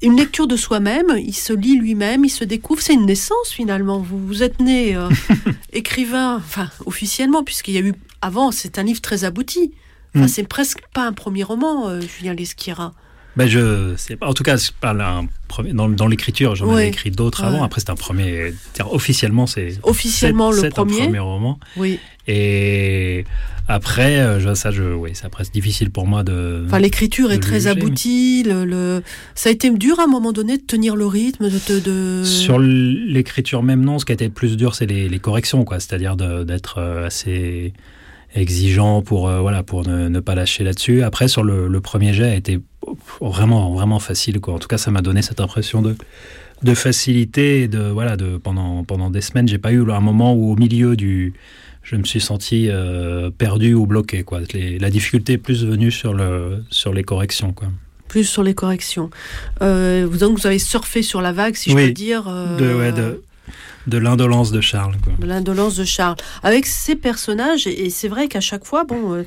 une 0.01 0.15
lecture 0.15 0.47
de 0.47 0.55
soi-même. 0.55 1.17
Il 1.17 1.33
se 1.33 1.53
lit 1.53 1.77
lui-même, 1.77 2.25
il 2.25 2.29
se 2.29 2.43
découvre. 2.43 2.81
C'est 2.81 2.93
une 2.93 3.05
naissance 3.05 3.49
finalement. 3.51 3.99
Vous, 3.99 4.25
vous 4.25 4.43
êtes 4.43 4.59
né 4.59 4.95
euh, 4.95 5.09
écrivain, 5.73 6.37
enfin 6.37 6.69
officiellement, 6.85 7.43
puisqu'il 7.43 7.73
y 7.73 7.77
a 7.77 7.81
eu 7.81 7.93
avant. 8.21 8.51
C'est 8.51 8.79
un 8.79 8.83
livre 8.83 9.01
très 9.01 9.23
abouti. 9.23 9.73
Enfin, 10.15 10.25
mm. 10.25 10.29
C'est 10.29 10.47
presque 10.47 10.81
pas 10.93 11.05
un 11.05 11.13
premier 11.13 11.43
roman, 11.43 11.99
Julien 12.01 12.33
Lesquira. 12.33 12.93
Ben 13.39 13.47
je 13.47 13.95
sais 13.95 14.17
pas. 14.17 14.27
En 14.27 14.33
tout 14.33 14.43
cas, 14.43 14.57
je 14.57 14.69
parle 14.79 14.99
un 14.99 15.27
premier, 15.47 15.71
dans, 15.71 15.87
dans 15.87 16.07
l'écriture, 16.07 16.55
j'en 16.55 16.77
ai 16.77 16.87
écrit 16.87 17.09
d'autres 17.09 17.45
avant. 17.45 17.63
Après, 17.63 17.79
c'est 17.79 17.89
un 17.89 17.95
premier. 17.95 18.53
Officiellement, 18.91 19.47
c'est 19.47 19.79
officiellement 19.83 20.51
le 20.51 20.69
premier. 20.69 21.01
Un 21.01 21.05
premier 21.05 21.19
roman. 21.19 21.59
Oui. 21.77 21.99
Et 22.27 23.23
après, 23.69 24.19
euh, 24.19 24.55
ça, 24.55 24.71
je, 24.71 24.83
oui, 24.83 25.11
c'est 25.13 25.29
presque 25.29 25.53
difficile 25.53 25.89
pour 25.89 26.05
moi 26.05 26.23
de. 26.23 26.63
Enfin, 26.65 26.79
l'écriture 26.79 27.31
est 27.31 27.39
très 27.39 27.67
aboutie. 27.67 28.43
Le, 28.45 29.01
ça 29.35 29.49
a 29.49 29.51
été 29.53 29.69
dur 29.71 29.99
à 29.99 30.03
un 30.03 30.07
moment 30.07 30.33
donné 30.33 30.57
de 30.57 30.63
tenir 30.63 30.97
le 30.97 31.05
rythme, 31.05 31.49
de. 31.49 31.79
de... 31.79 32.23
Sur 32.25 32.59
l'écriture 32.59 33.63
même, 33.63 33.85
non. 33.85 33.99
Ce 33.99 34.05
qui 34.05 34.11
a 34.11 34.15
été 34.15 34.25
le 34.25 34.31
plus 34.31 34.57
dur, 34.57 34.75
c'est 34.75 34.85
les, 34.85 35.07
les 35.07 35.19
corrections, 35.19 35.63
quoi. 35.63 35.79
C'est-à-dire 35.79 36.17
d'être 36.17 36.79
euh, 36.79 37.07
assez 37.07 37.73
exigeant 38.35 39.01
pour 39.01 39.27
euh, 39.27 39.39
voilà 39.39 39.63
pour 39.63 39.87
ne, 39.87 40.19
pas 40.19 40.35
lâcher 40.35 40.63
là-dessus. 40.63 41.03
Après 41.03 41.27
sur 41.27 41.43
le, 41.43 41.81
premier 41.81 42.13
jet 42.13 42.29
a 42.29 42.35
été 42.35 42.59
vraiment 43.21 43.73
vraiment 43.73 43.99
facile 43.99 44.39
quoi. 44.39 44.55
En 44.55 44.59
tout 44.59 44.67
cas 44.67 44.77
ça 44.77 44.91
m'a 44.91 45.01
donné 45.01 45.21
cette 45.21 45.41
impression 45.41 45.81
de 45.81 45.95
de 46.63 46.73
facilité 46.73 47.67
de 47.67 47.79
voilà 47.79 48.17
de 48.17 48.37
pendant 48.37 48.83
pendant 48.83 49.09
des 49.09 49.21
semaines 49.21 49.47
j'ai 49.47 49.57
pas 49.57 49.71
eu 49.71 49.89
un 49.91 49.99
moment 50.01 50.33
où 50.33 50.51
au 50.51 50.55
milieu 50.55 50.95
du 50.95 51.33
je 51.83 51.95
me 51.95 52.03
suis 52.03 52.21
senti 52.21 52.67
euh, 52.69 53.29
perdu 53.29 53.73
ou 53.73 53.85
bloqué 53.85 54.23
quoi. 54.23 54.41
la 54.53 54.89
difficulté 54.89 55.33
est 55.33 55.37
plus 55.37 55.65
venue 55.65 55.91
sur 55.91 56.13
le 56.13 56.63
sur 56.69 56.93
les 56.93 57.03
corrections 57.03 57.53
quoi 57.53 57.69
plus 58.09 58.23
sur 58.23 58.41
les 58.41 58.55
corrections. 58.55 59.11
Euh, 59.61 60.07
donc 60.07 60.39
vous 60.39 60.47
avez 60.47 60.57
surfé 60.57 61.03
sur 61.03 61.21
la 61.21 61.31
vague, 61.31 61.55
si 61.55 61.69
je 61.69 61.75
peux 61.75 61.91
dire. 61.91 62.23
De, 62.23 62.73
ouais, 62.73 62.91
de, 62.91 63.21
de 63.87 63.97
l'indolence 63.97 64.51
de 64.51 64.61
Charles. 64.61 64.95
De 65.19 65.25
l'indolence 65.25 65.75
de 65.75 65.83
Charles. 65.85 66.17
Avec 66.43 66.65
ces 66.65 66.95
personnages, 66.95 67.67
et 67.67 67.89
c'est 67.89 68.07
vrai 68.07 68.27
qu'à 68.27 68.41
chaque 68.41 68.65
fois, 68.65 68.83
bon, 68.83 69.13
euh, 69.13 69.23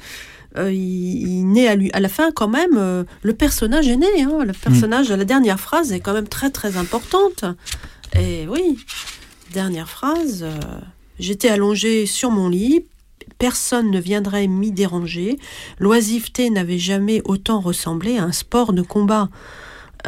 euh, 0.58 0.72
il, 0.72 1.44
naît 1.50 1.68
à, 1.68 1.74
lui, 1.74 1.90
à 1.92 2.00
la 2.00 2.08
fin 2.08 2.30
quand 2.30 2.48
même, 2.48 2.76
euh, 2.76 3.04
le 3.22 3.34
personnage 3.34 3.88
est 3.88 3.96
né. 3.96 4.22
Hein. 4.22 4.44
le 4.44 4.52
personnage, 4.52 5.10
la 5.10 5.24
dernière 5.24 5.60
phrase 5.60 5.92
est 5.92 6.00
quand 6.00 6.12
même 6.12 6.28
très 6.28 6.50
très 6.50 6.76
importante. 6.76 7.44
Et 8.14 8.46
oui, 8.48 8.78
dernière 9.52 9.88
phrase, 9.88 10.44
j'étais 11.18 11.48
allongé 11.48 12.06
sur 12.06 12.30
mon 12.30 12.48
lit, 12.48 12.84
personne 13.38 13.90
ne 13.90 13.98
viendrait 13.98 14.46
m'y 14.46 14.70
déranger. 14.70 15.38
L'oisiveté 15.78 16.50
n'avait 16.50 16.78
jamais 16.78 17.22
autant 17.24 17.60
ressemblé 17.60 18.18
à 18.18 18.24
un 18.24 18.32
sport 18.32 18.72
de 18.72 18.82
combat. 18.82 19.30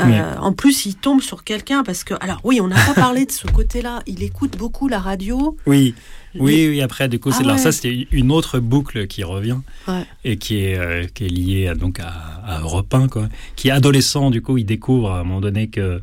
Euh, 0.01 0.37
en 0.39 0.53
plus, 0.53 0.87
il 0.87 0.97
tombe 0.97 1.21
sur 1.21 1.45
quelqu'un 1.45 1.83
parce 1.85 2.05
que, 2.05 2.15
alors 2.21 2.41
oui, 2.45 2.61
on 2.61 2.69
n'a 2.69 2.77
pas 2.85 2.95
parlé 2.95 3.27
de 3.27 3.33
ce 3.33 3.47
côté-là. 3.47 4.03
Il 4.07 4.23
écoute 4.23 4.57
beaucoup 4.57 4.89
la 4.89 4.99
radio. 4.99 5.57
Oui, 5.67 5.95
oui, 6.39 6.69
oui. 6.69 6.81
Après, 6.81 7.09
du 7.09 7.19
coup, 7.19 7.31
c'est 7.33 7.45
ah 7.47 7.59
ça, 7.59 7.73
c'était 7.73 8.07
une 8.11 8.31
autre 8.31 8.59
boucle 8.59 9.07
qui 9.07 9.23
revient 9.25 9.59
et 10.25 10.37
qui 10.37 10.59
est 10.59 10.79
euh, 10.79 11.07
qui 11.13 11.27
est 11.27 11.29
liée 11.29 11.69
à, 11.69 11.75
donc 11.75 12.01
à, 12.01 12.09
à 12.45 12.61
Europe 12.61 12.93
1, 12.93 13.09
quoi. 13.09 13.29
Qui 13.57 13.69
est 13.69 13.73
adolescent, 13.73 14.31
du 14.31 14.43
coup, 14.43 14.59
il 14.59 14.65
découvre 14.65 15.11
à 15.11 15.21
un 15.21 15.25
moment 15.25 15.41
donné 15.41 15.69
que 15.69 16.01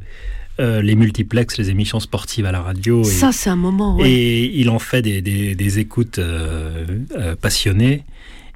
euh, 0.60 0.82
les 0.82 0.96
multiplex, 0.96 1.58
les 1.58 1.70
émissions 1.70 2.00
sportives 2.00 2.46
à 2.46 2.52
la 2.52 2.62
radio. 2.62 3.04
Ça, 3.04 3.32
c'est 3.32 3.50
un 3.50 3.56
moment. 3.56 3.98
Et 4.04 4.52
il 4.54 4.70
en 4.70 4.80
fait 4.80 5.02
des, 5.02 5.22
des, 5.22 5.80
écoutes 5.80 6.20
euh, 6.20 6.86
passionnées. 7.42 8.04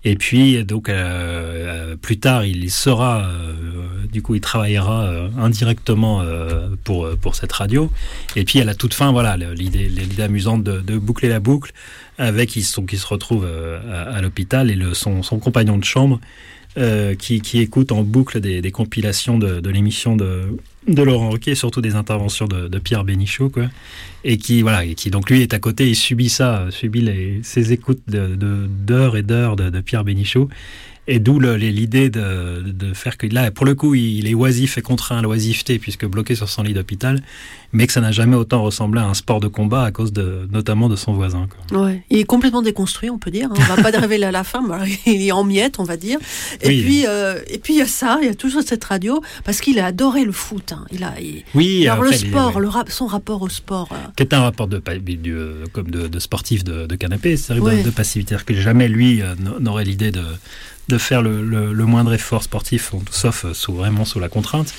Et 0.05 0.15
puis, 0.15 0.63
donc, 0.63 0.89
plus 2.01 2.19
tard, 2.19 2.45
il 2.45 2.69
sera, 2.69 3.27
du 4.13 4.21
coup, 4.21 4.35
il 4.35 4.41
travaillera 4.41 5.29
indirectement 5.37 6.23
pour, 6.83 7.09
pour 7.17 7.35
cette 7.35 7.51
radio. 7.51 7.91
Et 8.35 8.45
puis, 8.45 8.61
à 8.61 8.65
la 8.65 8.75
toute 8.75 8.93
fin, 8.93 9.11
voilà, 9.11 9.35
l'idée 9.35 9.89
amusante 10.21 10.63
de, 10.63 10.97
boucler 10.97 11.27
la 11.27 11.39
boucle 11.39 11.73
avec, 12.19 12.55
ils, 12.55 12.63
sont, 12.63 12.85
qui 12.85 12.97
se 12.97 13.07
retrouve 13.07 13.47
à, 13.91 14.21
l'hôpital 14.21 14.69
et 14.69 14.75
le, 14.75 14.93
son, 14.93 15.23
son 15.23 15.39
compagnon 15.39 15.77
de 15.77 15.83
chambre 15.83 16.19
qui, 17.19 17.41
qui, 17.41 17.59
écoute 17.59 17.91
en 17.91 18.03
boucle 18.03 18.41
des, 18.41 18.61
des 18.61 18.71
compilations 18.71 19.37
de, 19.37 19.59
de 19.59 19.69
l'émission 19.69 20.15
de, 20.15 20.57
de 20.87 21.01
Laurent 21.01 21.29
Roquet, 21.29 21.55
surtout 21.55 21.81
des 21.81 21.95
interventions 21.95 22.47
de, 22.47 22.79
Pierre 22.79 23.03
Bénichou, 23.03 23.49
quoi, 23.49 23.65
et 24.23 24.37
qui 24.37 24.61
voilà, 24.61 24.85
et 24.85 24.95
qui 24.95 25.09
donc 25.09 25.29
lui 25.29 25.41
est 25.41 25.53
à 25.53 25.59
côté, 25.59 25.87
il 25.89 25.95
subit 25.95 26.29
ça, 26.29 26.67
subit 26.69 27.01
les, 27.01 27.39
ces 27.43 27.73
écoutes 27.73 28.01
de 28.07 28.35
d'heures 28.67 29.17
et 29.17 29.23
d'heures 29.23 29.55
de, 29.55 29.69
de, 29.69 29.81
Pierre 29.81 30.03
Bénichou, 30.03 30.49
et 31.07 31.19
d'où 31.19 31.39
l'idée 31.39 32.09
de, 32.09 32.61
de, 32.65 32.93
faire 32.93 33.17
que 33.17 33.27
là, 33.27 33.51
pour 33.51 33.65
le 33.65 33.75
coup, 33.75 33.93
il 33.95 34.27
est 34.27 34.33
oisif 34.33 34.77
et 34.77 34.81
contraint 34.81 35.19
à 35.19 35.21
l'oisiveté, 35.21 35.77
puisque 35.77 36.05
bloqué 36.05 36.35
sur 36.35 36.49
son 36.49 36.63
lit 36.63 36.73
d'hôpital, 36.73 37.21
mais 37.73 37.85
que 37.87 37.93
ça 37.93 38.01
n'a 38.01 38.11
jamais 38.11 38.35
autant 38.35 38.63
ressemblé 38.63 39.01
à 39.01 39.05
un 39.05 39.13
sport 39.13 39.39
de 39.39 39.47
combat 39.47 39.83
à 39.83 39.91
cause 39.91 40.13
de, 40.13 40.47
notamment 40.51 40.89
de 40.89 40.95
son 40.95 41.13
voisin. 41.13 41.47
Ouais. 41.71 42.03
Il 42.09 42.19
est 42.19 42.23
complètement 42.23 42.61
déconstruit, 42.61 43.09
on 43.09 43.19
peut 43.19 43.31
dire. 43.31 43.49
Hein. 43.51 43.55
On 43.57 43.75
va 43.75 43.91
pas 43.91 43.97
révéler 43.99 44.25
à 44.25 44.31
la 44.31 44.43
fin, 44.43 44.63
il 45.05 45.21
est 45.21 45.31
en 45.31 45.43
miettes, 45.43 45.79
on 45.79 45.83
va 45.83 45.97
dire. 45.97 46.17
Et 46.61 46.81
puis, 46.81 47.05
euh, 47.05 47.39
et 47.49 47.59
puis 47.59 47.75
il 47.75 47.79
y 47.79 47.81
a 47.81 47.87
ça, 47.87 48.17
il 48.21 48.27
y 48.27 48.31
a 48.31 48.35
toujours 48.35 48.63
cette 48.63 48.83
radio, 48.83 49.21
parce 49.43 49.61
qu'il 49.61 49.79
a 49.79 49.85
adoré 49.85 50.25
le 50.25 50.31
foot. 50.31 50.71
Hein. 50.71 50.85
Il 50.91 51.03
a, 51.03 51.13
oui, 51.53 51.87
alors, 51.87 52.03
le 52.03 52.13
sport, 52.13 52.59
le 52.59 52.69
son 52.87 53.05
rapport 53.05 53.41
au 53.41 53.49
sport. 53.49 53.89
Euh. 53.91 53.95
Qui 54.15 54.23
est 54.23 54.33
un 54.33 54.41
rapport 54.41 54.67
de, 54.67 54.81
comme 55.71 55.91
de, 55.91 56.19
sportif 56.19 56.63
de, 56.63 56.95
canapé, 56.95 57.37
c'est 57.37 57.53
de, 57.53 57.83
de 57.83 57.89
passivité, 57.89 58.29
c'est-à-dire 58.29 58.45
que 58.45 58.53
jamais 58.55 58.87
lui 58.87 59.21
euh, 59.21 59.35
n'aurait 59.59 59.83
l'idée 59.83 60.11
de 60.11 60.23
de 60.87 60.97
faire 60.97 61.21
le, 61.21 61.85
moindre 61.85 62.13
effort 62.13 62.43
sportif, 62.43 62.91
sauf 63.11 63.51
sous, 63.53 63.73
vraiment 63.73 64.05
sous 64.05 64.19
la 64.19 64.29
contrainte. 64.29 64.73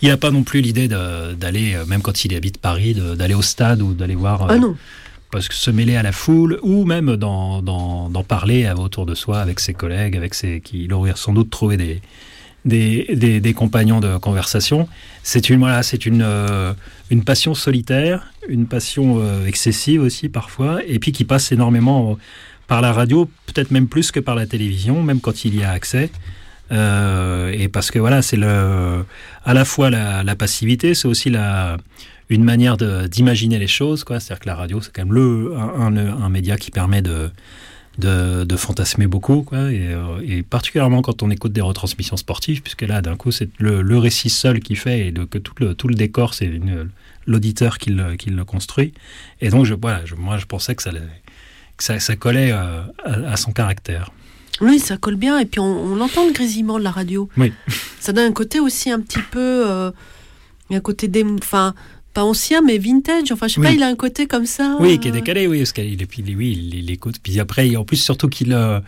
Il 0.00 0.08
n'a 0.08 0.16
pas 0.16 0.30
non 0.30 0.42
plus 0.42 0.60
l'idée 0.60 0.88
d'aller, 0.88 1.74
euh, 1.74 1.84
même 1.86 2.02
quand 2.02 2.24
il 2.24 2.34
habite 2.34 2.58
Paris, 2.58 2.94
d'aller 2.94 3.34
au 3.34 3.42
stade 3.42 3.82
ou 3.82 3.94
d'aller 3.94 4.14
voir. 4.14 4.46
Ah 4.48 4.58
non. 4.58 4.76
Parce 5.30 5.48
que 5.48 5.54
se 5.54 5.70
mêler 5.70 5.96
à 5.96 6.02
la 6.02 6.12
foule, 6.12 6.58
ou 6.62 6.84
même 6.84 7.16
d'en 7.16 8.24
parler 8.26 8.70
autour 8.76 9.06
de 9.06 9.14
soi 9.14 9.40
avec 9.40 9.60
ses 9.60 9.72
collègues, 9.72 10.14
avec 10.14 10.34
ses, 10.34 10.60
qui 10.60 10.92
aurait 10.92 11.12
sans 11.16 11.32
doute 11.32 11.48
trouvé 11.48 11.78
des, 11.78 12.02
des, 12.64 13.40
des, 13.40 13.54
compagnons 13.54 14.00
de 14.00 14.18
conversation. 14.18 14.88
C'est 15.22 15.50
une, 15.50 15.60
voilà, 15.60 15.82
c'est 15.82 16.06
une, 16.06 16.22
euh, 16.22 16.74
une 17.10 17.24
passion 17.24 17.54
solitaire, 17.54 18.32
une 18.48 18.66
passion 18.66 19.20
euh, 19.20 19.46
excessive 19.46 20.02
aussi 20.02 20.28
parfois, 20.28 20.80
et 20.86 20.98
puis 20.98 21.12
qui 21.12 21.24
passe 21.24 21.50
énormément 21.50 22.18
par 22.66 22.80
la 22.80 22.92
radio, 22.92 23.30
peut-être 23.46 23.70
même 23.70 23.88
plus 23.88 24.10
que 24.10 24.20
par 24.20 24.34
la 24.34 24.46
télévision, 24.46 25.02
même 25.02 25.20
quand 25.20 25.44
il 25.44 25.56
y 25.56 25.62
a 25.62 25.70
accès. 25.70 26.10
Euh, 26.72 27.52
et 27.52 27.68
parce 27.68 27.90
que 27.90 27.98
voilà, 27.98 28.22
c'est 28.22 28.36
le, 28.36 29.04
à 29.44 29.54
la 29.54 29.64
fois 29.64 29.90
la, 29.90 30.36
passivité, 30.36 30.94
c'est 30.94 31.08
aussi 31.08 31.28
la, 31.28 31.76
une 32.30 32.44
manière 32.44 32.76
d'imaginer 32.76 33.58
les 33.58 33.66
choses. 33.66 34.04
Quoi. 34.04 34.20
C'est-à-dire 34.20 34.40
que 34.40 34.48
la 34.48 34.54
radio, 34.54 34.80
c'est 34.80 34.92
quand 34.92 35.04
même 35.04 35.12
le, 35.12 35.54
un, 35.54 36.28
média 36.30 36.56
qui 36.56 36.70
permet 36.70 37.02
de, 37.02 37.30
de, 37.98 38.56
fantasmer 38.56 39.06
beaucoup. 39.06 39.42
Quoi. 39.42 39.58
Euh, 39.58 40.20
et, 40.26 40.42
particulièrement 40.42 41.02
quand 41.02 41.22
on 41.22 41.30
écoute 41.30 41.52
des 41.52 41.60
retransmissions 41.60 42.16
sportives, 42.16 42.62
puisque 42.62 42.82
là, 42.82 43.02
d'un 43.02 43.16
coup, 43.16 43.32
c'est 43.32 43.50
le, 43.58 43.82
le, 43.82 43.98
récit 43.98 44.30
seul 44.30 44.60
qui 44.60 44.76
fait 44.76 45.08
et 45.08 45.12
que 45.12 45.38
tout 45.38 45.54
le, 45.58 45.74
tout 45.74 45.88
le 45.88 45.94
décor, 45.94 46.32
c'est 46.32 46.50
l'auditeur 47.26 47.78
qui 47.78 47.90
le, 47.90 48.16
qui 48.16 48.30
le 48.30 48.44
construit. 48.44 48.94
Et 49.42 49.50
donc, 49.50 49.66
je, 49.66 49.74
voilà, 49.74 50.02
moi, 50.16 50.38
je 50.38 50.46
pensais 50.46 50.74
que 50.74 50.82
ça 50.82 50.92
ça, 51.82 51.98
ça 51.98 52.14
collait 52.14 52.52
euh, 52.52 52.82
à, 53.04 53.36
son 53.36 53.50
caractère. 53.50 54.12
Oui, 54.60 54.78
ça 54.78 54.96
colle 54.96 55.16
bien. 55.16 55.40
Et 55.40 55.46
puis 55.46 55.58
on, 55.58 56.00
entend 56.00 56.24
le 56.26 56.32
grésillement 56.32 56.78
de 56.78 56.84
la 56.84 56.92
radio. 56.92 57.28
Oui. 57.36 57.52
Ça 57.98 58.12
donne 58.12 58.30
un 58.30 58.32
côté 58.32 58.60
aussi 58.60 58.90
un 58.90 59.00
petit 59.00 59.22
peu. 59.32 59.68
Euh, 59.68 59.90
un 60.70 60.80
côté. 60.80 61.08
Des, 61.08 61.24
enfin, 61.24 61.74
pas 62.14 62.22
ancien, 62.22 62.62
mais 62.62 62.78
vintage. 62.78 63.32
Enfin, 63.32 63.48
je 63.48 63.54
sais 63.54 63.60
pas, 63.60 63.72
il 63.72 63.82
a 63.82 63.88
un 63.88 63.96
côté 63.96 64.28
comme 64.28 64.46
ça. 64.46 64.76
Oui, 64.78 65.00
qui 65.00 65.08
est 65.08 65.12
décalé, 65.12 65.48
oui. 65.48 65.58
Parce 65.58 65.72
qu'il 65.72 66.06
oui, 66.36 66.70
il, 66.72 66.90
écoute. 66.90 67.16
Puis 67.20 67.40
après, 67.40 67.74
en 67.74 67.84
plus, 67.84 67.96
surtout 67.96 68.28
qu'il. 68.28 68.52
Euh, 68.52 68.78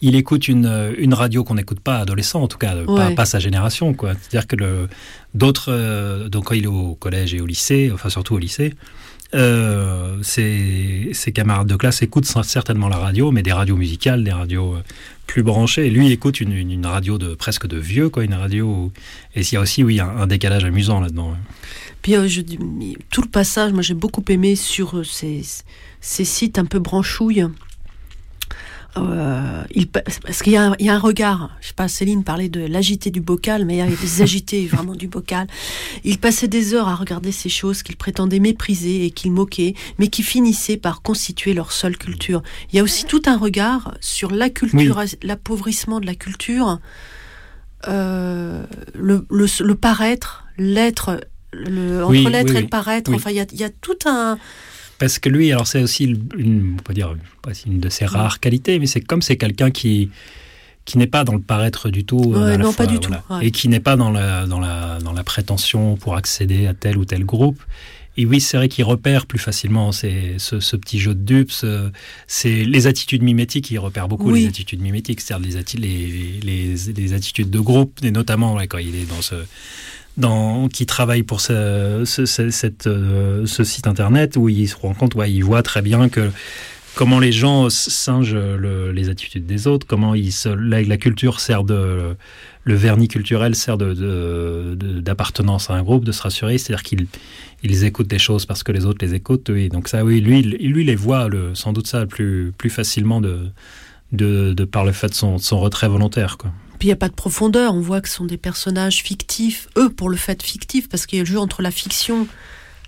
il 0.00 0.14
écoute 0.14 0.46
une, 0.46 0.94
une 0.96 1.12
radio 1.12 1.42
qu'on 1.42 1.56
n'écoute 1.56 1.80
pas 1.80 1.98
adolescent, 1.98 2.40
en 2.40 2.46
tout 2.46 2.56
cas, 2.56 2.72
pas, 2.86 3.10
pas, 3.10 3.24
sa 3.24 3.40
génération. 3.40 3.94
quoi. 3.94 4.12
C'est-à-dire 4.14 4.46
que 4.46 4.86
d'autres, 5.34 6.28
donc 6.28 6.44
quand 6.44 6.54
il 6.54 6.64
est 6.64 6.68
au 6.68 6.94
collège 6.94 7.34
et 7.34 7.40
au 7.40 7.46
lycée, 7.46 7.90
enfin 7.92 8.08
surtout 8.08 8.36
au 8.36 8.38
lycée, 8.38 8.74
euh, 9.34 10.22
ses, 10.22 11.32
camarades 11.34 11.66
de 11.66 11.76
classe 11.76 12.02
écoutent 12.02 12.24
certainement 12.24 12.88
la 12.88 12.96
radio, 12.96 13.30
mais 13.30 13.42
des 13.42 13.52
radios 13.52 13.76
musicales, 13.76 14.24
des 14.24 14.32
radios 14.32 14.74
euh, 14.74 14.82
plus 15.26 15.42
branchées. 15.42 15.90
Lui, 15.90 16.10
écoute 16.10 16.40
une, 16.40 16.86
radio 16.86 17.18
de 17.18 17.34
presque 17.34 17.66
de 17.66 17.76
vieux, 17.76 18.08
quoi, 18.08 18.24
une 18.24 18.34
radio. 18.34 18.90
Et 19.34 19.42
il 19.42 19.52
y 19.52 19.56
a 19.56 19.60
aussi, 19.60 19.84
oui, 19.84 20.00
un, 20.00 20.26
décalage 20.26 20.64
amusant 20.64 21.00
là-dedans. 21.00 21.36
Puis 22.00 22.16
euh, 22.16 22.28
tout 23.10 23.22
le 23.22 23.28
passage, 23.28 23.72
moi 23.72 23.82
j'ai 23.82 23.94
beaucoup 23.94 24.24
aimé 24.28 24.56
sur 24.56 25.04
ces, 25.04 25.42
ces 26.00 26.24
sites 26.24 26.58
un 26.58 26.64
peu 26.64 26.78
branchouilles. 26.78 27.46
Euh, 29.02 29.62
il, 29.74 29.88
parce 29.88 30.42
qu'il 30.42 30.52
y, 30.52 30.56
a 30.56 30.74
un 30.78 30.98
regard, 30.98 31.50
je 31.60 31.68
sais 31.68 31.74
pas, 31.74 31.88
Céline 31.88 32.24
parlait 32.24 32.48
de 32.48 32.60
l'agité 32.60 33.10
du 33.10 33.20
bocal, 33.20 33.64
mais 33.64 33.74
il 33.74 33.78
y 33.78 33.82
a 33.82 33.86
des 33.86 34.22
agités 34.22 34.66
vraiment 34.66 34.94
du 34.94 35.08
bocal. 35.08 35.46
Il 36.04 36.18
passait 36.18 36.48
des 36.48 36.74
heures 36.74 36.88
à 36.88 36.94
regarder 36.94 37.32
ces 37.32 37.48
choses 37.48 37.82
qu'il 37.82 37.96
prétendait 37.96 38.40
mépriser 38.40 39.04
et 39.04 39.10
qu'il 39.10 39.32
moquait, 39.32 39.74
mais 39.98 40.08
qui 40.08 40.22
finissaient 40.22 40.76
par 40.76 41.02
constituer 41.02 41.54
leur 41.54 41.72
seule 41.72 41.96
culture. 41.96 42.42
Il 42.72 42.76
y 42.76 42.78
a 42.80 42.82
aussi 42.82 43.04
tout 43.04 43.22
un 43.26 43.36
regard 43.36 43.94
sur 44.00 44.30
la 44.30 44.50
culture, 44.50 45.02
l'appauvrissement 45.22 46.00
de 46.00 46.06
la 46.06 46.14
culture, 46.14 46.80
euh, 47.86 48.64
le, 48.94 49.26
le, 49.30 49.74
paraître, 49.74 50.44
l'être, 50.56 51.20
entre 51.54 52.30
l'être 52.30 52.54
et 52.54 52.62
le 52.62 52.68
paraître. 52.68 53.12
Enfin, 53.12 53.30
il 53.30 53.36
y 53.36 53.40
a, 53.40 53.46
il 53.52 53.58
y 53.58 53.64
a 53.64 53.70
tout 53.70 53.98
un 54.06 54.38
parce 54.98 55.18
que 55.18 55.28
lui, 55.28 55.52
alors 55.52 55.66
c'est 55.66 55.82
aussi 55.82 56.04
une, 56.36 56.76
on 56.78 56.82
peut 56.82 56.94
dire, 56.94 57.14
une 57.66 57.80
de 57.80 57.88
ses 57.88 58.06
rares 58.06 58.40
qualités, 58.40 58.78
mais 58.78 58.86
c'est 58.86 59.00
comme 59.00 59.22
c'est 59.22 59.36
quelqu'un 59.36 59.70
qui 59.70 60.10
qui 60.84 60.96
n'est 60.96 61.06
pas 61.06 61.22
dans 61.22 61.34
le 61.34 61.40
paraître 61.40 61.90
du 61.90 62.04
tout, 62.04 62.32
euh, 62.34 62.56
non, 62.56 62.72
pas 62.72 62.86
du 62.86 62.98
tout, 62.98 63.12
et 63.42 63.50
qui 63.50 63.68
n'est 63.68 63.78
pas 63.78 63.96
dans 63.96 64.10
la, 64.10 64.46
dans, 64.46 64.58
la, 64.58 64.98
dans 65.00 65.12
la 65.12 65.22
prétention 65.22 65.96
pour 65.96 66.16
accéder 66.16 66.66
à 66.66 66.72
tel 66.72 66.96
ou 66.96 67.04
tel 67.04 67.26
groupe. 67.26 67.62
Et 68.16 68.24
oui, 68.24 68.40
c'est 68.40 68.56
vrai 68.56 68.70
qu'il 68.70 68.84
repère 68.84 69.26
plus 69.26 69.38
facilement 69.38 69.92
ces, 69.92 70.36
ce, 70.38 70.76
petit 70.76 70.98
jeu 70.98 71.14
de 71.14 71.20
dupes. 71.20 71.52
C'est 72.26 72.64
les 72.64 72.86
attitudes 72.86 73.22
mimétiques. 73.22 73.70
Il 73.70 73.78
repère 73.78 74.08
beaucoup 74.08 74.32
les 74.32 74.46
attitudes 74.46 74.80
mimétiques, 74.80 75.20
c'est-à-dire 75.20 75.62
les, 75.78 76.40
les, 76.42 76.74
les, 76.96 77.12
attitudes 77.12 77.50
de 77.50 77.60
groupe, 77.60 78.00
et 78.02 78.10
notamment 78.10 78.56
quand 78.66 78.78
il 78.78 78.96
est 78.96 79.08
dans 79.08 79.22
ce 79.22 79.36
qui 80.72 80.86
travaille 80.86 81.22
pour 81.22 81.40
euh, 81.50 82.04
ce, 82.04 83.64
site 83.64 83.86
internet 83.86 84.36
où 84.36 84.48
il 84.48 84.68
se 84.68 84.76
rend 84.76 84.94
compte, 84.94 85.14
ouais, 85.14 85.30
il 85.30 85.42
voit 85.42 85.62
très 85.62 85.82
bien 85.82 86.08
que 86.08 86.30
comment 86.94 87.20
les 87.20 87.32
gens 87.32 87.70
singent 87.70 88.34
les 88.34 89.08
attitudes 89.08 89.46
des 89.46 89.66
autres, 89.66 89.86
comment 89.86 90.14
ils 90.14 90.32
la, 90.58 90.96
culture 90.96 91.40
sert 91.40 91.62
de 91.62 92.16
le 92.64 92.74
vernis 92.74 93.08
culturel 93.08 93.54
sert 93.54 93.78
d'appartenance 93.78 95.70
à 95.70 95.74
un 95.74 95.82
groupe, 95.82 96.04
de 96.04 96.12
se 96.12 96.22
rassurer, 96.22 96.58
c'est-à-dire 96.58 96.82
qu'ils 96.82 97.06
ils 97.62 97.84
écoutent 97.84 98.08
des 98.08 98.18
choses 98.18 98.46
parce 98.46 98.62
que 98.62 98.72
les 98.72 98.86
autres 98.86 99.04
les 99.04 99.14
écoutent. 99.14 99.48
Oui. 99.48 99.68
Donc 99.68 99.88
ça, 99.88 100.04
oui, 100.04 100.20
lui, 100.20 100.42
lui 100.42 100.84
les 100.84 100.96
voit 100.96 101.28
sans 101.54 101.72
doute 101.72 101.86
ça 101.86 102.06
plus, 102.06 102.52
facilement 102.68 103.20
de, 103.20 104.64
par 104.64 104.84
le 104.84 104.92
fait 104.92 105.08
de 105.08 105.14
son, 105.14 105.58
retrait 105.58 105.88
volontaire. 105.88 106.36
Puis 106.78 106.86
il 106.86 106.90
n'y 106.90 106.92
a 106.92 106.96
pas 106.96 107.08
de 107.08 107.14
profondeur, 107.14 107.74
on 107.74 107.80
voit 107.80 108.00
que 108.00 108.08
ce 108.08 108.16
sont 108.16 108.24
des 108.24 108.36
personnages 108.36 109.02
fictifs, 109.02 109.68
eux 109.76 109.90
pour 109.90 110.08
le 110.08 110.16
fait 110.16 110.42
fictif, 110.42 110.88
parce 110.88 111.06
qu'il 111.06 111.18
y 111.18 111.20
a 111.20 111.24
le 111.24 111.30
jeu 111.30 111.38
entre 111.38 111.60
la 111.62 111.70
fiction, 111.70 112.26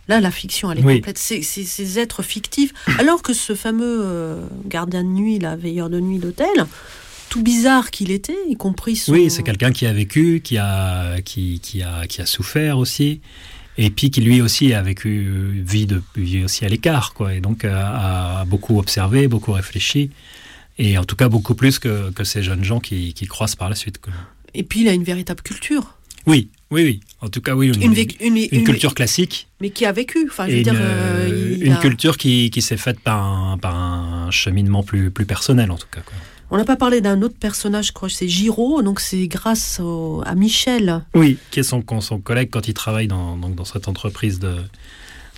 là 0.08 0.20
la 0.20 0.30
fiction 0.30 0.70
elle 0.70 0.78
est 0.78 0.82
complète, 0.82 1.18
c'est 1.18 1.42
ces 1.42 1.98
êtres 1.98 2.22
fictifs, 2.22 2.72
alors 2.98 3.22
que 3.22 3.32
ce 3.32 3.54
fameux 3.54 4.00
euh, 4.04 4.46
gardien 4.66 5.02
de 5.02 5.08
nuit, 5.08 5.38
la 5.38 5.56
veilleur 5.56 5.90
de 5.90 5.98
nuit 5.98 6.18
d'hôtel, 6.18 6.66
tout 7.30 7.42
bizarre 7.42 7.90
qu'il 7.90 8.10
était, 8.10 8.36
y 8.48 8.56
compris 8.56 8.96
son... 8.96 9.12
Oui, 9.12 9.30
c'est 9.30 9.42
quelqu'un 9.42 9.72
qui 9.72 9.86
a 9.86 9.92
vécu, 9.92 10.40
qui 10.42 10.58
a, 10.58 11.20
qui, 11.22 11.60
qui, 11.60 11.82
a, 11.82 12.06
qui 12.06 12.20
a 12.20 12.26
souffert 12.26 12.78
aussi, 12.78 13.20
et 13.78 13.90
puis 13.90 14.10
qui 14.10 14.20
lui 14.20 14.42
aussi 14.42 14.74
a 14.74 14.82
vécu, 14.82 15.62
vie, 15.64 15.86
de, 15.86 16.02
vie 16.16 16.44
aussi 16.44 16.64
à 16.64 16.68
l'écart, 16.68 17.14
quoi, 17.14 17.34
et 17.34 17.40
donc 17.40 17.64
a, 17.64 18.44
beaucoup 18.46 18.78
observé, 18.78 19.26
beaucoup 19.26 19.52
réfléchi, 19.52 20.10
et 20.80 20.96
en 20.96 21.04
tout 21.04 21.14
cas 21.14 21.28
beaucoup 21.28 21.54
plus 21.54 21.78
que, 21.78 22.10
que 22.10 22.24
ces 22.24 22.42
jeunes 22.42 22.64
gens 22.64 22.80
qui, 22.80 23.12
qui 23.12 23.26
croisent 23.26 23.54
par 23.54 23.68
la 23.68 23.76
suite. 23.76 23.98
Quoi. 23.98 24.14
Et 24.54 24.62
puis 24.62 24.80
il 24.80 24.88
a 24.88 24.92
une 24.92 25.04
véritable 25.04 25.42
culture. 25.42 25.94
Oui, 26.26 26.48
oui, 26.70 26.84
oui. 26.84 27.00
En 27.20 27.28
tout 27.28 27.40
cas, 27.40 27.54
oui. 27.54 27.68
Une, 27.68 27.94
une, 28.52 28.64
culture 28.64 28.94
classique. 28.94 29.48
Mais 29.60 29.70
qui 29.70 29.84
a 29.86 29.92
vécu. 29.92 30.26
Enfin, 30.30 30.48
je 30.48 30.56
veux 30.56 30.62
dire, 30.62 30.74
une, 30.74 31.72
euh, 31.72 31.76
culture 31.76 32.16
qui, 32.16 32.50
qui 32.50 32.62
s'est 32.62 32.76
faite 32.76 33.00
par 33.00 33.22
un, 33.22 33.58
par 33.58 33.74
un 33.74 34.30
cheminement 34.30 34.82
plus, 34.82 35.10
plus 35.10 35.24
personnel, 35.24 35.70
en 35.70 35.76
tout 35.76 35.88
cas. 35.90 36.00
Quoi. 36.00 36.14
On 36.50 36.56
n'a 36.56 36.64
pas 36.64 36.76
parlé 36.76 37.00
d'un 37.00 37.22
autre 37.22 37.36
personnage, 37.38 37.88
je 37.88 37.92
crois, 37.92 38.08
c'est 38.08 38.28
Giraud, 38.28 38.82
donc 38.82 39.00
c'est 39.00 39.28
grâce 39.28 39.80
à 40.24 40.34
Michel. 40.34 41.02
Oui, 41.14 41.38
qui 41.50 41.60
est 41.60 41.62
son, 41.62 41.84
son 42.00 42.18
collègue 42.18 42.48
quand 42.50 42.66
il 42.66 42.74
travaille 42.74 43.06
dans, 43.06 43.36
donc 43.36 43.54
dans 43.54 43.64
cette 43.64 43.86
entreprise 43.86 44.40
de, 44.40 44.56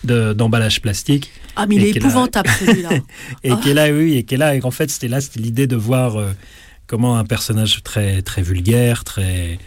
d'emballage 0.05 0.81
plastique. 0.81 1.31
Ah, 1.57 1.67
mais 1.67 1.77
il 1.77 1.85
est 1.85 1.97
épouvantable 1.97 2.51
celui-là. 2.59 2.91
et 3.45 3.55
qui 3.57 3.71
est 3.71 3.75
là, 3.75 3.91
oui, 3.93 4.15
et 4.15 4.35
est 4.35 4.37
là. 4.37 4.55
Et 4.55 4.65
en 4.65 4.71
fait, 4.71 4.91
c'était 4.91 5.09
là, 5.09 5.21
c'était 5.21 5.41
l'idée 5.41 5.67
de 5.67 5.77
voir 5.77 6.17
euh, 6.17 6.33
comment 6.87 7.17
un 7.19 7.25
personnage 7.25 7.83
très, 7.83 8.23
très 8.23 8.43
vulgaire, 8.43 9.05
très, 9.05 9.59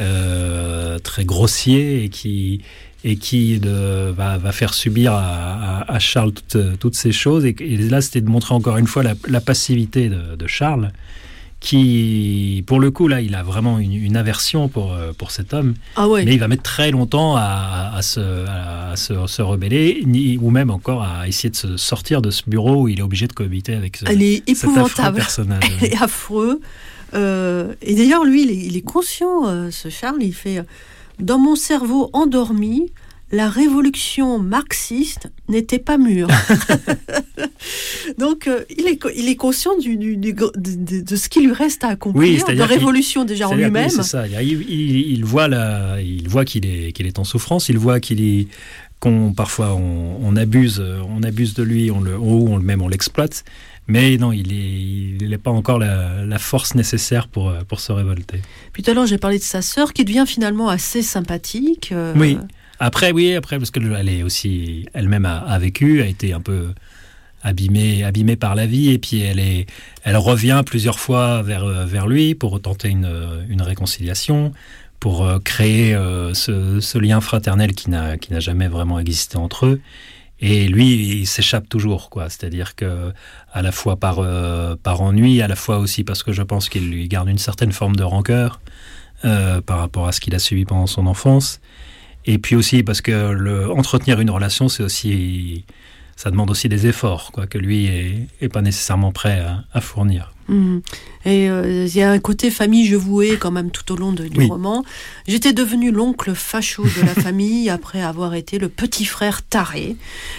euh, 0.00 0.98
très 0.98 1.24
grossier 1.24 2.04
et 2.04 2.08
qui, 2.08 2.62
et 3.04 3.16
qui 3.16 3.58
de, 3.58 4.10
va, 4.10 4.38
va, 4.38 4.52
faire 4.52 4.74
subir 4.74 5.12
à, 5.12 5.90
à, 5.90 5.98
Charles 5.98 6.32
toutes, 6.32 6.78
toutes, 6.78 6.94
ces 6.96 7.12
choses. 7.12 7.44
Et, 7.44 7.54
là, 7.76 8.00
c'était 8.00 8.20
de 8.20 8.28
montrer 8.28 8.54
encore 8.54 8.76
une 8.76 8.86
fois 8.86 9.02
la, 9.02 9.14
la 9.28 9.40
passivité 9.40 10.08
de, 10.08 10.36
de, 10.36 10.46
Charles, 10.46 10.92
qui, 11.60 12.62
pour 12.66 12.78
le 12.78 12.90
coup, 12.90 13.08
là, 13.08 13.20
il 13.20 13.34
a 13.34 13.42
vraiment 13.42 13.78
une, 13.78 13.92
une 13.92 14.16
aversion 14.16 14.68
pour, 14.68 14.92
euh, 14.92 15.12
pour 15.12 15.30
cet 15.32 15.52
homme. 15.52 15.74
Ah 15.96 16.08
ouais. 16.08 16.24
Mais 16.24 16.34
il 16.34 16.38
va 16.38 16.46
mettre 16.48 16.62
très 16.62 16.90
longtemps 16.90 17.34
à, 17.36 17.92
à 17.94 18.02
se, 18.02 18.20
à 18.46 18.94
se, 18.96 19.26
se, 19.26 19.42
rebeller, 19.42 20.02
ni, 20.06 20.38
ou 20.38 20.50
même 20.50 20.70
encore 20.70 21.02
à 21.02 21.26
essayer 21.26 21.50
de 21.50 21.56
se 21.56 21.76
sortir 21.76 22.22
de 22.22 22.30
ce 22.30 22.42
bureau 22.46 22.82
où 22.82 22.88
il 22.88 23.00
est 23.00 23.02
obligé 23.02 23.26
de 23.26 23.32
cohabiter 23.32 23.74
avec 23.74 23.96
ce, 23.96 24.04
Elle 24.06 24.22
est 24.22 24.48
épouvantable. 24.48 25.16
personnage. 25.16 25.64
Elle 25.80 25.88
est 25.92 26.02
affreux. 26.02 26.60
Euh, 27.14 27.74
et 27.82 27.94
d'ailleurs, 27.94 28.24
lui, 28.24 28.42
il 28.44 28.50
est, 28.50 28.66
il 28.66 28.76
est 28.76 28.82
conscient, 28.82 29.46
euh, 29.48 29.70
ce 29.70 29.88
Charles, 29.88 30.22
il 30.22 30.34
fait 30.34 30.62
Dans 31.18 31.38
mon 31.38 31.56
cerveau 31.56 32.10
endormi, 32.12 32.92
la 33.30 33.48
révolution 33.48 34.38
marxiste 34.38 35.30
n'était 35.48 35.78
pas 35.78 35.98
mûre. 35.98 36.28
Donc, 38.18 38.46
euh, 38.46 38.64
il, 38.76 38.86
est, 38.86 38.98
il 39.16 39.28
est 39.28 39.36
conscient 39.36 39.76
du, 39.78 39.96
du, 39.96 40.16
du 40.16 40.32
de, 40.32 41.02
de, 41.02 41.16
ce 41.16 41.28
qui 41.28 41.40
lui 41.40 41.52
reste 41.52 41.84
à 41.84 41.88
accomplir, 41.88 42.46
de 42.46 42.62
révolution 42.62 43.24
déjà 43.24 43.48
en 43.48 43.54
lui-même. 43.54 43.90
C'est 43.90 44.02
ça, 44.02 44.26
il, 44.26 44.70
il, 44.70 45.24
voit, 45.24 45.48
la, 45.48 46.00
il 46.00 46.28
voit 46.28 46.44
qu'il 46.44 46.64
est, 46.64 46.92
qu'il 46.92 47.06
est 47.06 47.18
en 47.18 47.24
souffrance, 47.24 47.68
il 47.68 47.78
voit 47.78 48.00
qu'il 48.00 48.22
est 48.22 48.48
qu'on 49.00 49.32
parfois 49.32 49.74
on, 49.74 50.18
on, 50.24 50.34
abuse, 50.34 50.82
on 51.08 51.22
abuse 51.22 51.54
de 51.54 51.62
lui, 51.62 51.90
on 51.90 52.00
le, 52.00 52.18
ou 52.18 52.48
on, 52.48 52.58
même 52.58 52.82
on 52.82 52.88
l'exploite. 52.88 53.44
Mais 53.88 54.18
non, 54.18 54.32
il 54.32 55.16
n'est 55.26 55.38
pas 55.38 55.50
encore 55.50 55.78
la, 55.78 56.38
force 56.38 56.74
nécessaire 56.74 57.26
pour, 57.26 57.52
pour 57.68 57.80
se 57.80 57.90
révolter. 57.90 58.42
Puis 58.72 58.82
tout 58.82 58.90
à 58.90 58.94
l'heure, 58.94 59.06
j'ai 59.06 59.16
parlé 59.16 59.38
de 59.38 59.42
sa 59.42 59.62
sœur 59.62 59.94
qui 59.94 60.04
devient 60.04 60.24
finalement 60.26 60.68
assez 60.68 61.02
sympathique. 61.02 61.90
Euh, 61.92 62.12
oui. 62.14 62.38
Après, 62.80 63.12
oui, 63.12 63.34
après, 63.34 63.58
parce 63.58 63.70
qu'elle 63.70 64.08
est 64.08 64.22
aussi, 64.22 64.86
elle-même 64.94 65.26
a, 65.26 65.58
vécu, 65.58 66.02
a 66.02 66.06
été 66.06 66.32
un 66.32 66.40
peu 66.40 66.68
abîmée, 67.42 68.04
abîmée 68.04 68.36
par 68.36 68.54
la 68.54 68.66
vie, 68.66 68.90
et 68.90 68.98
puis 68.98 69.20
elle, 69.20 69.40
est, 69.40 69.66
elle 70.04 70.16
revient 70.16 70.62
plusieurs 70.64 70.98
fois 70.98 71.42
vers, 71.42 71.66
vers 71.66 72.06
lui 72.06 72.34
pour 72.34 72.60
tenter 72.60 72.88
une, 72.88 73.10
une 73.48 73.62
réconciliation, 73.62 74.52
pour 75.00 75.24
euh, 75.24 75.38
créer 75.38 75.94
ce, 76.34 76.98
lien 76.98 77.20
fraternel 77.20 77.74
qui 77.74 77.90
n'a 77.90 78.40
jamais 78.40 78.68
vraiment 78.68 78.98
existé 78.98 79.36
entre 79.36 79.66
eux. 79.66 79.80
Et 80.40 80.68
lui, 80.68 81.20
il 81.20 81.26
s'échappe 81.26 81.68
toujours, 81.68 82.10
quoi. 82.10 82.28
C'est-à-dire 82.28 82.76
que, 82.76 83.12
à 83.52 83.62
la 83.62 83.72
fois 83.72 83.96
par, 83.96 84.18
euh, 84.20 84.76
par 84.80 85.00
ennui, 85.00 85.42
à 85.42 85.48
la 85.48 85.56
fois 85.56 85.78
aussi 85.78 86.04
parce 86.04 86.22
que 86.22 86.32
je 86.32 86.42
pense 86.42 86.68
qu'il 86.68 86.88
lui 86.90 87.08
garde 87.08 87.28
une 87.28 87.38
certaine 87.38 87.72
forme 87.72 87.96
de 87.96 88.04
rancœur 88.04 88.60
euh, 89.24 89.60
par 89.60 89.78
rapport 89.78 90.06
à 90.06 90.12
ce 90.12 90.20
qu'il 90.20 90.34
a 90.34 90.38
subi 90.38 90.64
pendant 90.64 90.86
son 90.86 91.06
enfance. 91.06 91.60
Et 92.28 92.36
puis 92.36 92.56
aussi 92.56 92.82
parce 92.82 93.00
que 93.00 93.32
le, 93.32 93.70
entretenir 93.72 94.20
une 94.20 94.30
relation, 94.30 94.68
c'est 94.68 94.82
aussi, 94.82 95.64
ça 96.14 96.30
demande 96.30 96.50
aussi 96.50 96.68
des 96.68 96.86
efforts, 96.86 97.32
quoi, 97.32 97.46
que 97.46 97.56
lui 97.56 97.86
est, 97.86 98.26
est 98.42 98.50
pas 98.50 98.60
nécessairement 98.60 99.12
prêt 99.12 99.40
à, 99.40 99.64
à 99.72 99.80
fournir. 99.80 100.34
Mmh. 100.48 100.78
Et 101.24 101.48
euh, 101.48 101.86
il 101.86 101.96
y 101.96 102.02
a 102.02 102.10
un 102.10 102.18
côté 102.18 102.50
famille 102.50 102.86
je 102.86 102.96
vouais 102.96 103.38
quand 103.38 103.50
même 103.50 103.70
tout 103.70 103.90
au 103.92 103.96
long 103.96 104.12
de, 104.12 104.28
du 104.28 104.44
roman. 104.44 104.84
J'étais 105.26 105.54
devenu 105.54 105.90
l'oncle 105.90 106.34
facho 106.34 106.84
de 106.84 107.00
la 107.00 107.14
famille 107.14 107.70
après 107.70 108.02
avoir 108.02 108.34
été 108.34 108.58
le 108.58 108.68
petit 108.68 109.06
frère 109.06 109.40
taré. 109.40 109.96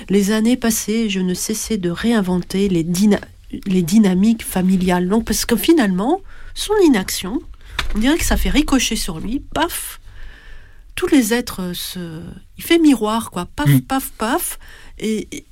Les 0.09 0.29
années 0.29 0.57
passées, 0.57 1.09
je 1.09 1.19
ne 1.19 1.33
cessais 1.33 1.77
de 1.77 1.89
réinventer 1.89 2.69
les, 2.69 2.85
les 3.65 3.81
dynamiques 3.81 4.45
familiales. 4.45 5.09
Donc, 5.09 5.25
parce 5.25 5.45
que 5.47 5.55
finalement, 5.55 6.21
son 6.53 6.73
inaction, 6.83 7.41
on 7.95 7.99
dirait 7.99 8.17
que 8.19 8.25
ça 8.25 8.37
fait 8.37 8.51
ricocher 8.51 8.95
sur 8.95 9.19
lui, 9.19 9.41
paf, 9.55 9.99
tous 10.99 11.07
les 11.07 11.33
êtres 11.33 11.71
se... 11.73 12.19
Il 12.57 12.63
fait 12.65 12.77
miroir, 12.77 13.31
quoi, 13.31 13.47
paf, 13.55 13.69
mmh. 13.69 13.81
paf, 13.83 14.11
paf. 14.17 14.59
Et, 14.99 15.45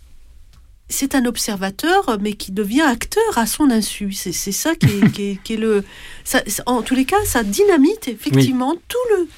c'est 0.89 1.15
un 1.15 1.23
observateur, 1.23 2.17
mais 2.19 2.33
qui 2.33 2.51
devient 2.51 2.81
acteur 2.81 3.37
à 3.37 3.45
son 3.45 3.69
insu. 3.71 4.11
C'est 4.11 4.33
ça 4.33 4.75
qui 5.13 5.21
est, 5.21 5.41
qui 5.41 5.53
est, 5.53 5.57
le. 5.57 5.85
Ça, 6.25 6.43
en 6.65 6.81
tous 6.81 6.95
les 6.95 7.05
cas, 7.05 7.15
ça 7.23 7.43
dynamite 7.43 8.09
effectivement 8.09 8.75
tout 8.89 8.97
le. 9.11 9.29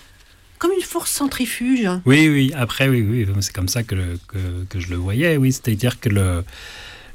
Comme 0.57 0.71
une 0.71 0.81
force 0.81 1.11
centrifuge. 1.11 1.87
Oui, 2.07 2.27
oui. 2.27 2.51
Après, 2.55 2.89
oui, 2.89 3.05
oui. 3.07 3.27
C'est 3.41 3.53
comme 3.53 3.69
ça 3.69 3.83
que, 3.83 4.17
que, 4.27 4.65
que, 4.67 4.79
je 4.79 4.89
le 4.89 4.95
voyais. 4.95 5.37
Oui, 5.37 5.51
c'est-à-dire 5.53 5.99
que 5.99 6.09
le, 6.09 6.43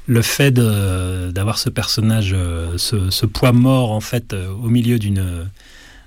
le 0.07 0.21
fait 0.21 0.51
d'avoir 0.51 1.57
ce 1.57 1.69
personnage, 1.69 2.31
euh, 2.33 2.77
ce, 2.77 3.09
ce, 3.09 3.25
poids 3.25 3.51
mort 3.51 3.91
en 3.91 3.99
fait 3.99 4.31
euh, 4.31 4.49
au 4.51 4.69
milieu 4.69 4.99
d'une 4.99 5.49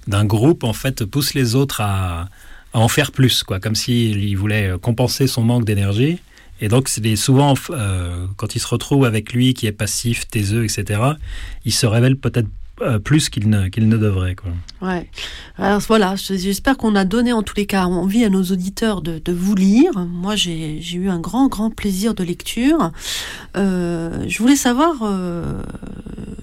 d'un 0.06 0.24
groupe, 0.24 0.64
en 0.64 0.72
fait, 0.72 1.04
pousse 1.04 1.34
les 1.34 1.54
autres 1.54 1.82
à, 1.82 2.30
à 2.72 2.78
en 2.78 2.88
faire 2.88 3.12
plus, 3.12 3.42
quoi. 3.42 3.60
Comme 3.60 3.74
s'il 3.74 4.36
voulait 4.36 4.72
compenser 4.80 5.26
son 5.26 5.42
manque 5.42 5.64
d'énergie. 5.64 6.18
Et 6.60 6.68
donc, 6.68 6.88
c'est 6.88 7.16
souvent, 7.16 7.54
euh, 7.70 8.26
quand 8.36 8.56
il 8.56 8.58
se 8.58 8.66
retrouve 8.66 9.04
avec 9.04 9.32
lui 9.32 9.54
qui 9.54 9.66
est 9.66 9.72
passif, 9.72 10.26
taiseux, 10.26 10.64
etc., 10.64 11.00
il 11.64 11.72
se 11.72 11.86
révèle 11.86 12.16
peut-être 12.16 12.48
euh, 12.80 12.98
plus 12.98 13.28
qu'il 13.28 13.48
ne, 13.48 13.64
ne 13.64 13.96
devrait. 13.96 14.34
Quoi. 14.34 14.50
Ouais. 14.82 15.08
Alors 15.56 15.80
voilà, 15.80 16.14
j'espère 16.16 16.76
qu'on 16.76 16.94
a 16.94 17.04
donné 17.04 17.32
en 17.32 17.42
tous 17.42 17.56
les 17.56 17.66
cas 17.66 17.84
envie 17.84 18.24
à 18.24 18.28
nos 18.28 18.42
auditeurs 18.42 19.02
de, 19.02 19.20
de 19.24 19.32
vous 19.32 19.54
lire. 19.54 19.92
Moi, 20.06 20.36
j'ai, 20.36 20.80
eu 20.94 21.08
un 21.08 21.20
grand, 21.20 21.48
grand 21.48 21.70
plaisir 21.70 22.14
de 22.14 22.24
lecture. 22.24 22.90
Euh, 23.56 24.24
je 24.26 24.38
voulais 24.38 24.56
savoir, 24.56 24.94
euh, 25.02 25.60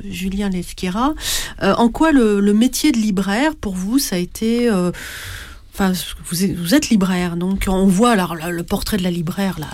Julien 0.03 0.49
Lesquera, 0.49 1.14
euh, 1.61 1.73
en 1.76 1.89
quoi 1.89 2.11
le, 2.11 2.39
le, 2.39 2.53
métier 2.53 2.91
de 2.91 2.97
libraire, 2.97 3.56
pour 3.56 3.76
vous, 3.76 3.99
ça 3.99 4.15
a 4.15 4.19
été 4.19 4.69
Enfin, 5.77 5.91
vous 6.30 6.73
êtes, 6.73 6.89
libraire, 6.89 7.35
donc 7.35 7.65
on 7.68 7.85
voit 7.85 8.11
alors 8.11 8.35
le, 8.35 8.64
portrait 8.64 8.95
de 8.95 9.03
la 9.03 9.11
libraire 9.11 9.60
là. 9.60 9.68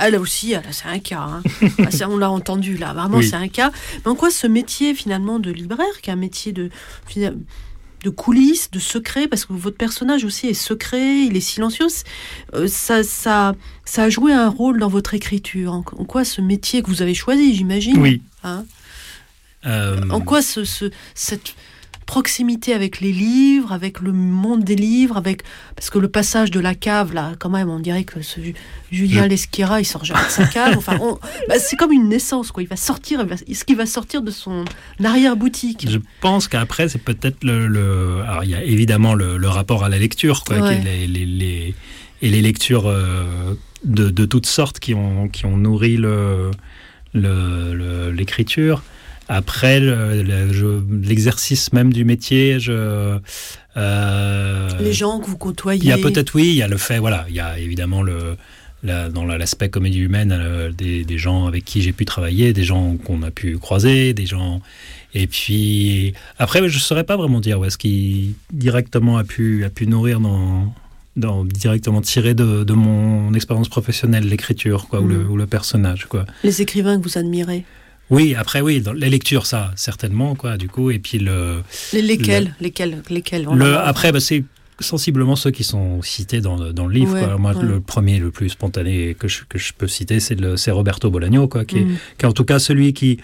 Elle, 0.00 0.16
aussi, 0.16 0.54
c'est 0.70 0.86
un 0.86 1.00
cas. 1.00 1.28
Hein. 1.28 1.68
on 2.08 2.16
l'a 2.16 2.30
entendu 2.30 2.76
là, 2.76 2.92
vraiment 2.92 3.20
c'est 3.20 3.34
un 3.34 3.48
cas. 3.48 3.72
Mais 4.04 4.12
en 4.12 4.14
quoi 4.14 4.30
ce 4.30 4.46
métier 4.46 4.94
finalement 4.94 5.40
de 5.40 5.50
libraire, 5.50 6.00
qui 6.02 6.10
est 6.10 6.12
un 6.12 6.16
métier 6.16 6.52
de 6.52 6.70
de 8.04 8.10
coulisses, 8.10 8.70
de 8.70 8.78
secret, 8.78 9.26
parce 9.26 9.46
que 9.46 9.54
votre 9.54 9.76
personnage 9.76 10.24
aussi 10.24 10.46
est 10.46 10.54
secret, 10.54 11.24
il 11.24 11.36
est 11.36 11.40
silencieux. 11.40 11.86
Euh, 12.54 12.68
ça, 12.68 13.02
ça, 13.02 13.54
ça 13.84 14.04
a 14.04 14.10
joué 14.10 14.32
un 14.32 14.48
rôle 14.48 14.78
dans 14.78 14.88
votre 14.88 15.14
écriture. 15.14 15.72
En, 15.72 15.82
quoi 15.82 16.24
ce 16.24 16.40
métier 16.40 16.82
que 16.82 16.88
vous 16.88 17.02
avez 17.02 17.14
choisi, 17.14 17.54
j'imagine 17.54 17.98
Oui. 17.98 18.22
Hein? 18.44 18.66
Euh, 19.66 20.08
en 20.10 20.20
quoi 20.20 20.42
ce, 20.42 20.64
ce, 20.64 20.90
cette 21.14 21.54
proximité 22.06 22.74
avec 22.74 23.00
les 23.00 23.12
livres, 23.12 23.72
avec 23.72 24.00
le 24.00 24.12
monde 24.12 24.64
des 24.64 24.76
livres, 24.76 25.16
avec 25.16 25.42
parce 25.76 25.90
que 25.90 25.98
le 25.98 26.08
passage 26.08 26.50
de 26.50 26.60
la 26.60 26.74
cave 26.74 27.14
là, 27.14 27.32
quand 27.38 27.50
même, 27.50 27.68
on 27.68 27.78
dirait 27.78 28.04
que 28.04 28.22
ce 28.22 28.40
Julien 28.90 29.26
Lesquira, 29.26 29.80
il 29.80 29.84
sort 29.84 30.04
jamais 30.04 30.24
de 30.24 30.30
sa 30.30 30.46
cave. 30.46 30.74
Enfin, 30.76 30.98
bah, 31.48 31.58
c'est 31.58 31.76
comme 31.76 31.92
une 31.92 32.08
naissance 32.08 32.52
quoi. 32.52 32.62
Il 32.62 32.68
va 32.68 32.76
sortir, 32.76 33.24
ce 33.52 33.64
qui 33.64 33.74
va 33.74 33.86
sortir 33.86 34.22
de 34.22 34.30
son 34.30 34.64
arrière 35.02 35.36
boutique. 35.36 35.86
Je 35.88 35.98
pense 36.20 36.48
qu'après 36.48 36.88
c'est 36.88 37.02
peut-être 37.02 37.42
le, 37.42 38.22
alors 38.26 38.44
il 38.44 38.50
y 38.50 38.54
a 38.54 38.62
évidemment 38.62 39.14
le, 39.14 39.48
rapport 39.48 39.84
à 39.84 39.88
la 39.88 39.98
lecture 39.98 40.42
quoi, 40.44 40.70
les, 40.70 41.06
les, 41.06 41.74
et 42.22 42.30
les 42.30 42.42
lectures 42.42 42.86
euh, 42.86 43.54
de, 43.84 44.10
de, 44.10 44.24
toutes 44.24 44.46
sortes 44.46 44.80
qui 44.80 44.94
ont 44.94 45.28
qui 45.28 45.46
ont 45.46 45.56
nourri 45.56 45.96
le 45.96 46.50
l'écriture. 47.14 48.82
Après, 49.28 49.80
l'exercice 49.80 51.72
même 51.72 51.92
du 51.92 52.04
métier, 52.04 52.60
je, 52.60 53.18
euh, 53.76 54.68
les 54.80 54.92
gens 54.92 55.20
que 55.20 55.26
vous 55.26 55.38
côtoyez. 55.38 55.82
Il 55.82 55.88
y 55.88 55.92
a 55.92 55.98
peut-être 55.98 56.34
oui, 56.34 56.48
il 56.48 56.54
y 56.56 56.62
a 56.62 56.68
le 56.68 56.76
fait, 56.76 56.98
voilà, 56.98 57.26
il 57.28 57.34
y 57.34 57.40
a 57.40 57.58
évidemment 57.58 58.02
le 58.02 58.36
dans 58.84 59.24
l'aspect 59.24 59.70
comédie 59.70 60.00
humaine, 60.00 60.30
euh, 60.30 60.70
des, 60.70 61.04
des, 61.04 61.16
gens 61.16 61.46
avec 61.46 61.64
qui 61.64 61.80
j'ai 61.80 61.94
pu 61.94 62.04
travailler, 62.04 62.52
des 62.52 62.64
gens 62.64 62.98
qu'on 62.98 63.22
a 63.22 63.30
pu 63.30 63.56
croiser, 63.56 64.12
des 64.12 64.26
gens. 64.26 64.60
Et 65.14 65.26
puis 65.26 66.12
après, 66.38 66.58
je 66.68 66.76
ne 66.76 66.80
saurais 66.80 67.04
pas 67.04 67.16
vraiment 67.16 67.40
dire 67.40 67.60
où 67.60 67.64
est-ce 67.64 67.78
qui 67.78 68.34
directement 68.52 69.16
a 69.16 69.24
pu, 69.24 69.64
a 69.64 69.70
pu 69.70 69.86
nourrir 69.86 70.20
dans, 70.20 70.74
dans 71.16 71.44
directement 71.44 72.02
tirer 72.02 72.34
de, 72.34 72.64
de 72.64 72.72
mon 72.74 73.32
expérience 73.32 73.68
professionnelle 73.70 74.28
l'écriture 74.28 74.86
quoi, 74.88 75.00
ou, 75.00 75.08
le, 75.08 75.18
mm. 75.18 75.30
ou, 75.30 75.36
le, 75.38 75.46
personnage. 75.46 76.06
Quoi. 76.06 76.26
Les 76.42 76.60
écrivains 76.60 76.98
que 76.98 77.04
vous 77.04 77.16
admirez 77.16 77.64
oui, 78.10 78.34
après 78.34 78.60
oui, 78.60 78.80
dans 78.80 78.92
les 78.92 79.10
lectures 79.10 79.46
ça 79.46 79.72
certainement 79.76 80.34
quoi 80.34 80.56
du 80.56 80.68
coup 80.68 80.90
et 80.90 80.98
puis 80.98 81.18
le 81.18 81.62
les, 81.92 82.02
lesquels 82.02 82.54
lesquels 82.60 83.02
lesquels 83.10 83.46
le, 83.52 83.76
après 83.76 84.12
bah, 84.12 84.20
c'est 84.20 84.44
sensiblement 84.80 85.36
ceux 85.36 85.50
qui 85.50 85.64
sont 85.64 86.02
cités 86.02 86.40
dans, 86.40 86.72
dans 86.72 86.86
le 86.86 86.94
livre. 86.94 87.38
Moi, 87.38 87.52
le 87.54 87.80
premier, 87.80 88.18
le 88.18 88.30
plus 88.30 88.48
spontané 88.48 89.14
que 89.14 89.28
je, 89.28 89.44
que 89.44 89.58
je 89.58 89.72
peux 89.72 89.86
citer, 89.86 90.18
c'est 90.20 90.70
Roberto 90.70 91.10
Bolagno, 91.10 91.46
quoi, 91.46 91.64
qui, 91.64 91.78
est, 91.78 91.84
mm. 91.84 91.96
qui, 92.18 92.24
est, 92.24 92.28
en 92.28 92.32
tout 92.32 92.44
cas 92.44 92.58
celui 92.58 92.92
qui 92.92 93.20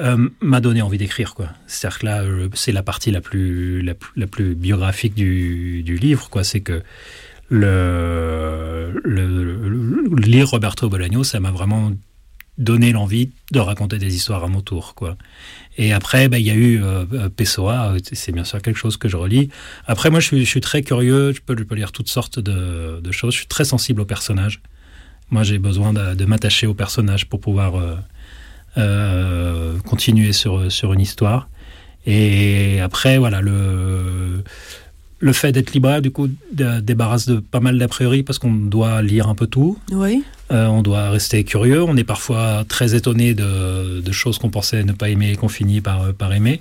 euh, 0.00 0.28
m'a 0.40 0.60
donné 0.60 0.82
envie 0.82 0.98
d'écrire. 0.98 1.34
C'est-à-dire 1.66 1.98
que 1.98 2.06
là, 2.06 2.22
euh, 2.22 2.48
c'est 2.54 2.72
la 2.72 2.82
partie 2.82 3.10
la 3.10 3.20
plus, 3.20 3.82
la, 3.82 3.94
la 4.16 4.26
plus 4.26 4.54
biographique 4.54 5.14
du, 5.14 5.82
du 5.82 5.96
livre. 5.96 6.28
C'est 6.42 6.60
que 6.60 6.82
le, 7.48 9.00
le, 9.04 10.16
lire 10.16 10.48
Roberto 10.48 10.88
Bolagno, 10.88 11.24
ça 11.24 11.40
m'a 11.40 11.50
vraiment 11.50 11.92
donné 12.58 12.92
l'envie 12.92 13.30
de 13.50 13.60
raconter 13.60 13.98
des 13.98 14.14
histoires 14.14 14.44
à 14.44 14.48
mon 14.48 14.60
tour. 14.60 14.94
Quoi. 14.94 15.16
Et 15.78 15.92
après, 15.92 16.28
bah, 16.28 16.38
il 16.38 16.46
y 16.46 16.50
a 16.50 16.54
eu 16.54 16.82
euh, 16.82 17.04
euh, 17.12 17.28
Pessoa, 17.28 17.94
c'est 18.12 18.32
bien 18.32 18.44
sûr 18.44 18.60
quelque 18.60 18.76
chose 18.76 18.96
que 18.96 19.08
je 19.08 19.16
relis. 19.16 19.48
Après, 19.86 20.10
moi, 20.10 20.20
je 20.20 20.44
suis, 20.44 20.60
très 20.60 20.82
curieux, 20.82 21.32
je 21.32 21.40
peux, 21.40 21.56
je 21.56 21.64
peux, 21.64 21.74
lire 21.74 21.92
toutes 21.92 22.08
sortes 22.08 22.38
de, 22.38 23.00
choses. 23.10 23.32
Je 23.32 23.38
suis 23.38 23.46
très 23.46 23.64
sensible 23.64 24.02
aux 24.02 24.06
personnages. 24.06 24.60
Moi, 25.30 25.44
j'ai 25.44 25.58
besoin 25.58 25.92
de, 25.92 26.24
m'attacher 26.26 26.66
aux 26.66 26.74
personnages 26.74 27.26
pour 27.26 27.40
pouvoir 27.40 27.76
euh, 27.76 27.96
euh, 28.76 29.78
continuer 29.80 30.32
sur, 30.32 30.70
sur 30.70 30.92
une 30.92 31.00
histoire. 31.00 31.48
Et 32.04 32.80
après, 32.80 33.16
voilà, 33.16 33.40
le, 33.40 34.42
le 35.22 35.32
fait 35.32 35.52
d'être 35.52 35.72
libraire, 35.72 36.02
du 36.02 36.10
coup, 36.10 36.28
débarrasse 36.52 37.26
de 37.26 37.36
pas 37.36 37.60
mal 37.60 37.78
d'a 37.78 37.86
priori 37.86 38.24
parce 38.24 38.40
qu'on 38.40 38.52
doit 38.52 39.02
lire 39.02 39.28
un 39.28 39.36
peu 39.36 39.46
tout. 39.46 39.78
Oui. 39.92 40.24
Euh, 40.50 40.66
on 40.66 40.82
doit 40.82 41.10
rester 41.10 41.44
curieux. 41.44 41.80
On 41.80 41.96
est 41.96 42.04
parfois 42.04 42.64
très 42.68 42.96
étonné 42.96 43.32
de, 43.32 44.02
choses 44.10 44.38
qu'on 44.38 44.50
pensait 44.50 44.82
ne 44.82 44.92
pas 44.92 45.10
aimer 45.10 45.30
et 45.30 45.36
qu'on 45.36 45.48
finit 45.48 45.80
par, 45.80 46.02
euh, 46.02 46.12
par 46.12 46.32
aimer. 46.34 46.60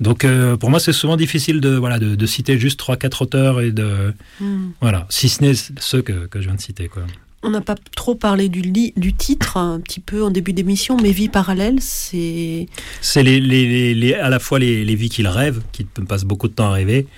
Donc 0.00 0.24
euh, 0.24 0.56
pour 0.56 0.70
moi, 0.70 0.78
c'est 0.78 0.92
souvent 0.92 1.16
difficile 1.16 1.60
de, 1.60 1.70
voilà, 1.70 1.98
de, 1.98 2.26
citer 2.26 2.56
juste 2.56 2.80
3-4 2.80 3.24
auteurs 3.24 3.60
et 3.60 3.72
de. 3.72 4.14
Hmm. 4.40 4.68
Voilà, 4.80 5.06
si 5.10 5.28
ce 5.28 5.42
n'est 5.42 5.54
ceux 5.54 6.00
que, 6.00 6.26
que, 6.26 6.40
je 6.40 6.46
viens 6.46 6.54
de 6.54 6.60
citer. 6.60 6.86
Quoi. 6.86 7.02
On 7.42 7.50
n'a 7.50 7.60
pas 7.60 7.74
trop 7.96 8.14
parlé 8.14 8.48
du, 8.48 8.62
du 8.62 9.12
titre, 9.12 9.56
un 9.56 9.80
petit 9.80 10.00
peu 10.00 10.22
en 10.22 10.30
début 10.30 10.52
d'émission, 10.52 10.96
mais 11.02 11.10
Vie 11.10 11.28
parallèle, 11.28 11.78
c'est. 11.80 12.68
C'est 13.00 13.24
les, 13.24 13.40
les, 13.40 13.92
les, 13.92 14.14
à 14.14 14.28
la 14.28 14.38
fois 14.38 14.60
les, 14.60 14.94
vies 14.94 15.08
qu'il 15.08 15.26
rêve, 15.26 15.62
qui 15.72 15.84
passent 15.84 16.24
beaucoup 16.24 16.46
de 16.46 16.52
temps 16.52 16.68
à 16.68 16.72
rêver, 16.72 17.08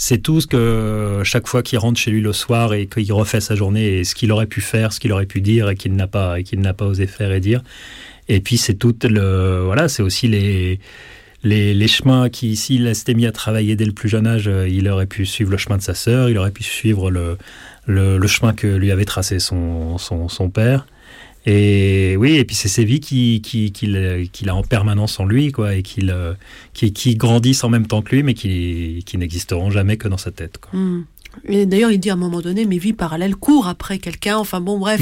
c'est 0.00 0.18
tout 0.18 0.40
ce 0.40 0.46
que 0.46 1.22
chaque 1.24 1.48
fois 1.48 1.62
qu'il 1.62 1.78
rentre 1.78 1.98
chez 1.98 2.12
lui 2.12 2.20
le 2.20 2.32
soir 2.32 2.72
et 2.72 2.86
qu'il 2.86 3.12
refait 3.12 3.40
sa 3.40 3.56
journée 3.56 3.98
et 3.98 4.04
ce 4.04 4.14
qu'il 4.14 4.30
aurait 4.30 4.46
pu 4.46 4.60
faire, 4.60 4.92
ce 4.92 5.00
qu'il 5.00 5.12
aurait 5.12 5.26
pu 5.26 5.40
dire 5.40 5.68
et 5.68 5.74
qu'il 5.74 5.94
n'a 5.96 6.06
pas 6.06 6.38
et 6.38 6.44
qu'il 6.44 6.60
n'a 6.60 6.72
pas 6.72 6.86
osé 6.86 7.08
faire 7.08 7.32
et 7.32 7.40
dire. 7.40 7.62
Et 8.28 8.40
puis 8.40 8.58
c'est 8.58 8.74
tout 8.74 8.94
le 9.02 9.60
voilà, 9.64 9.88
c'est 9.88 10.02
aussi 10.02 10.28
les 10.28 10.78
les, 11.44 11.88
chemins 11.88 12.28
qui, 12.28 12.56
s'il 12.56 12.94
s'était 12.96 13.14
mis 13.14 13.26
à 13.26 13.32
travailler 13.32 13.76
dès 13.76 13.84
le 13.84 13.92
plus 13.92 14.08
jeune 14.08 14.26
âge, 14.26 14.48
euh, 14.48 14.68
il 14.68 14.88
aurait 14.88 15.06
pu 15.06 15.24
suivre 15.24 15.52
le 15.52 15.56
chemin 15.56 15.76
de 15.76 15.82
sa 15.82 15.94
sœur, 15.94 16.28
il 16.28 16.36
aurait 16.36 16.50
pu 16.50 16.64
suivre 16.64 17.12
le, 17.12 17.38
le, 17.86 18.26
chemin 18.26 18.52
que 18.52 18.66
lui 18.66 18.90
avait 18.90 19.04
tracé 19.04 19.38
son, 19.38 19.98
son 19.98 20.50
père. 20.50 20.84
Et 21.50 22.14
oui, 22.18 22.36
et 22.36 22.44
puis 22.44 22.54
c'est 22.54 22.68
ces 22.68 22.84
vies 22.84 23.00
qu'il 23.00 23.40
qui, 23.40 23.72
qui, 23.72 24.48
a 24.48 24.54
en 24.54 24.62
permanence 24.62 25.18
en 25.18 25.24
lui, 25.24 25.50
quoi, 25.50 25.74
et 25.76 25.82
qu'il 25.82 26.14
qui, 26.74 26.92
qui, 26.92 27.16
grandissent 27.16 27.64
en 27.64 27.70
même 27.70 27.86
temps 27.86 28.02
que 28.02 28.14
lui, 28.14 28.22
mais 28.22 28.34
qui, 28.34 29.02
qui 29.06 29.16
n'existeront 29.16 29.70
jamais 29.70 29.96
que 29.96 30.08
dans 30.08 30.18
sa 30.18 30.30
tête. 30.30 30.58
Quoi. 30.58 30.78
Hmm. 30.78 31.04
Et 31.46 31.66
d'ailleurs, 31.66 31.90
il 31.90 31.98
dit 31.98 32.10
à 32.10 32.14
un 32.14 32.16
moment 32.16 32.40
donné, 32.40 32.64
mes 32.64 32.78
vies 32.78 32.92
parallèles 32.92 33.36
courent 33.36 33.68
après 33.68 33.98
quelqu'un. 33.98 34.36
Enfin 34.36 34.60
bon, 34.60 34.78
bref, 34.78 35.00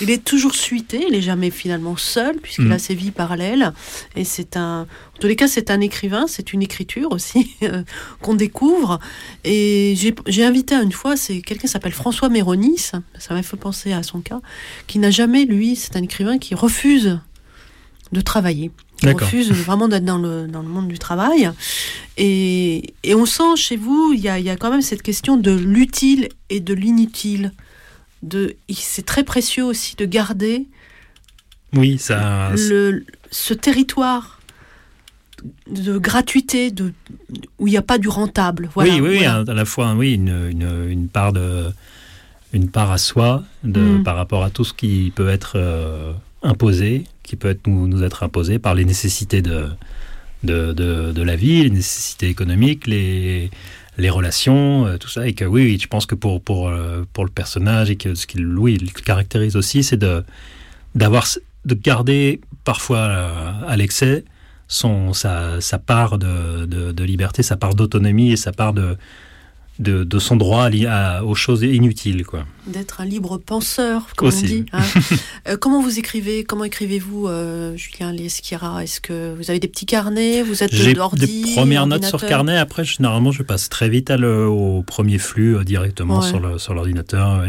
il, 0.00 0.10
est, 0.10 0.24
toujours 0.24 0.54
suité. 0.54 1.04
Il 1.08 1.12
n'est 1.12 1.22
jamais 1.22 1.50
finalement 1.50 1.96
seul 1.96 2.36
puisqu'il 2.36 2.70
a 2.70 2.76
mm. 2.76 2.78
ses 2.78 2.94
vies 2.94 3.10
parallèles. 3.10 3.72
Et 4.16 4.24
c'est 4.24 4.56
un, 4.56 4.82
en 4.82 5.20
tous 5.20 5.26
les 5.26 5.36
cas, 5.36 5.48
c'est 5.48 5.70
un 5.70 5.80
écrivain. 5.80 6.26
C'est 6.26 6.52
une 6.52 6.62
écriture 6.62 7.12
aussi 7.12 7.54
euh, 7.62 7.82
qu'on 8.22 8.34
découvre. 8.34 8.98
Et 9.44 9.94
j'ai 10.26 10.44
invité 10.44 10.74
une 10.74 10.92
fois, 10.92 11.16
c'est 11.16 11.40
quelqu'un 11.40 11.68
s'appelle 11.68 11.92
François 11.92 12.28
Méronis. 12.28 12.78
Ça 13.18 13.34
m'a 13.34 13.42
fait 13.42 13.56
penser 13.56 13.92
à 13.92 14.02
son 14.02 14.20
cas, 14.20 14.40
qui 14.86 14.98
n'a 14.98 15.10
jamais, 15.10 15.44
lui, 15.44 15.76
c'est 15.76 15.96
un 15.96 16.02
écrivain 16.02 16.38
qui 16.38 16.54
refuse 16.54 17.18
de 18.12 18.20
travailler. 18.20 18.70
Il 19.04 19.12
refuse 19.12 19.50
vraiment 19.52 19.88
d'être 19.88 20.04
dans 20.04 20.18
le, 20.18 20.46
dans 20.46 20.62
le 20.62 20.68
monde 20.68 20.88
du 20.88 20.98
travail. 20.98 21.50
Et, 22.16 22.94
et 23.02 23.14
on 23.14 23.26
sent 23.26 23.56
chez 23.56 23.76
vous, 23.76 24.12
il 24.14 24.20
y 24.20 24.28
a, 24.28 24.38
y 24.38 24.50
a, 24.50 24.56
quand 24.56 24.70
même 24.70 24.82
cette 24.82 25.02
question 25.02 25.36
de 25.36 25.52
l'utile 25.52 26.28
et 26.50 26.60
de 26.60 26.74
l'inutile. 26.74 27.52
C'est 28.70 29.04
très 29.04 29.24
précieux 29.24 29.64
aussi 29.64 29.96
de 29.96 30.06
garder 30.06 30.66
oui, 31.74 31.98
ça... 31.98 32.52
le, 32.54 33.04
ce 33.30 33.52
territoire 33.52 34.40
de 35.70 35.98
gratuité, 35.98 36.70
de, 36.70 36.92
où 37.58 37.66
il 37.66 37.72
n'y 37.72 37.76
a 37.76 37.82
pas 37.82 37.98
du 37.98 38.08
rentable. 38.08 38.70
oui, 38.76 39.00
oui, 39.00 39.24
à 39.24 39.42
la 39.42 39.64
fois 39.64 39.94
oui, 39.94 40.14
une, 40.14 40.48
une, 40.50 40.88
une, 40.88 41.08
part 41.08 41.32
de, 41.32 41.66
une 42.52 42.70
part 42.70 42.90
à 42.90 42.98
soi 42.98 43.42
de, 43.62 43.80
mm. 43.80 44.04
par 44.04 44.16
rapport 44.16 44.44
à 44.44 44.50
tout 44.50 44.64
ce 44.64 44.72
qui 44.72 45.12
peut 45.14 45.28
être 45.28 45.54
euh, 45.56 46.12
imposé, 46.42 47.04
qui 47.24 47.34
peut 47.36 47.56
nous, 47.66 48.04
être 48.04 48.22
imposé 48.22 48.60
par 48.60 48.74
les 48.74 48.84
nécessités 48.84 49.42
de, 49.42 49.66
de, 50.44 51.22
la 51.22 51.34
vie, 51.34 51.64
les 51.64 51.70
nécessités 51.70 52.28
économiques, 52.28 52.86
les, 52.86 53.50
relations, 54.10 54.86
euh, 54.86 54.98
tout 54.98 55.08
ça. 55.08 55.26
Et 55.26 55.32
que 55.32 55.44
oui, 55.44 55.78
je 55.80 55.88
pense 55.88 56.06
que 56.06 56.14
pour, 56.14 56.40
pour, 56.40 56.68
euh, 56.68 57.04
pour 57.12 57.24
le 57.24 57.30
personnage, 57.30 57.90
et 57.90 57.96
que 57.96 58.14
ce 58.14 58.26
qui 58.26 58.44
oui, 58.44 58.78
le 58.78 58.88
caractérise 59.02 59.56
aussi, 59.56 59.82
c'est 59.82 59.96
de, 59.96 60.22
de 60.94 61.74
garder 61.74 62.40
parfois 62.64 62.98
euh, 62.98 63.52
à 63.66 63.76
l'excès 63.76 64.24
sa, 64.68 65.60
sa 65.60 65.78
part 65.78 66.18
de, 66.18 66.66
de, 66.66 67.04
liberté, 67.04 67.42
sa 67.42 67.56
part 67.56 67.74
d'autonomie 67.74 68.32
et 68.32 68.36
sa 68.36 68.52
part 68.52 68.72
de, 68.72 68.96
de, 69.78 70.18
son 70.18 70.36
droit 70.36 70.68
à, 70.88 71.24
aux 71.24 71.34
choses 71.34 71.62
inutiles. 71.62 72.24
quoi. 72.24 72.44
D'être 72.66 73.00
un 73.00 73.04
libre 73.04 73.38
penseur, 73.38 74.06
comme 74.16 74.28
on 74.28 74.40
dit. 74.40 74.66
Hein. 74.72 74.82
Euh, 75.46 75.58
comment 75.58 75.82
vous 75.82 75.98
écrivez 75.98 76.42
Comment 76.42 76.64
écrivez-vous, 76.64 77.28
euh, 77.28 77.76
Julien 77.76 78.12
Lesquira 78.12 78.82
Est-ce 78.82 78.98
que 79.02 79.34
vous 79.34 79.50
avez 79.50 79.60
des 79.60 79.68
petits 79.68 79.84
carnets? 79.84 80.42
Vous 80.42 80.62
êtes 80.62 80.74
J'ai 80.74 80.94
des 80.94 81.54
premières 81.54 81.86
notes 81.86 82.04
sur 82.06 82.24
carnet. 82.24 82.56
Après, 82.56 82.82
généralement, 82.82 83.30
je 83.30 83.42
passe 83.42 83.68
très 83.68 83.90
vite 83.90 84.10
à 84.10 84.16
le, 84.16 84.46
au 84.46 84.82
premier 84.82 85.18
flux 85.18 85.56
euh, 85.56 85.64
directement 85.64 86.22
sur 86.22 86.74
l'ordinateur. 86.74 87.44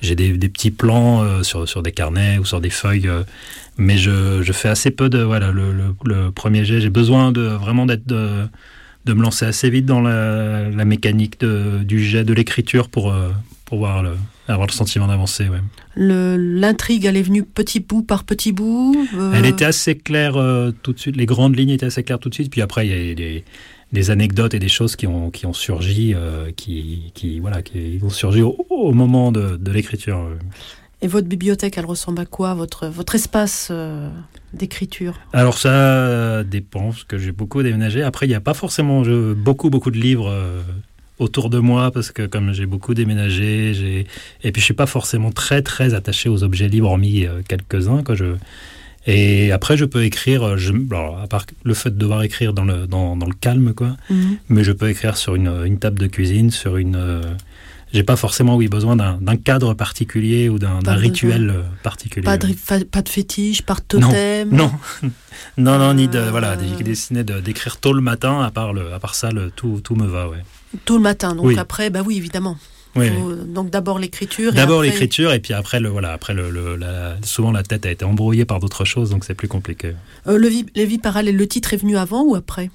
J'ai 0.00 0.14
des, 0.14 0.38
des, 0.38 0.48
petits 0.48 0.70
plans 0.70 1.42
sur, 1.42 1.68
sur 1.68 1.82
des 1.82 1.92
carnets 1.92 2.38
ou 2.38 2.46
sur 2.46 2.60
des 2.60 2.70
feuilles 2.70 3.10
mais 3.76 3.96
je, 3.96 4.42
je, 4.42 4.52
fais 4.52 4.68
assez 4.68 4.90
peu 4.90 5.08
de 5.08 5.22
voilà 5.22 5.52
le, 5.52 5.72
le, 5.72 5.94
le 6.04 6.30
premier 6.30 6.64
jet. 6.64 6.80
J'ai 6.80 6.90
besoin 6.90 7.32
de 7.32 7.42
vraiment 7.42 7.86
d'être 7.86 8.06
de 8.06 8.46
me 9.06 9.22
lancer 9.22 9.46
assez 9.46 9.70
vite 9.70 9.86
dans 9.86 10.00
la, 10.00 10.84
mécanique 10.84 11.44
du 11.44 12.04
jet, 12.04 12.24
de 12.24 12.32
l'écriture 12.32 12.88
pour, 12.88 13.12
euh, 13.12 13.30
pour 13.64 13.78
voir 13.78 14.02
le, 14.02 14.12
avoir 14.48 14.66
le 14.66 14.72
sentiment 14.72 15.06
d'avancer. 15.06 15.48
Ouais. 15.48 15.60
L'intrigue, 15.96 17.04
elle 17.04 17.16
est 17.16 17.22
venue 17.22 17.42
petit 17.42 17.80
bout 17.80 18.02
par 18.02 18.24
petit 18.24 18.52
bout 18.52 18.96
euh 19.14 19.32
Elle 19.34 19.46
était 19.46 19.64
assez 19.64 19.96
claire 19.96 20.36
euh, 20.36 20.70
tout 20.82 20.92
de 20.92 20.98
suite, 20.98 21.16
les 21.16 21.26
grandes 21.26 21.56
lignes 21.56 21.70
étaient 21.70 21.86
assez 21.86 22.02
claires 22.02 22.18
tout 22.18 22.28
de 22.28 22.34
suite, 22.34 22.50
puis 22.50 22.62
après 22.62 22.86
il 22.86 23.08
y 23.08 23.10
a 23.10 23.14
des, 23.14 23.44
des 23.92 24.10
anecdotes 24.10 24.54
et 24.54 24.58
des 24.58 24.68
choses 24.68 24.96
qui 24.96 25.06
ont, 25.06 25.30
qui 25.30 25.46
ont 25.46 25.52
surgi, 25.52 26.14
qui, 26.56 27.12
qui, 27.14 27.40
voilà, 27.40 27.62
qui 27.62 27.98
ont 28.02 28.10
surgi 28.10 28.42
au, 28.42 28.92
moment 28.92 29.32
de, 29.32 29.56
de 29.56 29.72
l'écriture. 29.72 30.28
Et 31.02 31.08
votre 31.08 31.26
bibliothèque, 31.26 31.78
elle 31.78 31.86
ressemble 31.86 32.20
à 32.20 32.26
quoi? 32.26 32.52
Votre, 32.54 32.86
votre 32.88 33.14
espace 33.14 33.72
d'écriture 34.52 35.18
Alors 35.32 35.58
ça 35.58 36.44
dépend, 36.44 36.90
parce 36.90 37.04
que 37.04 37.18
j'ai 37.18 37.32
beaucoup 37.32 37.62
déménagé. 37.62 38.02
Après, 38.02 38.26
il 38.26 38.30
n'y 38.30 38.34
a 38.34 38.40
pas 38.40 38.54
forcément 38.54 39.04
je, 39.04 39.32
beaucoup, 39.32 39.70
beaucoup 39.70 39.90
de 39.90 39.98
livres 39.98 40.28
euh, 40.28 40.62
autour 41.18 41.50
de 41.50 41.58
moi, 41.58 41.90
parce 41.90 42.10
que 42.10 42.26
comme 42.26 42.52
j'ai 42.52 42.66
beaucoup 42.66 42.94
déménagé, 42.94 43.74
j'ai 43.74 44.06
et 44.42 44.52
puis 44.52 44.60
je 44.60 44.64
suis 44.64 44.74
pas 44.74 44.86
forcément 44.86 45.30
très, 45.30 45.62
très 45.62 45.94
attaché 45.94 46.28
aux 46.28 46.42
objets 46.42 46.68
libres, 46.68 46.88
hormis 46.88 47.26
euh, 47.26 47.42
quelques-uns. 47.46 48.02
Je... 48.14 48.34
Et 49.06 49.50
après, 49.52 49.76
je 49.76 49.84
peux 49.84 50.04
écrire, 50.04 50.58
je... 50.58 50.72
à 51.22 51.26
part 51.26 51.46
le 51.64 51.74
fait 51.74 51.90
de 51.90 51.96
devoir 51.96 52.22
écrire 52.22 52.52
dans 52.52 52.64
le, 52.64 52.86
dans, 52.86 53.16
dans 53.16 53.26
le 53.26 53.34
calme, 53.34 53.72
quoi, 53.74 53.96
mhm. 54.10 54.38
mais 54.48 54.64
je 54.64 54.72
peux 54.72 54.90
écrire 54.90 55.16
sur 55.16 55.34
une, 55.34 55.48
une, 55.64 55.78
table 55.78 55.98
de 55.98 56.06
cuisine, 56.06 56.50
sur 56.50 56.76
une 56.76 57.22
j'ai 57.92 58.02
pas 58.02 58.16
forcément 58.16 58.56
oui 58.56 58.68
besoin 58.68 58.96
d'un 58.96 59.36
cadre 59.36 59.74
particulier 59.74 60.48
ou 60.48 60.58
d'un 60.58 60.80
rituel 60.94 61.50
euh, 61.50 61.62
particulier. 61.82 62.24
Pas 62.24 62.38
de, 62.38 62.84
pas 62.84 63.02
de 63.02 63.08
fétiche, 63.08 63.62
pas 63.62 63.74
de 63.74 63.80
totem. 63.80 64.50
Non, 64.50 64.72
non, 65.58 65.78
non, 65.78 65.94
ni 65.94 66.08
de 66.08 66.18
euh, 66.18 66.30
voilà, 66.30 66.56
décidé 66.56 67.24
d'écrire 67.24 67.78
tôt 67.78 67.92
le 67.92 68.00
matin. 68.00 68.42
À 68.42 68.50
part 68.50 68.72
le, 68.72 68.92
à 68.92 68.98
part 68.98 69.14
ça, 69.14 69.30
le, 69.30 69.50
tout, 69.50 69.80
tout 69.82 69.96
me 69.96 70.06
va, 70.06 70.28
ouais. 70.28 70.42
Tôt 70.84 70.96
le 70.96 71.02
matin, 71.02 71.34
donc 71.34 71.56
après, 71.58 71.90
bah 71.90 72.02
oui, 72.04 72.16
évidemment. 72.16 72.56
donc 72.94 73.70
d'abord 73.70 73.98
l'écriture. 73.98 74.52
D'abord 74.52 74.82
l'écriture 74.82 75.32
et 75.32 75.40
puis 75.40 75.54
après 75.54 75.80
le 75.80 75.88
voilà 75.88 76.12
après 76.12 76.34
le, 76.34 76.50
souvent 77.22 77.52
la 77.52 77.62
tête 77.62 77.86
a 77.86 77.90
été 77.90 78.04
embrouillée 78.04 78.44
par 78.44 78.60
d'autres 78.60 78.84
choses 78.84 79.10
donc 79.10 79.24
c'est 79.24 79.34
plus 79.34 79.48
compliqué. 79.48 79.94
Euh, 80.26 80.38
le 80.38 80.48
les 80.74 80.86
vies 80.86 80.98
parallèles, 80.98 81.36
le 81.36 81.46
titre 81.46 81.74
est 81.74 81.78
venu 81.78 81.96
avant 81.96 82.22
ou 82.22 82.34
après? 82.34 82.70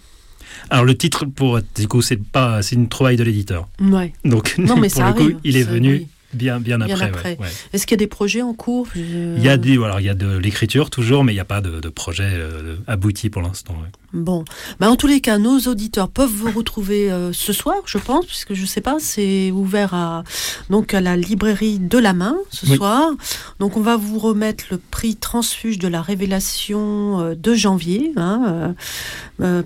Alors 0.70 0.86
le 0.86 0.96
titre 0.96 1.26
pour 1.26 1.60
du 1.76 1.88
coup 1.88 2.02
c'est 2.02 2.22
pas 2.22 2.62
c'est 2.62 2.76
une 2.76 2.90
trouvaille 2.90 3.18
de 3.18 3.24
l'éditeur. 3.24 3.68
Ouais. 3.82 4.14
Donc 4.24 4.56
non, 4.58 4.78
mais 4.78 4.90
pour 4.94 5.04
le 5.04 5.14
coup 5.14 5.40
il 5.44 5.58
est 5.58 5.64
venu 5.64 6.08
Bien, 6.36 6.60
bien, 6.60 6.82
après. 6.82 7.38
Est-ce 7.74 7.88
qu'il 7.88 7.96
y 7.96 8.00
a 8.00 8.04
des 8.04 8.08
projets 8.08 8.42
en 8.42 8.54
cours? 8.54 8.88
Il 8.96 9.42
y 9.42 9.50
a 9.50 9.58
des, 9.58 9.74
alors 9.74 10.00
il 10.00 10.06
y 10.06 10.10
a 10.10 10.14
de 10.14 10.38
l'écriture 10.38 10.90
toujours, 10.90 11.24
mais 11.24 11.32
il 11.32 11.36
n'y 11.36 11.42
a 11.42 11.46
pas 11.46 11.62
de, 11.62 11.90
projet 11.90 12.30
euh, 12.34 12.76
abouti 12.88 13.30
pour 13.30 13.42
l'instant. 13.42 13.76
Bon, 14.14 14.44
bah, 14.80 14.90
en 14.90 14.96
tous 14.96 15.08
les 15.08 15.22
cas, 15.22 15.38
nos 15.38 15.60
auditeurs 15.60 16.10
peuvent 16.10 16.30
vous 16.30 16.52
retrouver 16.52 17.12
euh, 17.12 17.32
ce 17.34 17.54
soir, 17.54 17.76
je 17.86 17.98
pense, 17.98 18.26
puisque 18.26 18.54
je 18.54 18.66
sais 18.66 18.82
pas, 18.82 18.98
c'est 19.00 19.52
ouvert 19.52 19.94
à 19.94 20.24
donc 20.70 20.94
à 20.94 21.02
la 21.02 21.16
librairie 21.16 21.80
de 21.80 21.98
la 21.98 22.14
main 22.14 22.36
ce 22.50 22.66
soir. 22.66 23.12
Donc 23.60 23.78
on 23.78 23.82
va 23.82 23.98
vous 23.98 24.20
remettre 24.20 24.66
le 24.72 24.78
prix 24.78 25.16
transfuge 25.16 25.80
de 25.80 25.88
la 25.88 26.02
révélation 26.02 27.20
euh, 27.20 27.36
de 27.36 27.54
janvier, 27.54 28.12
hein, 28.18 28.76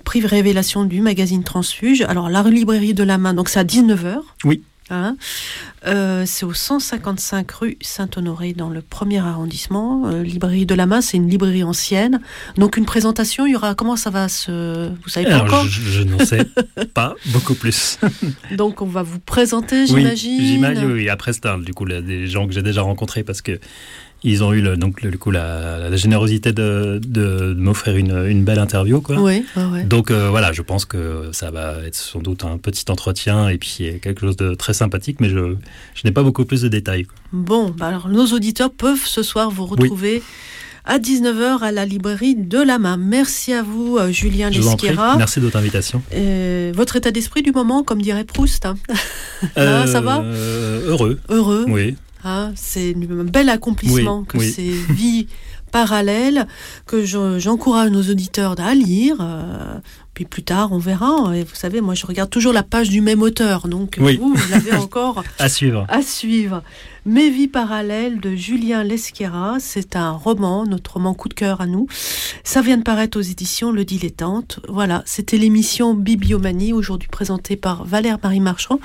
prix 0.04 0.20
révélation 0.26 0.84
du 0.84 1.00
magazine 1.00 1.42
Transfuge. 1.42 2.02
Alors 2.02 2.28
la 2.28 2.42
librairie 2.42 2.94
de 2.94 3.04
la 3.04 3.18
main, 3.18 3.34
donc 3.34 3.48
c'est 3.48 3.60
à 3.60 3.64
19h. 3.64 4.20
Oui. 4.44 4.62
Hein. 4.90 5.16
Euh, 5.86 6.24
c'est 6.26 6.44
au 6.44 6.52
155 6.52 7.50
rue 7.52 7.78
Saint-Honoré 7.80 8.52
dans 8.52 8.68
le 8.68 8.82
premier 8.82 9.18
arrondissement. 9.18 10.06
Euh, 10.06 10.22
librairie 10.22 10.66
de 10.66 10.74
la 10.74 10.86
main, 10.86 11.00
c'est 11.00 11.16
une 11.16 11.28
librairie 11.28 11.62
ancienne. 11.62 12.20
Donc 12.56 12.76
une 12.76 12.84
présentation, 12.84 13.46
il 13.46 13.52
y 13.52 13.56
aura 13.56 13.74
comment 13.74 13.96
ça 13.96 14.10
va 14.10 14.28
se 14.28 14.90
vous 15.02 15.08
savez 15.08 15.26
pas 15.26 15.42
encore 15.42 15.64
Je, 15.64 16.02
n'en 16.02 16.18
sais 16.18 16.44
pas 16.94 17.14
beaucoup 17.26 17.54
plus. 17.54 17.98
Donc 18.56 18.82
on 18.82 18.86
va 18.86 19.02
vous 19.02 19.20
présenter, 19.20 19.86
j'imagine. 19.86 20.38
Oui, 20.38 20.46
j'imagine. 20.46 20.92
Oui, 20.92 21.08
après 21.08 21.32
c'est 21.32 21.46
du 21.64 21.72
coup 21.72 21.86
des 21.86 22.26
gens 22.26 22.46
que 22.46 22.52
j'ai 22.52 22.62
déjà 22.62 22.82
rencontrés 22.82 23.22
parce 23.22 23.42
que 23.42 23.58
ils 24.22 24.44
ont 24.44 24.52
eu 24.52 24.60
le, 24.60 24.76
donc 24.76 25.02
le, 25.02 25.16
coup 25.16 25.30
la, 25.30 25.94
générosité 25.96 26.52
de, 26.52 27.00
de, 27.02 27.54
m'offrir 27.56 27.96
une, 27.96 28.26
une, 28.26 28.44
belle 28.44 28.58
interview 28.58 29.00
quoi. 29.00 29.16
Oui, 29.20 29.44
Donc 29.86 30.10
euh, 30.10 30.28
voilà, 30.30 30.52
je 30.52 30.62
pense 30.62 30.84
que 30.84 31.30
ça 31.32 31.50
va 31.50 31.76
être 31.86 31.94
sans 31.94 32.20
doute 32.20 32.44
un 32.44 32.58
petit 32.58 32.84
entretien 32.90 33.48
et 33.48 33.58
puis 33.58 33.98
quelque 34.02 34.20
chose 34.20 34.36
de 34.36 34.54
très 34.54 34.74
sympathique, 34.74 35.18
mais 35.20 35.28
je, 35.28 35.56
je 35.94 36.02
n'ai 36.04 36.12
pas 36.12 36.22
beaucoup 36.22 36.44
plus 36.44 36.62
de 36.62 36.68
détails. 36.68 37.06
Bon, 37.32 37.70
bah 37.70 37.86
alors 37.86 38.08
nos 38.08 38.26
auditeurs 38.26 38.70
peuvent 38.70 39.04
ce 39.04 39.22
soir 39.22 39.50
vous 39.50 39.66
retrouver. 39.66 40.22
À 40.86 40.98
19h 40.98 41.60
à 41.60 41.72
la 41.72 41.84
librairie 41.84 42.34
de 42.34 42.58
la 42.58 42.78
main. 42.78 42.96
Merci 42.96 43.52
à 43.52 43.62
vous, 43.62 43.98
euh, 43.98 44.10
Julien 44.10 44.48
Lesquera. 44.48 45.18
Merci 45.18 45.38
de 45.38 45.44
votre 45.44 45.58
invitation. 45.58 46.02
Euh, 46.14 46.72
votre 46.74 46.96
état 46.96 47.10
d'esprit 47.10 47.42
du 47.42 47.52
moment, 47.52 47.82
comme 47.82 48.00
dirait 48.00 48.24
Proust. 48.24 48.64
Hein. 48.64 48.76
ça 49.56 50.00
va? 50.00 50.24
Heureux. 50.86 51.20
Heureux. 51.28 51.66
Oui. 51.68 51.96
Ah, 52.24 52.50
c'est 52.54 52.94
un 52.94 53.24
bel 53.24 53.48
accomplissement 53.48 54.24
que 54.24 54.38
ces 54.38 54.70
vies 54.90 55.26
parallèles 55.72 56.46
que 56.86 57.04
j'encourage 57.04 57.90
nos 57.90 58.02
auditeurs 58.02 58.54
à 58.58 58.74
lire. 58.74 59.16
Euh, 59.20 59.78
puis 60.14 60.24
plus 60.24 60.42
tard, 60.42 60.72
on 60.72 60.78
verra. 60.78 61.36
Et 61.36 61.44
vous 61.44 61.54
savez, 61.54 61.80
moi, 61.80 61.94
je 61.94 62.06
regarde 62.06 62.30
toujours 62.30 62.52
la 62.52 62.62
page 62.62 62.88
du 62.88 63.00
même 63.00 63.22
auteur. 63.22 63.68
Donc, 63.68 63.98
vous, 63.98 64.34
vous 64.34 64.50
l'avez 64.50 64.72
encore 64.76 65.22
à 65.38 65.48
suivre. 65.48 65.86
À 65.88 66.02
suivre. 66.02 66.62
Mes 67.06 67.30
vies 67.30 67.48
parallèles 67.48 68.20
de 68.20 68.34
Julien 68.34 68.82
Lesquera. 68.82 69.56
C'est 69.58 69.96
un 69.96 70.10
roman, 70.10 70.66
notre 70.66 70.94
roman 70.94 71.14
coup 71.14 71.28
de 71.28 71.34
cœur 71.34 71.60
à 71.60 71.66
nous. 71.66 71.86
Ça 72.44 72.60
vient 72.60 72.76
de 72.76 72.82
paraître 72.82 73.18
aux 73.18 73.22
éditions 73.22 73.72
Le 73.72 73.84
Dilettante. 73.84 74.60
Voilà, 74.68 75.02
c'était 75.06 75.38
l'émission 75.38 75.94
Bibliomanie, 75.94 76.72
aujourd'hui 76.72 77.08
présentée 77.08 77.56
par 77.56 77.84
Valère-Marie 77.84 78.40
Marchand, 78.40 78.80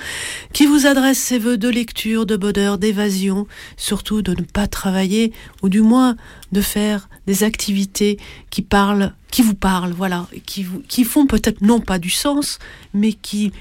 qui 0.52 0.66
vous 0.66 0.86
adresse 0.86 1.18
ses 1.18 1.38
voeux 1.38 1.58
de 1.58 1.68
lecture, 1.68 2.24
de 2.24 2.36
bonheur, 2.36 2.78
d'évasion, 2.78 3.46
surtout 3.76 4.22
de 4.22 4.32
ne 4.32 4.44
pas 4.44 4.66
travailler, 4.66 5.32
ou 5.62 5.68
du 5.68 5.82
moins 5.82 6.16
de 6.52 6.60
faire 6.60 7.08
des 7.26 7.44
activités 7.44 8.18
qui 8.50 8.62
parlent, 8.62 9.12
qui 9.30 9.42
vous 9.42 9.54
parlent, 9.54 9.92
voilà, 9.92 10.26
qui, 10.44 11.04
font 11.04 11.26
peut-être 11.26 11.60
non 11.60 11.80
pas 11.80 11.98
du 11.98 12.10
sens, 12.10 12.58
mais 12.94 13.12
qui 13.12 13.52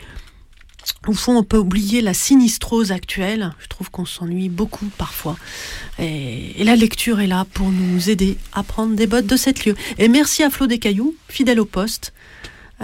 au 1.08 1.14
fond, 1.14 1.38
on 1.38 1.44
peut 1.44 1.58
oublier 1.58 2.02
la 2.02 2.14
sinistrose 2.14 2.92
actuelle. 2.92 3.54
Je 3.60 3.68
trouve 3.68 3.90
qu'on 3.90 4.06
s'ennuie 4.06 4.50
beaucoup 4.50 4.86
parfois. 4.98 5.36
Et, 6.00 6.64
la 6.64 6.76
lecture 6.76 7.20
est 7.20 7.28
là 7.28 7.46
pour 7.54 7.70
nous 7.72 8.10
aider 8.10 8.38
à 8.54 8.64
prendre 8.64 8.96
des 8.96 9.08
bottes 9.08 9.26
de 9.26 9.36
cette 9.36 9.66
lieu. 9.66 9.76
Et 9.98 10.08
merci 10.08 10.44
à 10.44 10.50
Flo 10.50 10.68
Descailloux, 10.68 11.16
fidèle 11.28 11.60
au 11.60 11.66
poste, 11.66 12.14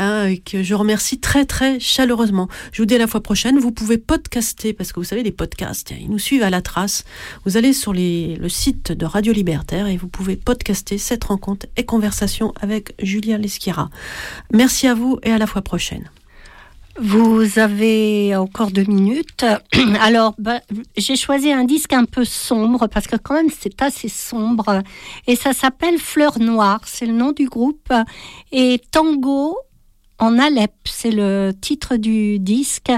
hein, 0.01 0.35
que 0.43 0.63
je 0.63 0.73
remercie 0.73 1.19
très 1.19 1.45
très 1.45 1.79
chaleureusement. 1.79 2.47
Je 2.71 2.81
vous 2.81 2.85
dis 2.85 2.95
à 2.95 2.97
la 2.97 3.07
fois 3.07 3.21
prochaine. 3.21 3.59
Vous 3.59 3.71
pouvez 3.71 3.97
podcaster, 3.97 4.73
parce 4.73 4.91
que 4.91 4.99
vous 4.99 5.05
savez, 5.05 5.23
les 5.23 5.31
podcasts, 5.31 5.91
ils 5.91 6.09
nous 6.09 6.19
suivent 6.19 6.43
à 6.43 6.49
la 6.49 6.61
trace. 6.61 7.05
Vous 7.45 7.57
allez 7.57 7.73
sur 7.73 7.93
le 7.93 8.49
site 8.49 8.91
de 8.91 9.05
Radio 9.05 9.31
Libertaire 9.33 9.87
et 9.87 9.97
vous 9.97 10.07
pouvez 10.07 10.35
podcaster 10.35 10.97
cette 10.97 11.23
rencontre 11.25 11.67
et 11.77 11.85
conversation 11.85 12.53
avec 12.59 12.93
Julien 13.01 13.37
Lesquira. 13.37 13.89
Merci 14.51 14.87
à 14.87 14.93
vous 14.93 15.19
et 15.23 15.31
à 15.31 15.37
la 15.37 15.47
fois 15.47 15.61
prochaine. 15.61 16.09
Vous 16.99 17.57
avez 17.57 18.35
encore 18.35 18.71
deux 18.71 18.83
minutes. 18.83 19.45
Alors, 20.01 20.35
bah, 20.37 20.59
j'ai 20.97 21.15
choisi 21.15 21.51
un 21.51 21.63
disque 21.63 21.93
un 21.93 22.05
peu 22.05 22.25
sombre 22.25 22.87
parce 22.87 23.07
que 23.07 23.15
quand 23.15 23.33
même 23.33 23.49
c'est 23.49 23.81
assez 23.81 24.09
sombre 24.09 24.81
et 25.25 25.35
ça 25.35 25.53
s'appelle 25.53 25.97
Fleur 25.99 26.39
Noire, 26.39 26.81
c'est 26.85 27.05
le 27.05 27.13
nom 27.13 27.31
du 27.31 27.47
groupe 27.47 27.93
et 28.51 28.81
Tango 28.91 29.57
en 30.21 30.37
Alep, 30.37 30.71
c'est 30.85 31.11
le 31.11 31.51
titre 31.59 31.97
du 31.97 32.37
disque 32.37 32.91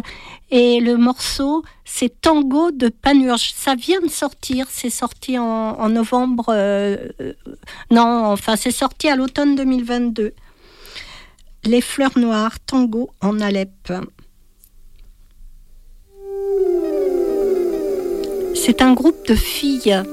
et 0.52 0.82
le 0.82 0.98
morceau 0.98 1.64
c'est 1.86 2.22
Tango 2.22 2.72
de 2.72 2.90
Panurge. 2.90 3.54
Ça 3.56 3.76
vient 3.76 4.02
de 4.02 4.10
sortir, 4.10 4.68
c'est 4.70 4.90
sorti 4.90 5.40
en, 5.40 5.90
novembre, 5.90 6.48
euh, 6.50 6.98
non, 7.92 8.26
enfin 8.26 8.56
c'est 8.58 8.72
sorti 8.72 9.08
à 9.08 9.16
l'automne 9.16 9.56
2022. 9.56 10.34
Les 11.66 11.82
fleurs 11.82 12.18
noires, 12.18 12.60
tango 12.60 13.10
en 13.22 13.40
Alep. 13.40 13.94
C'est 18.54 18.82
un 18.82 18.94
groupe 18.94 19.26
de 19.28 19.36
filles 19.36 20.04